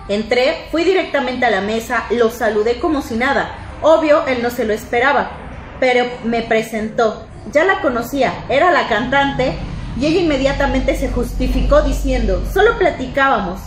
Entré, 0.08 0.66
fui 0.72 0.82
directamente 0.82 1.46
a 1.46 1.50
la 1.50 1.60
mesa, 1.60 2.04
lo 2.10 2.30
saludé 2.30 2.80
como 2.80 3.02
si 3.02 3.14
nada. 3.14 3.54
Obvio, 3.82 4.26
él 4.26 4.42
no 4.42 4.50
se 4.50 4.64
lo 4.64 4.72
esperaba, 4.72 5.30
pero 5.78 6.06
me 6.24 6.42
presentó. 6.42 7.26
Ya 7.52 7.64
la 7.64 7.80
conocía, 7.80 8.32
era 8.48 8.72
la 8.72 8.88
cantante, 8.88 9.54
y 10.00 10.06
ella 10.06 10.20
inmediatamente 10.20 10.96
se 10.96 11.08
justificó 11.08 11.82
diciendo, 11.82 12.42
solo 12.52 12.78
platicábamos. 12.78 13.60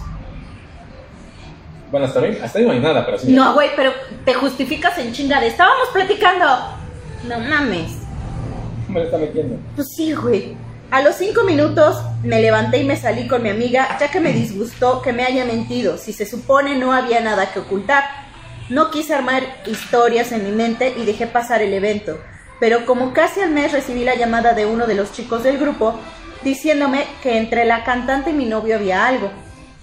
Bueno, 1.92 2.08
hasta 2.08 2.20
ahí, 2.20 2.40
hasta 2.44 2.60
ahí 2.60 2.66
no 2.66 2.72
hay 2.72 2.80
nada, 2.80 3.06
pero 3.06 3.18
sí. 3.20 3.32
No, 3.32 3.54
güey, 3.54 3.70
pero 3.76 3.92
te 4.26 4.34
justificas 4.34 4.98
en 4.98 5.14
chingada. 5.14 5.46
Estábamos 5.46 5.90
platicando. 5.94 6.46
No 7.28 7.40
mames. 7.40 7.92
Me 8.88 9.00
lo 9.00 9.06
está 9.06 9.18
metiendo. 9.18 9.58
Pues 9.76 9.88
sí, 9.96 10.14
güey. 10.14 10.56
A 10.92 11.02
los 11.02 11.16
cinco 11.16 11.44
minutos 11.44 11.98
me 12.24 12.42
levanté 12.42 12.78
y 12.78 12.84
me 12.84 12.96
salí 12.96 13.28
con 13.28 13.42
mi 13.42 13.50
amiga, 13.50 13.98
ya 14.00 14.10
que 14.10 14.20
me 14.20 14.32
disgustó 14.32 15.02
que 15.02 15.14
me 15.14 15.24
haya 15.24 15.44
mentido. 15.44 15.98
Si 15.98 16.14
se 16.14 16.26
supone 16.26 16.78
no 16.78 16.94
había 16.94 17.22
nada 17.22 17.52
que 17.52 17.60
ocultar. 17.60 18.04
No 18.70 18.92
quise 18.92 19.14
armar 19.14 19.44
historias 19.66 20.32
en 20.32 20.44
mi 20.44 20.52
mente 20.52 20.94
y 20.98 21.06
dejé 21.06 21.28
pasar 21.28 21.62
el 21.62 21.74
evento. 21.74 22.18
Pero 22.60 22.86
como 22.86 23.14
casi 23.14 23.42
al 23.42 23.52
mes 23.52 23.72
recibí 23.72 24.04
la 24.04 24.16
llamada 24.16 24.54
de 24.54 24.66
uno 24.66 24.88
de 24.88 24.96
los 24.96 25.12
chicos 25.12 25.44
del 25.44 25.58
grupo 25.58 26.00
diciéndome 26.44 27.06
que 27.22 27.38
entre 27.38 27.66
la 27.66 27.84
cantante 27.84 28.30
y 28.30 28.34
mi 28.34 28.46
novio 28.46 28.76
había 28.76 29.06
algo. 29.06 29.32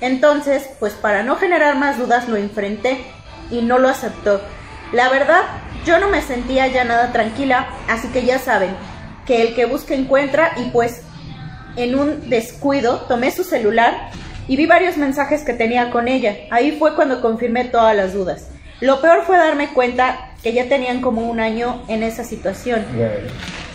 Entonces, 0.02 0.68
pues 0.80 0.92
para 0.94 1.22
no 1.22 1.36
generar 1.36 1.76
más 1.76 1.96
dudas 1.96 2.28
lo 2.28 2.36
enfrenté 2.36 3.04
y 3.50 3.62
no 3.62 3.78
lo 3.78 3.88
aceptó. 3.88 4.40
La 4.92 5.08
verdad, 5.08 5.42
yo 5.86 5.98
no 6.00 6.08
me 6.08 6.20
sentía 6.20 6.66
ya 6.66 6.84
nada 6.84 7.12
tranquila, 7.12 7.68
así 7.88 8.08
que 8.08 8.26
ya 8.26 8.40
saben, 8.40 8.70
que 9.26 9.42
el 9.42 9.54
que 9.54 9.64
busca 9.64 9.94
encuentra 9.94 10.52
y 10.56 10.70
pues 10.70 11.02
en 11.76 11.94
un 11.94 12.28
descuido 12.28 13.02
tomé 13.02 13.30
su 13.30 13.44
celular 13.44 14.10
y 14.48 14.56
vi 14.56 14.66
varios 14.66 14.96
mensajes 14.96 15.44
que 15.44 15.52
tenía 15.52 15.90
con 15.90 16.08
ella. 16.08 16.36
Ahí 16.50 16.76
fue 16.78 16.96
cuando 16.96 17.20
confirmé 17.20 17.66
todas 17.66 17.94
las 17.94 18.12
dudas. 18.12 18.48
Lo 18.80 19.00
peor 19.00 19.22
fue 19.24 19.36
darme 19.36 19.72
cuenta 19.72 20.32
que 20.42 20.52
ya 20.52 20.68
tenían 20.68 21.00
como 21.00 21.30
un 21.30 21.38
año 21.38 21.84
en 21.86 22.02
esa 22.02 22.24
situación. 22.24 22.84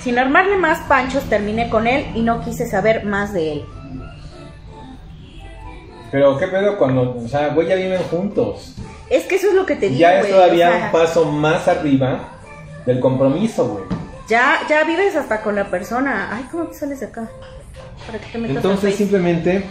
Sin 0.03 0.19
armarle 0.19 0.57
más 0.57 0.79
panchos 0.89 1.23
terminé 1.29 1.69
con 1.69 1.87
él 1.87 2.05
y 2.13 2.21
no 2.21 2.41
quise 2.41 2.67
saber 2.67 3.05
más 3.05 3.31
de 3.31 3.53
él. 3.53 3.65
Pero 6.11 6.37
qué 6.37 6.47
pedo 6.47 6.77
cuando, 6.77 7.17
o 7.17 7.27
sea, 7.27 7.49
güey, 7.49 7.67
ya 7.67 7.75
viven 7.75 8.01
juntos. 8.03 8.75
Es 9.09 9.25
que 9.25 9.35
eso 9.35 9.47
es 9.47 9.53
lo 9.53 9.65
que 9.65 9.75
te 9.75 9.89
digo. 9.89 9.99
Ya 9.99 10.19
es 10.19 10.29
todavía 10.29 10.69
o 10.69 10.71
sea, 10.73 10.85
un 10.85 10.91
paso 10.91 11.25
más 11.25 11.67
arriba 11.67 12.29
del 12.85 12.99
compromiso, 12.99 13.67
güey. 13.67 13.83
Ya, 14.27 14.59
ya 14.69 14.83
vives 14.83 15.15
hasta 15.15 15.41
con 15.41 15.55
la 15.55 15.65
persona. 15.65 16.29
Ay, 16.31 16.45
¿cómo 16.51 16.65
te 16.65 16.75
sales 16.75 16.99
de 16.99 17.07
acá? 17.07 17.29
Para 18.05 18.19
que 18.19 18.25
te 18.31 18.37
metas 18.37 18.57
Entonces 18.57 18.95
simplemente, 18.95 19.63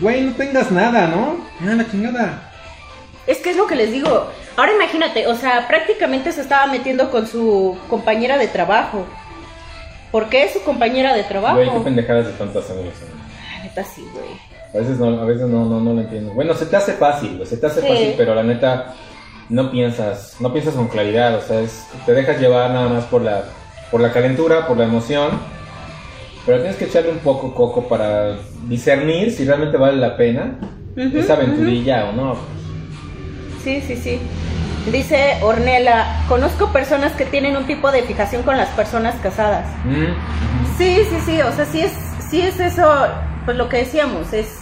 güey, 0.00 0.22
no 0.22 0.34
tengas 0.34 0.70
nada, 0.72 1.06
¿no? 1.06 1.36
Nada, 1.60 1.76
la 1.76 1.90
chingada. 1.90 2.52
Es 3.26 3.38
que 3.38 3.50
es 3.50 3.56
lo 3.56 3.66
que 3.66 3.76
les 3.76 3.92
digo. 3.92 4.26
Ahora 4.56 4.72
imagínate, 4.72 5.28
o 5.28 5.36
sea, 5.36 5.68
prácticamente 5.68 6.32
se 6.32 6.40
estaba 6.40 6.66
metiendo 6.66 7.10
con 7.10 7.26
su 7.28 7.78
compañera 7.88 8.36
de 8.38 8.48
trabajo. 8.48 9.06
¿Por 10.10 10.28
qué 10.28 10.44
es 10.44 10.52
su 10.52 10.62
compañera 10.62 11.14
de 11.14 11.22
trabajo? 11.22 11.56
Güey, 11.56 11.70
qué 11.70 11.80
pendejadas 11.80 12.26
de 12.26 12.32
tantas 12.32 12.68
amigos. 12.70 12.94
La 13.56 13.62
neta 13.62 13.84
sí, 13.84 14.04
güey. 14.12 14.49
A 14.72 14.78
veces 14.78 14.98
no, 14.98 15.20
a 15.20 15.24
veces 15.24 15.48
no, 15.48 15.64
no, 15.64 15.80
no 15.80 15.92
lo 15.94 16.00
entiendo. 16.00 16.32
Bueno, 16.32 16.54
se 16.54 16.66
te 16.66 16.76
hace 16.76 16.92
fácil, 16.92 17.40
se 17.44 17.56
te 17.56 17.66
hace 17.66 17.80
Sí. 17.80 17.86
fácil, 17.88 18.14
pero 18.16 18.34
la 18.34 18.42
neta 18.42 18.94
no 19.48 19.70
piensas, 19.70 20.36
no 20.40 20.52
piensas 20.52 20.74
con 20.74 20.86
claridad, 20.88 21.34
o 21.36 21.40
sea, 21.42 21.60
es- 21.60 21.86
te 22.06 22.12
dejas 22.14 22.38
llevar 22.40 22.70
nada 22.70 22.88
más 22.88 23.04
por 23.04 23.22
la, 23.22 23.42
por 23.90 24.00
la 24.00 24.12
calentura, 24.12 24.68
por 24.68 24.76
la 24.76 24.84
emoción, 24.84 25.30
pero 26.46 26.58
tienes 26.58 26.76
que 26.76 26.84
echarle 26.84 27.10
un 27.10 27.18
poco 27.18 27.52
coco 27.54 27.88
para 27.88 28.36
discernir 28.68 29.32
si 29.32 29.44
realmente 29.44 29.76
vale 29.76 29.96
la 29.96 30.16
pena 30.16 30.54
esa 30.96 31.32
aventurilla 31.34 32.06
o 32.10 32.12
no. 32.12 32.36
Sí, 33.64 33.80
sí, 33.86 33.96
sí. 33.96 34.20
Dice 34.90 35.36
Ornella, 35.42 36.22
conozco 36.28 36.68
personas 36.72 37.12
que 37.12 37.26
tienen 37.26 37.56
un 37.56 37.66
tipo 37.66 37.90
de 37.90 38.02
fijación 38.02 38.42
con 38.44 38.56
las 38.56 38.68
personas 38.70 39.14
casadas. 39.22 39.66
Mm, 39.84 40.78
Sí, 40.78 40.96
sí, 41.10 41.16
sí, 41.26 41.40
o 41.42 41.52
sea, 41.52 41.66
sí 41.66 41.80
es, 41.82 41.92
sí 42.30 42.40
es 42.40 42.58
eso, 42.58 42.88
pues 43.44 43.56
lo 43.58 43.68
que 43.68 43.78
decíamos, 43.78 44.32
es, 44.32 44.59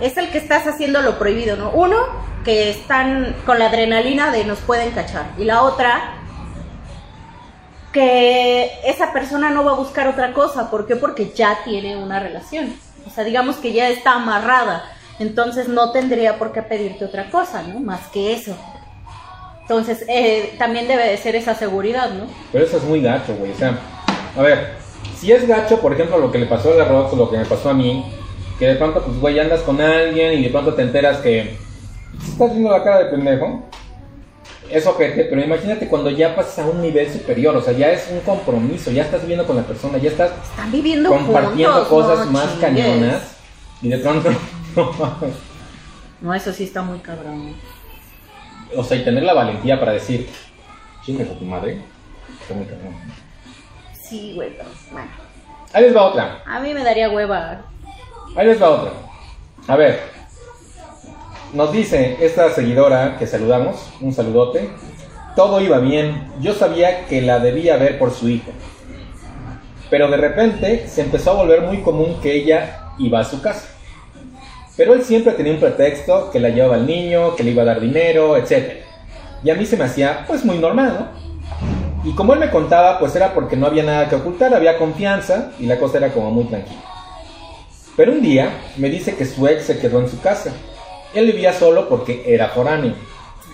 es 0.00 0.16
el 0.16 0.30
que 0.30 0.38
estás 0.38 0.66
haciendo 0.66 1.02
lo 1.02 1.18
prohibido, 1.18 1.56
¿no? 1.56 1.70
Uno, 1.70 1.96
que 2.44 2.70
están 2.70 3.36
con 3.46 3.58
la 3.58 3.66
adrenalina 3.66 4.30
de 4.30 4.44
nos 4.44 4.58
pueden 4.60 4.90
cachar, 4.92 5.26
y 5.38 5.44
la 5.44 5.62
otra, 5.62 6.14
que 7.92 8.70
esa 8.84 9.12
persona 9.12 9.50
no 9.50 9.64
va 9.64 9.72
a 9.72 9.74
buscar 9.74 10.08
otra 10.08 10.32
cosa, 10.32 10.70
¿por 10.70 10.86
qué? 10.86 10.96
Porque 10.96 11.32
ya 11.34 11.58
tiene 11.64 11.96
una 11.96 12.20
relación, 12.20 12.74
o 13.06 13.10
sea, 13.10 13.24
digamos 13.24 13.56
que 13.56 13.72
ya 13.72 13.88
está 13.88 14.12
amarrada, 14.12 14.84
Entonces 15.18 15.68
no 15.68 15.92
tendría 15.92 16.38
por 16.38 16.50
qué 16.50 16.62
pedirte 16.62 17.04
otra 17.04 17.28
cosa, 17.28 17.62
¿no? 17.62 17.78
Más 17.78 18.08
que 18.08 18.32
eso. 18.32 18.56
Entonces 19.60 20.02
eh, 20.08 20.54
también 20.58 20.88
debe 20.88 21.06
de 21.06 21.18
ser 21.18 21.36
esa 21.36 21.54
seguridad, 21.54 22.10
¿no? 22.10 22.24
Pero 22.50 22.64
eso 22.64 22.78
es 22.78 22.84
muy 22.84 23.02
gacho, 23.02 23.34
güey. 23.36 23.52
O 23.52 23.54
sea, 23.54 23.78
a 24.34 24.40
ver, 24.40 24.76
si 25.16 25.30
es 25.30 25.46
gacho, 25.46 25.78
por 25.78 25.92
ejemplo, 25.92 26.16
lo 26.16 26.32
que 26.32 26.38
le 26.38 26.46
pasó 26.46 26.72
a 26.72 26.76
la 26.76 26.86
Rox 26.86 27.12
lo 27.12 27.30
que 27.30 27.36
me 27.36 27.44
pasó 27.44 27.68
a 27.68 27.74
mí, 27.74 28.02
que 28.60 28.66
de 28.68 28.76
pronto, 28.76 29.02
pues, 29.02 29.18
güey, 29.18 29.40
andas 29.40 29.62
con 29.62 29.80
alguien 29.80 30.38
y 30.38 30.42
de 30.44 30.50
pronto 30.50 30.74
te 30.74 30.82
enteras 30.82 31.16
que 31.18 31.56
estás 32.22 32.50
viendo 32.52 32.70
la 32.70 32.84
cara 32.84 32.98
de 32.98 33.04
pendejo. 33.06 33.64
Eso 34.70 34.96
que, 34.96 35.08
pero 35.28 35.42
imagínate 35.42 35.88
cuando 35.88 36.10
ya 36.10 36.36
pasas 36.36 36.60
a 36.60 36.66
un 36.66 36.80
nivel 36.80 37.10
superior, 37.12 37.56
o 37.56 37.60
sea, 37.62 37.72
ya 37.72 37.90
es 37.90 38.08
un 38.12 38.20
compromiso, 38.20 38.92
ya 38.92 39.02
estás 39.02 39.22
viviendo 39.22 39.44
con 39.46 39.56
la 39.56 39.62
persona, 39.62 39.98
ya 39.98 40.10
estás 40.10 40.30
Están 40.48 40.70
viviendo 40.70 41.08
compartiendo 41.10 41.84
juntos, 41.86 41.88
cosas 41.88 42.26
no 42.26 42.32
más 42.32 42.52
chingues. 42.52 42.60
cañonas 42.60 43.22
y 43.82 43.88
de 43.88 43.98
pronto, 43.98 44.30
No, 46.20 46.34
eso 46.34 46.52
sí 46.52 46.64
está 46.64 46.82
muy 46.82 46.98
cabrón. 46.98 47.54
o 48.76 48.84
sea, 48.84 48.98
y 48.98 49.04
tener 49.04 49.22
la 49.24 49.32
valentía 49.32 49.80
para 49.80 49.92
decir, 49.92 50.28
chingas 51.04 51.30
a 51.30 51.34
tu 51.38 51.44
madre, 51.46 51.80
está 52.42 52.54
muy 52.54 52.66
cabrón. 52.66 52.94
Sí, 54.00 54.34
güey, 54.34 54.50
pero 54.56 54.68
bueno. 54.92 55.08
Ahí 55.72 55.84
les 55.84 55.96
va 55.96 56.02
otra. 56.02 56.42
A 56.46 56.60
mí 56.60 56.74
me 56.74 56.84
daría 56.84 57.08
hueva. 57.10 57.62
Ahí 58.36 58.46
les 58.46 58.62
va 58.62 58.70
otra. 58.70 58.92
A 59.66 59.76
ver, 59.76 60.00
nos 61.52 61.72
dice 61.72 62.16
esta 62.20 62.50
seguidora 62.50 63.16
que 63.18 63.26
saludamos, 63.26 63.90
un 64.00 64.12
saludote. 64.12 64.70
Todo 65.34 65.60
iba 65.60 65.78
bien, 65.78 66.30
yo 66.40 66.54
sabía 66.54 67.06
que 67.06 67.22
la 67.22 67.40
debía 67.40 67.76
ver 67.76 67.98
por 67.98 68.12
su 68.12 68.28
hijo. 68.28 68.50
Pero 69.90 70.08
de 70.08 70.16
repente 70.16 70.86
se 70.86 71.02
empezó 71.02 71.32
a 71.32 71.34
volver 71.34 71.62
muy 71.62 71.78
común 71.82 72.18
que 72.22 72.32
ella 72.32 72.92
iba 72.98 73.18
a 73.18 73.24
su 73.24 73.42
casa. 73.42 73.68
Pero 74.76 74.94
él 74.94 75.02
siempre 75.02 75.32
tenía 75.32 75.52
un 75.52 75.60
pretexto, 75.60 76.30
que 76.30 76.38
la 76.38 76.50
llevaba 76.50 76.76
al 76.76 76.86
niño, 76.86 77.34
que 77.34 77.42
le 77.42 77.50
iba 77.50 77.62
a 77.62 77.66
dar 77.66 77.80
dinero, 77.80 78.36
etc. 78.36 78.84
Y 79.42 79.50
a 79.50 79.56
mí 79.56 79.66
se 79.66 79.76
me 79.76 79.84
hacía 79.84 80.24
pues 80.28 80.44
muy 80.44 80.58
normal, 80.58 80.96
¿no? 81.00 82.08
Y 82.08 82.14
como 82.14 82.32
él 82.32 82.38
me 82.38 82.50
contaba, 82.50 82.98
pues 83.00 83.14
era 83.16 83.34
porque 83.34 83.56
no 83.56 83.66
había 83.66 83.82
nada 83.82 84.08
que 84.08 84.14
ocultar, 84.14 84.54
había 84.54 84.78
confianza 84.78 85.50
y 85.58 85.66
la 85.66 85.78
cosa 85.78 85.98
era 85.98 86.12
como 86.12 86.30
muy 86.30 86.44
tranquila. 86.44 86.89
Pero 88.00 88.12
un 88.12 88.22
día 88.22 88.48
me 88.78 88.88
dice 88.88 89.14
que 89.14 89.26
su 89.26 89.46
ex 89.46 89.64
se 89.64 89.78
quedó 89.78 90.00
en 90.00 90.08
su 90.08 90.18
casa. 90.22 90.54
Él 91.12 91.26
vivía 91.26 91.52
solo 91.52 91.86
porque 91.86 92.22
era 92.26 92.48
foráneo. 92.48 92.94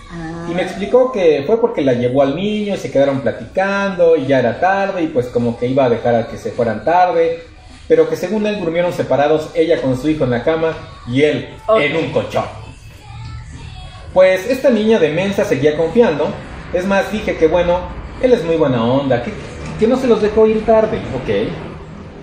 Ah, 0.09 0.47
Y 0.49 0.53
me 0.53 0.61
explicó 0.61 1.11
que 1.11 1.43
fue 1.45 1.59
porque 1.59 1.81
la 1.81 1.91
llevó 1.91 2.21
al 2.21 2.33
niño 2.33 2.73
y 2.73 2.77
se 2.77 2.89
quedaron 2.89 3.19
platicando 3.19 4.15
y 4.15 4.25
ya 4.25 4.39
era 4.39 4.57
tarde 4.57 5.03
y 5.03 5.07
pues 5.07 5.25
como 5.27 5.59
que 5.59 5.67
iba 5.67 5.83
a 5.83 5.89
dejar 5.89 6.15
a 6.15 6.27
que 6.29 6.37
se 6.37 6.51
fueran 6.51 6.85
tarde. 6.85 7.43
Pero 7.89 8.07
que 8.09 8.15
según 8.15 8.47
él 8.47 8.57
durmieron 8.57 8.93
separados, 8.93 9.49
ella 9.53 9.81
con 9.81 9.99
su 9.99 10.07
hijo 10.07 10.23
en 10.23 10.29
la 10.29 10.45
cama 10.45 10.77
y 11.09 11.23
él 11.23 11.49
en 11.77 11.97
un 11.97 12.13
colchón. 12.13 12.45
Pues 14.13 14.49
esta 14.49 14.69
niña 14.69 14.97
de 14.97 15.09
mensa 15.09 15.43
seguía 15.43 15.75
confiando. 15.75 16.29
Es 16.71 16.85
más, 16.85 17.11
dije 17.11 17.35
que 17.35 17.49
bueno, 17.49 17.81
él 18.21 18.31
es 18.31 18.45
muy 18.45 18.55
buena 18.55 18.81
onda, 18.81 19.21
que, 19.23 19.33
que 19.77 19.87
no 19.87 19.97
se 19.97 20.07
los 20.07 20.21
dejó 20.21 20.47
ir 20.47 20.65
tarde, 20.65 20.99
ok. 21.21 21.76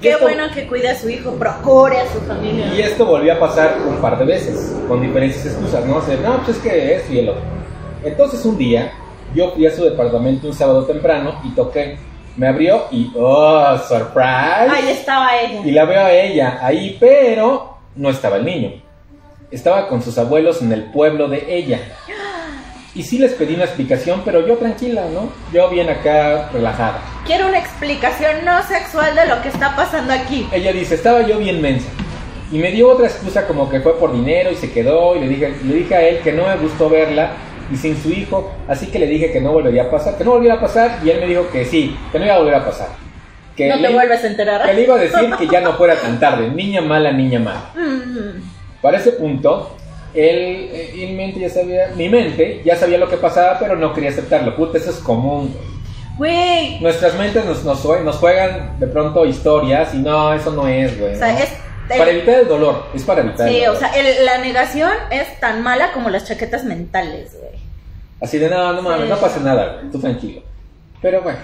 Qué 0.04 0.10
esto- 0.12 0.24
bueno 0.24 0.44
que 0.54 0.66
cuide 0.66 0.88
a 0.90 0.98
su 0.98 1.08
hijo, 1.08 1.32
procure 1.32 1.98
a 1.98 2.12
su 2.12 2.20
familia. 2.20 2.66
y 2.74 2.80
esto 2.80 3.04
volvió 3.06 3.32
a 3.34 3.38
pasar 3.40 3.76
un 3.86 3.96
par 3.96 4.18
de 4.18 4.24
veces, 4.24 4.74
con 4.88 5.00
diferentes 5.02 5.44
excusas, 5.44 5.84
¿no? 5.84 5.96
O 5.96 6.02
sea, 6.02 6.16
no, 6.16 6.36
pues 6.44 6.56
es 6.56 6.62
que 6.62 6.94
es 6.96 7.10
y 7.10 7.18
el 7.18 7.28
otro. 7.30 7.42
Entonces 8.04 8.44
un 8.44 8.56
día, 8.56 8.92
yo 9.34 9.50
fui 9.52 9.66
a 9.66 9.74
su 9.74 9.84
departamento 9.84 10.46
un 10.46 10.54
sábado 10.54 10.84
temprano 10.84 11.40
y 11.44 11.50
toqué. 11.54 11.96
Me 12.36 12.48
abrió 12.48 12.84
y, 12.90 13.12
¡oh, 13.16 13.76
surprise! 13.88 14.68
Ahí 14.70 14.88
estaba 14.90 15.36
ella. 15.40 15.60
Y 15.64 15.70
la 15.70 15.84
veo 15.84 16.00
a 16.00 16.12
ella 16.12 16.58
ahí, 16.60 16.96
pero 16.98 17.78
no 17.96 18.10
estaba 18.10 18.36
el 18.36 18.44
niño. 18.44 18.72
Estaba 19.50 19.86
con 19.86 20.02
sus 20.02 20.18
abuelos 20.18 20.60
en 20.60 20.72
el 20.72 20.84
pueblo 20.90 21.28
de 21.28 21.44
ella. 21.48 21.80
Y 22.94 23.02
sí 23.02 23.18
les 23.18 23.32
pedí 23.32 23.54
una 23.54 23.64
explicación, 23.64 24.22
pero 24.24 24.46
yo 24.46 24.56
tranquila, 24.56 25.02
¿no? 25.12 25.28
Yo 25.52 25.68
bien 25.68 25.88
acá, 25.90 26.48
relajada. 26.52 27.00
Quiero 27.26 27.48
una 27.48 27.58
explicación 27.58 28.44
no 28.44 28.62
sexual 28.62 29.16
de 29.16 29.26
lo 29.26 29.42
que 29.42 29.48
está 29.48 29.74
pasando 29.74 30.12
aquí. 30.12 30.46
Ella 30.52 30.72
dice, 30.72 30.94
estaba 30.94 31.22
yo 31.22 31.38
bien 31.38 31.60
mensa. 31.60 31.88
Y 32.52 32.58
me 32.58 32.70
dio 32.70 32.88
otra 32.90 33.06
excusa 33.06 33.46
como 33.48 33.68
que 33.68 33.80
fue 33.80 33.98
por 33.98 34.12
dinero 34.12 34.50
y 34.52 34.54
se 34.54 34.70
quedó. 34.70 35.16
Y 35.16 35.20
le 35.20 35.28
dije, 35.28 35.56
le 35.64 35.74
dije 35.74 35.94
a 35.94 36.02
él 36.02 36.18
que 36.20 36.30
no 36.32 36.46
me 36.46 36.56
gustó 36.56 36.88
verla 36.88 37.30
y 37.72 37.76
sin 37.76 38.00
su 38.00 38.10
hijo. 38.10 38.52
Así 38.68 38.86
que 38.86 39.00
le 39.00 39.06
dije 39.08 39.32
que 39.32 39.40
no 39.40 39.50
volvería 39.50 39.84
a 39.84 39.90
pasar, 39.90 40.16
que 40.16 40.22
no 40.22 40.30
volviera 40.32 40.54
a 40.56 40.60
pasar. 40.60 40.98
Y 41.04 41.10
él 41.10 41.18
me 41.20 41.26
dijo 41.26 41.48
que 41.50 41.64
sí, 41.64 41.96
que 42.12 42.18
no 42.20 42.26
iba 42.26 42.34
a 42.34 42.38
volver 42.38 42.54
a 42.54 42.64
pasar. 42.64 42.88
Que 43.56 43.68
no 43.70 43.74
te 43.76 43.80
le- 43.82 43.92
vuelves 43.92 44.22
a 44.22 44.26
enterar. 44.28 44.62
Que 44.66 44.72
le 44.72 44.82
iba 44.82 44.94
a 44.94 44.98
decir 44.98 45.30
que 45.36 45.48
ya 45.48 45.60
no 45.62 45.72
fuera 45.72 45.96
tan 45.96 46.20
tarde. 46.20 46.48
Niña 46.54 46.80
mala, 46.80 47.10
niña 47.10 47.40
mala. 47.40 47.70
Mm, 47.74 48.40
Para 48.80 48.98
ese 48.98 49.12
punto, 49.12 49.74
él, 50.14 50.68
eh, 50.72 50.92
mi 50.96 51.12
mente 51.12 51.40
ya 51.40 51.50
sabía, 51.50 51.88
mi 51.96 52.08
mente 52.08 52.62
ya 52.64 52.76
sabía 52.76 52.98
lo 52.98 53.08
que 53.08 53.16
pasaba, 53.16 53.58
pero 53.58 53.76
no 53.76 53.92
quería 53.92 54.10
aceptarlo. 54.10 54.54
Puta, 54.56 54.78
eso 54.78 54.90
es 54.90 54.96
común. 54.96 55.54
güey. 56.16 56.78
Nuestras 56.80 57.14
mentes 57.18 57.44
nos, 57.44 57.64
nos, 57.64 57.84
nos 58.04 58.16
juegan 58.16 58.78
de 58.78 58.86
pronto 58.86 59.26
historias 59.26 59.94
y 59.94 59.98
no, 59.98 60.32
eso 60.32 60.52
no 60.52 60.66
es, 60.68 60.98
güey. 60.98 61.14
o 61.14 61.18
sea, 61.18 61.32
¿no? 61.32 61.38
es... 61.38 61.48
Para 61.88 62.10
evitar 62.12 62.40
el 62.40 62.48
dolor, 62.48 62.86
es 62.94 63.02
para 63.02 63.20
evitar 63.20 63.46
el 63.46 63.54
Sí, 63.54 63.60
dolor. 63.60 63.76
o 63.76 63.78
sea, 63.78 63.88
el- 63.90 64.24
la 64.24 64.38
negación 64.38 64.90
es 65.10 65.38
tan 65.38 65.62
mala 65.62 65.92
como 65.92 66.08
las 66.08 66.24
chaquetas 66.26 66.64
mentales, 66.64 67.32
güey. 67.38 67.52
Así 68.22 68.38
de, 68.38 68.48
no, 68.48 68.72
no 68.72 68.80
mames, 68.80 69.02
Sí. 69.04 69.08
no 69.10 69.16
pasa 69.18 69.40
nada, 69.40 69.74
güey, 69.80 69.90
tú 69.92 69.98
tranquilo. 70.00 70.40
Pero 71.02 71.20
bueno, 71.20 71.38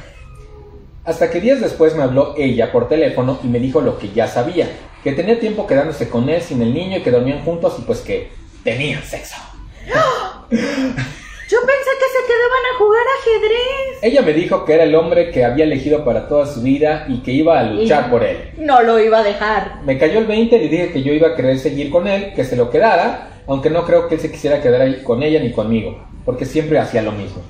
hasta 1.04 1.30
que 1.30 1.40
días 1.40 1.60
después 1.60 1.94
me 1.94 2.02
habló 2.04 2.34
ella 2.38 2.72
por 2.72 2.88
teléfono 2.88 3.38
y 3.42 3.48
me 3.48 3.58
dijo 3.58 3.80
lo 3.82 3.98
que 3.98 4.08
ya 4.10 4.26
sabía, 4.28 4.66
que 5.04 5.12
tenía 5.12 5.38
tiempo 5.38 5.66
quedándose 5.66 6.08
con 6.08 6.28
él 6.30 6.40
sin 6.40 6.62
el 6.62 6.72
niño 6.72 6.98
y 6.98 7.02
que 7.02 7.10
dormían 7.10 7.44
juntos 7.44 7.76
y 7.78 7.82
pues 7.82 8.00
que 8.00 8.30
tenían 8.64 9.02
sexo. 9.02 9.36
Yo 10.50 11.58
pensé 11.66 11.90
que 11.98 12.06
se 12.06 12.26
quedaban 12.28 12.64
a 12.74 12.78
jugar 12.78 13.02
ajedrez. 13.20 13.98
Ella 14.02 14.22
me 14.22 14.32
dijo 14.32 14.64
que 14.64 14.74
era 14.74 14.84
el 14.84 14.94
hombre 14.94 15.30
que 15.32 15.44
había 15.44 15.64
elegido 15.64 16.04
para 16.04 16.28
toda 16.28 16.46
su 16.46 16.62
vida 16.62 17.06
y 17.08 17.18
que 17.22 17.32
iba 17.32 17.58
a 17.58 17.64
luchar 17.64 18.04
Y- 18.06 18.10
por 18.10 18.22
él. 18.22 18.50
No 18.58 18.82
lo 18.82 19.00
iba 19.00 19.18
a 19.18 19.22
dejar. 19.24 19.82
Me 19.84 19.98
cayó 19.98 20.20
el 20.20 20.26
20 20.26 20.56
y 20.56 20.60
le 20.60 20.68
dije 20.68 20.92
que 20.92 21.02
yo 21.02 21.12
iba 21.12 21.28
a 21.28 21.34
querer 21.34 21.58
seguir 21.58 21.90
con 21.90 22.06
él, 22.06 22.32
que 22.36 22.44
se 22.44 22.54
lo 22.54 22.70
quedara, 22.70 23.40
aunque 23.48 23.68
no 23.68 23.84
creo 23.84 24.06
que 24.08 24.14
él 24.14 24.20
se 24.20 24.30
quisiera 24.30 24.62
quedar 24.62 24.80
ahí 24.82 25.02
con 25.02 25.24
ella 25.24 25.40
ni 25.40 25.50
conmigo, 25.52 26.06
porque 26.24 26.44
siempre 26.46 26.78
hacía 26.78 27.02
lo 27.02 27.10
mismo. 27.12 27.42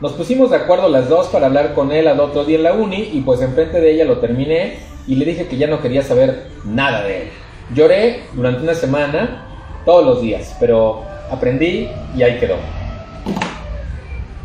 Nos 0.00 0.12
pusimos 0.14 0.50
de 0.50 0.56
acuerdo 0.56 0.88
las 0.88 1.08
dos 1.08 1.28
para 1.28 1.46
hablar 1.46 1.72
con 1.72 1.92
él 1.92 2.08
al 2.08 2.18
otro 2.18 2.44
día 2.44 2.56
en 2.56 2.64
la 2.64 2.72
uni 2.72 3.10
y 3.14 3.20
pues 3.20 3.40
enfrente 3.42 3.80
de 3.80 3.92
ella 3.92 4.04
lo 4.04 4.18
terminé 4.18 4.74
y 5.06 5.14
le 5.14 5.24
dije 5.24 5.46
que 5.46 5.56
ya 5.56 5.68
no 5.68 5.80
quería 5.80 6.02
saber 6.02 6.48
nada 6.64 7.04
de 7.04 7.22
él. 7.22 7.28
Lloré 7.74 8.22
durante 8.34 8.62
una 8.62 8.74
semana, 8.74 9.46
todos 9.86 10.04
los 10.04 10.20
días, 10.20 10.54
pero 10.60 11.02
aprendí 11.30 11.88
y 12.14 12.22
ahí 12.22 12.38
quedó. 12.38 12.56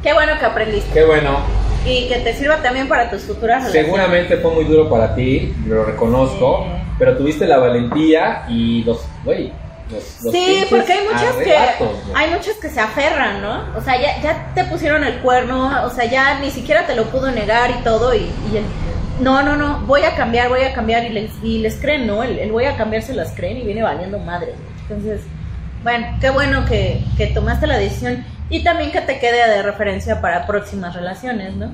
Qué 0.01 0.13
bueno 0.13 0.33
que 0.39 0.45
aprendiste. 0.45 0.91
Qué 0.93 1.03
bueno, 1.05 1.39
Y 1.85 2.07
que 2.07 2.19
te 2.19 2.33
sirva 2.35 2.57
también 2.57 2.87
para 2.87 3.09
tus 3.09 3.23
futuras 3.23 3.63
relaciones. 3.63 3.85
seguramente 3.85 4.37
fue 4.37 4.51
muy 4.51 4.65
duro 4.65 4.87
para 4.89 5.15
ti, 5.15 5.53
lo 5.65 5.83
reconozco, 5.83 6.63
Sí. 6.63 6.93
pero 6.99 7.17
tuviste 7.17 7.45
la 7.47 7.57
valentía 7.57 8.43
y 8.47 8.83
los, 8.83 9.03
güey, 9.23 9.51
los, 9.91 10.23
los 10.23 10.31
Sí, 10.31 10.63
porque 10.69 10.93
hay 10.93 10.99
muchas 11.11 11.35
que 11.35 11.55
hay 12.15 12.29
muchas 12.29 12.55
que 12.61 12.69
se 12.69 12.79
aferran, 12.79 13.41
¿no? 13.41 13.65
O 13.75 13.81
sea, 13.81 13.99
ya, 13.99 14.21
ya 14.21 14.51
te 14.53 14.63
pusieron 14.65 15.03
el 15.03 15.17
cuerno, 15.21 15.85
o 15.85 15.89
sea, 15.89 16.05
ya 16.05 16.39
ni 16.39 16.51
siquiera 16.51 16.85
te 16.85 16.95
lo 16.95 17.05
pudo 17.05 17.31
negar 17.31 17.71
y 17.71 17.83
todo 17.83 18.13
y, 18.15 18.29
y 18.53 18.57
el, 18.57 18.63
no, 19.19 19.41
no, 19.43 19.55
no, 19.55 19.79
voy 19.87 20.03
a 20.03 20.15
cambiar, 20.15 20.49
voy 20.49 20.61
a 20.61 20.73
cambiar 20.73 21.03
y 21.05 21.09
les, 21.09 21.31
y 21.43 21.59
les 21.59 21.75
creen, 21.79 22.05
¿no? 22.07 22.21
El, 22.23 22.37
el 22.39 22.51
voy 22.51 22.65
a 22.65 22.77
cambiar 22.77 23.01
se 23.01 23.13
las 23.13 23.31
creen 23.31 23.57
y 23.57 23.61
viene 23.63 23.81
valiendo 23.83 24.17
madre. 24.19 24.53
Entonces, 24.91 25.21
bueno, 25.83 26.05
qué 26.19 26.29
bueno 26.31 26.65
que, 26.65 27.01
que 27.17 27.27
tomaste 27.27 27.65
la 27.65 27.77
decisión 27.77 28.25
y 28.49 28.61
también 28.61 28.91
que 28.91 28.99
te 28.99 29.19
quede 29.19 29.49
de 29.49 29.63
referencia 29.63 30.19
para 30.19 30.45
próximas 30.45 30.93
relaciones, 30.93 31.55
¿no? 31.55 31.71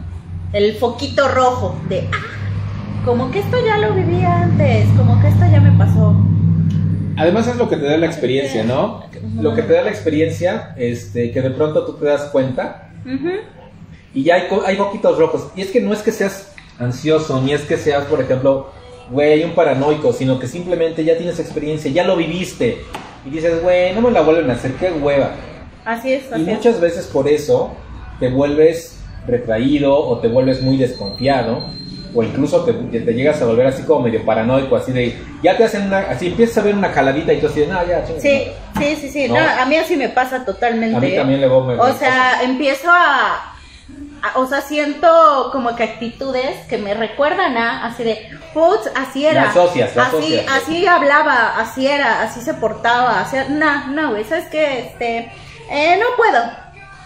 El 0.54 0.76
foquito 0.76 1.28
rojo 1.28 1.76
de, 1.90 2.08
ah, 2.12 3.04
como 3.04 3.32
que 3.32 3.40
esto 3.40 3.58
ya 3.66 3.80
lo 3.80 3.96
viví 3.96 4.24
antes, 4.24 4.86
como 4.96 5.20
que 5.20 5.30
esto 5.30 5.46
ya 5.52 5.60
me 5.60 5.76
pasó. 5.78 6.16
Además 7.18 7.48
es 7.48 7.56
lo 7.56 7.68
que 7.68 7.78
te 7.78 7.86
da 7.86 7.98
la 7.98 8.06
experiencia, 8.06 8.64
¿no? 8.64 9.04
Lo 9.42 9.56
que 9.56 9.64
te 9.64 9.74
da 9.74 9.82
la 9.82 9.90
experiencia, 9.90 10.76
este, 10.78 11.32
que 11.32 11.42
de 11.42 11.50
pronto 11.50 11.84
tú 11.84 11.94
te 11.94 12.06
das 12.06 12.26
cuenta 12.26 12.92
y 14.14 14.24
ya 14.24 14.36
hay, 14.36 14.44
hay 14.64 14.76
poquitos 14.76 15.18
rojos. 15.18 15.48
Y 15.56 15.62
es 15.62 15.72
que 15.72 15.82
no 15.82 15.92
es 15.92 16.04
que 16.04 16.12
seas 16.12 16.54
ansioso, 16.78 17.42
ni 17.42 17.54
es 17.54 17.62
que 17.62 17.78
seas, 17.78 18.06
por 18.06 18.22
ejemplo, 18.22 18.72
güey, 19.10 19.44
un 19.44 19.52
paranoico, 19.56 20.14
sino 20.14 20.40
que 20.40 20.48
simplemente 20.48 21.04
ya 21.04 21.18
tienes 21.18 21.40
experiencia, 21.40 21.90
ya 21.92 22.04
lo 22.04 22.16
viviste. 22.16 22.84
Y 23.28 23.30
dices, 23.30 23.62
güey, 23.62 23.94
no 23.94 24.02
me 24.02 24.12
la 24.12 24.22
vuelven 24.22 24.50
a 24.50 24.54
hacer, 24.54 24.72
qué 24.74 24.92
hueva. 24.92 25.32
Así 25.86 26.14
es, 26.14 26.24
Y 26.30 26.34
así 26.34 26.42
es. 26.42 26.48
muchas 26.48 26.80
veces 26.80 27.08
por 27.08 27.28
eso 27.28 27.74
te 28.20 28.30
vuelves 28.30 29.00
retraído 29.28 29.98
o 29.98 30.20
te 30.20 30.28
vuelves 30.30 30.62
muy 30.62 30.78
desconfiado 30.78 31.66
o 32.16 32.24
incluso 32.24 32.64
te, 32.64 32.74
te 32.74 33.14
llegas 33.14 33.42
a 33.42 33.46
volver 33.46 33.68
así 33.68 33.84
como 33.84 34.02
medio 34.02 34.26
paranoico, 34.26 34.76
así 34.76 34.92
de, 34.92 35.18
ya 35.44 35.58
te 35.58 35.66
hacen 35.66 35.84
una, 35.88 36.00
así 36.00 36.28
empiezas 36.28 36.58
a 36.60 36.62
ver 36.62 36.76
una 36.76 36.92
caladita 36.92 37.34
y 37.34 37.40
tú 37.40 37.48
así 37.48 37.60
de, 37.62 37.68
no, 37.68 37.86
ya, 37.86 38.04
chinga". 38.06 38.22
Sí, 38.22 38.44
sí, 38.78 38.96
sí, 38.96 39.10
sí. 39.10 39.28
No. 39.28 39.36
No, 39.36 39.42
a 39.62 39.66
mí 39.66 39.76
así 39.76 39.98
me 39.98 40.10
pasa 40.10 40.44
totalmente. 40.46 40.96
A 40.96 41.00
mí 41.00 41.16
también 41.16 41.42
le 41.42 41.48
voy 41.48 41.68
me- 41.68 41.82
O 41.82 41.94
sea, 41.94 42.42
empiezo 42.44 42.88
a, 42.90 43.57
o 44.36 44.46
sea, 44.48 44.62
siento 44.62 45.50
como 45.52 45.76
que 45.76 45.84
actitudes 45.84 46.56
que 46.68 46.78
me 46.78 46.94
recuerdan 46.94 47.58
a, 47.58 47.86
así 47.86 48.04
de, 48.04 48.30
putz, 48.54 48.90
así 48.96 49.26
era. 49.26 49.44
La 49.46 49.50
asocias, 49.50 49.96
la 49.96 50.06
así, 50.08 50.16
asocias. 50.18 50.46
así 50.50 50.88
hablaba, 50.88 51.60
así 51.60 51.88
era, 51.88 52.22
así 52.24 52.42
se 52.42 52.54
portaba, 52.56 53.22
así, 53.22 53.38
no, 53.50 53.88
no, 53.88 54.12
güey, 54.12 54.24
¿sabes 54.24 54.46
qué? 54.52 54.80
Este, 54.80 55.32
eh, 55.72 55.98
no 56.00 56.06
puedo. 56.18 56.42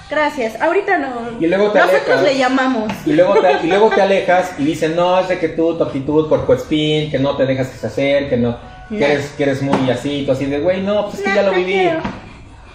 Gracias, 0.10 0.62
ahorita 0.62 0.98
no. 0.98 1.08
Y 1.40 1.48
luego 1.48 1.72
te 1.72 1.80
Nosotros 1.80 2.04
alejas. 2.18 2.24
le 2.24 2.38
llamamos. 2.38 2.92
Y 3.06 3.14
luego, 3.14 3.36
te, 3.40 3.66
y 3.66 3.68
luego 3.68 3.90
te 3.92 4.02
alejas 4.02 4.54
y 4.58 4.66
dicen, 4.66 4.94
no, 4.96 5.18
es 5.20 5.30
de 5.30 5.40
que 5.40 5.48
tú, 5.50 5.78
tu 5.78 5.84
actitud 5.86 6.28
por 6.28 6.46
Coespin, 6.46 7.10
que 7.10 7.18
no 7.18 7.38
te 7.38 7.46
dejas 7.46 7.70
que 7.70 7.78
se 7.90 8.22
no, 8.22 8.28
que, 8.30 8.38
No. 8.38 8.58
eres, 9.06 9.30
que 9.38 9.44
eres 9.44 9.62
muy 9.62 9.90
así, 9.90 10.24
tú 10.26 10.34
así 10.34 10.46
de, 10.48 10.60
güey, 10.60 10.82
no, 10.82 11.06
pues 11.06 11.20
es 11.20 11.22
que 11.24 11.30
No, 11.30 11.36
ya 11.36 11.42
lo 11.44 11.52
no 11.54 11.58
viví. 11.60 11.74
quiero. 11.74 12.00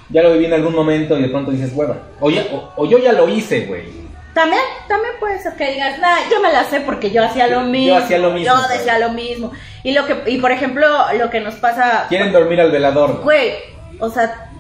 Ya 0.08 0.22
lo 0.22 0.32
viví 0.32 0.46
en 0.46 0.52
algún 0.54 0.74
momento 0.74 1.18
y 1.18 1.22
de 1.22 1.28
pronto 1.28 1.50
dices, 1.50 1.72
hueva. 1.74 1.96
O, 2.20 2.30
ya- 2.30 2.46
o, 2.52 2.72
o 2.76 2.86
yo 2.88 2.96
ya 2.98 3.12
lo 3.12 3.28
hice, 3.28 3.66
güey. 3.66 4.05
También, 4.36 4.60
también 4.86 5.14
puede 5.18 5.38
ser 5.40 5.54
que 5.54 5.72
digas, 5.72 5.98
nah, 5.98 6.18
yo 6.30 6.40
me 6.42 6.52
la 6.52 6.64
sé 6.64 6.80
porque 6.82 7.10
yo 7.10 7.24
hacía 7.24 7.46
lo 7.46 7.62
Yo 7.62 7.66
mismo. 7.68 7.96
hacía 7.96 8.18
lo 8.18 8.30
mismo, 8.32 8.54
Yo 8.54 8.68
decía 8.68 8.98
lo 8.98 9.08
mismo. 9.08 9.50
Y 9.82 9.92
lo 9.94 10.04
que, 10.04 10.24
y 10.26 10.36
por 10.42 10.52
ejemplo, 10.52 10.86
lo 11.18 11.30
que 11.30 11.40
nos 11.40 11.54
pasa, 11.54 12.04
Quieren 12.10 12.32
dormir 12.32 12.60
al 12.60 12.70
velador. 12.70 13.22
güey, 13.22 13.54
o 13.98 14.10
sea, 14.10 14.50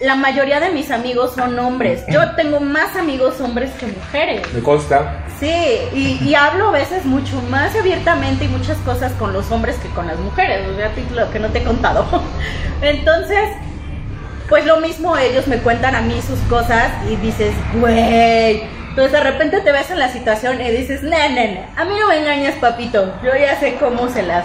la 0.00 0.14
mayoría 0.14 0.60
de 0.60 0.70
mis 0.70 0.92
amigos 0.92 1.34
son 1.34 1.58
hombres. 1.58 2.04
Yo 2.08 2.36
tengo 2.36 2.60
más 2.60 2.94
amigos 2.94 3.40
hombres 3.40 3.72
que 3.80 3.86
mujeres. 3.86 4.42
Me 4.54 4.62
consta. 4.62 5.24
Sí, 5.40 5.52
y, 5.92 6.20
y 6.22 6.34
hablo 6.36 6.68
a 6.68 6.70
veces 6.70 7.04
mucho 7.04 7.34
más 7.50 7.74
abiertamente 7.74 8.44
y 8.44 8.48
muchas 8.48 8.78
cosas 8.78 9.10
con 9.14 9.32
los 9.32 9.50
hombres 9.50 9.74
que 9.78 9.88
con 9.88 10.06
las 10.06 10.18
mujeres, 10.20 10.68
o 10.68 10.76
sea, 10.76 10.92
lo 11.12 11.32
que 11.32 11.40
no 11.40 11.48
te 11.48 11.58
he 11.58 11.64
contado. 11.64 12.06
Entonces, 12.80 13.48
pues 14.48 14.64
lo 14.66 14.78
mismo 14.78 15.16
ellos 15.16 15.46
me 15.46 15.58
cuentan 15.58 15.94
a 15.94 16.00
mí 16.00 16.20
sus 16.26 16.38
cosas 16.40 16.90
y 17.10 17.16
dices, 17.16 17.54
güey. 17.80 18.62
Entonces 18.90 19.12
de 19.12 19.20
repente 19.20 19.60
te 19.60 19.72
ves 19.72 19.90
en 19.90 19.98
la 19.98 20.12
situación 20.12 20.60
y 20.60 20.70
dices, 20.70 21.02
no, 21.02 21.10
no, 21.10 21.18
no, 21.18 21.60
a 21.76 21.84
mí 21.84 21.94
no 21.98 22.08
me 22.08 22.18
engañas, 22.20 22.54
papito. 22.56 23.12
Yo 23.24 23.30
ya 23.36 23.58
sé 23.58 23.74
cómo 23.80 24.08
se 24.08 24.22
las, 24.22 24.44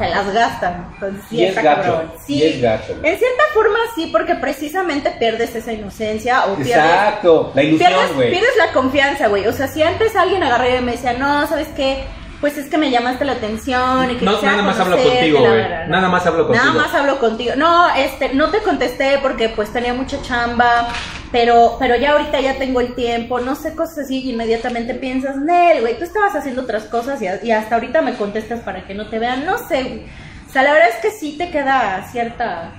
se 0.00 0.08
las 0.08 0.32
gastan. 0.32 0.88
Entonces, 0.94 1.22
sí, 1.30 1.36
Y 1.36 1.44
es 1.44 1.54
gacho, 1.54 1.82
cabrón. 1.82 2.12
Sí, 2.26 2.34
y 2.34 2.42
es 2.42 2.60
gacho. 2.60 2.92
en 2.94 3.18
cierta 3.18 3.42
forma 3.52 3.78
sí, 3.94 4.08
porque 4.10 4.34
precisamente 4.34 5.12
pierdes 5.12 5.54
esa 5.54 5.72
inocencia 5.72 6.46
o 6.46 6.56
pierdes 6.56 6.74
Exacto, 6.74 7.52
la 7.54 7.62
ilusión, 7.62 7.92
pierdes 8.16 8.56
la 8.58 8.72
confianza, 8.72 9.28
güey. 9.28 9.46
O 9.46 9.52
sea, 9.52 9.68
si 9.68 9.82
antes 9.82 10.16
alguien 10.16 10.42
agarré 10.42 10.78
y 10.78 10.80
me 10.80 10.92
decía, 10.92 11.12
no, 11.12 11.46
¿sabes 11.46 11.68
qué? 11.76 12.04
Pues 12.44 12.58
es 12.58 12.66
que 12.66 12.76
me 12.76 12.90
llamaste 12.90 13.24
la 13.24 13.32
atención 13.32 14.10
y 14.10 14.16
que 14.16 14.24
No, 14.26 14.42
nada 14.42 14.62
más 14.62 14.78
hablo 14.78 14.98
contigo, 14.98 15.40
la 15.40 15.48
güey. 15.48 15.88
Nada 15.88 16.08
más 16.10 16.26
hablo 16.26 16.46
contigo. 16.46 16.62
Nada 16.62 16.78
más 16.78 16.94
hablo 16.94 17.18
contigo. 17.18 17.52
No, 17.56 17.94
este, 17.94 18.34
no 18.34 18.50
te 18.50 18.58
contesté 18.58 19.18
porque 19.22 19.48
pues 19.48 19.72
tenía 19.72 19.94
mucha 19.94 20.20
chamba, 20.20 20.88
pero, 21.32 21.76
pero 21.78 21.96
ya 21.96 22.12
ahorita 22.12 22.42
ya 22.42 22.58
tengo 22.58 22.82
el 22.82 22.94
tiempo, 22.94 23.40
no 23.40 23.54
sé, 23.54 23.74
cosas 23.74 24.00
así, 24.00 24.18
y 24.18 24.32
inmediatamente 24.32 24.92
piensas, 24.92 25.36
Nel, 25.36 25.80
güey, 25.80 25.96
tú 25.96 26.04
estabas 26.04 26.36
haciendo 26.36 26.60
otras 26.60 26.84
cosas 26.84 27.22
y, 27.22 27.50
hasta 27.50 27.76
ahorita 27.76 28.02
me 28.02 28.12
contestas 28.12 28.60
para 28.60 28.86
que 28.86 28.92
no 28.92 29.08
te 29.08 29.18
vean, 29.18 29.46
no 29.46 29.56
sé, 29.56 29.82
güey. 29.82 30.02
O 30.46 30.52
sea, 30.52 30.64
la 30.64 30.74
verdad 30.74 30.90
es 30.90 30.96
que 30.96 31.12
sí 31.12 31.38
te 31.38 31.48
queda 31.48 32.06
cierta, 32.12 32.72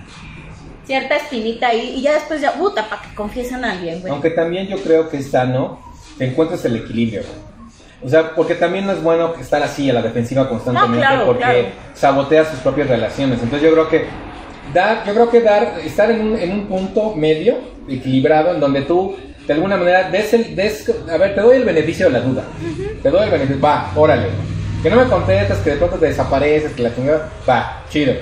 cierta 0.85 1.15
espinita 1.15 1.69
ahí, 1.69 1.95
y 1.97 2.03
ya 2.03 2.13
después 2.13 2.39
ya, 2.39 2.53
puta, 2.53 2.87
para 2.87 3.01
que 3.01 3.15
confiesen 3.15 3.65
a 3.65 3.71
alguien, 3.71 4.01
güey. 4.01 4.13
Aunque 4.13 4.29
también 4.29 4.67
yo 4.67 4.77
creo 4.77 5.09
que 5.09 5.17
es 5.17 5.31
sano 5.31 5.79
que 6.19 6.25
encuentres 6.25 6.63
el 6.65 6.75
equilibrio, 6.75 7.23
güey. 7.23 7.54
O 8.05 8.09
sea, 8.09 8.35
porque 8.35 8.53
también 8.55 8.85
no 8.85 8.91
es 8.91 9.01
bueno 9.01 9.33
estar 9.39 9.63
así 9.63 9.89
a 9.89 9.93
la 9.93 10.01
defensiva 10.03 10.47
constantemente 10.47 10.97
No, 10.97 11.07
claro, 11.07 11.25
porque 11.25 11.41
claro. 11.41 11.67
saboteas 11.95 12.51
tus 12.51 12.59
propias 12.59 12.87
relaciones. 12.87 13.41
Entonces 13.41 13.67
yo 13.67 13.73
creo 13.73 13.89
que 13.89 14.05
dar, 14.73 15.03
yo 15.05 15.13
creo 15.13 15.29
que 15.31 15.41
dar, 15.41 15.79
estar 15.83 16.11
en 16.11 16.21
un, 16.21 16.37
en 16.37 16.51
un 16.51 16.67
punto 16.67 17.15
medio, 17.15 17.57
equilibrado, 17.89 18.53
en 18.53 18.59
donde 18.59 18.83
tú 18.83 19.15
de 19.47 19.53
alguna 19.53 19.77
manera 19.77 20.09
des 20.09 20.33
el, 20.33 20.55
des, 20.55 20.91
a 21.11 21.17
ver, 21.17 21.35
te 21.35 21.41
doy 21.41 21.57
el 21.57 21.65
beneficio 21.65 22.07
de 22.07 22.11
la 22.13 22.19
duda. 22.19 22.43
Te 23.01 23.09
doy 23.09 23.23
el 23.23 23.29
beneficio, 23.31 23.61
va, 23.61 23.91
órale. 23.95 24.27
Que 24.81 24.89
no 24.89 24.97
me 24.97 25.05
contestas, 25.05 25.59
que 25.59 25.71
de 25.71 25.77
pronto 25.77 25.97
te 25.97 26.07
desapareces, 26.07 26.73
que 26.73 26.83
la 26.83 26.95
chingada, 26.95 27.29
va, 27.47 27.81
chido. 27.89 28.13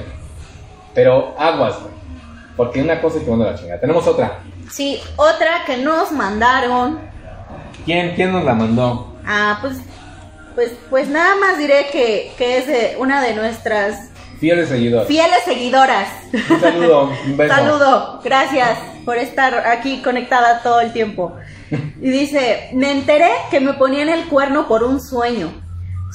Pero 0.94 1.36
aguas, 1.38 1.80
güey. 1.82 1.94
Porque 2.56 2.82
una 2.82 3.02
cosa 3.02 3.18
es 3.18 3.24
que 3.24 3.32
manda 3.32 3.52
la 3.52 3.58
chingada. 3.58 3.80
Tenemos 3.80 4.06
otra. 4.08 4.40
Sí, 4.70 5.00
otra 5.16 5.64
que 5.66 5.78
nos 5.78 6.12
mandaron. 6.12 7.00
¿Quién, 7.86 8.16
quién 8.16 8.32
nos 8.32 8.44
la 8.44 8.54
mandó? 8.54 9.13
Ah, 9.26 9.60
pues, 9.62 9.78
pues, 10.56 10.72
pues 10.90 11.08
nada 11.10 11.36
más 11.36 11.58
diré 11.58 11.88
que, 11.92 12.32
que 12.38 12.58
es 12.58 12.68
de 12.68 12.96
una 13.00 13.22
de 13.22 13.34
nuestras 13.36 14.10
Fieles 14.40 14.68
seguidores. 14.70 15.08
fieles 15.08 15.40
seguidoras. 15.46 16.10
Un 16.50 16.60
saludo, 16.60 17.12
un 17.26 17.38
beso. 17.38 17.56
Saludo, 17.56 18.22
gracias 18.24 18.78
por 19.06 19.18
estar 19.18 19.68
aquí 19.68 20.02
conectada 20.02 20.62
todo 20.62 20.82
el 20.82 20.92
tiempo. 20.92 21.34
Y 22.02 22.10
dice, 22.10 22.70
me 22.74 22.92
enteré 22.92 23.30
que 23.50 23.60
me 23.62 23.74
ponían 23.74 24.10
el 24.10 24.26
cuerno 24.28 24.68
por 24.68 24.84
un 24.84 25.00
sueño. 25.02 25.52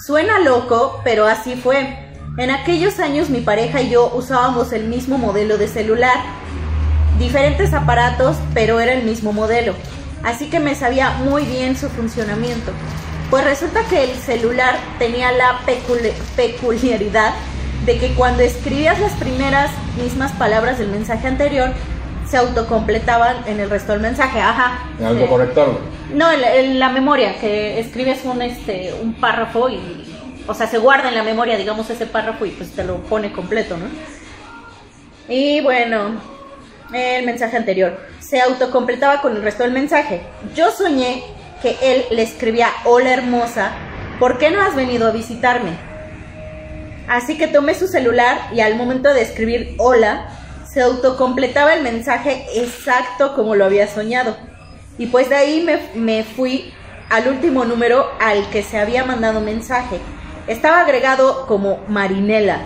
Suena 0.07 0.39
loco, 0.41 1.01
pero 1.05 1.27
así 1.27 1.55
fue. 1.57 2.07
En 2.37 2.51
aquellos 2.51 3.01
años 3.01 3.31
mi 3.31 3.41
pareja 3.41 3.81
y 3.81 3.91
yo 3.91 4.13
usábamos 4.15 4.73
el 4.73 4.85
mismo 4.85 5.19
modelo 5.19 5.57
de 5.59 5.67
celular. 5.67 6.17
Diferentes 7.19 7.73
aparatos, 7.75 8.37
pero 8.55 8.79
era 8.79 8.93
el 8.93 9.03
mismo 9.05 9.33
modelo. 9.33 9.75
Así 10.25 10.51
que 10.51 10.61
me 10.61 10.75
sabía 10.75 11.11
muy 11.11 11.45
bien 11.45 11.77
su 11.77 11.89
funcionamiento. 11.89 12.73
Pues 13.31 13.45
resulta 13.45 13.81
que 13.85 14.05
el 14.05 14.17
celular 14.17 14.77
tenía 14.99 15.33
la 15.33 15.61
peculi- 15.67 16.13
peculiaridad 16.35 17.35
de 17.85 17.99
que 17.99 18.15
cuando 18.15 18.43
escribías 18.43 18.99
las 19.01 19.13
primeras 19.13 19.71
mismas 20.03 20.33
palabras 20.33 20.79
del 20.79 20.89
mensaje 20.89 21.27
anterior, 21.29 21.71
se 22.29 22.37
autocompletaban 22.37 23.37
en 23.47 23.61
el 23.61 23.71
resto 23.71 23.93
del 23.93 24.01
mensaje. 24.03 24.41
Ajá. 24.41 24.81
Algo 25.03 25.23
Sí. 25.25 25.29
corrector. 25.29 25.67
güey. 25.73 26.19
No, 26.19 26.31
en 26.33 26.41
la, 26.41 26.55
en 26.57 26.79
la 26.79 26.89
memoria, 26.89 27.39
que 27.39 27.79
escribes 27.81 28.21
un, 28.25 28.43
este, 28.43 28.95
un 29.03 29.15
párrafo 29.15 29.69
y, 29.69 29.81
o 30.47 30.55
sea, 30.55 30.67
se 30.67 30.79
guarda 30.79 31.09
en 31.09 31.15
la 31.15 31.23
memoria, 31.23 31.57
digamos, 31.57 31.89
ese 31.91 32.07
párrafo 32.07 32.45
y 32.47 32.51
pues 32.51 32.71
te 32.73 32.83
lo 32.85 32.97
pone 33.03 33.31
completo, 33.33 33.77
¿no? 33.77 33.87
Y 35.29 35.61
bueno, 35.61 36.13
el 36.93 37.25
mensaje 37.27 37.57
anterior 37.57 37.99
se 38.29 38.41
autocompletaba 38.43 39.23
con 39.23 39.37
el 39.37 39.43
resto 39.43 39.63
del 39.63 39.73
mensaje. 39.73 40.21
Yo 40.55 40.71
soñé 40.71 41.25
que 41.63 41.77
él 41.81 42.05
le 42.11 42.23
escribía, 42.23 42.69
hola 42.85 43.15
hermosa, 43.15 43.73
¿por 44.19 44.37
qué 44.37 44.51
no 44.51 44.61
has 44.61 44.77
venido 44.77 45.09
a 45.09 45.13
visitarme? 45.13 45.71
Así 47.09 47.39
que 47.39 47.49
tomé 47.49 47.75
su 47.75 47.89
celular 47.89 48.39
y 48.53 48.61
al 48.61 48.77
momento 48.77 49.15
de 49.15 49.23
escribir 49.23 49.75
hola, 49.79 50.29
se 50.71 50.83
autocompletaba 50.83 51.73
el 51.73 51.83
mensaje 51.83 52.45
exacto 52.55 53.35
como 53.35 53.55
lo 53.55 53.65
había 53.65 53.89
soñado. 53.89 54.37
Y 54.99 55.07
pues 55.07 55.31
de 55.31 55.37
ahí 55.37 55.63
me, 55.63 55.81
me 55.95 56.23
fui 56.23 56.75
al 57.09 57.29
último 57.29 57.65
número 57.65 58.11
al 58.21 58.51
que 58.51 58.63
se 58.63 58.79
había 58.79 59.07
mandado 59.07 59.41
mensaje. 59.41 60.01
Estaba 60.47 60.81
agregado 60.83 61.47
como 61.47 61.79
Marinela. 61.89 62.61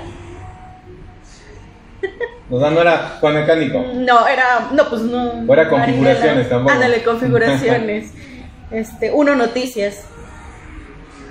O 2.54 2.60
sea, 2.60 2.70
no 2.70 2.82
era 2.82 3.16
Juan 3.18 3.34
Mecánico. 3.34 3.82
No, 3.94 4.28
era. 4.28 4.68
No, 4.72 4.86
pues 4.90 5.00
no. 5.00 5.42
O 5.48 5.52
era 5.54 5.70
configuraciones 5.70 6.50
tampoco. 6.50 6.74
Ándale, 6.74 7.02
configuraciones. 7.02 8.12
este, 8.70 9.10
uno 9.10 9.34
noticias. 9.34 10.04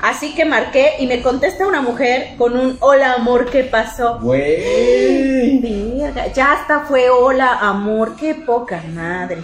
Así 0.01 0.33
que 0.33 0.45
marqué 0.45 0.93
y 0.97 1.05
me 1.05 1.21
contesta 1.21 1.67
una 1.67 1.79
mujer 1.81 2.29
con 2.39 2.57
un 2.57 2.75
hola 2.79 3.13
amor, 3.13 3.51
¿qué 3.51 3.63
pasó? 3.63 4.17
Güey. 4.19 5.99
Ya 6.33 6.53
hasta 6.53 6.79
fue 6.85 7.11
hola 7.11 7.59
amor, 7.59 8.15
qué 8.15 8.33
poca 8.33 8.81
madre. 8.91 9.43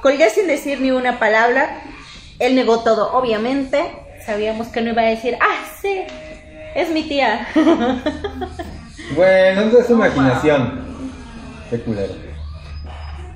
Colgué 0.00 0.30
sin 0.30 0.48
decir 0.48 0.80
ni 0.80 0.90
una 0.90 1.20
palabra. 1.20 1.80
Él 2.40 2.56
negó 2.56 2.80
todo, 2.80 3.12
obviamente. 3.12 3.84
Sabíamos 4.26 4.66
que 4.66 4.80
no 4.80 4.90
iba 4.90 5.02
a 5.02 5.06
decir, 5.06 5.36
ah, 5.40 5.64
sí, 5.80 6.02
es 6.74 6.90
mi 6.90 7.04
tía. 7.04 7.46
Bueno, 9.14 9.62
entonces 9.62 9.80
es 9.80 9.86
su 9.86 9.92
imaginación. 9.94 10.80
Qué 11.70 11.80
culero. 11.80 12.14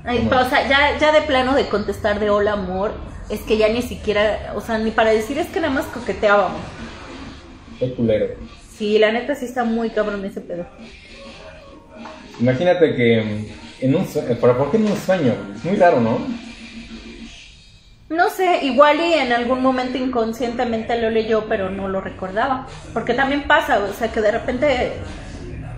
Ay, 0.03 0.25
pero, 0.29 0.41
o 0.41 0.49
sea, 0.49 0.67
ya, 0.67 0.97
ya 0.97 1.11
de 1.11 1.21
plano 1.21 1.53
de 1.53 1.67
contestar 1.67 2.19
de 2.19 2.29
hola 2.29 2.53
amor, 2.53 2.93
es 3.29 3.41
que 3.41 3.57
ya 3.57 3.67
ni 3.69 3.81
siquiera, 3.81 4.53
o 4.55 4.61
sea, 4.61 4.77
ni 4.77 4.91
para 4.91 5.11
decir 5.11 5.37
es 5.37 5.47
que 5.47 5.59
nada 5.59 5.73
más 5.73 5.85
coqueteábamos. 5.85 6.61
Qué 7.79 7.93
culero. 7.93 8.27
Sí, 8.77 8.97
la 8.99 9.11
neta 9.11 9.35
sí 9.35 9.45
está 9.45 9.63
muy 9.63 9.89
cabrón 9.89 10.23
ese 10.23 10.41
pedo. 10.41 10.65
Imagínate 12.39 12.95
que 12.95 13.21
mm, 13.21 13.85
en 13.85 13.95
un 13.95 14.07
sueño. 14.07 14.37
¿Pero 14.39 14.57
por 14.57 14.71
qué 14.71 14.77
en 14.77 14.85
un 14.85 14.97
sueño? 14.97 15.33
Es 15.55 15.63
muy 15.63 15.75
raro, 15.75 15.99
¿no? 15.99 16.19
No 18.09 18.29
sé, 18.29 18.63
igual 18.63 19.01
y 19.01 19.13
en 19.15 19.33
algún 19.33 19.61
momento 19.61 19.97
inconscientemente 19.97 20.99
lo 21.01 21.09
leyó, 21.09 21.45
pero 21.49 21.69
no 21.69 21.89
lo 21.89 21.99
recordaba. 21.99 22.67
Porque 22.93 23.13
también 23.13 23.43
pasa, 23.43 23.79
o 23.79 23.93
sea, 23.93 24.11
que 24.11 24.21
de 24.21 24.31
repente, 24.31 24.93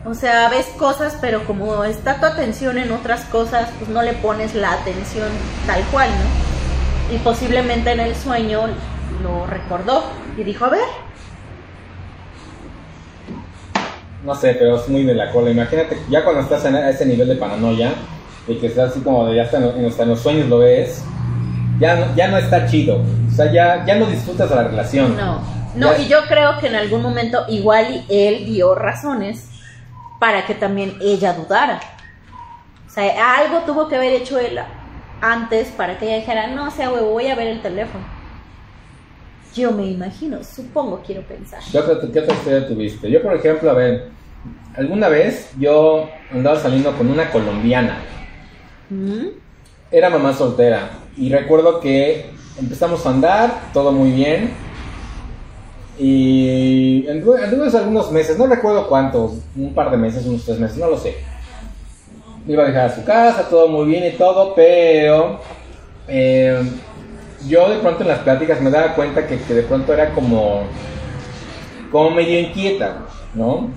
o 0.05 0.13
sea, 0.13 0.49
ves 0.49 0.65
cosas, 0.77 1.17
pero 1.21 1.43
como 1.45 1.83
está 1.83 2.19
tu 2.19 2.25
atención 2.25 2.77
en 2.77 2.91
otras 2.91 3.21
cosas, 3.25 3.69
pues 3.77 3.89
no 3.89 4.01
le 4.01 4.13
pones 4.13 4.55
la 4.55 4.73
atención 4.73 5.27
tal 5.67 5.81
cual, 5.91 6.09
¿no? 6.09 7.15
Y 7.15 7.17
posiblemente 7.19 7.91
en 7.91 7.99
el 7.99 8.15
sueño 8.15 8.61
lo 9.23 9.45
recordó 9.47 10.03
y 10.37 10.43
dijo, 10.43 10.65
a 10.65 10.69
ver, 10.69 10.81
No 14.23 14.35
sé, 14.35 14.53
pero 14.59 14.75
es 14.75 14.87
muy 14.89 15.03
de 15.05 15.13
la 15.15 15.31
cola. 15.31 15.49
Imagínate, 15.49 15.97
ya 16.09 16.23
cuando 16.25 16.41
estás 16.41 16.65
en- 16.65 16.75
a 16.75 16.89
ese 16.89 17.05
nivel 17.05 17.29
de 17.29 17.35
paranoia, 17.37 17.93
de 18.47 18.57
que 18.57 18.67
estás 18.67 18.91
así 18.91 18.99
como 18.99 19.25
de 19.27 19.37
ya 19.37 19.43
hasta 19.43 19.57
en, 19.57 19.63
en- 19.79 19.85
hasta 19.85 20.03
en 20.03 20.09
los 20.09 20.19
sueños 20.19 20.49
lo 20.49 20.59
ves, 20.59 21.03
ya 21.79 21.95
no, 21.95 22.15
ya 22.15 22.27
no 22.27 22.37
está 22.37 22.65
chido. 22.67 22.97
O 22.97 23.31
sea, 23.33 23.49
ya, 23.51 23.85
ya 23.85 23.95
no 23.95 24.07
disfrutas 24.07 24.49
de 24.49 24.55
la 24.57 24.63
relación. 24.65 25.15
No, 25.15 25.39
no, 25.73 25.93
Ya- 25.95 25.99
y 26.01 26.07
yo 26.09 26.17
creo 26.27 26.57
que 26.59 26.67
en 26.67 26.75
algún 26.75 27.01
momento 27.01 27.45
igual 27.47 28.03
él 28.09 28.45
dio 28.45 28.75
razones 28.75 29.45
para 30.19 30.45
que 30.45 30.53
también 30.53 30.97
ella 31.01 31.33
dudara. 31.33 31.79
O 32.85 32.89
sea, 32.89 33.35
algo 33.37 33.59
tuvo 33.65 33.87
que 33.87 33.95
haber 33.95 34.13
hecho 34.13 34.37
él 34.37 34.59
antes 35.21 35.69
para 35.69 35.97
que 35.97 36.05
ella 36.07 36.17
dijera, 36.17 36.47
no, 36.47 36.67
o 36.67 36.71
sea, 36.71 36.91
huevo, 36.91 37.11
voy 37.11 37.27
a 37.27 37.35
ver 37.35 37.47
el 37.47 37.61
teléfono. 37.61 38.03
Yo 39.55 39.71
me 39.71 39.87
imagino, 39.87 40.43
supongo, 40.43 41.01
quiero 41.05 41.21
pensar. 41.23 41.59
¿Qué 41.71 41.77
otra, 41.77 42.11
qué 42.11 42.19
otra 42.19 42.35
historia 42.35 42.67
tuviste? 42.67 43.09
Yo, 43.09 43.21
por 43.21 43.33
ejemplo, 43.33 43.69
a 43.71 43.73
ver, 43.73 44.09
alguna 44.75 45.09
vez 45.09 45.51
yo 45.57 46.09
andaba 46.31 46.59
saliendo 46.59 46.95
con 46.95 47.09
una 47.09 47.31
colombiana. 47.31 47.97
¿Mm? 48.89 49.27
Era 49.91 50.09
mamá 50.09 50.33
soltera. 50.33 50.89
Y 51.17 51.29
recuerdo 51.29 51.79
que 51.79 52.29
empezamos 52.59 53.05
a 53.05 53.09
andar, 53.09 53.61
todo 53.73 53.91
muy 53.91 54.11
bien. 54.11 54.51
Y 55.99 57.05
anduve, 57.09 57.43
anduve 57.43 57.77
algunos 57.77 58.09
meses, 58.11 58.37
no 58.37 58.47
recuerdo 58.47 58.87
cuántos, 58.87 59.33
un 59.57 59.73
par 59.73 59.91
de 59.91 59.97
meses, 59.97 60.25
unos 60.25 60.45
tres 60.45 60.57
meses, 60.57 60.77
no 60.77 60.87
lo 60.87 60.97
sé. 60.97 61.17
Me 62.45 62.53
iba 62.53 62.63
a 62.63 62.67
dejar 62.67 62.85
a 62.85 62.95
su 62.95 63.03
casa, 63.03 63.49
todo 63.49 63.67
muy 63.67 63.85
bien 63.85 64.05
y 64.05 64.17
todo, 64.17 64.55
pero 64.55 65.41
eh, 66.07 66.63
yo 67.47 67.69
de 67.69 67.79
pronto 67.79 68.03
en 68.03 68.07
las 68.07 68.19
pláticas 68.19 68.61
me 68.61 68.69
daba 68.69 68.95
cuenta 68.95 69.27
que, 69.27 69.39
que 69.41 69.53
de 69.53 69.63
pronto 69.63 69.93
era 69.93 70.13
como, 70.13 70.63
como 71.91 72.11
medio 72.11 72.39
inquieta, 72.39 73.05
¿no? 73.35 73.69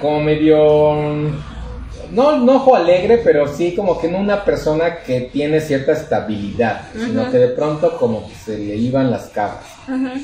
Como 0.00 0.20
medio 0.20 0.94
no 2.12 2.38
no 2.38 2.56
ojo 2.56 2.76
alegre 2.76 3.20
pero 3.24 3.48
sí 3.48 3.74
como 3.74 3.98
que 3.98 4.08
no 4.08 4.18
una 4.18 4.44
persona 4.44 4.98
que 4.98 5.30
tiene 5.32 5.60
cierta 5.60 5.92
estabilidad 5.92 6.82
sino 6.94 7.30
que 7.30 7.38
de 7.38 7.48
pronto 7.48 7.96
como 7.96 8.28
que 8.28 8.34
se 8.34 8.58
le 8.58 8.76
iban 8.76 9.10
las 9.10 9.28
cabras 9.28 9.64
Ujú. 9.88 10.20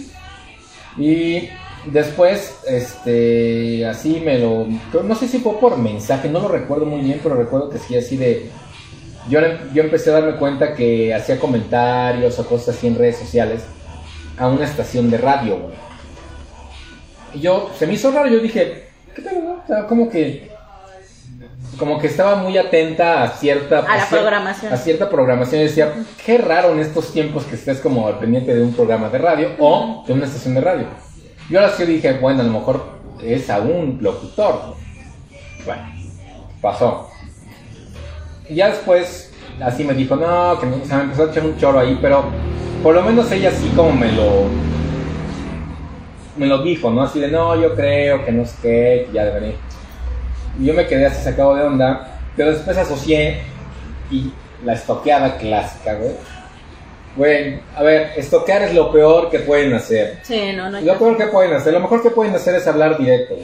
Y 0.99 1.49
después 1.87 2.59
este 2.67 3.87
así 3.87 4.21
me 4.25 4.39
lo 4.39 4.67
no 5.03 5.15
sé 5.15 5.29
si 5.29 5.39
fue 5.39 5.59
por 5.59 5.79
mensaje 5.79 6.29
no 6.29 6.41
lo 6.41 6.49
recuerdo 6.49 6.85
muy 6.85 7.01
bien 7.01 7.21
pero 7.23 7.35
recuerdo 7.35 7.71
que 7.71 7.79
sí 7.79 7.97
así 7.97 8.17
de 8.17 8.51
yo, 9.29 9.41
yo 9.75 9.83
empecé 9.83 10.11
a 10.11 10.15
darme 10.15 10.39
cuenta 10.39 10.75
que 10.75 11.15
hacía 11.15 11.39
comentarios 11.39 12.39
o 12.39 12.47
cosas 12.47 12.77
así 12.77 12.87
en 12.87 12.97
redes 12.97 13.19
sociales 13.19 13.63
a 14.37 14.49
una 14.49 14.65
estación 14.65 15.11
de 15.11 15.19
radio 15.19 15.59
güey. 15.59 15.75
y 17.35 17.41
yo 17.41 17.71
se 17.79 17.87
me 17.87 17.95
hizo 17.95 18.11
raro 18.11 18.29
yo 18.29 18.41
dije 18.41 18.89
qué 19.15 19.23
pedo 19.23 19.41
no? 19.41 19.63
o 19.63 19.67
sea 19.67 19.87
como 19.87 20.11
que 20.11 20.51
como 21.79 21.99
que 21.99 22.09
estaba 22.09 22.37
muy 22.37 22.59
atenta 22.59 23.23
a 23.23 23.29
cierta 23.31 23.79
A 23.81 23.97
la 23.97 24.07
cier- 24.07 24.21
programación. 24.21 24.73
a 24.73 24.77
cierta 24.77 25.09
programación 25.09 25.61
y 25.61 25.65
decía 25.65 25.95
qué 26.25 26.39
raro 26.39 26.73
en 26.73 26.81
estos 26.81 27.13
tiempos 27.13 27.45
que 27.45 27.55
estés 27.55 27.79
como 27.79 28.07
al 28.09 28.19
pendiente 28.19 28.55
de 28.55 28.63
un 28.63 28.73
programa 28.75 29.09
de 29.09 29.19
radio 29.19 29.51
o 29.59 30.05
de 30.07 30.13
una 30.13 30.27
estación 30.27 30.55
de 30.55 30.61
radio 30.61 30.87
yo 31.49 31.61
ahora 31.61 31.73
sí 31.73 31.85
dije 31.85 32.19
bueno 32.21 32.41
a 32.41 32.45
lo 32.45 32.53
mejor 32.53 32.85
es 33.23 33.49
a 33.49 33.61
un 33.61 33.99
locutor 34.01 34.75
bueno 35.65 35.83
pasó 36.61 37.09
y 38.49 38.57
ya 38.57 38.69
después 38.71 39.33
así 39.63 39.85
me 39.85 39.95
dijo 39.95 40.17
no 40.17 40.59
que 40.61 40.67
no, 40.67 40.77
o 40.83 40.85
sea 40.87 40.99
me 40.99 41.03
empezó 41.05 41.25
a 41.25 41.31
echar 41.31 41.45
un 41.45 41.57
choro 41.59 41.79
ahí 41.79 41.99
pero 42.03 42.25
por 42.83 42.95
lo 42.95 43.03
menos 43.03 43.31
ella 43.33 43.51
así 43.51 43.69
como 43.77 43.93
me 43.93 44.11
lo 44.13 44.47
me 46.37 46.47
lo 46.47 46.63
dijo, 46.63 46.89
¿no? 46.91 47.03
Así 47.03 47.19
de, 47.19 47.27
no, 47.33 47.61
yo 47.61 47.75
creo 47.75 48.25
que 48.25 48.31
no 48.31 48.45
sé 48.45 48.55
qué, 48.63 49.07
que 49.07 49.13
ya 49.13 49.25
de 49.25 49.41
venir. 49.41 49.55
Y 50.59 50.65
yo 50.67 50.75
me 50.75 50.87
quedé 50.87 51.07
así 51.07 51.23
sacado 51.23 51.55
de 51.55 51.63
onda, 51.63 52.09
pero 52.37 52.51
después 52.53 52.77
asocié 52.77 53.41
y 54.11 54.33
la 54.65 54.73
estoqueada 54.75 55.37
clásica, 55.37 55.95
güey. 55.95 56.13
Güey, 57.17 57.61
a 57.77 57.83
ver, 57.83 58.13
estoquear 58.17 58.63
es 58.63 58.75
lo 58.75 58.93
peor 58.93 59.31
que 59.31 59.41
pueden 59.41 59.73
hacer. 59.75 60.19
Sí, 60.23 60.53
no, 60.55 60.71
no. 60.71 60.81
Lo 60.81 60.99
peor 60.99 61.17
que 61.17 61.27
pueden 61.27 61.53
hacer, 61.53 61.73
lo 61.73 61.81
mejor 61.81 62.03
que 62.03 62.11
pueden 62.11 62.35
hacer 62.35 62.55
es 62.55 62.67
hablar 62.67 62.97
directo. 62.99 63.35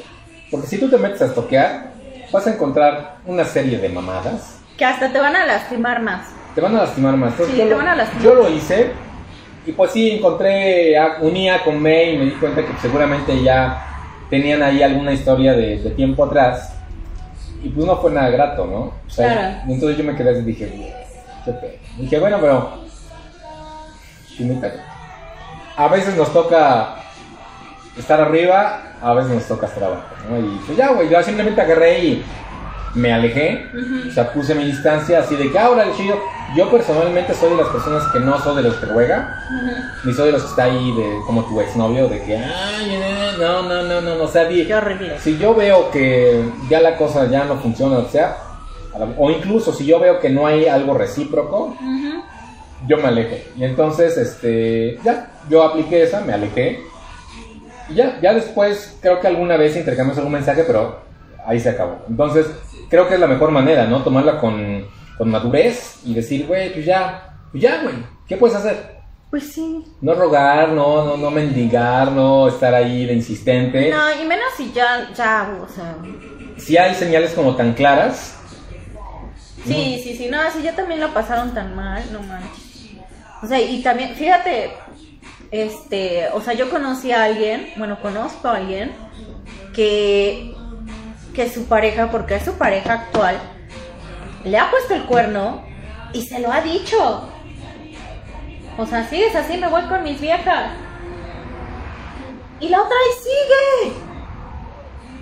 Porque 0.50 0.66
si 0.66 0.78
tú 0.78 0.88
te 0.88 0.96
metes 0.96 1.22
a 1.22 1.26
estoquear, 1.26 1.90
vas 2.32 2.46
a 2.46 2.50
encontrar 2.52 3.16
una 3.26 3.44
serie 3.44 3.78
de 3.78 3.88
mamadas. 3.88 4.58
Que 4.76 4.84
hasta 4.84 5.12
te 5.12 5.18
van 5.18 5.34
a 5.34 5.46
lastimar 5.46 6.00
más. 6.02 6.28
Te 6.54 6.60
van 6.60 6.76
a 6.76 6.82
lastimar 6.82 7.16
más. 7.16 7.30
Entonces, 7.32 7.54
Sí, 7.54 7.60
yo, 7.60 7.64
te 7.64 7.70
lo- 7.70 7.76
van 7.78 7.88
a 7.88 7.96
lastimar. 7.96 8.24
yo 8.24 8.34
lo 8.34 8.48
hice 8.50 8.90
y 9.66 9.72
pues 9.72 9.90
sí, 9.92 10.10
encontré, 10.10 10.94
unía 11.20 11.62
con 11.64 11.80
May 11.82 12.14
y 12.14 12.18
me 12.18 12.24
di 12.26 12.30
cuenta 12.32 12.60
que 12.60 12.72
seguramente 12.80 13.42
ya 13.42 13.86
tenían 14.30 14.62
ahí 14.62 14.82
alguna 14.82 15.12
historia 15.12 15.52
de, 15.54 15.78
de 15.78 15.90
tiempo 15.90 16.24
atrás 16.24 16.72
y 17.64 17.68
pues 17.70 17.86
no 17.86 17.96
fue 17.96 18.10
nada 18.10 18.28
grato, 18.30 18.66
¿no? 18.66 18.76
O 18.76 19.10
sea, 19.10 19.32
Claro. 19.32 19.72
Entonces 19.72 19.98
yo 19.98 20.04
me 20.04 20.14
quedé 20.16 20.30
así 20.30 20.40
y 20.40 20.42
dije, 20.44 20.66
"Güey, 20.66 20.92
qué 21.44 21.52
pedo". 21.52 21.72
Dije, 21.98 22.18
bueno, 22.18 22.38
pero... 22.40 22.84
A 25.76 25.88
veces 25.88 26.16
nos 26.16 26.32
toca 26.32 26.96
estar 27.98 28.20
arriba, 28.20 28.82
a 29.00 29.14
veces 29.14 29.32
nos 29.32 29.44
toca 29.46 29.66
estar 29.66 29.84
abajo, 29.84 30.02
¿no? 30.28 30.38
Y 30.38 30.58
pues 30.66 30.76
ya, 30.78 30.92
güey, 30.92 31.08
yo 31.08 31.22
simplemente 31.22 31.60
agarré 31.60 31.98
y 32.00 32.24
me 32.94 33.12
alejé, 33.12 33.66
o 34.08 34.12
sea, 34.12 34.32
puse 34.32 34.54
mi 34.54 34.64
distancia 34.64 35.18
así 35.20 35.34
de 35.36 35.50
que 35.50 35.58
ahora 35.58 35.84
el 35.84 35.94
chido. 35.96 36.16
Yo 36.56 36.70
personalmente 36.70 37.34
soy 37.34 37.50
de 37.50 37.56
las 37.56 37.66
personas 37.68 38.04
que 38.12 38.20
no 38.20 38.38
soy 38.40 38.56
de 38.56 38.62
los 38.62 38.76
que 38.76 38.86
ruega, 38.86 39.40
Ujú. 39.50 39.74
ni 40.04 40.12
soy 40.14 40.26
de 40.26 40.32
los 40.32 40.42
que 40.42 40.48
está 40.50 40.64
ahí 40.64 40.92
de 40.92 41.18
como 41.26 41.44
tu 41.46 41.60
exnovio, 41.60 42.06
de 42.08 42.22
que, 42.22 42.36
ay, 42.36 42.98
no, 43.40 43.62
no, 43.62 43.82
no, 43.82 44.00
no, 44.00 44.14
no, 44.16 44.22
o 44.24 44.28
sea, 44.28 44.44
di- 44.44 44.64
Qué 44.64 44.74
horrible. 44.74 45.18
si 45.18 45.36
yo 45.38 45.54
veo 45.54 45.90
que 45.90 46.44
ya 46.68 46.80
la 46.80 46.96
cosa 46.96 47.28
ya 47.28 47.44
no 47.44 47.56
funciona, 47.56 47.98
o 47.98 48.08
sea, 48.08 48.36
o 49.18 49.30
incluso 49.30 49.72
si 49.72 49.84
yo 49.86 49.98
veo 49.98 50.20
que 50.20 50.30
no 50.30 50.46
hay 50.46 50.66
algo 50.66 50.94
recíproco, 50.94 51.76
yo 52.86 52.96
me 52.98 53.08
alejo. 53.08 53.36
Y 53.56 53.64
entonces, 53.64 54.16
este, 54.16 54.98
ya, 55.02 55.30
yo 55.50 55.64
apliqué 55.64 56.04
esa, 56.04 56.20
me 56.20 56.34
alejé. 56.34 56.80
Y 57.88 57.94
ya, 57.94 58.18
ya 58.20 58.32
después 58.32 58.96
creo 59.00 59.18
que 59.18 59.26
alguna 59.26 59.56
vez 59.56 59.74
intercambiamos 59.76 60.18
algún 60.18 60.34
mensaje, 60.34 60.62
pero 60.64 61.00
ahí 61.46 61.58
se 61.58 61.70
acabó. 61.70 61.98
Entonces, 62.08 62.46
creo 62.88 63.08
que 63.08 63.14
es 63.14 63.20
la 63.20 63.26
mejor 63.26 63.50
manera, 63.50 63.86
¿no? 63.86 64.02
Tomarla 64.02 64.40
con, 64.40 64.86
con 65.18 65.30
madurez 65.30 66.00
y 66.04 66.14
decir, 66.14 66.46
güey, 66.46 66.72
pues 66.72 66.86
ya, 66.86 67.36
pues 67.50 67.62
ya, 67.62 67.82
güey, 67.82 67.94
¿qué 68.28 68.36
puedes 68.36 68.56
hacer? 68.56 68.94
Pues 69.30 69.52
sí. 69.52 69.84
No 70.00 70.14
rogar, 70.14 70.68
no, 70.68 71.04
no, 71.04 71.16
no 71.16 71.30
mendigar, 71.30 72.12
no 72.12 72.48
estar 72.48 72.72
ahí 72.74 73.06
de 73.06 73.14
insistente. 73.14 73.90
No, 73.90 74.22
y 74.22 74.26
menos 74.26 74.46
si 74.56 74.72
ya, 74.72 75.10
ya, 75.14 75.58
o 75.60 75.68
sea. 75.68 75.96
Si 76.56 76.76
hay 76.76 76.94
señales 76.94 77.32
como 77.32 77.56
tan 77.56 77.74
claras, 77.74 78.34
Sí, 79.66 80.00
sí, 80.04 80.14
sí, 80.16 80.28
no, 80.30 80.38
si 80.50 80.62
ya 80.62 80.76
también 80.76 81.00
lo 81.00 81.14
pasaron 81.14 81.54
tan 81.54 81.74
mal, 81.74 82.02
no 82.12 82.20
manches. 82.22 82.90
O 83.42 83.46
sea, 83.46 83.60
y 83.60 83.82
también, 83.82 84.14
fíjate, 84.14 84.72
este, 85.50 86.28
o 86.34 86.40
sea, 86.40 86.52
yo 86.52 86.68
conocí 86.68 87.12
a 87.12 87.24
alguien, 87.24 87.72
bueno, 87.76 87.98
conozco 88.00 88.48
a 88.48 88.56
alguien 88.56 88.92
que, 89.74 90.53
que 91.34 91.50
su 91.50 91.66
pareja, 91.66 92.10
porque 92.10 92.36
es 92.36 92.44
su 92.44 92.54
pareja 92.54 92.94
actual, 92.94 93.36
le 94.44 94.56
ha 94.58 94.70
puesto 94.70 94.94
el 94.94 95.04
cuerno 95.04 95.62
y 96.12 96.22
se 96.22 96.38
lo 96.38 96.50
ha 96.52 96.60
dicho. 96.62 97.28
O 98.78 98.86
sea, 98.86 99.06
sigues 99.08 99.34
así, 99.36 99.56
me 99.58 99.68
voy 99.68 99.82
con 99.82 100.02
mis 100.02 100.20
viejas. 100.20 100.70
Y 102.60 102.68
la 102.68 102.80
otra 102.80 102.96
ahí 102.96 103.12
sigue. 103.22 103.96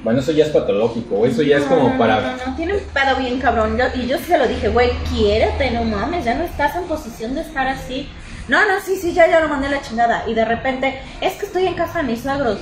bueno, 0.05 0.21
eso 0.21 0.33
ya 0.33 0.45
es 0.45 0.51
patológico, 0.51 1.25
eso 1.27 1.43
ya 1.43 1.57
es 1.59 1.65
como 1.65 1.91
no, 1.91 1.99
para... 1.99 2.21
No, 2.21 2.37
no, 2.37 2.47
no, 2.47 2.57
tiene 2.57 2.75
un 2.75 2.81
pedo 2.81 3.17
bien 3.19 3.41
cabrón. 3.41 3.77
Yo- 3.79 4.01
y 4.01 4.07
yo 4.07 4.19
se 4.19 4.39
lo 4.39 4.47
dije, 4.47 4.69
güey, 4.69 4.91
quiérete, 5.11 5.71
no 5.71 5.85
mames, 5.85 6.25
ya 6.25 6.35
no 6.35 6.45
estás 6.45 6.77
en 6.77 6.85
posición 6.85 7.35
de 7.35 7.41
estar 7.43 7.67
así. 7.69 8.09
No, 8.49 8.59
no, 8.67 8.81
sí, 8.85 8.97
sí, 8.97 9.13
ya, 9.13 9.29
ya 9.29 9.41
lo 9.41 9.49
mandé 9.49 9.69
la 9.69 9.81
chingada. 9.81 10.25
Y 10.27 10.35
de 10.35 10.45
repente, 10.45 11.01
es 11.21 11.35
que 11.35 11.47
estoy 11.47 11.67
en 11.67 11.75
casa 11.75 11.99
de 11.99 12.05
mis 12.05 12.21
suegros. 12.23 12.59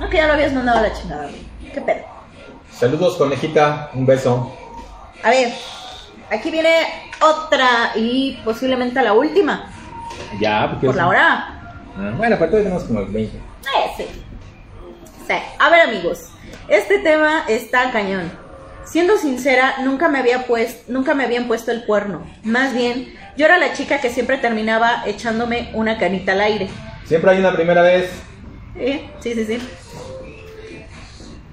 No, 0.00 0.10
que 0.10 0.16
ya 0.16 0.26
lo 0.26 0.34
habías 0.34 0.52
mandado 0.52 0.78
a 0.78 0.82
la 0.82 0.92
chingada, 0.92 1.22
güey. 1.22 1.46
¿Qué 1.72 1.80
pedo? 1.80 2.04
Saludos, 2.72 3.16
conejita, 3.16 3.90
un 3.94 4.06
beso. 4.06 4.54
A 5.22 5.30
ver, 5.30 5.52
aquí 6.30 6.50
viene 6.50 6.70
otra 7.20 7.92
y 7.94 8.38
posiblemente 8.44 9.00
la 9.02 9.12
última. 9.12 9.70
Ya, 10.40 10.68
porque... 10.70 10.86
Por 10.86 10.96
la 10.96 11.08
hora. 11.08 11.56
Ah, 11.96 12.12
bueno, 12.16 12.36
todavía 12.36 12.64
tenemos 12.64 12.84
como 12.84 13.00
el 13.00 13.06
20. 13.06 13.36
Eh, 13.36 13.40
sí. 13.96 14.06
Sí. 15.26 15.34
A 15.58 15.70
ver, 15.70 15.88
amigos, 15.88 16.28
este 16.68 16.98
tema 16.98 17.44
está 17.48 17.90
cañón. 17.90 18.30
Siendo 18.84 19.16
sincera, 19.16 19.76
nunca 19.82 20.08
me 20.08 20.20
había 20.20 20.46
puesto, 20.46 20.92
nunca 20.92 21.14
me 21.14 21.24
habían 21.24 21.48
puesto 21.48 21.72
el 21.72 21.84
cuerno. 21.84 22.24
Más 22.44 22.72
bien, 22.72 23.12
yo 23.36 23.46
era 23.46 23.58
la 23.58 23.72
chica 23.72 24.00
que 24.00 24.10
siempre 24.10 24.38
terminaba 24.38 25.02
echándome 25.06 25.70
una 25.72 25.98
canita 25.98 26.32
al 26.32 26.40
aire. 26.42 26.68
Siempre 27.04 27.32
hay 27.32 27.38
una 27.38 27.52
primera 27.52 27.82
vez. 27.82 28.10
¿Eh? 28.78 29.10
Sí, 29.20 29.34
sí, 29.34 29.44
sí. 29.46 29.68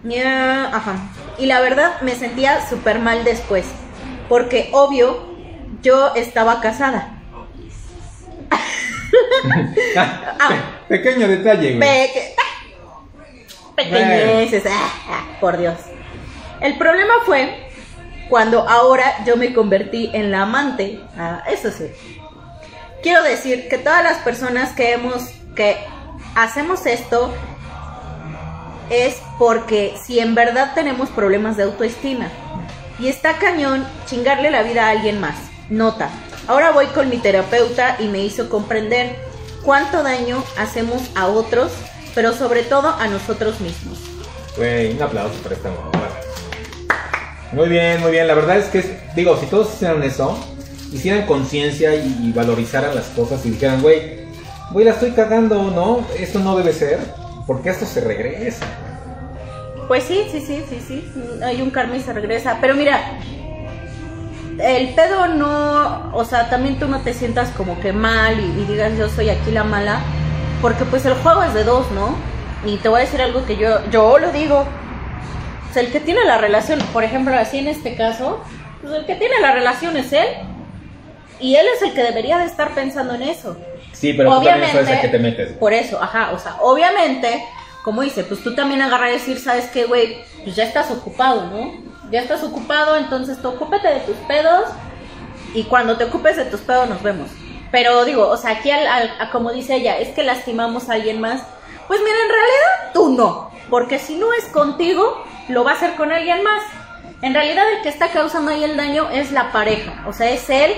Ya, 0.04 0.66
ajá. 0.76 0.96
Y 1.38 1.46
la 1.46 1.62
verdad 1.62 2.02
me 2.02 2.16
sentía 2.16 2.68
súper 2.68 3.00
mal 3.00 3.24
después. 3.24 3.66
Porque, 4.30 4.70
obvio, 4.74 5.34
yo 5.82 6.14
estaba 6.16 6.62
casada. 6.62 7.20
Ah. 9.96 10.50
Pequeño 10.88 11.28
detalle, 11.28 11.76
güey. 11.76 11.80
Peque- 11.80 12.36
Pequeñeces, 13.76 14.64
ah, 14.68 14.92
ah, 15.10 15.24
por 15.40 15.58
Dios. 15.58 15.76
El 16.62 16.78
problema 16.78 17.14
fue 17.26 17.68
cuando 18.30 18.68
ahora 18.68 19.24
yo 19.26 19.38
me 19.38 19.54
convertí 19.54 20.10
en 20.14 20.32
la 20.32 20.42
amante. 20.44 21.00
Ah, 21.18 21.44
eso 21.48 21.70
sí. 21.72 21.86
quiero 23.04 23.22
decir 23.24 23.68
que 23.70 23.78
todas 23.78 24.04
las 24.04 24.18
personas 24.20 24.72
que 24.72 24.94
hemos, 24.94 25.24
que 25.56 25.78
hacemos 26.36 26.86
esto, 26.86 27.34
es 28.90 29.16
porque 29.40 29.96
si 30.06 30.20
en 30.20 30.36
verdad 30.36 30.74
tenemos 30.76 31.10
problemas 31.10 31.58
de 31.58 31.64
autoestima. 31.64 32.30
Y 33.00 33.08
está 33.08 33.38
cañón 33.38 33.86
chingarle 34.06 34.52
la 34.52 34.64
vida 34.64 34.86
a 34.86 34.92
alguien 34.92 35.20
más. 35.20 35.36
Nota. 35.70 36.10
Ahora 36.48 36.72
voy 36.72 36.88
con 36.88 37.10
mi 37.10 37.18
terapeuta 37.18 37.98
y 38.00 38.08
me 38.08 38.20
hizo 38.20 38.50
comprender 38.50 39.16
cuánto 39.64 40.04
daño 40.04 40.44
hacemos 40.58 41.02
a 41.16 41.28
otros, 41.28 41.72
pero 42.14 42.34
sobre 42.34 42.64
todo 42.64 42.90
a 42.90 43.08
nosotros 43.08 43.60
mismos. 43.62 44.00
Güey, 44.58 44.94
un 44.94 45.02
aplauso 45.02 45.36
para 45.42 45.56
esta 45.56 45.70
mamá. 45.70 45.92
Muy 47.54 47.70
bien, 47.70 48.02
muy 48.02 48.12
bien. 48.12 48.28
La 48.28 48.34
verdad 48.34 48.58
es 48.58 48.66
que, 48.66 49.00
digo, 49.16 49.38
si 49.38 49.46
todos 49.46 49.74
hicieran 49.74 50.04
eso, 50.04 50.38
hicieran 50.92 51.26
conciencia 51.26 51.96
y, 51.96 52.32
valorizaran 52.34 52.96
las 52.96 53.06
cosas 53.08 53.46
y 53.46 53.52
dijeran, 53.52 53.82
güey, 53.82 54.23
güey, 54.74 54.86
la 54.86 54.92
estoy 54.92 55.12
cagando, 55.12 55.70
¿no? 55.70 56.06
Esto 56.18 56.40
no 56.40 56.58
debe 56.58 56.74
ser, 56.74 57.00
porque 57.46 57.70
esto 57.70 57.86
se 57.86 58.02
regresa. 58.02 58.66
Pues 59.88 60.04
sí, 60.04 60.26
sí, 60.32 60.42
sí, 60.42 60.64
sí, 60.68 60.82
sí. 60.88 61.14
Hay 61.44 61.62
un 61.62 61.70
karma 61.70 61.96
y 61.96 62.02
se 62.02 62.12
regresa. 62.12 62.58
Pero 62.60 62.74
mira, 62.74 63.20
el 64.60 64.90
pedo 64.96 65.28
no, 65.28 66.12
o 66.14 66.26
sea, 66.26 66.50
también 66.50 66.80
tú 66.80 66.88
no 66.88 67.02
te 67.02 67.14
sientas 67.14 67.50
como 67.52 67.80
que 67.80 67.94
mal 67.94 68.40
y, 68.40 68.66
digas 68.66 68.98
yo 68.98 69.10
soy 69.10 69.30
aquí 69.30 69.52
la 69.52 69.64
mala, 69.64 70.00
porque 70.62 70.86
pues 70.86 71.06
el 71.06 71.14
juego 71.14 71.44
es 71.44 71.54
de 71.54 71.64
dos, 71.64 71.92
¿no? 71.92 72.16
Y 72.66 72.78
te 72.78 72.90
voy 72.90 73.02
a 73.02 73.04
decir 73.04 73.22
algo 73.22 73.46
que 73.46 73.58
yo, 73.58 73.80
yo 73.92 74.18
lo 74.18 74.32
digo. 74.32 74.66
O 75.76 75.80
el 75.80 75.92
que 75.92 76.00
tiene 76.00 76.24
la 76.26 76.38
relación, 76.38 76.80
por 76.94 77.04
ejemplo, 77.04 77.36
así 77.36 77.60
en 77.60 77.68
este 77.68 77.96
caso, 77.96 78.40
pues 78.82 78.94
el 78.94 79.06
que 79.06 79.16
tiene 79.16 79.40
la 79.40 79.54
relación 79.54 79.98
es 79.98 80.14
él. 80.14 80.28
Y 81.40 81.56
él 81.56 81.66
es 81.76 81.82
el 81.82 81.94
que 81.94 82.04
debería 82.04 82.38
de 82.38 82.46
estar 82.46 82.74
pensando 82.74 83.16
en 83.16 83.24
eso. 83.24 83.58
Sí, 84.04 84.12
pero 84.12 84.38
obviamente, 84.38 84.84
tú 84.84 85.02
que 85.02 85.08
te 85.08 85.18
metes. 85.18 85.54
Por 85.54 85.72
eso, 85.72 85.98
ajá, 86.04 86.32
o 86.34 86.38
sea, 86.38 86.58
obviamente, 86.60 87.42
como 87.86 88.02
dice, 88.02 88.26
pues 88.26 88.44
tú 88.44 88.54
también 88.54 88.82
agarras 88.82 89.12
y 89.12 89.14
decir, 89.14 89.40
¿sabes 89.40 89.68
qué, 89.68 89.86
güey? 89.86 90.18
Pues 90.44 90.58
ya 90.58 90.66
estás 90.66 90.92
ocupado, 90.92 91.46
¿no? 91.46 91.72
Ya 92.12 92.20
estás 92.20 92.44
ocupado, 92.44 92.98
entonces 92.98 93.42
tú 93.42 93.48
ocúpate 93.48 93.88
de 93.88 94.02
tus 94.02 94.18
pedos 94.28 94.66
y 95.54 95.64
cuando 95.64 95.96
te 95.96 96.04
ocupes 96.04 96.36
de 96.36 96.44
tus 96.44 96.60
pedos 96.60 96.90
nos 96.90 97.02
vemos. 97.02 97.30
Pero 97.72 98.04
digo, 98.04 98.28
o 98.28 98.36
sea, 98.36 98.58
aquí 98.58 98.72
al, 98.72 99.10
como 99.32 99.54
dice 99.54 99.76
ella, 99.76 99.98
es 99.98 100.10
que 100.10 100.24
lastimamos 100.24 100.90
a 100.90 100.96
alguien 100.96 101.22
más. 101.22 101.42
Pues 101.88 102.02
mira, 102.02 102.18
en 102.26 102.30
realidad 102.30 102.92
tú 102.94 103.16
no, 103.16 103.52
porque 103.70 104.00
si 104.00 104.18
no 104.18 104.34
es 104.34 104.44
contigo, 104.48 105.24
lo 105.48 105.64
va 105.64 105.72
a 105.72 105.76
hacer 105.76 105.96
con 105.96 106.12
alguien 106.12 106.44
más. 106.44 106.62
En 107.22 107.34
realidad 107.34 107.64
el 107.78 107.84
que 107.84 107.88
está 107.88 108.10
causando 108.10 108.52
ahí 108.52 108.66
el 108.66 108.76
daño 108.76 109.10
es 109.12 109.32
la 109.32 109.54
pareja, 109.54 110.04
o 110.06 110.12
sea, 110.12 110.30
es 110.30 110.50
él, 110.50 110.74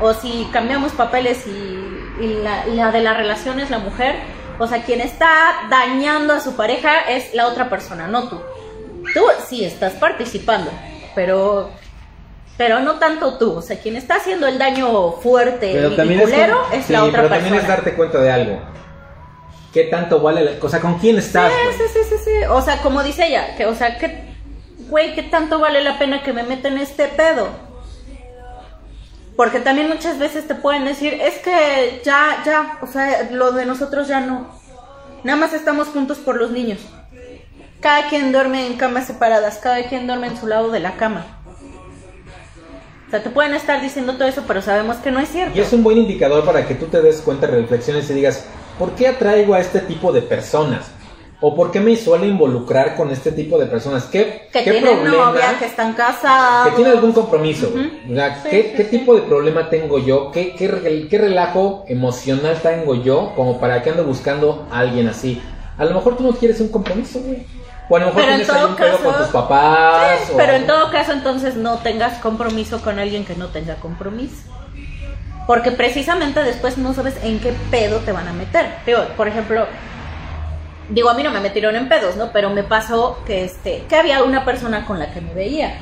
o 0.00 0.14
si 0.14 0.48
cambiamos 0.50 0.92
papeles 0.92 1.46
y, 1.46 1.89
la, 2.20 2.66
la 2.66 2.90
de 2.90 3.00
la 3.00 3.14
relación 3.14 3.60
es 3.60 3.70
la 3.70 3.78
mujer, 3.78 4.16
o 4.58 4.66
sea, 4.66 4.82
quien 4.82 5.00
está 5.00 5.68
dañando 5.70 6.34
a 6.34 6.40
su 6.40 6.54
pareja 6.56 7.00
es 7.08 7.34
la 7.34 7.46
otra 7.46 7.70
persona, 7.70 8.06
no 8.06 8.28
tú. 8.28 8.40
Tú 9.14 9.22
sí 9.48 9.64
estás 9.64 9.94
participando, 9.94 10.70
pero 11.14 11.70
pero 12.56 12.80
no 12.80 12.96
tanto 12.98 13.38
tú, 13.38 13.54
o 13.54 13.62
sea, 13.62 13.78
quien 13.78 13.96
está 13.96 14.16
haciendo 14.16 14.46
el 14.46 14.58
daño 14.58 15.12
fuerte 15.12 15.72
y 15.72 15.96
culero 15.96 16.60
es, 16.72 16.90
la 16.90 17.04
otra 17.04 17.22
pero 17.22 17.34
también 17.34 17.54
es 17.54 17.66
darte 17.66 17.94
cuenta 17.94 18.20
de 18.20 18.30
algo. 18.30 18.60
¿Qué 19.72 19.84
tanto 19.84 20.20
vale 20.20 20.44
la, 20.44 20.50
o 20.60 20.68
sea, 20.68 20.78
con 20.78 20.98
quién 20.98 21.16
estás? 21.16 21.50
Sí, 21.78 21.84
sí, 21.90 22.00
sí, 22.10 22.16
sí, 22.22 22.30
o 22.50 22.60
sea, 22.60 22.82
como 22.82 23.02
dice 23.02 23.28
ella, 23.28 23.56
que 23.56 23.64
o 23.64 23.74
sea, 23.74 23.96
que 23.96 24.30
güey, 24.90 25.14
¿qué 25.14 25.22
tanto 25.22 25.58
vale 25.58 25.82
la 25.82 25.98
pena 25.98 26.22
que 26.22 26.34
me 26.34 26.42
meta 26.42 26.68
en 26.68 26.76
este 26.78 27.06
pedo? 27.06 27.48
Porque 29.40 29.58
también 29.58 29.88
muchas 29.88 30.18
veces 30.18 30.46
te 30.46 30.54
pueden 30.54 30.84
decir, 30.84 31.14
es 31.14 31.38
que 31.38 32.02
ya, 32.04 32.42
ya, 32.44 32.78
o 32.82 32.86
sea, 32.86 33.30
lo 33.32 33.52
de 33.52 33.64
nosotros 33.64 34.06
ya 34.06 34.20
no. 34.20 34.46
Nada 35.24 35.38
más 35.38 35.54
estamos 35.54 35.88
juntos 35.88 36.18
por 36.18 36.36
los 36.36 36.50
niños. 36.50 36.80
Cada 37.80 38.10
quien 38.10 38.32
duerme 38.32 38.66
en 38.66 38.74
camas 38.74 39.06
separadas, 39.06 39.56
cada 39.56 39.82
quien 39.84 40.06
duerme 40.06 40.26
en 40.26 40.36
su 40.36 40.46
lado 40.46 40.70
de 40.70 40.80
la 40.80 40.98
cama. 40.98 41.24
O 43.06 43.10
sea, 43.10 43.22
te 43.22 43.30
pueden 43.30 43.54
estar 43.54 43.80
diciendo 43.80 44.12
todo 44.18 44.28
eso, 44.28 44.44
pero 44.46 44.60
sabemos 44.60 44.98
que 44.98 45.10
no 45.10 45.20
es 45.20 45.30
cierto. 45.30 45.56
Y 45.56 45.62
es 45.62 45.72
un 45.72 45.82
buen 45.82 45.96
indicador 45.96 46.44
para 46.44 46.68
que 46.68 46.74
tú 46.74 46.88
te 46.88 47.00
des 47.00 47.22
cuenta, 47.22 47.46
reflexiones 47.46 48.10
y 48.10 48.12
digas, 48.12 48.44
¿por 48.78 48.90
qué 48.90 49.08
atraigo 49.08 49.54
a 49.54 49.60
este 49.60 49.78
tipo 49.78 50.12
de 50.12 50.20
personas? 50.20 50.90
¿O 51.42 51.54
por 51.54 51.70
qué 51.70 51.80
me 51.80 51.96
suelo 51.96 52.26
involucrar 52.26 52.96
con 52.96 53.10
este 53.10 53.32
tipo 53.32 53.58
de 53.58 53.64
personas? 53.64 54.04
¿Qué, 54.04 54.48
que 54.52 54.62
¿qué 54.62 54.72
tienen 54.72 55.04
novia, 55.04 55.58
que 55.58 55.64
están 55.64 55.94
casados. 55.94 56.68
Que 56.68 56.76
tienen 56.76 56.92
algún 56.92 57.12
compromiso. 57.12 57.72
¿qué, 58.50 58.74
¿qué, 58.76 58.84
tipo 58.84 59.14
de 59.14 59.22
problema 59.22 59.70
tengo 59.70 59.98
yo? 59.98 60.30
¿Qué, 60.32 60.54
qué, 60.54 61.06
¿Qué 61.08 61.18
relajo 61.18 61.84
emocional 61.88 62.58
tengo 62.62 62.94
yo 62.94 63.32
como 63.36 63.58
para 63.58 63.82
que 63.82 63.88
ando 63.88 64.04
buscando 64.04 64.66
a 64.70 64.80
alguien 64.80 65.08
así? 65.08 65.40
A 65.78 65.86
lo 65.86 65.94
mejor 65.94 66.18
tú 66.18 66.24
no 66.24 66.32
quieres 66.32 66.60
un 66.60 66.68
compromiso, 66.68 67.20
güey. 67.20 67.46
O 67.88 67.96
a 67.96 68.00
lo 68.00 68.06
mejor 68.06 68.22
tienes 68.22 68.48
un 68.48 68.74
caso, 68.74 69.02
con 69.02 69.16
tus 69.16 69.28
papás. 69.28 70.30
Pero 70.36 70.52
en 70.52 70.66
todo 70.66 70.90
caso, 70.90 71.12
entonces 71.12 71.54
no 71.56 71.78
tengas 71.78 72.18
compromiso 72.18 72.82
con 72.82 72.98
alguien 72.98 73.24
que 73.24 73.34
no 73.34 73.46
tenga 73.46 73.76
compromiso. 73.76 74.42
Porque 75.46 75.70
precisamente 75.70 76.42
después 76.42 76.76
no 76.76 76.92
sabes 76.92 77.14
en 77.24 77.40
qué 77.40 77.54
pedo 77.70 77.98
te 78.00 78.12
van 78.12 78.28
a 78.28 78.32
meter. 78.34 78.66
Digo, 78.84 79.00
por 79.16 79.26
ejemplo, 79.26 79.66
digo, 80.90 81.10
a 81.10 81.14
mí 81.14 81.22
no 81.22 81.30
me 81.30 81.40
metieron 81.40 81.76
en 81.76 81.88
pedos, 81.88 82.16
¿no? 82.16 82.30
Pero 82.32 82.50
me 82.50 82.62
pasó 82.62 83.18
que 83.26 83.44
este, 83.44 83.84
que 83.88 83.96
había 83.96 84.22
una 84.22 84.44
persona 84.44 84.84
con 84.86 84.98
la 84.98 85.12
que 85.12 85.20
me 85.20 85.32
veía. 85.34 85.78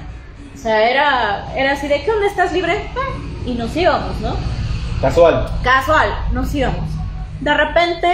O 0.55 0.59
sea, 0.59 0.91
era, 0.91 1.53
era 1.57 1.73
así 1.73 1.89
de, 1.89 2.03
¿qué 2.03 2.11
onda? 2.11 2.27
¿Estás 2.27 2.53
libre? 2.53 2.83
Y 3.47 3.55
nos 3.55 3.75
íbamos, 3.77 4.19
¿no? 4.21 4.37
Casual. 5.01 5.49
Casual, 5.63 6.11
nos 6.33 6.55
íbamos. 6.55 6.91
De 7.41 7.55
repente 7.55 8.09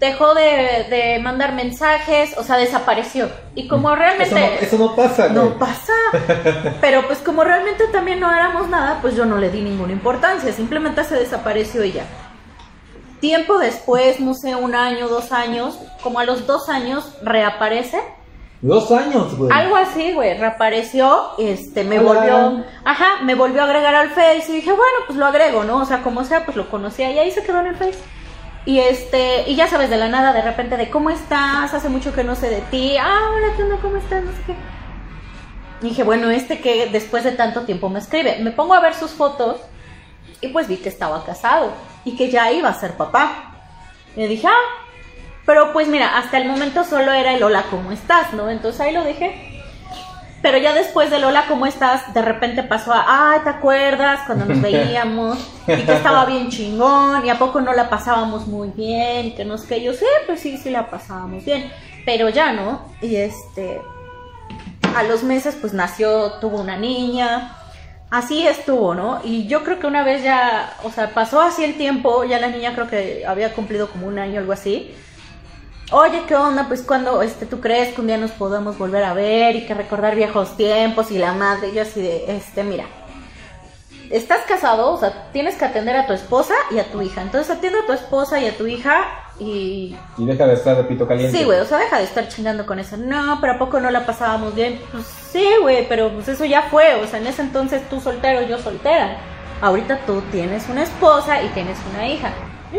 dejó 0.00 0.34
de, 0.34 1.20
mandar 1.22 1.54
mensajes, 1.54 2.36
o 2.38 2.42
sea, 2.42 2.56
desapareció. 2.56 3.28
Y 3.54 3.68
como 3.68 3.94
realmente... 3.94 4.64
Eso 4.64 4.78
no, 4.78 4.96
pasa, 4.96 5.28
No 5.28 5.58
pasa. 5.58 5.92
Pero 6.80 7.06
pues 7.06 7.18
como 7.18 7.44
realmente 7.44 7.84
también 7.88 8.18
no 8.18 8.34
éramos 8.34 8.68
nada, 8.68 8.98
pues 9.02 9.14
yo 9.14 9.26
no 9.26 9.36
le 9.36 9.50
di 9.50 9.60
ninguna 9.60 9.92
importancia, 9.92 10.52
simplemente 10.52 11.04
se 11.04 11.16
desapareció 11.16 11.84
y 11.84 11.92
ya. 11.92 12.04
Tiempo 13.20 13.58
después, 13.58 14.18
no 14.20 14.34
sé, 14.34 14.56
un 14.56 14.74
año, 14.74 15.08
dos 15.08 15.30
años, 15.32 15.78
como 16.02 16.18
a 16.20 16.24
los 16.24 16.46
dos 16.46 16.68
años 16.68 17.16
reaparece. 17.22 18.00
Dos 18.62 18.90
años, 18.92 19.36
güey. 19.36 19.50
Algo 19.52 19.76
así, 19.76 20.12
güey, 20.12 20.36
reapareció, 20.36 21.30
este, 21.38 21.84
me 21.84 21.98
volvió, 21.98 22.64
ajá, 22.84 23.22
me 23.22 23.34
volvió 23.34 23.62
a 23.62 23.64
agregar 23.64 23.94
al 23.94 24.10
Face 24.10 24.46
y 24.48 24.56
dije, 24.56 24.70
bueno, 24.70 24.98
pues 25.06 25.18
lo 25.18 25.26
agrego, 25.26 25.64
¿no? 25.64 25.78
O 25.78 25.84
sea, 25.86 26.02
como 26.02 26.24
sea, 26.24 26.44
pues 26.44 26.56
lo 26.56 26.68
conocía 26.70 27.10
y 27.10 27.18
ahí 27.18 27.30
se 27.30 27.42
quedó 27.42 27.60
en 27.60 27.68
el 27.68 27.76
Face. 27.76 27.98
Y 28.66 28.78
este, 28.78 29.48
y 29.48 29.56
ya 29.56 29.66
sabes, 29.66 29.88
de 29.88 29.96
la 29.96 30.08
nada, 30.08 30.32
de 30.32 30.42
repente, 30.42 30.76
de 30.76 30.90
cómo 30.90 31.08
estás, 31.08 31.72
hace 31.72 31.88
mucho 31.88 32.12
que 32.12 32.24
no 32.24 32.34
sé 32.34 32.50
de 32.50 32.60
ti, 32.70 32.96
ah, 32.98 33.30
hola, 33.34 33.54
¿qué 33.56 33.62
onda? 33.62 33.76
¿Cómo 33.80 33.96
estás? 33.96 34.22
No 34.22 34.32
sé 34.32 34.38
qué. 34.46 34.54
Y 35.82 35.88
dije, 35.90 36.02
bueno, 36.02 36.28
este 36.30 36.60
que 36.60 36.90
después 36.90 37.24
de 37.24 37.32
tanto 37.32 37.62
tiempo 37.62 37.88
me 37.88 37.98
escribe. 37.98 38.38
Me 38.40 38.50
pongo 38.50 38.74
a 38.74 38.80
ver 38.80 38.94
sus 38.94 39.12
fotos 39.12 39.56
y 40.40 40.48
pues 40.48 40.68
vi 40.68 40.76
que 40.76 40.88
estaba 40.88 41.24
casado 41.24 41.72
y 42.04 42.16
que 42.16 42.30
ya 42.30 42.50
iba 42.52 42.68
a 42.68 42.74
ser 42.74 42.92
papá. 42.92 43.54
Y 44.16 44.26
dije, 44.26 44.46
ah, 44.46 44.86
pero 45.46 45.72
pues 45.72 45.88
mira, 45.88 46.16
hasta 46.16 46.38
el 46.38 46.48
momento 46.48 46.84
solo 46.84 47.12
era 47.12 47.34
el 47.34 47.42
hola, 47.42 47.64
¿cómo 47.70 47.92
estás? 47.92 48.32
¿No? 48.32 48.50
Entonces 48.50 48.80
ahí 48.80 48.92
lo 48.92 49.04
dejé. 49.04 49.62
Pero 50.42 50.56
ya 50.56 50.72
después 50.72 51.10
del 51.10 51.24
hola, 51.24 51.44
¿cómo 51.48 51.66
estás? 51.66 52.14
De 52.14 52.22
repente 52.22 52.62
pasó 52.62 52.92
a, 52.94 53.32
ay, 53.32 53.40
¿te 53.44 53.50
acuerdas 53.50 54.20
cuando 54.26 54.46
nos 54.46 54.60
veíamos? 54.62 55.38
Y 55.66 55.82
que 55.82 55.92
estaba 55.92 56.24
bien 56.24 56.48
chingón, 56.48 57.26
y 57.26 57.30
a 57.30 57.38
poco 57.38 57.60
no 57.60 57.74
la 57.74 57.90
pasábamos 57.90 58.46
muy 58.46 58.68
bien, 58.68 59.26
y 59.26 59.34
que 59.34 59.44
no 59.44 59.56
es 59.56 59.62
que 59.62 59.82
yo 59.82 59.92
sé, 59.92 60.06
pues 60.26 60.40
sí, 60.40 60.56
sí 60.56 60.70
la 60.70 60.88
pasábamos 60.88 61.44
bien. 61.44 61.70
Pero 62.06 62.30
ya, 62.30 62.52
¿no? 62.52 62.80
Y 63.02 63.16
este, 63.16 63.82
a 64.96 65.02
los 65.02 65.22
meses 65.22 65.56
pues 65.60 65.74
nació, 65.74 66.32
tuvo 66.40 66.60
una 66.60 66.78
niña, 66.78 67.56
así 68.10 68.46
estuvo, 68.46 68.94
¿no? 68.94 69.20
Y 69.24 69.46
yo 69.46 69.64
creo 69.64 69.78
que 69.78 69.86
una 69.86 70.02
vez 70.02 70.22
ya, 70.22 70.74
o 70.82 70.90
sea, 70.90 71.14
pasó 71.14 71.40
así 71.40 71.64
el 71.64 71.76
tiempo, 71.76 72.24
ya 72.24 72.38
la 72.38 72.48
niña 72.48 72.74
creo 72.74 72.88
que 72.88 73.24
había 73.26 73.52
cumplido 73.54 73.88
como 73.88 74.06
un 74.06 74.18
año 74.18 74.36
o 74.36 74.38
algo 74.38 74.52
así 74.52 74.94
oye, 75.90 76.22
¿qué 76.26 76.36
onda? 76.36 76.66
Pues 76.68 76.82
cuando 76.82 77.22
este, 77.22 77.46
tú 77.46 77.60
crees 77.60 77.94
que 77.94 78.00
un 78.00 78.06
día 78.06 78.16
nos 78.16 78.30
podemos 78.32 78.78
volver 78.78 79.04
a 79.04 79.14
ver 79.14 79.56
y 79.56 79.66
que 79.66 79.74
recordar 79.74 80.14
viejos 80.14 80.56
tiempos 80.56 81.10
y 81.10 81.18
la 81.18 81.32
madre, 81.32 81.72
yo 81.72 81.82
así 81.82 82.00
de, 82.00 82.36
este, 82.36 82.62
mira, 82.62 82.84
estás 84.10 84.44
casado, 84.46 84.92
o 84.92 84.98
sea, 84.98 85.30
tienes 85.32 85.56
que 85.56 85.64
atender 85.64 85.96
a 85.96 86.06
tu 86.06 86.12
esposa 86.12 86.54
y 86.70 86.78
a 86.78 86.90
tu 86.90 87.02
hija. 87.02 87.22
Entonces 87.22 87.50
atiende 87.50 87.80
a 87.80 87.86
tu 87.86 87.92
esposa 87.92 88.40
y 88.40 88.46
a 88.46 88.56
tu 88.56 88.66
hija 88.66 89.04
y... 89.40 89.96
Y 90.18 90.24
deja 90.26 90.46
de 90.46 90.54
estar 90.54 90.76
de 90.76 90.84
pito 90.84 91.08
caliente. 91.08 91.36
Sí, 91.36 91.44
güey, 91.44 91.60
o 91.60 91.64
sea, 91.64 91.78
deja 91.78 91.98
de 91.98 92.04
estar 92.04 92.28
chingando 92.28 92.66
con 92.66 92.78
eso. 92.78 92.96
No, 92.96 93.38
pero 93.40 93.54
¿a 93.54 93.58
poco 93.58 93.80
no 93.80 93.90
la 93.90 94.04
pasábamos 94.04 94.54
bien? 94.54 94.78
Pues 94.92 95.06
sí, 95.06 95.44
güey, 95.62 95.88
pero 95.88 96.10
pues 96.10 96.28
eso 96.28 96.44
ya 96.44 96.62
fue. 96.62 96.94
O 96.96 97.06
sea, 97.06 97.18
en 97.18 97.26
ese 97.26 97.42
entonces 97.42 97.88
tú 97.88 98.00
soltero, 98.00 98.46
yo 98.46 98.58
soltera. 98.58 99.16
Ahorita 99.62 100.00
tú 100.06 100.22
tienes 100.30 100.68
una 100.68 100.82
esposa 100.82 101.42
y 101.42 101.48
tienes 101.48 101.78
una 101.92 102.06
hija. 102.06 102.30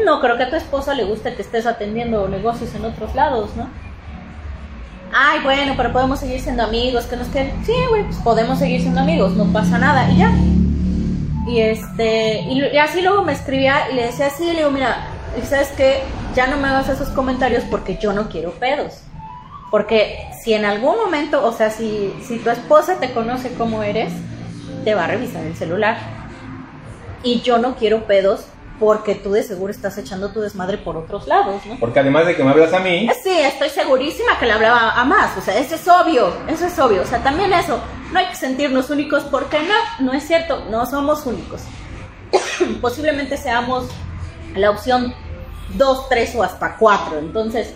No 0.05 0.21
creo 0.21 0.37
que 0.37 0.43
a 0.43 0.49
tu 0.49 0.55
esposa 0.55 0.93
le 0.93 1.03
guste 1.03 1.33
que 1.35 1.41
estés 1.41 1.65
atendiendo 1.65 2.27
negocios 2.27 2.73
en 2.75 2.85
otros 2.85 3.13
lados, 3.15 3.49
¿no? 3.55 3.67
Ay, 5.13 5.41
bueno, 5.43 5.73
pero 5.75 5.91
podemos 5.91 6.19
seguir 6.19 6.39
siendo 6.39 6.63
amigos, 6.63 7.05
que 7.05 7.17
nos 7.17 7.27
que 7.27 7.51
Sí, 7.65 7.73
güey, 7.89 8.03
pues 8.03 8.17
podemos 8.17 8.59
seguir 8.59 8.81
siendo 8.81 9.01
amigos, 9.01 9.33
no 9.33 9.51
pasa 9.51 9.77
nada, 9.77 10.09
y 10.09 10.17
ya. 10.17 10.31
Y 11.47 11.59
este, 11.59 12.41
y, 12.43 12.63
y 12.63 12.77
así 12.77 13.01
luego 13.01 13.23
me 13.23 13.33
escribía 13.33 13.91
y 13.91 13.95
le 13.95 14.05
decía 14.05 14.27
así, 14.27 14.45
le 14.45 14.59
digo, 14.59 14.71
mira, 14.71 15.07
¿sabes 15.43 15.69
qué? 15.75 16.01
Ya 16.35 16.47
no 16.47 16.57
me 16.57 16.67
hagas 16.67 16.89
esos 16.89 17.09
comentarios 17.09 17.63
porque 17.69 17.97
yo 17.97 18.13
no 18.13 18.29
quiero 18.29 18.51
pedos. 18.51 19.01
Porque 19.69 20.17
si 20.43 20.53
en 20.53 20.65
algún 20.65 20.97
momento, 20.97 21.45
o 21.45 21.51
sea, 21.53 21.69
si, 21.69 22.13
si 22.25 22.39
tu 22.39 22.49
esposa 22.49 22.99
te 22.99 23.11
conoce 23.11 23.53
como 23.53 23.83
eres, 23.83 24.11
te 24.83 24.95
va 24.95 25.05
a 25.05 25.07
revisar 25.07 25.45
el 25.45 25.55
celular. 25.55 25.97
Y 27.23 27.41
yo 27.41 27.57
no 27.57 27.75
quiero 27.75 28.05
pedos 28.07 28.45
porque 28.81 29.13
tú 29.13 29.31
de 29.33 29.43
seguro 29.43 29.71
estás 29.71 29.97
echando 29.99 30.31
tu 30.31 30.41
desmadre 30.41 30.79
por 30.79 30.97
otros 30.97 31.27
lados, 31.27 31.63
¿no? 31.67 31.77
Porque 31.79 31.99
además 31.99 32.25
de 32.25 32.35
que 32.35 32.43
me 32.43 32.49
hablas 32.49 32.73
a 32.73 32.79
mí, 32.79 33.07
Sí, 33.23 33.29
estoy 33.29 33.69
segurísima 33.69 34.39
que 34.39 34.47
le 34.47 34.53
hablaba 34.53 34.99
a 34.99 35.05
más, 35.05 35.37
o 35.37 35.41
sea, 35.41 35.55
eso 35.59 35.75
es 35.75 35.87
obvio, 35.87 36.33
eso 36.47 36.65
es 36.65 36.79
obvio, 36.79 37.03
o 37.03 37.05
sea, 37.05 37.19
también 37.19 37.53
eso, 37.53 37.79
no 38.11 38.17
hay 38.17 38.25
que 38.25 38.35
sentirnos 38.35 38.89
únicos 38.89 39.21
porque 39.25 39.59
no, 39.59 40.03
no 40.03 40.13
es 40.13 40.23
cierto, 40.25 40.65
no 40.71 40.87
somos 40.87 41.27
únicos. 41.27 41.61
Posiblemente 42.81 43.37
seamos 43.37 43.87
la 44.55 44.71
opción 44.71 45.13
2, 45.75 46.09
3 46.09 46.35
o 46.35 46.43
hasta 46.43 46.77
4, 46.77 47.19
entonces 47.19 47.73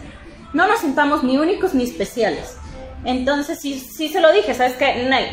no 0.54 0.68
nos 0.68 0.80
sintamos 0.80 1.24
ni 1.24 1.38
únicos 1.38 1.74
ni 1.74 1.84
especiales. 1.84 2.58
Entonces 3.04 3.60
sí, 3.60 3.80
sí 3.80 4.10
se 4.10 4.22
lo 4.22 4.32
dije, 4.32 4.54
¿sabes 4.54 4.74
qué? 4.74 5.08
Nel, 5.08 5.28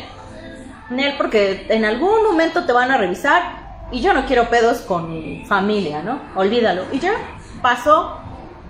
Nel, 0.89 1.15
porque 1.17 1.65
en 1.69 1.85
algún 1.85 2.23
momento 2.23 2.65
te 2.65 2.73
van 2.73 2.91
a 2.91 2.97
revisar 2.97 3.87
y 3.91 4.01
yo 4.01 4.13
no 4.13 4.25
quiero 4.25 4.49
pedos 4.49 4.79
con 4.79 5.09
mi 5.09 5.45
familia, 5.45 6.01
¿no? 6.01 6.21
Olvídalo. 6.35 6.83
Y 6.91 6.99
ya 6.99 7.13
pasó 7.61 8.19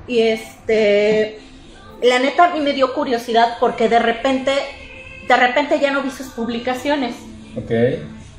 y 0.08 0.20
este, 0.20 1.40
la 2.02 2.20
neta 2.20 2.46
a 2.46 2.54
mí 2.54 2.60
me 2.60 2.74
dio 2.74 2.94
curiosidad 2.94 3.58
porque 3.60 3.90
de 3.90 4.00
repente, 4.00 4.52
de 5.28 5.36
repente 5.36 5.80
ya 5.80 5.92
no 5.92 6.02
vi 6.02 6.12
sus 6.12 6.28
publicaciones. 6.28 7.16
ok. 7.58 7.72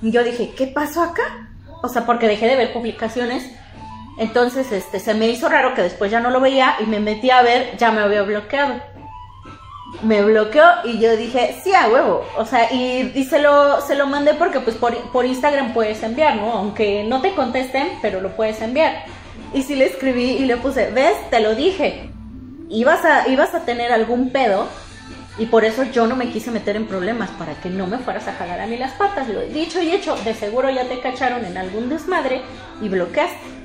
Y 0.02 0.10
yo 0.10 0.22
dije, 0.22 0.52
¿qué 0.54 0.66
pasó 0.66 1.02
acá? 1.02 1.48
O 1.82 1.88
sea, 1.88 2.04
porque 2.04 2.28
dejé 2.28 2.46
de 2.46 2.56
ver 2.56 2.72
publicaciones. 2.72 3.50
Entonces, 4.16 4.70
este, 4.70 5.00
se 5.00 5.14
me 5.14 5.28
hizo 5.28 5.48
raro 5.48 5.74
que 5.74 5.82
después 5.82 6.10
ya 6.10 6.20
no 6.20 6.30
lo 6.30 6.40
veía 6.40 6.76
y 6.80 6.86
me 6.86 7.00
metí 7.00 7.30
a 7.30 7.42
ver, 7.42 7.76
ya 7.76 7.90
me 7.90 8.00
había 8.00 8.22
bloqueado. 8.22 8.80
Me 10.02 10.22
bloqueó 10.22 10.64
y 10.84 10.98
yo 10.98 11.16
dije, 11.16 11.56
sí, 11.62 11.74
a 11.74 11.88
huevo. 11.88 12.24
O 12.36 12.44
sea, 12.44 12.72
y, 12.72 13.12
y 13.14 13.24
se, 13.24 13.40
lo, 13.40 13.80
se 13.80 13.94
lo 13.94 14.06
mandé 14.06 14.34
porque 14.34 14.60
pues 14.60 14.76
por, 14.76 14.96
por 15.12 15.24
Instagram 15.24 15.72
puedes 15.72 16.02
enviar, 16.02 16.36
¿no? 16.36 16.52
Aunque 16.52 17.04
no 17.04 17.20
te 17.20 17.34
contesten, 17.34 17.88
pero 18.02 18.20
lo 18.20 18.36
puedes 18.36 18.60
enviar. 18.60 19.04
Y 19.52 19.62
sí 19.62 19.76
le 19.76 19.86
escribí 19.86 20.30
y 20.32 20.46
le 20.46 20.56
puse, 20.56 20.90
ves, 20.90 21.16
te 21.30 21.40
lo 21.40 21.54
dije. 21.54 22.10
Ibas 22.68 23.04
a, 23.04 23.28
ibas 23.28 23.54
a 23.54 23.64
tener 23.64 23.92
algún 23.92 24.30
pedo 24.30 24.68
y 25.38 25.46
por 25.46 25.64
eso 25.64 25.82
yo 25.84 26.06
no 26.06 26.14
me 26.14 26.30
quise 26.30 26.50
meter 26.50 26.76
en 26.76 26.86
problemas, 26.86 27.30
para 27.30 27.54
que 27.54 27.68
no 27.68 27.86
me 27.86 27.98
fueras 27.98 28.28
a 28.28 28.34
jalar 28.34 28.60
a 28.60 28.66
mí 28.66 28.76
las 28.76 28.92
patas. 28.92 29.28
Lo 29.28 29.40
he 29.40 29.48
dicho 29.48 29.82
y 29.82 29.90
hecho, 29.90 30.16
de 30.24 30.34
seguro 30.34 30.70
ya 30.70 30.84
te 30.84 31.00
cacharon 31.00 31.44
en 31.44 31.56
algún 31.56 31.88
desmadre 31.88 32.42
y 32.80 32.88
bloqueaste. 32.88 33.63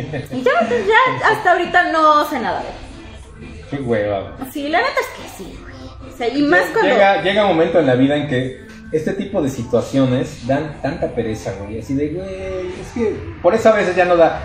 Y 0.32 0.42
ya, 0.42 0.52
pues 0.68 0.86
ya 0.86 1.28
hasta 1.28 1.52
ahorita 1.52 1.92
no 1.92 2.28
sé 2.28 2.40
nada 2.40 2.62
de 2.62 2.68
él. 2.68 3.64
Qué 3.70 3.76
hueva. 3.76 4.36
Sí, 4.52 4.68
la 4.68 4.78
neta 4.78 5.00
es 5.00 5.06
que 5.06 5.44
sí, 5.44 5.58
güey. 5.62 6.12
O 6.12 6.16
sea, 6.16 6.28
y 6.28 6.42
más 6.42 6.62
cuando... 6.72 6.92
Llega, 6.92 7.22
llega 7.22 7.42
un 7.46 7.56
momento 7.56 7.78
en 7.78 7.86
la 7.86 7.94
vida 7.94 8.16
en 8.16 8.26
que 8.28 8.66
este 8.92 9.12
tipo 9.12 9.40
de 9.40 9.48
situaciones 9.48 10.46
dan 10.46 10.80
tanta 10.82 11.08
pereza, 11.08 11.52
güey. 11.60 11.78
Así 11.78 11.94
de, 11.94 12.08
güey, 12.08 12.80
es 12.80 12.88
que 12.94 13.16
por 13.40 13.54
eso 13.54 13.68
a 13.68 13.72
veces 13.72 13.94
ya 13.94 14.04
no 14.04 14.16
da. 14.16 14.40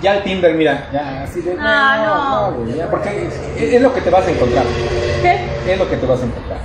Ya 0.00 0.16
el 0.16 0.22
Tinder, 0.22 0.54
mira, 0.54 0.88
ya 0.92 1.24
así 1.24 1.40
de. 1.40 1.56
Ah, 1.58 2.50
no. 2.52 2.62
güey, 2.62 2.76
ya, 2.76 2.88
porque 2.88 3.26
es, 3.56 3.74
es 3.74 3.82
lo 3.82 3.92
que 3.92 4.00
te 4.00 4.10
vas 4.10 4.26
a 4.26 4.30
encontrar. 4.30 4.64
¿Qué? 5.22 5.72
Es 5.72 5.78
lo 5.78 5.88
que 5.90 5.96
te 5.96 6.06
vas 6.06 6.20
a 6.22 6.24
encontrar. 6.24 6.58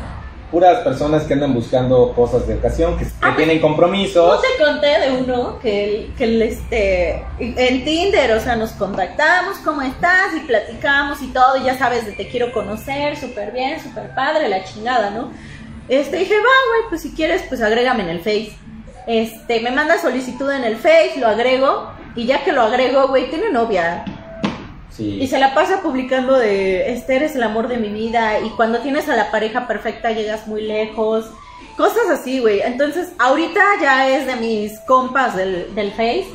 Puras 0.53 0.81
personas 0.81 1.23
que 1.23 1.33
andan 1.33 1.51
buscando 1.53 2.13
cosas 2.13 2.45
de 2.47 2.53
ocasión, 2.53 2.95
que, 2.97 3.05
que 3.05 3.11
Ah, 3.23 3.33
tienen 3.35 3.59
No 3.59 3.67
compromisos. 3.67 4.39
te 4.39 4.63
conté 4.63 4.99
de 4.99 5.11
uno 5.17 5.57
que, 5.59 5.83
el- 5.83 6.13
que 6.15 6.23
el, 6.25 6.41
este, 6.43 7.23
en 7.39 7.83
Tinder, 7.83 8.31
o 8.33 8.39
sea, 8.39 8.55
nos 8.55 8.69
contactamos, 8.73 9.57
¿cómo 9.65 9.81
estás? 9.81 10.35
Y 10.37 10.41
platicamos 10.41 11.23
y 11.23 11.27
todo, 11.33 11.57
y 11.57 11.63
ya 11.63 11.75
sabes, 11.77 12.05
de 12.05 12.11
te 12.11 12.27
quiero 12.29 12.53
conocer, 12.53 13.17
súper 13.17 13.51
bien, 13.51 13.81
súper 13.81 14.13
padre, 14.13 14.47
la 14.47 14.63
chingada, 14.63 15.09
¿no? 15.09 15.31
Este, 15.89 16.17
dije, 16.17 16.35
va, 16.35 16.41
güey, 16.41 16.89
pues 16.89 17.01
si 17.01 17.13
quieres, 17.15 17.41
pues 17.49 17.59
agrégame 17.61 18.03
en 18.03 18.09
el 18.09 18.19
Face. 18.19 18.53
Este, 19.07 19.59
me 19.59 19.71
manda 19.71 19.97
solicitud 19.99 20.49
en 20.51 20.63
el 20.65 20.75
Face, 20.77 21.13
lo 21.17 21.27
agrego, 21.29 21.89
y 22.15 22.27
ya 22.27 22.43
que 22.43 22.51
lo 22.51 22.61
agrego, 22.61 23.07
güey, 23.07 23.27
tiene 23.31 23.49
novia. 23.49 24.05
Y 24.99 25.27
se 25.27 25.39
la 25.39 25.55
pasa 25.55 25.81
publicando 25.81 26.37
de, 26.37 26.91
este 26.93 27.15
eres 27.15 27.35
el 27.35 27.43
amor 27.43 27.67
de 27.67 27.77
mi 27.77 27.89
vida, 27.89 28.39
y 28.39 28.49
cuando 28.51 28.79
tienes 28.79 29.09
a 29.09 29.15
la 29.15 29.31
pareja 29.31 29.67
perfecta 29.67 30.11
llegas 30.11 30.47
muy 30.47 30.61
lejos, 30.61 31.25
cosas 31.77 32.09
así, 32.11 32.39
güey. 32.39 32.61
Entonces, 32.61 33.11
ahorita 33.17 33.61
ya 33.81 34.09
es 34.09 34.27
de 34.27 34.35
mis 34.35 34.79
compas 34.81 35.35
del, 35.35 35.73
del 35.73 35.91
Face, 35.91 36.27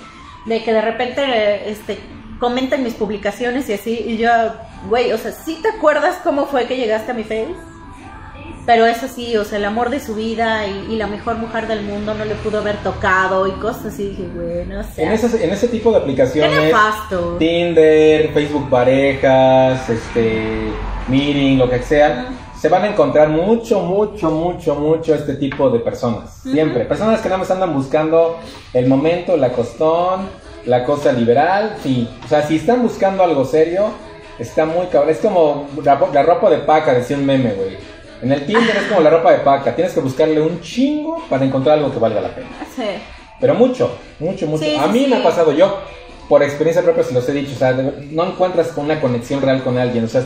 de 0.47 0.63
que 0.65 0.73
de 0.73 0.81
repente, 0.81 1.71
este, 1.71 1.99
comentan 2.41 2.83
mis 2.83 2.95
publicaciones 2.95 3.69
y 3.69 3.75
así, 3.75 4.05
y 4.07 4.17
yo, 4.17 4.31
güey, 4.89 5.13
o 5.13 5.19
sea, 5.19 5.33
¿sí 5.33 5.59
te 5.63 5.69
acuerdas 5.69 6.17
cómo 6.25 6.47
fue 6.47 6.67
que 6.67 6.77
llegaste 6.77 7.13
a 7.13 7.15
mi 7.15 7.25
Face? 7.25 7.55
Pero 8.69 8.85
es 8.85 9.03
así, 9.03 9.35
o 9.39 9.47
sea, 9.47 9.57
el 9.57 9.65
amor 9.65 9.89
de 9.89 9.99
su 9.99 10.15
vida 10.15 10.67
y, 10.67 10.93
y 10.93 10.97
la 10.97 11.07
mejor 11.07 11.39
mujer 11.39 11.67
del 11.69 11.85
mundo 11.85 12.13
no 12.13 12.27
le 12.27 12.35
pudo 12.35 12.59
haber 12.59 12.77
tocado 12.83 13.47
y 13.47 13.53
cosas 13.53 13.87
así. 13.87 14.11
Dije, 14.11 14.29
güey, 14.35 14.67
no 14.67 14.83
sé. 14.85 15.05
En 15.05 15.13
ese, 15.13 15.43
en 15.43 15.51
ese 15.51 15.69
tipo 15.69 15.91
de 15.91 15.97
aplicaciones. 15.97 16.71
Tinder, 17.39 18.31
Facebook 18.35 18.69
parejas, 18.69 19.89
este, 19.89 20.71
Meeting, 21.09 21.57
lo 21.57 21.71
que 21.71 21.79
sea, 21.83 22.29
se 22.61 22.69
van 22.69 22.83
a 22.83 22.89
encontrar 22.89 23.31
mucho, 23.31 23.81
mucho, 23.81 24.31
mucho, 24.31 24.75
mucho 24.75 25.15
este 25.15 25.37
tipo 25.37 25.71
de 25.71 25.79
personas. 25.79 26.43
Siempre. 26.43 26.85
Personas 26.85 27.23
que 27.23 27.31
nada 27.31 27.39
más 27.39 27.51
andan 27.51 27.73
buscando 27.73 28.39
el 28.75 28.87
momento, 28.87 29.35
la 29.39 29.49
costón, 29.49 30.29
la 30.67 30.85
cosa 30.85 31.11
liberal, 31.13 31.77
sí. 31.83 32.07
O 32.23 32.29
sea, 32.29 32.47
si 32.47 32.57
están 32.57 32.83
buscando 32.83 33.23
algo 33.23 33.47
serio, 33.47 33.87
está 34.39 34.67
muy 34.67 34.89
cabrón. 34.89 35.09
Es 35.09 35.21
como 35.21 35.69
la, 35.83 35.99
la 36.13 36.23
ropa 36.23 36.51
de 36.51 36.59
paca, 36.59 36.93
decía 36.93 37.17
un 37.17 37.25
meme, 37.25 37.55
güey. 37.55 37.98
En 38.23 38.33
el 38.33 38.47
Tinder 38.47 38.77
es 38.77 38.85
como 38.85 39.01
la 39.01 39.11
ropa 39.11 39.33
de 39.33 39.39
paca. 39.39 39.75
Tienes 39.75 39.95
que 39.95 40.01
buscarle 40.01 40.41
un 40.41 40.61
chingo 40.61 41.25
para 41.29 41.45
encontrar 41.45 41.79
algo 41.79 41.93
que 41.93 41.99
valga 41.99 42.21
la 42.21 42.35
pena. 42.35 42.49
Sí. 42.75 42.83
Pero 43.41 43.55
mucho, 43.55 43.97
mucho, 44.19 44.47
mucho. 44.47 44.65
Sí, 44.65 44.77
a 44.77 44.87
mí 44.89 45.05
sí. 45.05 45.11
me 45.11 45.17
ha 45.17 45.23
pasado 45.23 45.53
yo, 45.53 45.79
por 46.29 46.43
experiencia 46.43 46.83
propia, 46.83 47.05
se 47.05 47.15
los 47.15 47.29
he 47.29 47.33
dicho, 47.33 47.53
o 47.55 47.59
sea, 47.59 47.73
no 47.73 48.25
encuentras 48.25 48.77
una 48.77 49.01
conexión 49.01 49.41
real 49.41 49.63
con 49.63 49.79
alguien, 49.79 50.05
o 50.05 50.09
sea, 50.09 50.25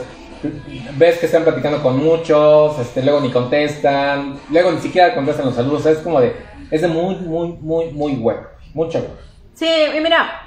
ves 0.96 1.18
que 1.18 1.26
están 1.26 1.44
platicando 1.44 1.82
con 1.82 2.02
muchos, 2.02 2.78
este, 2.78 3.02
luego 3.02 3.20
ni 3.20 3.30
contestan, 3.30 4.38
luego 4.50 4.72
ni 4.72 4.80
siquiera 4.80 5.14
contestan 5.14 5.46
los 5.46 5.54
saludos, 5.54 5.80
o 5.80 5.82
sea, 5.82 5.92
es 5.92 5.98
como 5.98 6.20
de, 6.20 6.34
es 6.70 6.80
de 6.80 6.88
muy, 6.88 7.16
muy, 7.16 7.52
muy, 7.60 7.90
muy 7.92 8.14
bueno, 8.14 8.42
mucho 8.74 8.98
bueno. 8.98 9.14
Sí, 9.54 9.68
y 9.96 10.00
mira, 10.00 10.42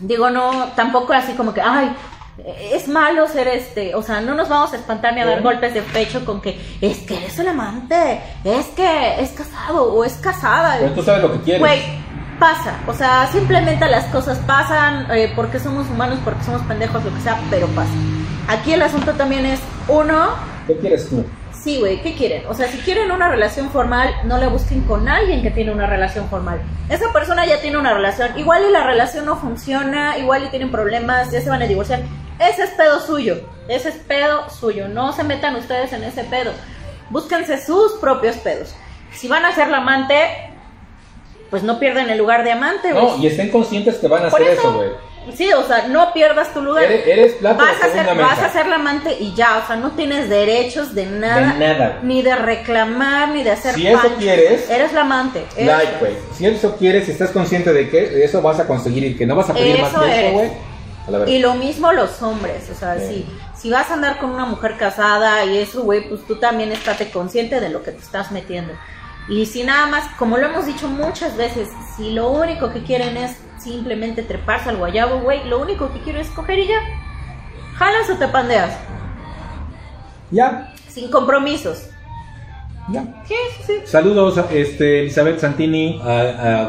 digo, 0.00 0.30
no, 0.30 0.70
tampoco 0.76 1.12
así 1.12 1.32
como 1.32 1.52
que, 1.52 1.60
ay, 1.60 1.94
es 2.44 2.86
malo 2.88 3.26
ser 3.28 3.48
este, 3.48 3.94
o 3.94 4.02
sea, 4.02 4.20
no 4.20 4.34
nos 4.34 4.48
vamos 4.48 4.72
a 4.72 4.76
espantar 4.76 5.14
ni 5.14 5.20
a 5.20 5.26
dar 5.26 5.42
golpes 5.42 5.74
de 5.74 5.82
pecho 5.82 6.24
con 6.24 6.40
que 6.40 6.60
es 6.80 6.98
que 6.98 7.16
eres 7.16 7.38
el 7.38 7.48
amante, 7.48 8.20
es 8.44 8.66
que 8.68 9.20
es 9.20 9.30
casado 9.30 9.92
o 9.94 10.04
es 10.04 10.14
casada. 10.14 10.76
Pero 10.78 10.92
tú 10.92 11.02
sabes 11.02 11.22
lo 11.22 11.32
que 11.32 11.40
quieres. 11.40 11.60
Güey, 11.60 11.80
pasa, 12.38 12.78
o 12.86 12.92
sea, 12.92 13.28
simplemente 13.32 13.86
las 13.86 14.04
cosas 14.06 14.38
pasan 14.40 15.10
eh, 15.10 15.32
porque 15.34 15.58
somos 15.58 15.88
humanos, 15.88 16.18
porque 16.24 16.44
somos 16.44 16.62
pendejos, 16.62 17.04
lo 17.04 17.14
que 17.14 17.20
sea, 17.20 17.40
pero 17.50 17.66
pasa. 17.68 17.92
Aquí 18.48 18.72
el 18.72 18.82
asunto 18.82 19.12
también 19.14 19.46
es, 19.46 19.60
uno, 19.88 20.34
¿Qué 20.66 20.76
quieres 20.78 21.08
tú? 21.08 21.24
Sí, 21.52 21.78
güey, 21.78 22.02
¿qué 22.02 22.14
quieren? 22.14 22.44
O 22.48 22.54
sea, 22.54 22.68
si 22.68 22.78
quieren 22.78 23.10
una 23.10 23.28
relación 23.28 23.70
formal, 23.70 24.08
no 24.24 24.38
la 24.38 24.48
busquen 24.48 24.82
con 24.82 25.08
alguien 25.08 25.42
que 25.42 25.50
tiene 25.50 25.72
una 25.72 25.86
relación 25.86 26.28
formal. 26.28 26.60
Esa 26.88 27.12
persona 27.12 27.46
ya 27.46 27.60
tiene 27.60 27.78
una 27.78 27.94
relación, 27.94 28.38
igual 28.38 28.62
y 28.68 28.72
la 28.72 28.84
relación 28.84 29.24
no 29.24 29.36
funciona, 29.36 30.18
igual 30.18 30.44
y 30.44 30.48
tienen 30.48 30.70
problemas, 30.70 31.30
ya 31.30 31.40
se 31.40 31.48
van 31.48 31.62
a 31.62 31.66
divorciar. 31.66 32.02
Ese 32.38 32.64
es 32.64 32.70
pedo 32.70 33.00
suyo, 33.00 33.40
ese 33.68 33.88
es 33.88 33.94
pedo 33.96 34.48
suyo, 34.50 34.88
no 34.88 35.12
se 35.12 35.24
metan 35.24 35.56
ustedes 35.56 35.92
en 35.92 36.04
ese 36.04 36.24
pedo. 36.24 36.52
Búsquense 37.10 37.64
sus 37.64 37.92
propios 37.94 38.36
pedos. 38.36 38.74
Si 39.12 39.28
van 39.28 39.44
a 39.44 39.54
ser 39.54 39.68
la 39.68 39.78
amante, 39.78 40.14
pues 41.50 41.62
no 41.62 41.78
pierden 41.78 42.10
el 42.10 42.18
lugar 42.18 42.44
de 42.44 42.52
amante, 42.52 42.92
güey. 42.92 43.04
No, 43.04 43.16
y 43.16 43.26
estén 43.28 43.50
conscientes 43.50 43.96
que 43.96 44.08
van 44.08 44.26
a 44.26 44.28
Por 44.30 44.42
hacer 44.42 44.54
eso, 44.54 44.72
güey. 44.72 44.90
Sí, 45.34 45.52
o 45.52 45.64
sea, 45.66 45.88
no 45.88 46.12
pierdas 46.12 46.54
tu 46.54 46.62
lugar. 46.62 46.84
Eres, 46.84 47.04
eres 47.06 47.32
plato 47.34 47.58
vas, 47.58 47.70
de 47.78 47.82
a 47.82 47.88
ser, 47.90 48.04
segunda 48.04 48.22
vas 48.26 48.36
mesa. 48.36 48.46
a 48.46 48.52
ser 48.52 48.66
la 48.68 48.76
amante 48.76 49.16
y 49.18 49.34
ya, 49.34 49.58
o 49.58 49.66
sea, 49.66 49.74
no 49.74 49.90
tienes 49.92 50.28
derechos 50.28 50.94
de 50.94 51.06
nada. 51.06 51.52
De 51.54 51.58
nada. 51.58 51.98
Ni 52.04 52.22
de 52.22 52.36
reclamar, 52.36 53.30
ni 53.30 53.42
de 53.42 53.50
hacer 53.50 53.74
Si 53.74 53.86
eso 53.88 54.08
quieres, 54.18 54.70
Eres 54.70 54.92
la 54.92 55.00
amante. 55.00 55.44
eres- 55.56 55.66
Like, 55.66 55.92
güey. 55.98 56.12
Si 56.32 56.46
eso 56.46 56.76
quieres, 56.76 57.06
si 57.06 57.10
estás 57.12 57.30
consciente 57.30 57.72
de 57.72 57.88
que 57.90 58.22
eso 58.24 58.40
vas 58.40 58.60
a 58.60 58.68
conseguir 58.68 59.02
y 59.04 59.16
que 59.16 59.26
no 59.26 59.34
vas 59.34 59.50
a 59.50 59.54
pedir 59.54 59.80
más 59.80 59.92
que 59.94 60.26
eso, 60.28 60.32
güey. 60.34 60.50
Y 61.28 61.38
lo 61.38 61.54
mismo 61.54 61.92
los 61.92 62.20
hombres, 62.22 62.68
o 62.70 62.74
sea, 62.74 62.98
Sí. 62.98 63.26
si, 63.54 63.60
si 63.62 63.70
vas 63.70 63.90
a 63.90 63.94
andar 63.94 64.18
con 64.18 64.30
una 64.30 64.44
mujer 64.46 64.76
casada 64.76 65.44
y 65.44 65.58
eso, 65.58 65.82
güey, 65.82 66.08
pues 66.08 66.26
tú 66.26 66.36
también 66.36 66.72
estate 66.72 67.10
consciente 67.10 67.60
de 67.60 67.68
lo 67.68 67.82
que 67.82 67.92
te 67.92 67.98
estás 68.02 68.32
metiendo. 68.32 68.72
Y 69.28 69.46
si 69.46 69.64
nada 69.64 69.86
más, 69.86 70.04
como 70.18 70.36
lo 70.36 70.46
hemos 70.46 70.66
dicho 70.66 70.88
muchas 70.88 71.36
veces, 71.36 71.68
si 71.96 72.12
lo 72.12 72.30
único 72.30 72.72
que 72.72 72.82
quieren 72.82 73.16
es 73.16 73.36
simplemente 73.58 74.22
treparse 74.22 74.68
al 74.68 74.76
guayabo, 74.76 75.20
güey, 75.20 75.44
lo 75.48 75.60
único 75.60 75.92
que 75.92 76.00
quiero 76.00 76.20
es 76.20 76.28
coger 76.28 76.58
y 76.60 76.68
ya. 76.68 76.78
Jalas 77.76 78.08
o 78.10 78.16
te 78.16 78.28
pandeas, 78.28 78.72
Ya. 80.30 80.72
sin 80.88 81.10
compromisos. 81.10 81.88
Ya. 82.88 83.02
Sí, 83.26 83.34
sí. 83.66 83.72
Saludos, 83.84 84.38
este, 84.52 85.00
Elizabeth 85.00 85.40
Santini, 85.40 86.00
a, 86.04 86.68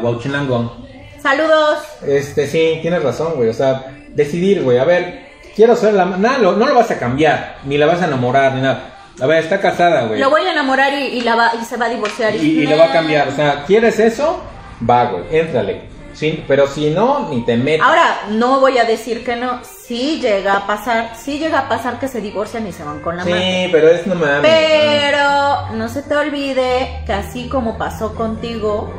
Saludos. 1.22 1.78
Este, 2.04 2.46
sí, 2.46 2.78
tienes 2.82 3.02
razón, 3.02 3.34
güey. 3.36 3.48
O 3.48 3.54
sea, 3.54 3.97
decidir, 4.14 4.62
güey. 4.62 4.78
A 4.78 4.84
ver, 4.84 5.28
quiero 5.56 5.76
ser 5.76 5.94
la. 5.94 6.04
Nada, 6.04 6.38
lo- 6.38 6.56
no 6.56 6.66
lo 6.66 6.74
vas 6.74 6.90
a 6.90 6.98
cambiar, 6.98 7.56
ni 7.64 7.78
la 7.78 7.86
vas 7.86 8.02
a 8.02 8.06
enamorar, 8.06 8.52
ni 8.54 8.62
nada. 8.62 8.94
A 9.20 9.26
ver, 9.26 9.42
está 9.42 9.60
casada, 9.60 10.02
güey. 10.04 10.20
Lo 10.20 10.30
voy 10.30 10.42
a 10.42 10.52
enamorar 10.52 10.92
y, 10.94 11.06
y 11.06 11.20
la 11.22 11.34
va, 11.34 11.52
y 11.60 11.64
se 11.64 11.76
va 11.76 11.86
a 11.86 11.88
divorciar. 11.88 12.34
Y, 12.36 12.38
y 12.38 12.66
le 12.66 12.76
va 12.76 12.84
a 12.86 12.92
cambiar. 12.92 13.28
O 13.28 13.32
sea, 13.32 13.64
¿quieres 13.66 13.98
eso? 13.98 14.40
Va, 14.88 15.04
güey, 15.06 15.24
éntrale. 15.32 15.88
Sí, 16.14 16.44
pero 16.48 16.66
si 16.66 16.90
no, 16.90 17.28
ni 17.30 17.44
te 17.44 17.56
metas. 17.56 17.86
Ahora, 17.86 18.20
no 18.30 18.58
voy 18.58 18.76
a 18.78 18.84
decir 18.84 19.24
que 19.24 19.36
no. 19.36 19.60
Sí 19.64 20.18
llega 20.20 20.54
a 20.56 20.66
pasar, 20.66 21.12
sí 21.16 21.38
llega 21.38 21.60
a 21.60 21.68
pasar 21.68 21.98
que 22.00 22.08
se 22.08 22.20
divorcian 22.20 22.66
y 22.66 22.72
se 22.72 22.82
van 22.82 23.00
con 23.00 23.16
la 23.16 23.24
mano. 23.24 23.36
Sí, 23.36 23.68
pero 23.70 23.88
es 23.88 24.04
no 24.06 24.14
mames. 24.16 24.40
Pero 24.42 25.68
no 25.76 25.88
se 25.88 26.02
te 26.02 26.16
olvide 26.16 27.02
que 27.06 27.12
así 27.12 27.48
como 27.48 27.78
pasó 27.78 28.14
contigo, 28.16 28.92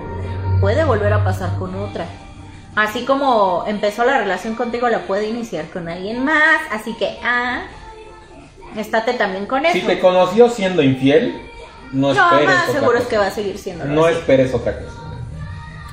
puede 0.61 0.83
volver 0.85 1.11
a 1.13 1.23
pasar 1.23 1.57
con 1.59 1.75
otra. 1.75 2.05
Así 2.79 3.03
como 3.03 3.65
empezó 3.67 4.05
la 4.05 4.17
relación 4.19 4.55
contigo, 4.55 4.87
la 4.87 4.99
puede 4.99 5.27
iniciar 5.27 5.65
con 5.65 5.89
alguien 5.89 6.23
más. 6.23 6.61
Así 6.71 6.93
que, 6.93 7.17
ah, 7.23 7.63
estate 8.77 9.13
también 9.13 9.45
con 9.47 9.65
eso. 9.65 9.73
Si 9.73 9.81
te 9.81 9.99
conoció 9.99 10.49
siendo 10.49 10.81
infiel, 10.81 11.41
no 11.91 12.13
no, 12.13 12.23
esperes 12.23 12.45
más 12.47 12.69
otra 12.69 12.79
seguro 12.79 12.97
es 12.97 13.03
cosa. 13.03 13.09
que 13.09 13.17
va 13.17 13.27
a 13.27 13.31
seguir 13.31 13.57
siendo 13.57 13.83
No 13.85 14.05
así. 14.05 14.15
esperes 14.15 14.53
otra 14.53 14.77
cosa. 14.79 14.95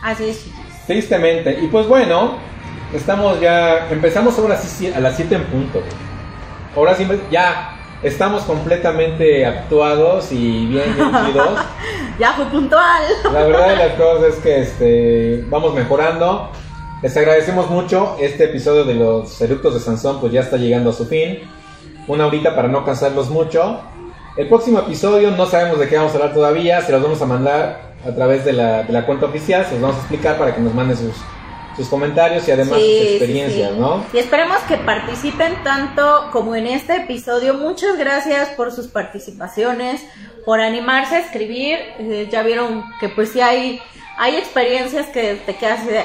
Así 0.03 0.29
es, 0.29 0.45
chiquis. 0.45 0.87
Tristemente. 0.87 1.59
Y 1.61 1.67
pues 1.67 1.89
bueno, 1.89 2.37
estamos 2.95 3.41
ya. 3.41 3.89
Empezamos 3.91 4.39
ahora 4.39 4.57
sí 4.57 4.93
a 4.93 5.01
las 5.01 5.17
7 5.17 5.35
en 5.35 5.45
punto. 5.47 5.83
Ahora 6.77 6.95
sí, 6.95 7.09
ya 7.33 7.73
estamos 8.03 8.43
completamente 8.43 9.45
actuados 9.45 10.31
y 10.31 10.67
bien 10.67 10.95
chidos. 10.95 11.59
Ya 12.19 12.33
fue 12.33 12.47
puntual. 12.47 13.03
La 13.31 13.43
verdad 13.45 13.69
de 13.69 13.77
las 13.77 13.93
cosas 14.01 14.35
es 14.35 14.37
que 14.37 14.61
este, 14.63 15.45
vamos 15.51 15.75
mejorando. 15.75 16.51
Les 17.03 17.15
agradecemos 17.17 17.69
mucho. 17.71 18.17
Este 18.21 18.45
episodio 18.45 18.85
de 18.85 18.95
los 18.95 19.41
eructos 19.41 19.75
de 19.75 19.81
Sansón 19.81 20.19
pues 20.21 20.33
ya 20.33 20.41
está 20.41 20.57
llegando 20.57 20.91
a 20.91 20.93
su 20.93 21.07
fin. 21.07 21.41
Una 22.09 22.27
horita 22.27 22.57
para 22.57 22.69
no 22.69 22.85
cansarlos 22.85 23.29
mucho. 23.29 23.81
El 24.37 24.49
próximo 24.49 24.79
episodio 24.79 25.31
no 25.33 25.47
sabemos 25.47 25.79
de 25.79 25.89
qué 25.89 25.97
vamos 25.97 26.13
a 26.13 26.17
hablar 26.17 26.33
todavía. 26.35 26.81
Se 26.81 26.93
los 26.93 27.03
vamos 27.03 27.21
a 27.21 27.27
mandar 27.27 27.93
a 28.07 28.15
través 28.15 28.45
de 28.45 28.55
la, 28.55 28.83
de 28.83 28.93
la 28.93 29.05
cuenta 29.05 29.27
oficial. 29.27 29.65
Se 29.67 29.73
los 29.73 29.83
vamos 29.83 29.97
a 29.97 30.01
explicar 30.01 30.39
para 30.39 30.55
que 30.55 30.61
nos 30.63 30.73
manden 30.73 30.97
sus, 30.97 31.15
sus 31.77 31.89
comentarios 31.89 32.49
y 32.49 32.53
además 32.53 32.79
Sí, 32.79 32.99
sus 32.99 33.09
experiencias, 33.09 33.73
sí. 33.73 33.79
¿no? 33.79 34.05
Y 34.15 34.19
esperemos 34.19 34.59
que 34.69 34.79
participen 34.79 35.63
tanto 35.63 36.31
como 36.33 36.57
en 36.57 36.67
este 36.67 36.97
episodio. 36.97 37.55
Muchas 37.55 37.99
gracias 37.99 38.49
por 38.51 38.73
sus 38.73 38.87
participaciones, 38.87 40.03
por 40.47 40.61
animarse 40.61 41.17
a 41.17 41.19
escribir. 41.21 41.79
Eh, 41.99 42.29
ya 42.31 42.43
vieron 42.43 42.85
que 43.01 43.11
pues 43.11 43.33
sí 43.33 43.43
hay, 43.43 43.81
hay 44.17 44.37
experiencias 44.37 45.07
que 45.09 45.35
te 45.45 45.57
quedas 45.57 45.87
de... 45.87 46.03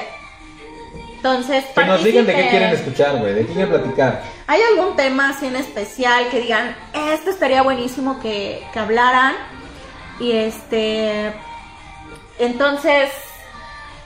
Entonces, 1.24 1.64
Que 1.72 1.84
nos 1.84 2.02
digan 2.02 2.26
de 2.26 2.34
qué 2.34 2.48
quieren 2.48 2.70
escuchar, 2.70 3.18
güey. 3.18 3.32
De 3.32 3.46
qué 3.46 3.52
quieren 3.52 3.68
platicar. 3.68 4.24
¿Hay 4.48 4.60
algún 4.60 4.96
tema 4.96 5.28
así 5.28 5.46
en 5.46 5.54
especial 5.54 6.28
que 6.30 6.40
digan, 6.40 6.74
esto 7.14 7.30
estaría 7.30 7.62
buenísimo 7.62 8.18
que, 8.18 8.64
que 8.72 8.78
hablaran? 8.80 9.36
Y 10.18 10.32
este, 10.32 11.32
entonces, 12.40 13.12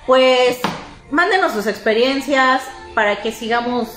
pues, 0.05 0.59
mándenos 1.11 1.53
sus 1.53 1.67
experiencias 1.67 2.61
para 2.95 3.23
que 3.23 3.33
sigamos 3.33 3.89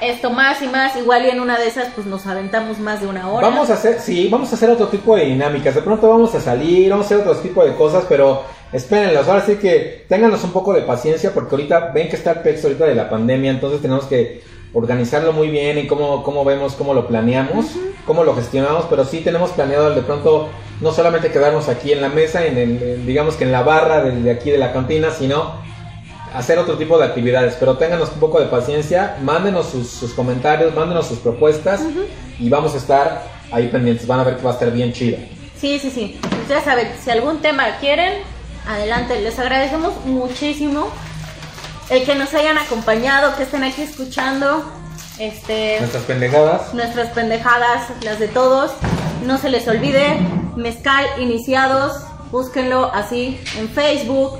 esto 0.00 0.30
más 0.30 0.62
y 0.62 0.68
más. 0.68 0.94
Igual 0.94 1.26
y 1.26 1.30
en 1.30 1.40
una 1.40 1.58
de 1.58 1.66
esas, 1.66 1.88
pues 1.94 2.06
nos 2.06 2.28
aventamos 2.28 2.78
más 2.78 3.00
de 3.00 3.08
una 3.08 3.28
hora. 3.28 3.48
Vamos 3.48 3.70
a 3.70 3.74
hacer, 3.74 3.98
sí, 3.98 4.28
vamos 4.28 4.52
a 4.52 4.54
hacer 4.54 4.70
otro 4.70 4.86
tipo 4.86 5.16
de 5.16 5.24
dinámicas. 5.24 5.74
De 5.74 5.82
pronto 5.82 6.08
vamos 6.08 6.32
a 6.36 6.40
salir, 6.40 6.90
vamos 6.90 7.06
a 7.06 7.08
hacer 7.08 7.26
otro 7.26 7.34
tipo 7.42 7.64
de 7.64 7.74
cosas, 7.74 8.04
pero 8.08 8.44
espérenlos. 8.72 9.28
Ahora 9.28 9.44
sí 9.44 9.56
que 9.56 10.04
ténganos 10.08 10.44
un 10.44 10.52
poco 10.52 10.72
de 10.72 10.82
paciencia 10.82 11.32
porque 11.32 11.54
ahorita 11.54 11.92
ven 11.94 12.08
que 12.08 12.16
está 12.16 12.32
el 12.32 12.38
pex 12.40 12.64
ahorita 12.64 12.86
de 12.86 12.94
la 12.94 13.10
pandemia, 13.10 13.50
entonces 13.50 13.80
tenemos 13.80 14.04
que 14.04 14.42
organizarlo 14.72 15.32
muy 15.32 15.48
bien 15.48 15.78
y 15.78 15.86
cómo, 15.86 16.22
cómo 16.22 16.44
vemos, 16.44 16.74
cómo 16.74 16.94
lo 16.94 17.08
planeamos, 17.08 17.66
cómo 18.06 18.24
lo 18.24 18.34
gestionamos, 18.34 18.86
pero 18.88 19.04
sí 19.04 19.20
tenemos 19.20 19.50
planeado 19.50 19.94
de 19.94 20.02
pronto 20.02 20.48
no 20.80 20.92
solamente 20.92 21.30
quedarnos 21.30 21.68
aquí 21.68 21.92
en 21.92 22.00
la 22.00 22.08
mesa, 22.08 22.46
en 22.46 22.56
el, 22.56 23.06
digamos 23.06 23.34
que 23.34 23.44
en 23.44 23.52
la 23.52 23.62
barra 23.62 24.02
de, 24.02 24.12
de 24.12 24.30
aquí 24.30 24.50
de 24.50 24.58
la 24.58 24.72
cantina, 24.72 25.10
sino 25.10 25.54
hacer 26.34 26.58
otro 26.58 26.76
tipo 26.78 26.98
de 26.98 27.04
actividades, 27.04 27.56
pero 27.58 27.76
ténganos 27.76 28.10
un 28.12 28.20
poco 28.20 28.40
de 28.40 28.46
paciencia, 28.46 29.16
mándenos 29.22 29.66
sus, 29.66 29.88
sus 29.90 30.14
comentarios, 30.14 30.74
mándenos 30.74 31.06
sus 31.06 31.18
propuestas 31.18 31.82
y 32.38 32.48
vamos 32.48 32.74
a 32.74 32.76
estar 32.76 33.24
ahí 33.50 33.68
pendientes, 33.68 34.06
van 34.06 34.20
a 34.20 34.24
ver 34.24 34.36
que 34.36 34.42
va 34.42 34.50
a 34.50 34.54
estar 34.54 34.70
bien 34.70 34.92
chido. 34.92 35.18
Sí, 35.56 35.78
sí, 35.78 35.90
sí. 35.90 36.20
Ya 36.48 36.62
saben, 36.62 36.88
si 37.02 37.10
algún 37.10 37.40
tema 37.40 37.76
quieren, 37.80 38.14
adelante. 38.66 39.20
Les 39.20 39.38
agradecemos 39.38 40.04
muchísimo 40.04 40.88
el 41.90 42.04
que 42.04 42.14
nos 42.14 42.32
hayan 42.34 42.58
acompañado, 42.58 43.36
que 43.36 43.42
estén 43.44 43.64
aquí 43.64 43.82
escuchando. 43.82 44.64
Este, 45.18 45.76
Nuestras 45.80 46.04
pendejadas. 46.04 46.72
nuestras 46.74 47.08
pendejadas, 47.10 47.88
las 48.02 48.18
de 48.18 48.28
todos. 48.28 48.72
No 49.26 49.36
se 49.38 49.50
les 49.50 49.68
olvide, 49.68 50.18
Mezcal 50.56 51.04
Iniciados, 51.18 51.92
búsquenlo 52.30 52.90
así 52.94 53.38
en 53.58 53.68
Facebook, 53.68 54.38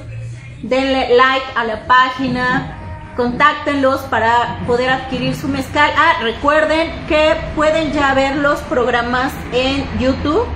denle 0.62 1.14
like 1.16 1.44
a 1.54 1.64
la 1.64 1.86
página, 1.86 3.12
contáctenlos 3.16 4.00
para 4.02 4.60
poder 4.66 4.88
adquirir 4.88 5.36
su 5.36 5.48
mezcal. 5.48 5.90
Ah, 5.98 6.22
recuerden 6.22 7.06
que 7.08 7.36
pueden 7.56 7.92
ya 7.92 8.14
ver 8.14 8.36
los 8.36 8.60
programas 8.60 9.32
en 9.52 9.86
YouTube. 9.98 10.46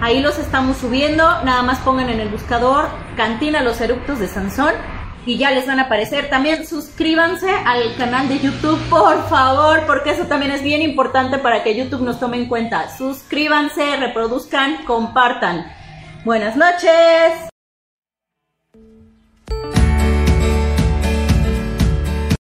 Ahí 0.00 0.20
los 0.20 0.38
estamos 0.38 0.78
subiendo, 0.78 1.22
nada 1.44 1.62
más 1.62 1.78
pongan 1.80 2.08
en 2.08 2.20
el 2.20 2.30
buscador 2.30 2.88
Cantina 3.18 3.60
Los 3.60 3.82
Eructos 3.82 4.18
de 4.18 4.28
Sansón 4.28 4.72
y 5.26 5.36
ya 5.36 5.50
les 5.50 5.66
van 5.66 5.78
a 5.78 5.82
aparecer. 5.82 6.30
También 6.30 6.66
suscríbanse 6.66 7.50
al 7.50 7.94
canal 7.96 8.26
de 8.26 8.38
YouTube, 8.38 8.80
por 8.88 9.28
favor, 9.28 9.84
porque 9.86 10.12
eso 10.12 10.24
también 10.24 10.52
es 10.52 10.62
bien 10.62 10.80
importante 10.80 11.36
para 11.36 11.62
que 11.62 11.76
YouTube 11.76 12.00
nos 12.00 12.18
tome 12.18 12.38
en 12.38 12.46
cuenta. 12.46 12.88
Suscríbanse, 12.96 13.96
reproduzcan, 13.98 14.84
compartan. 14.86 15.70
Buenas 16.24 16.56
noches. 16.56 17.50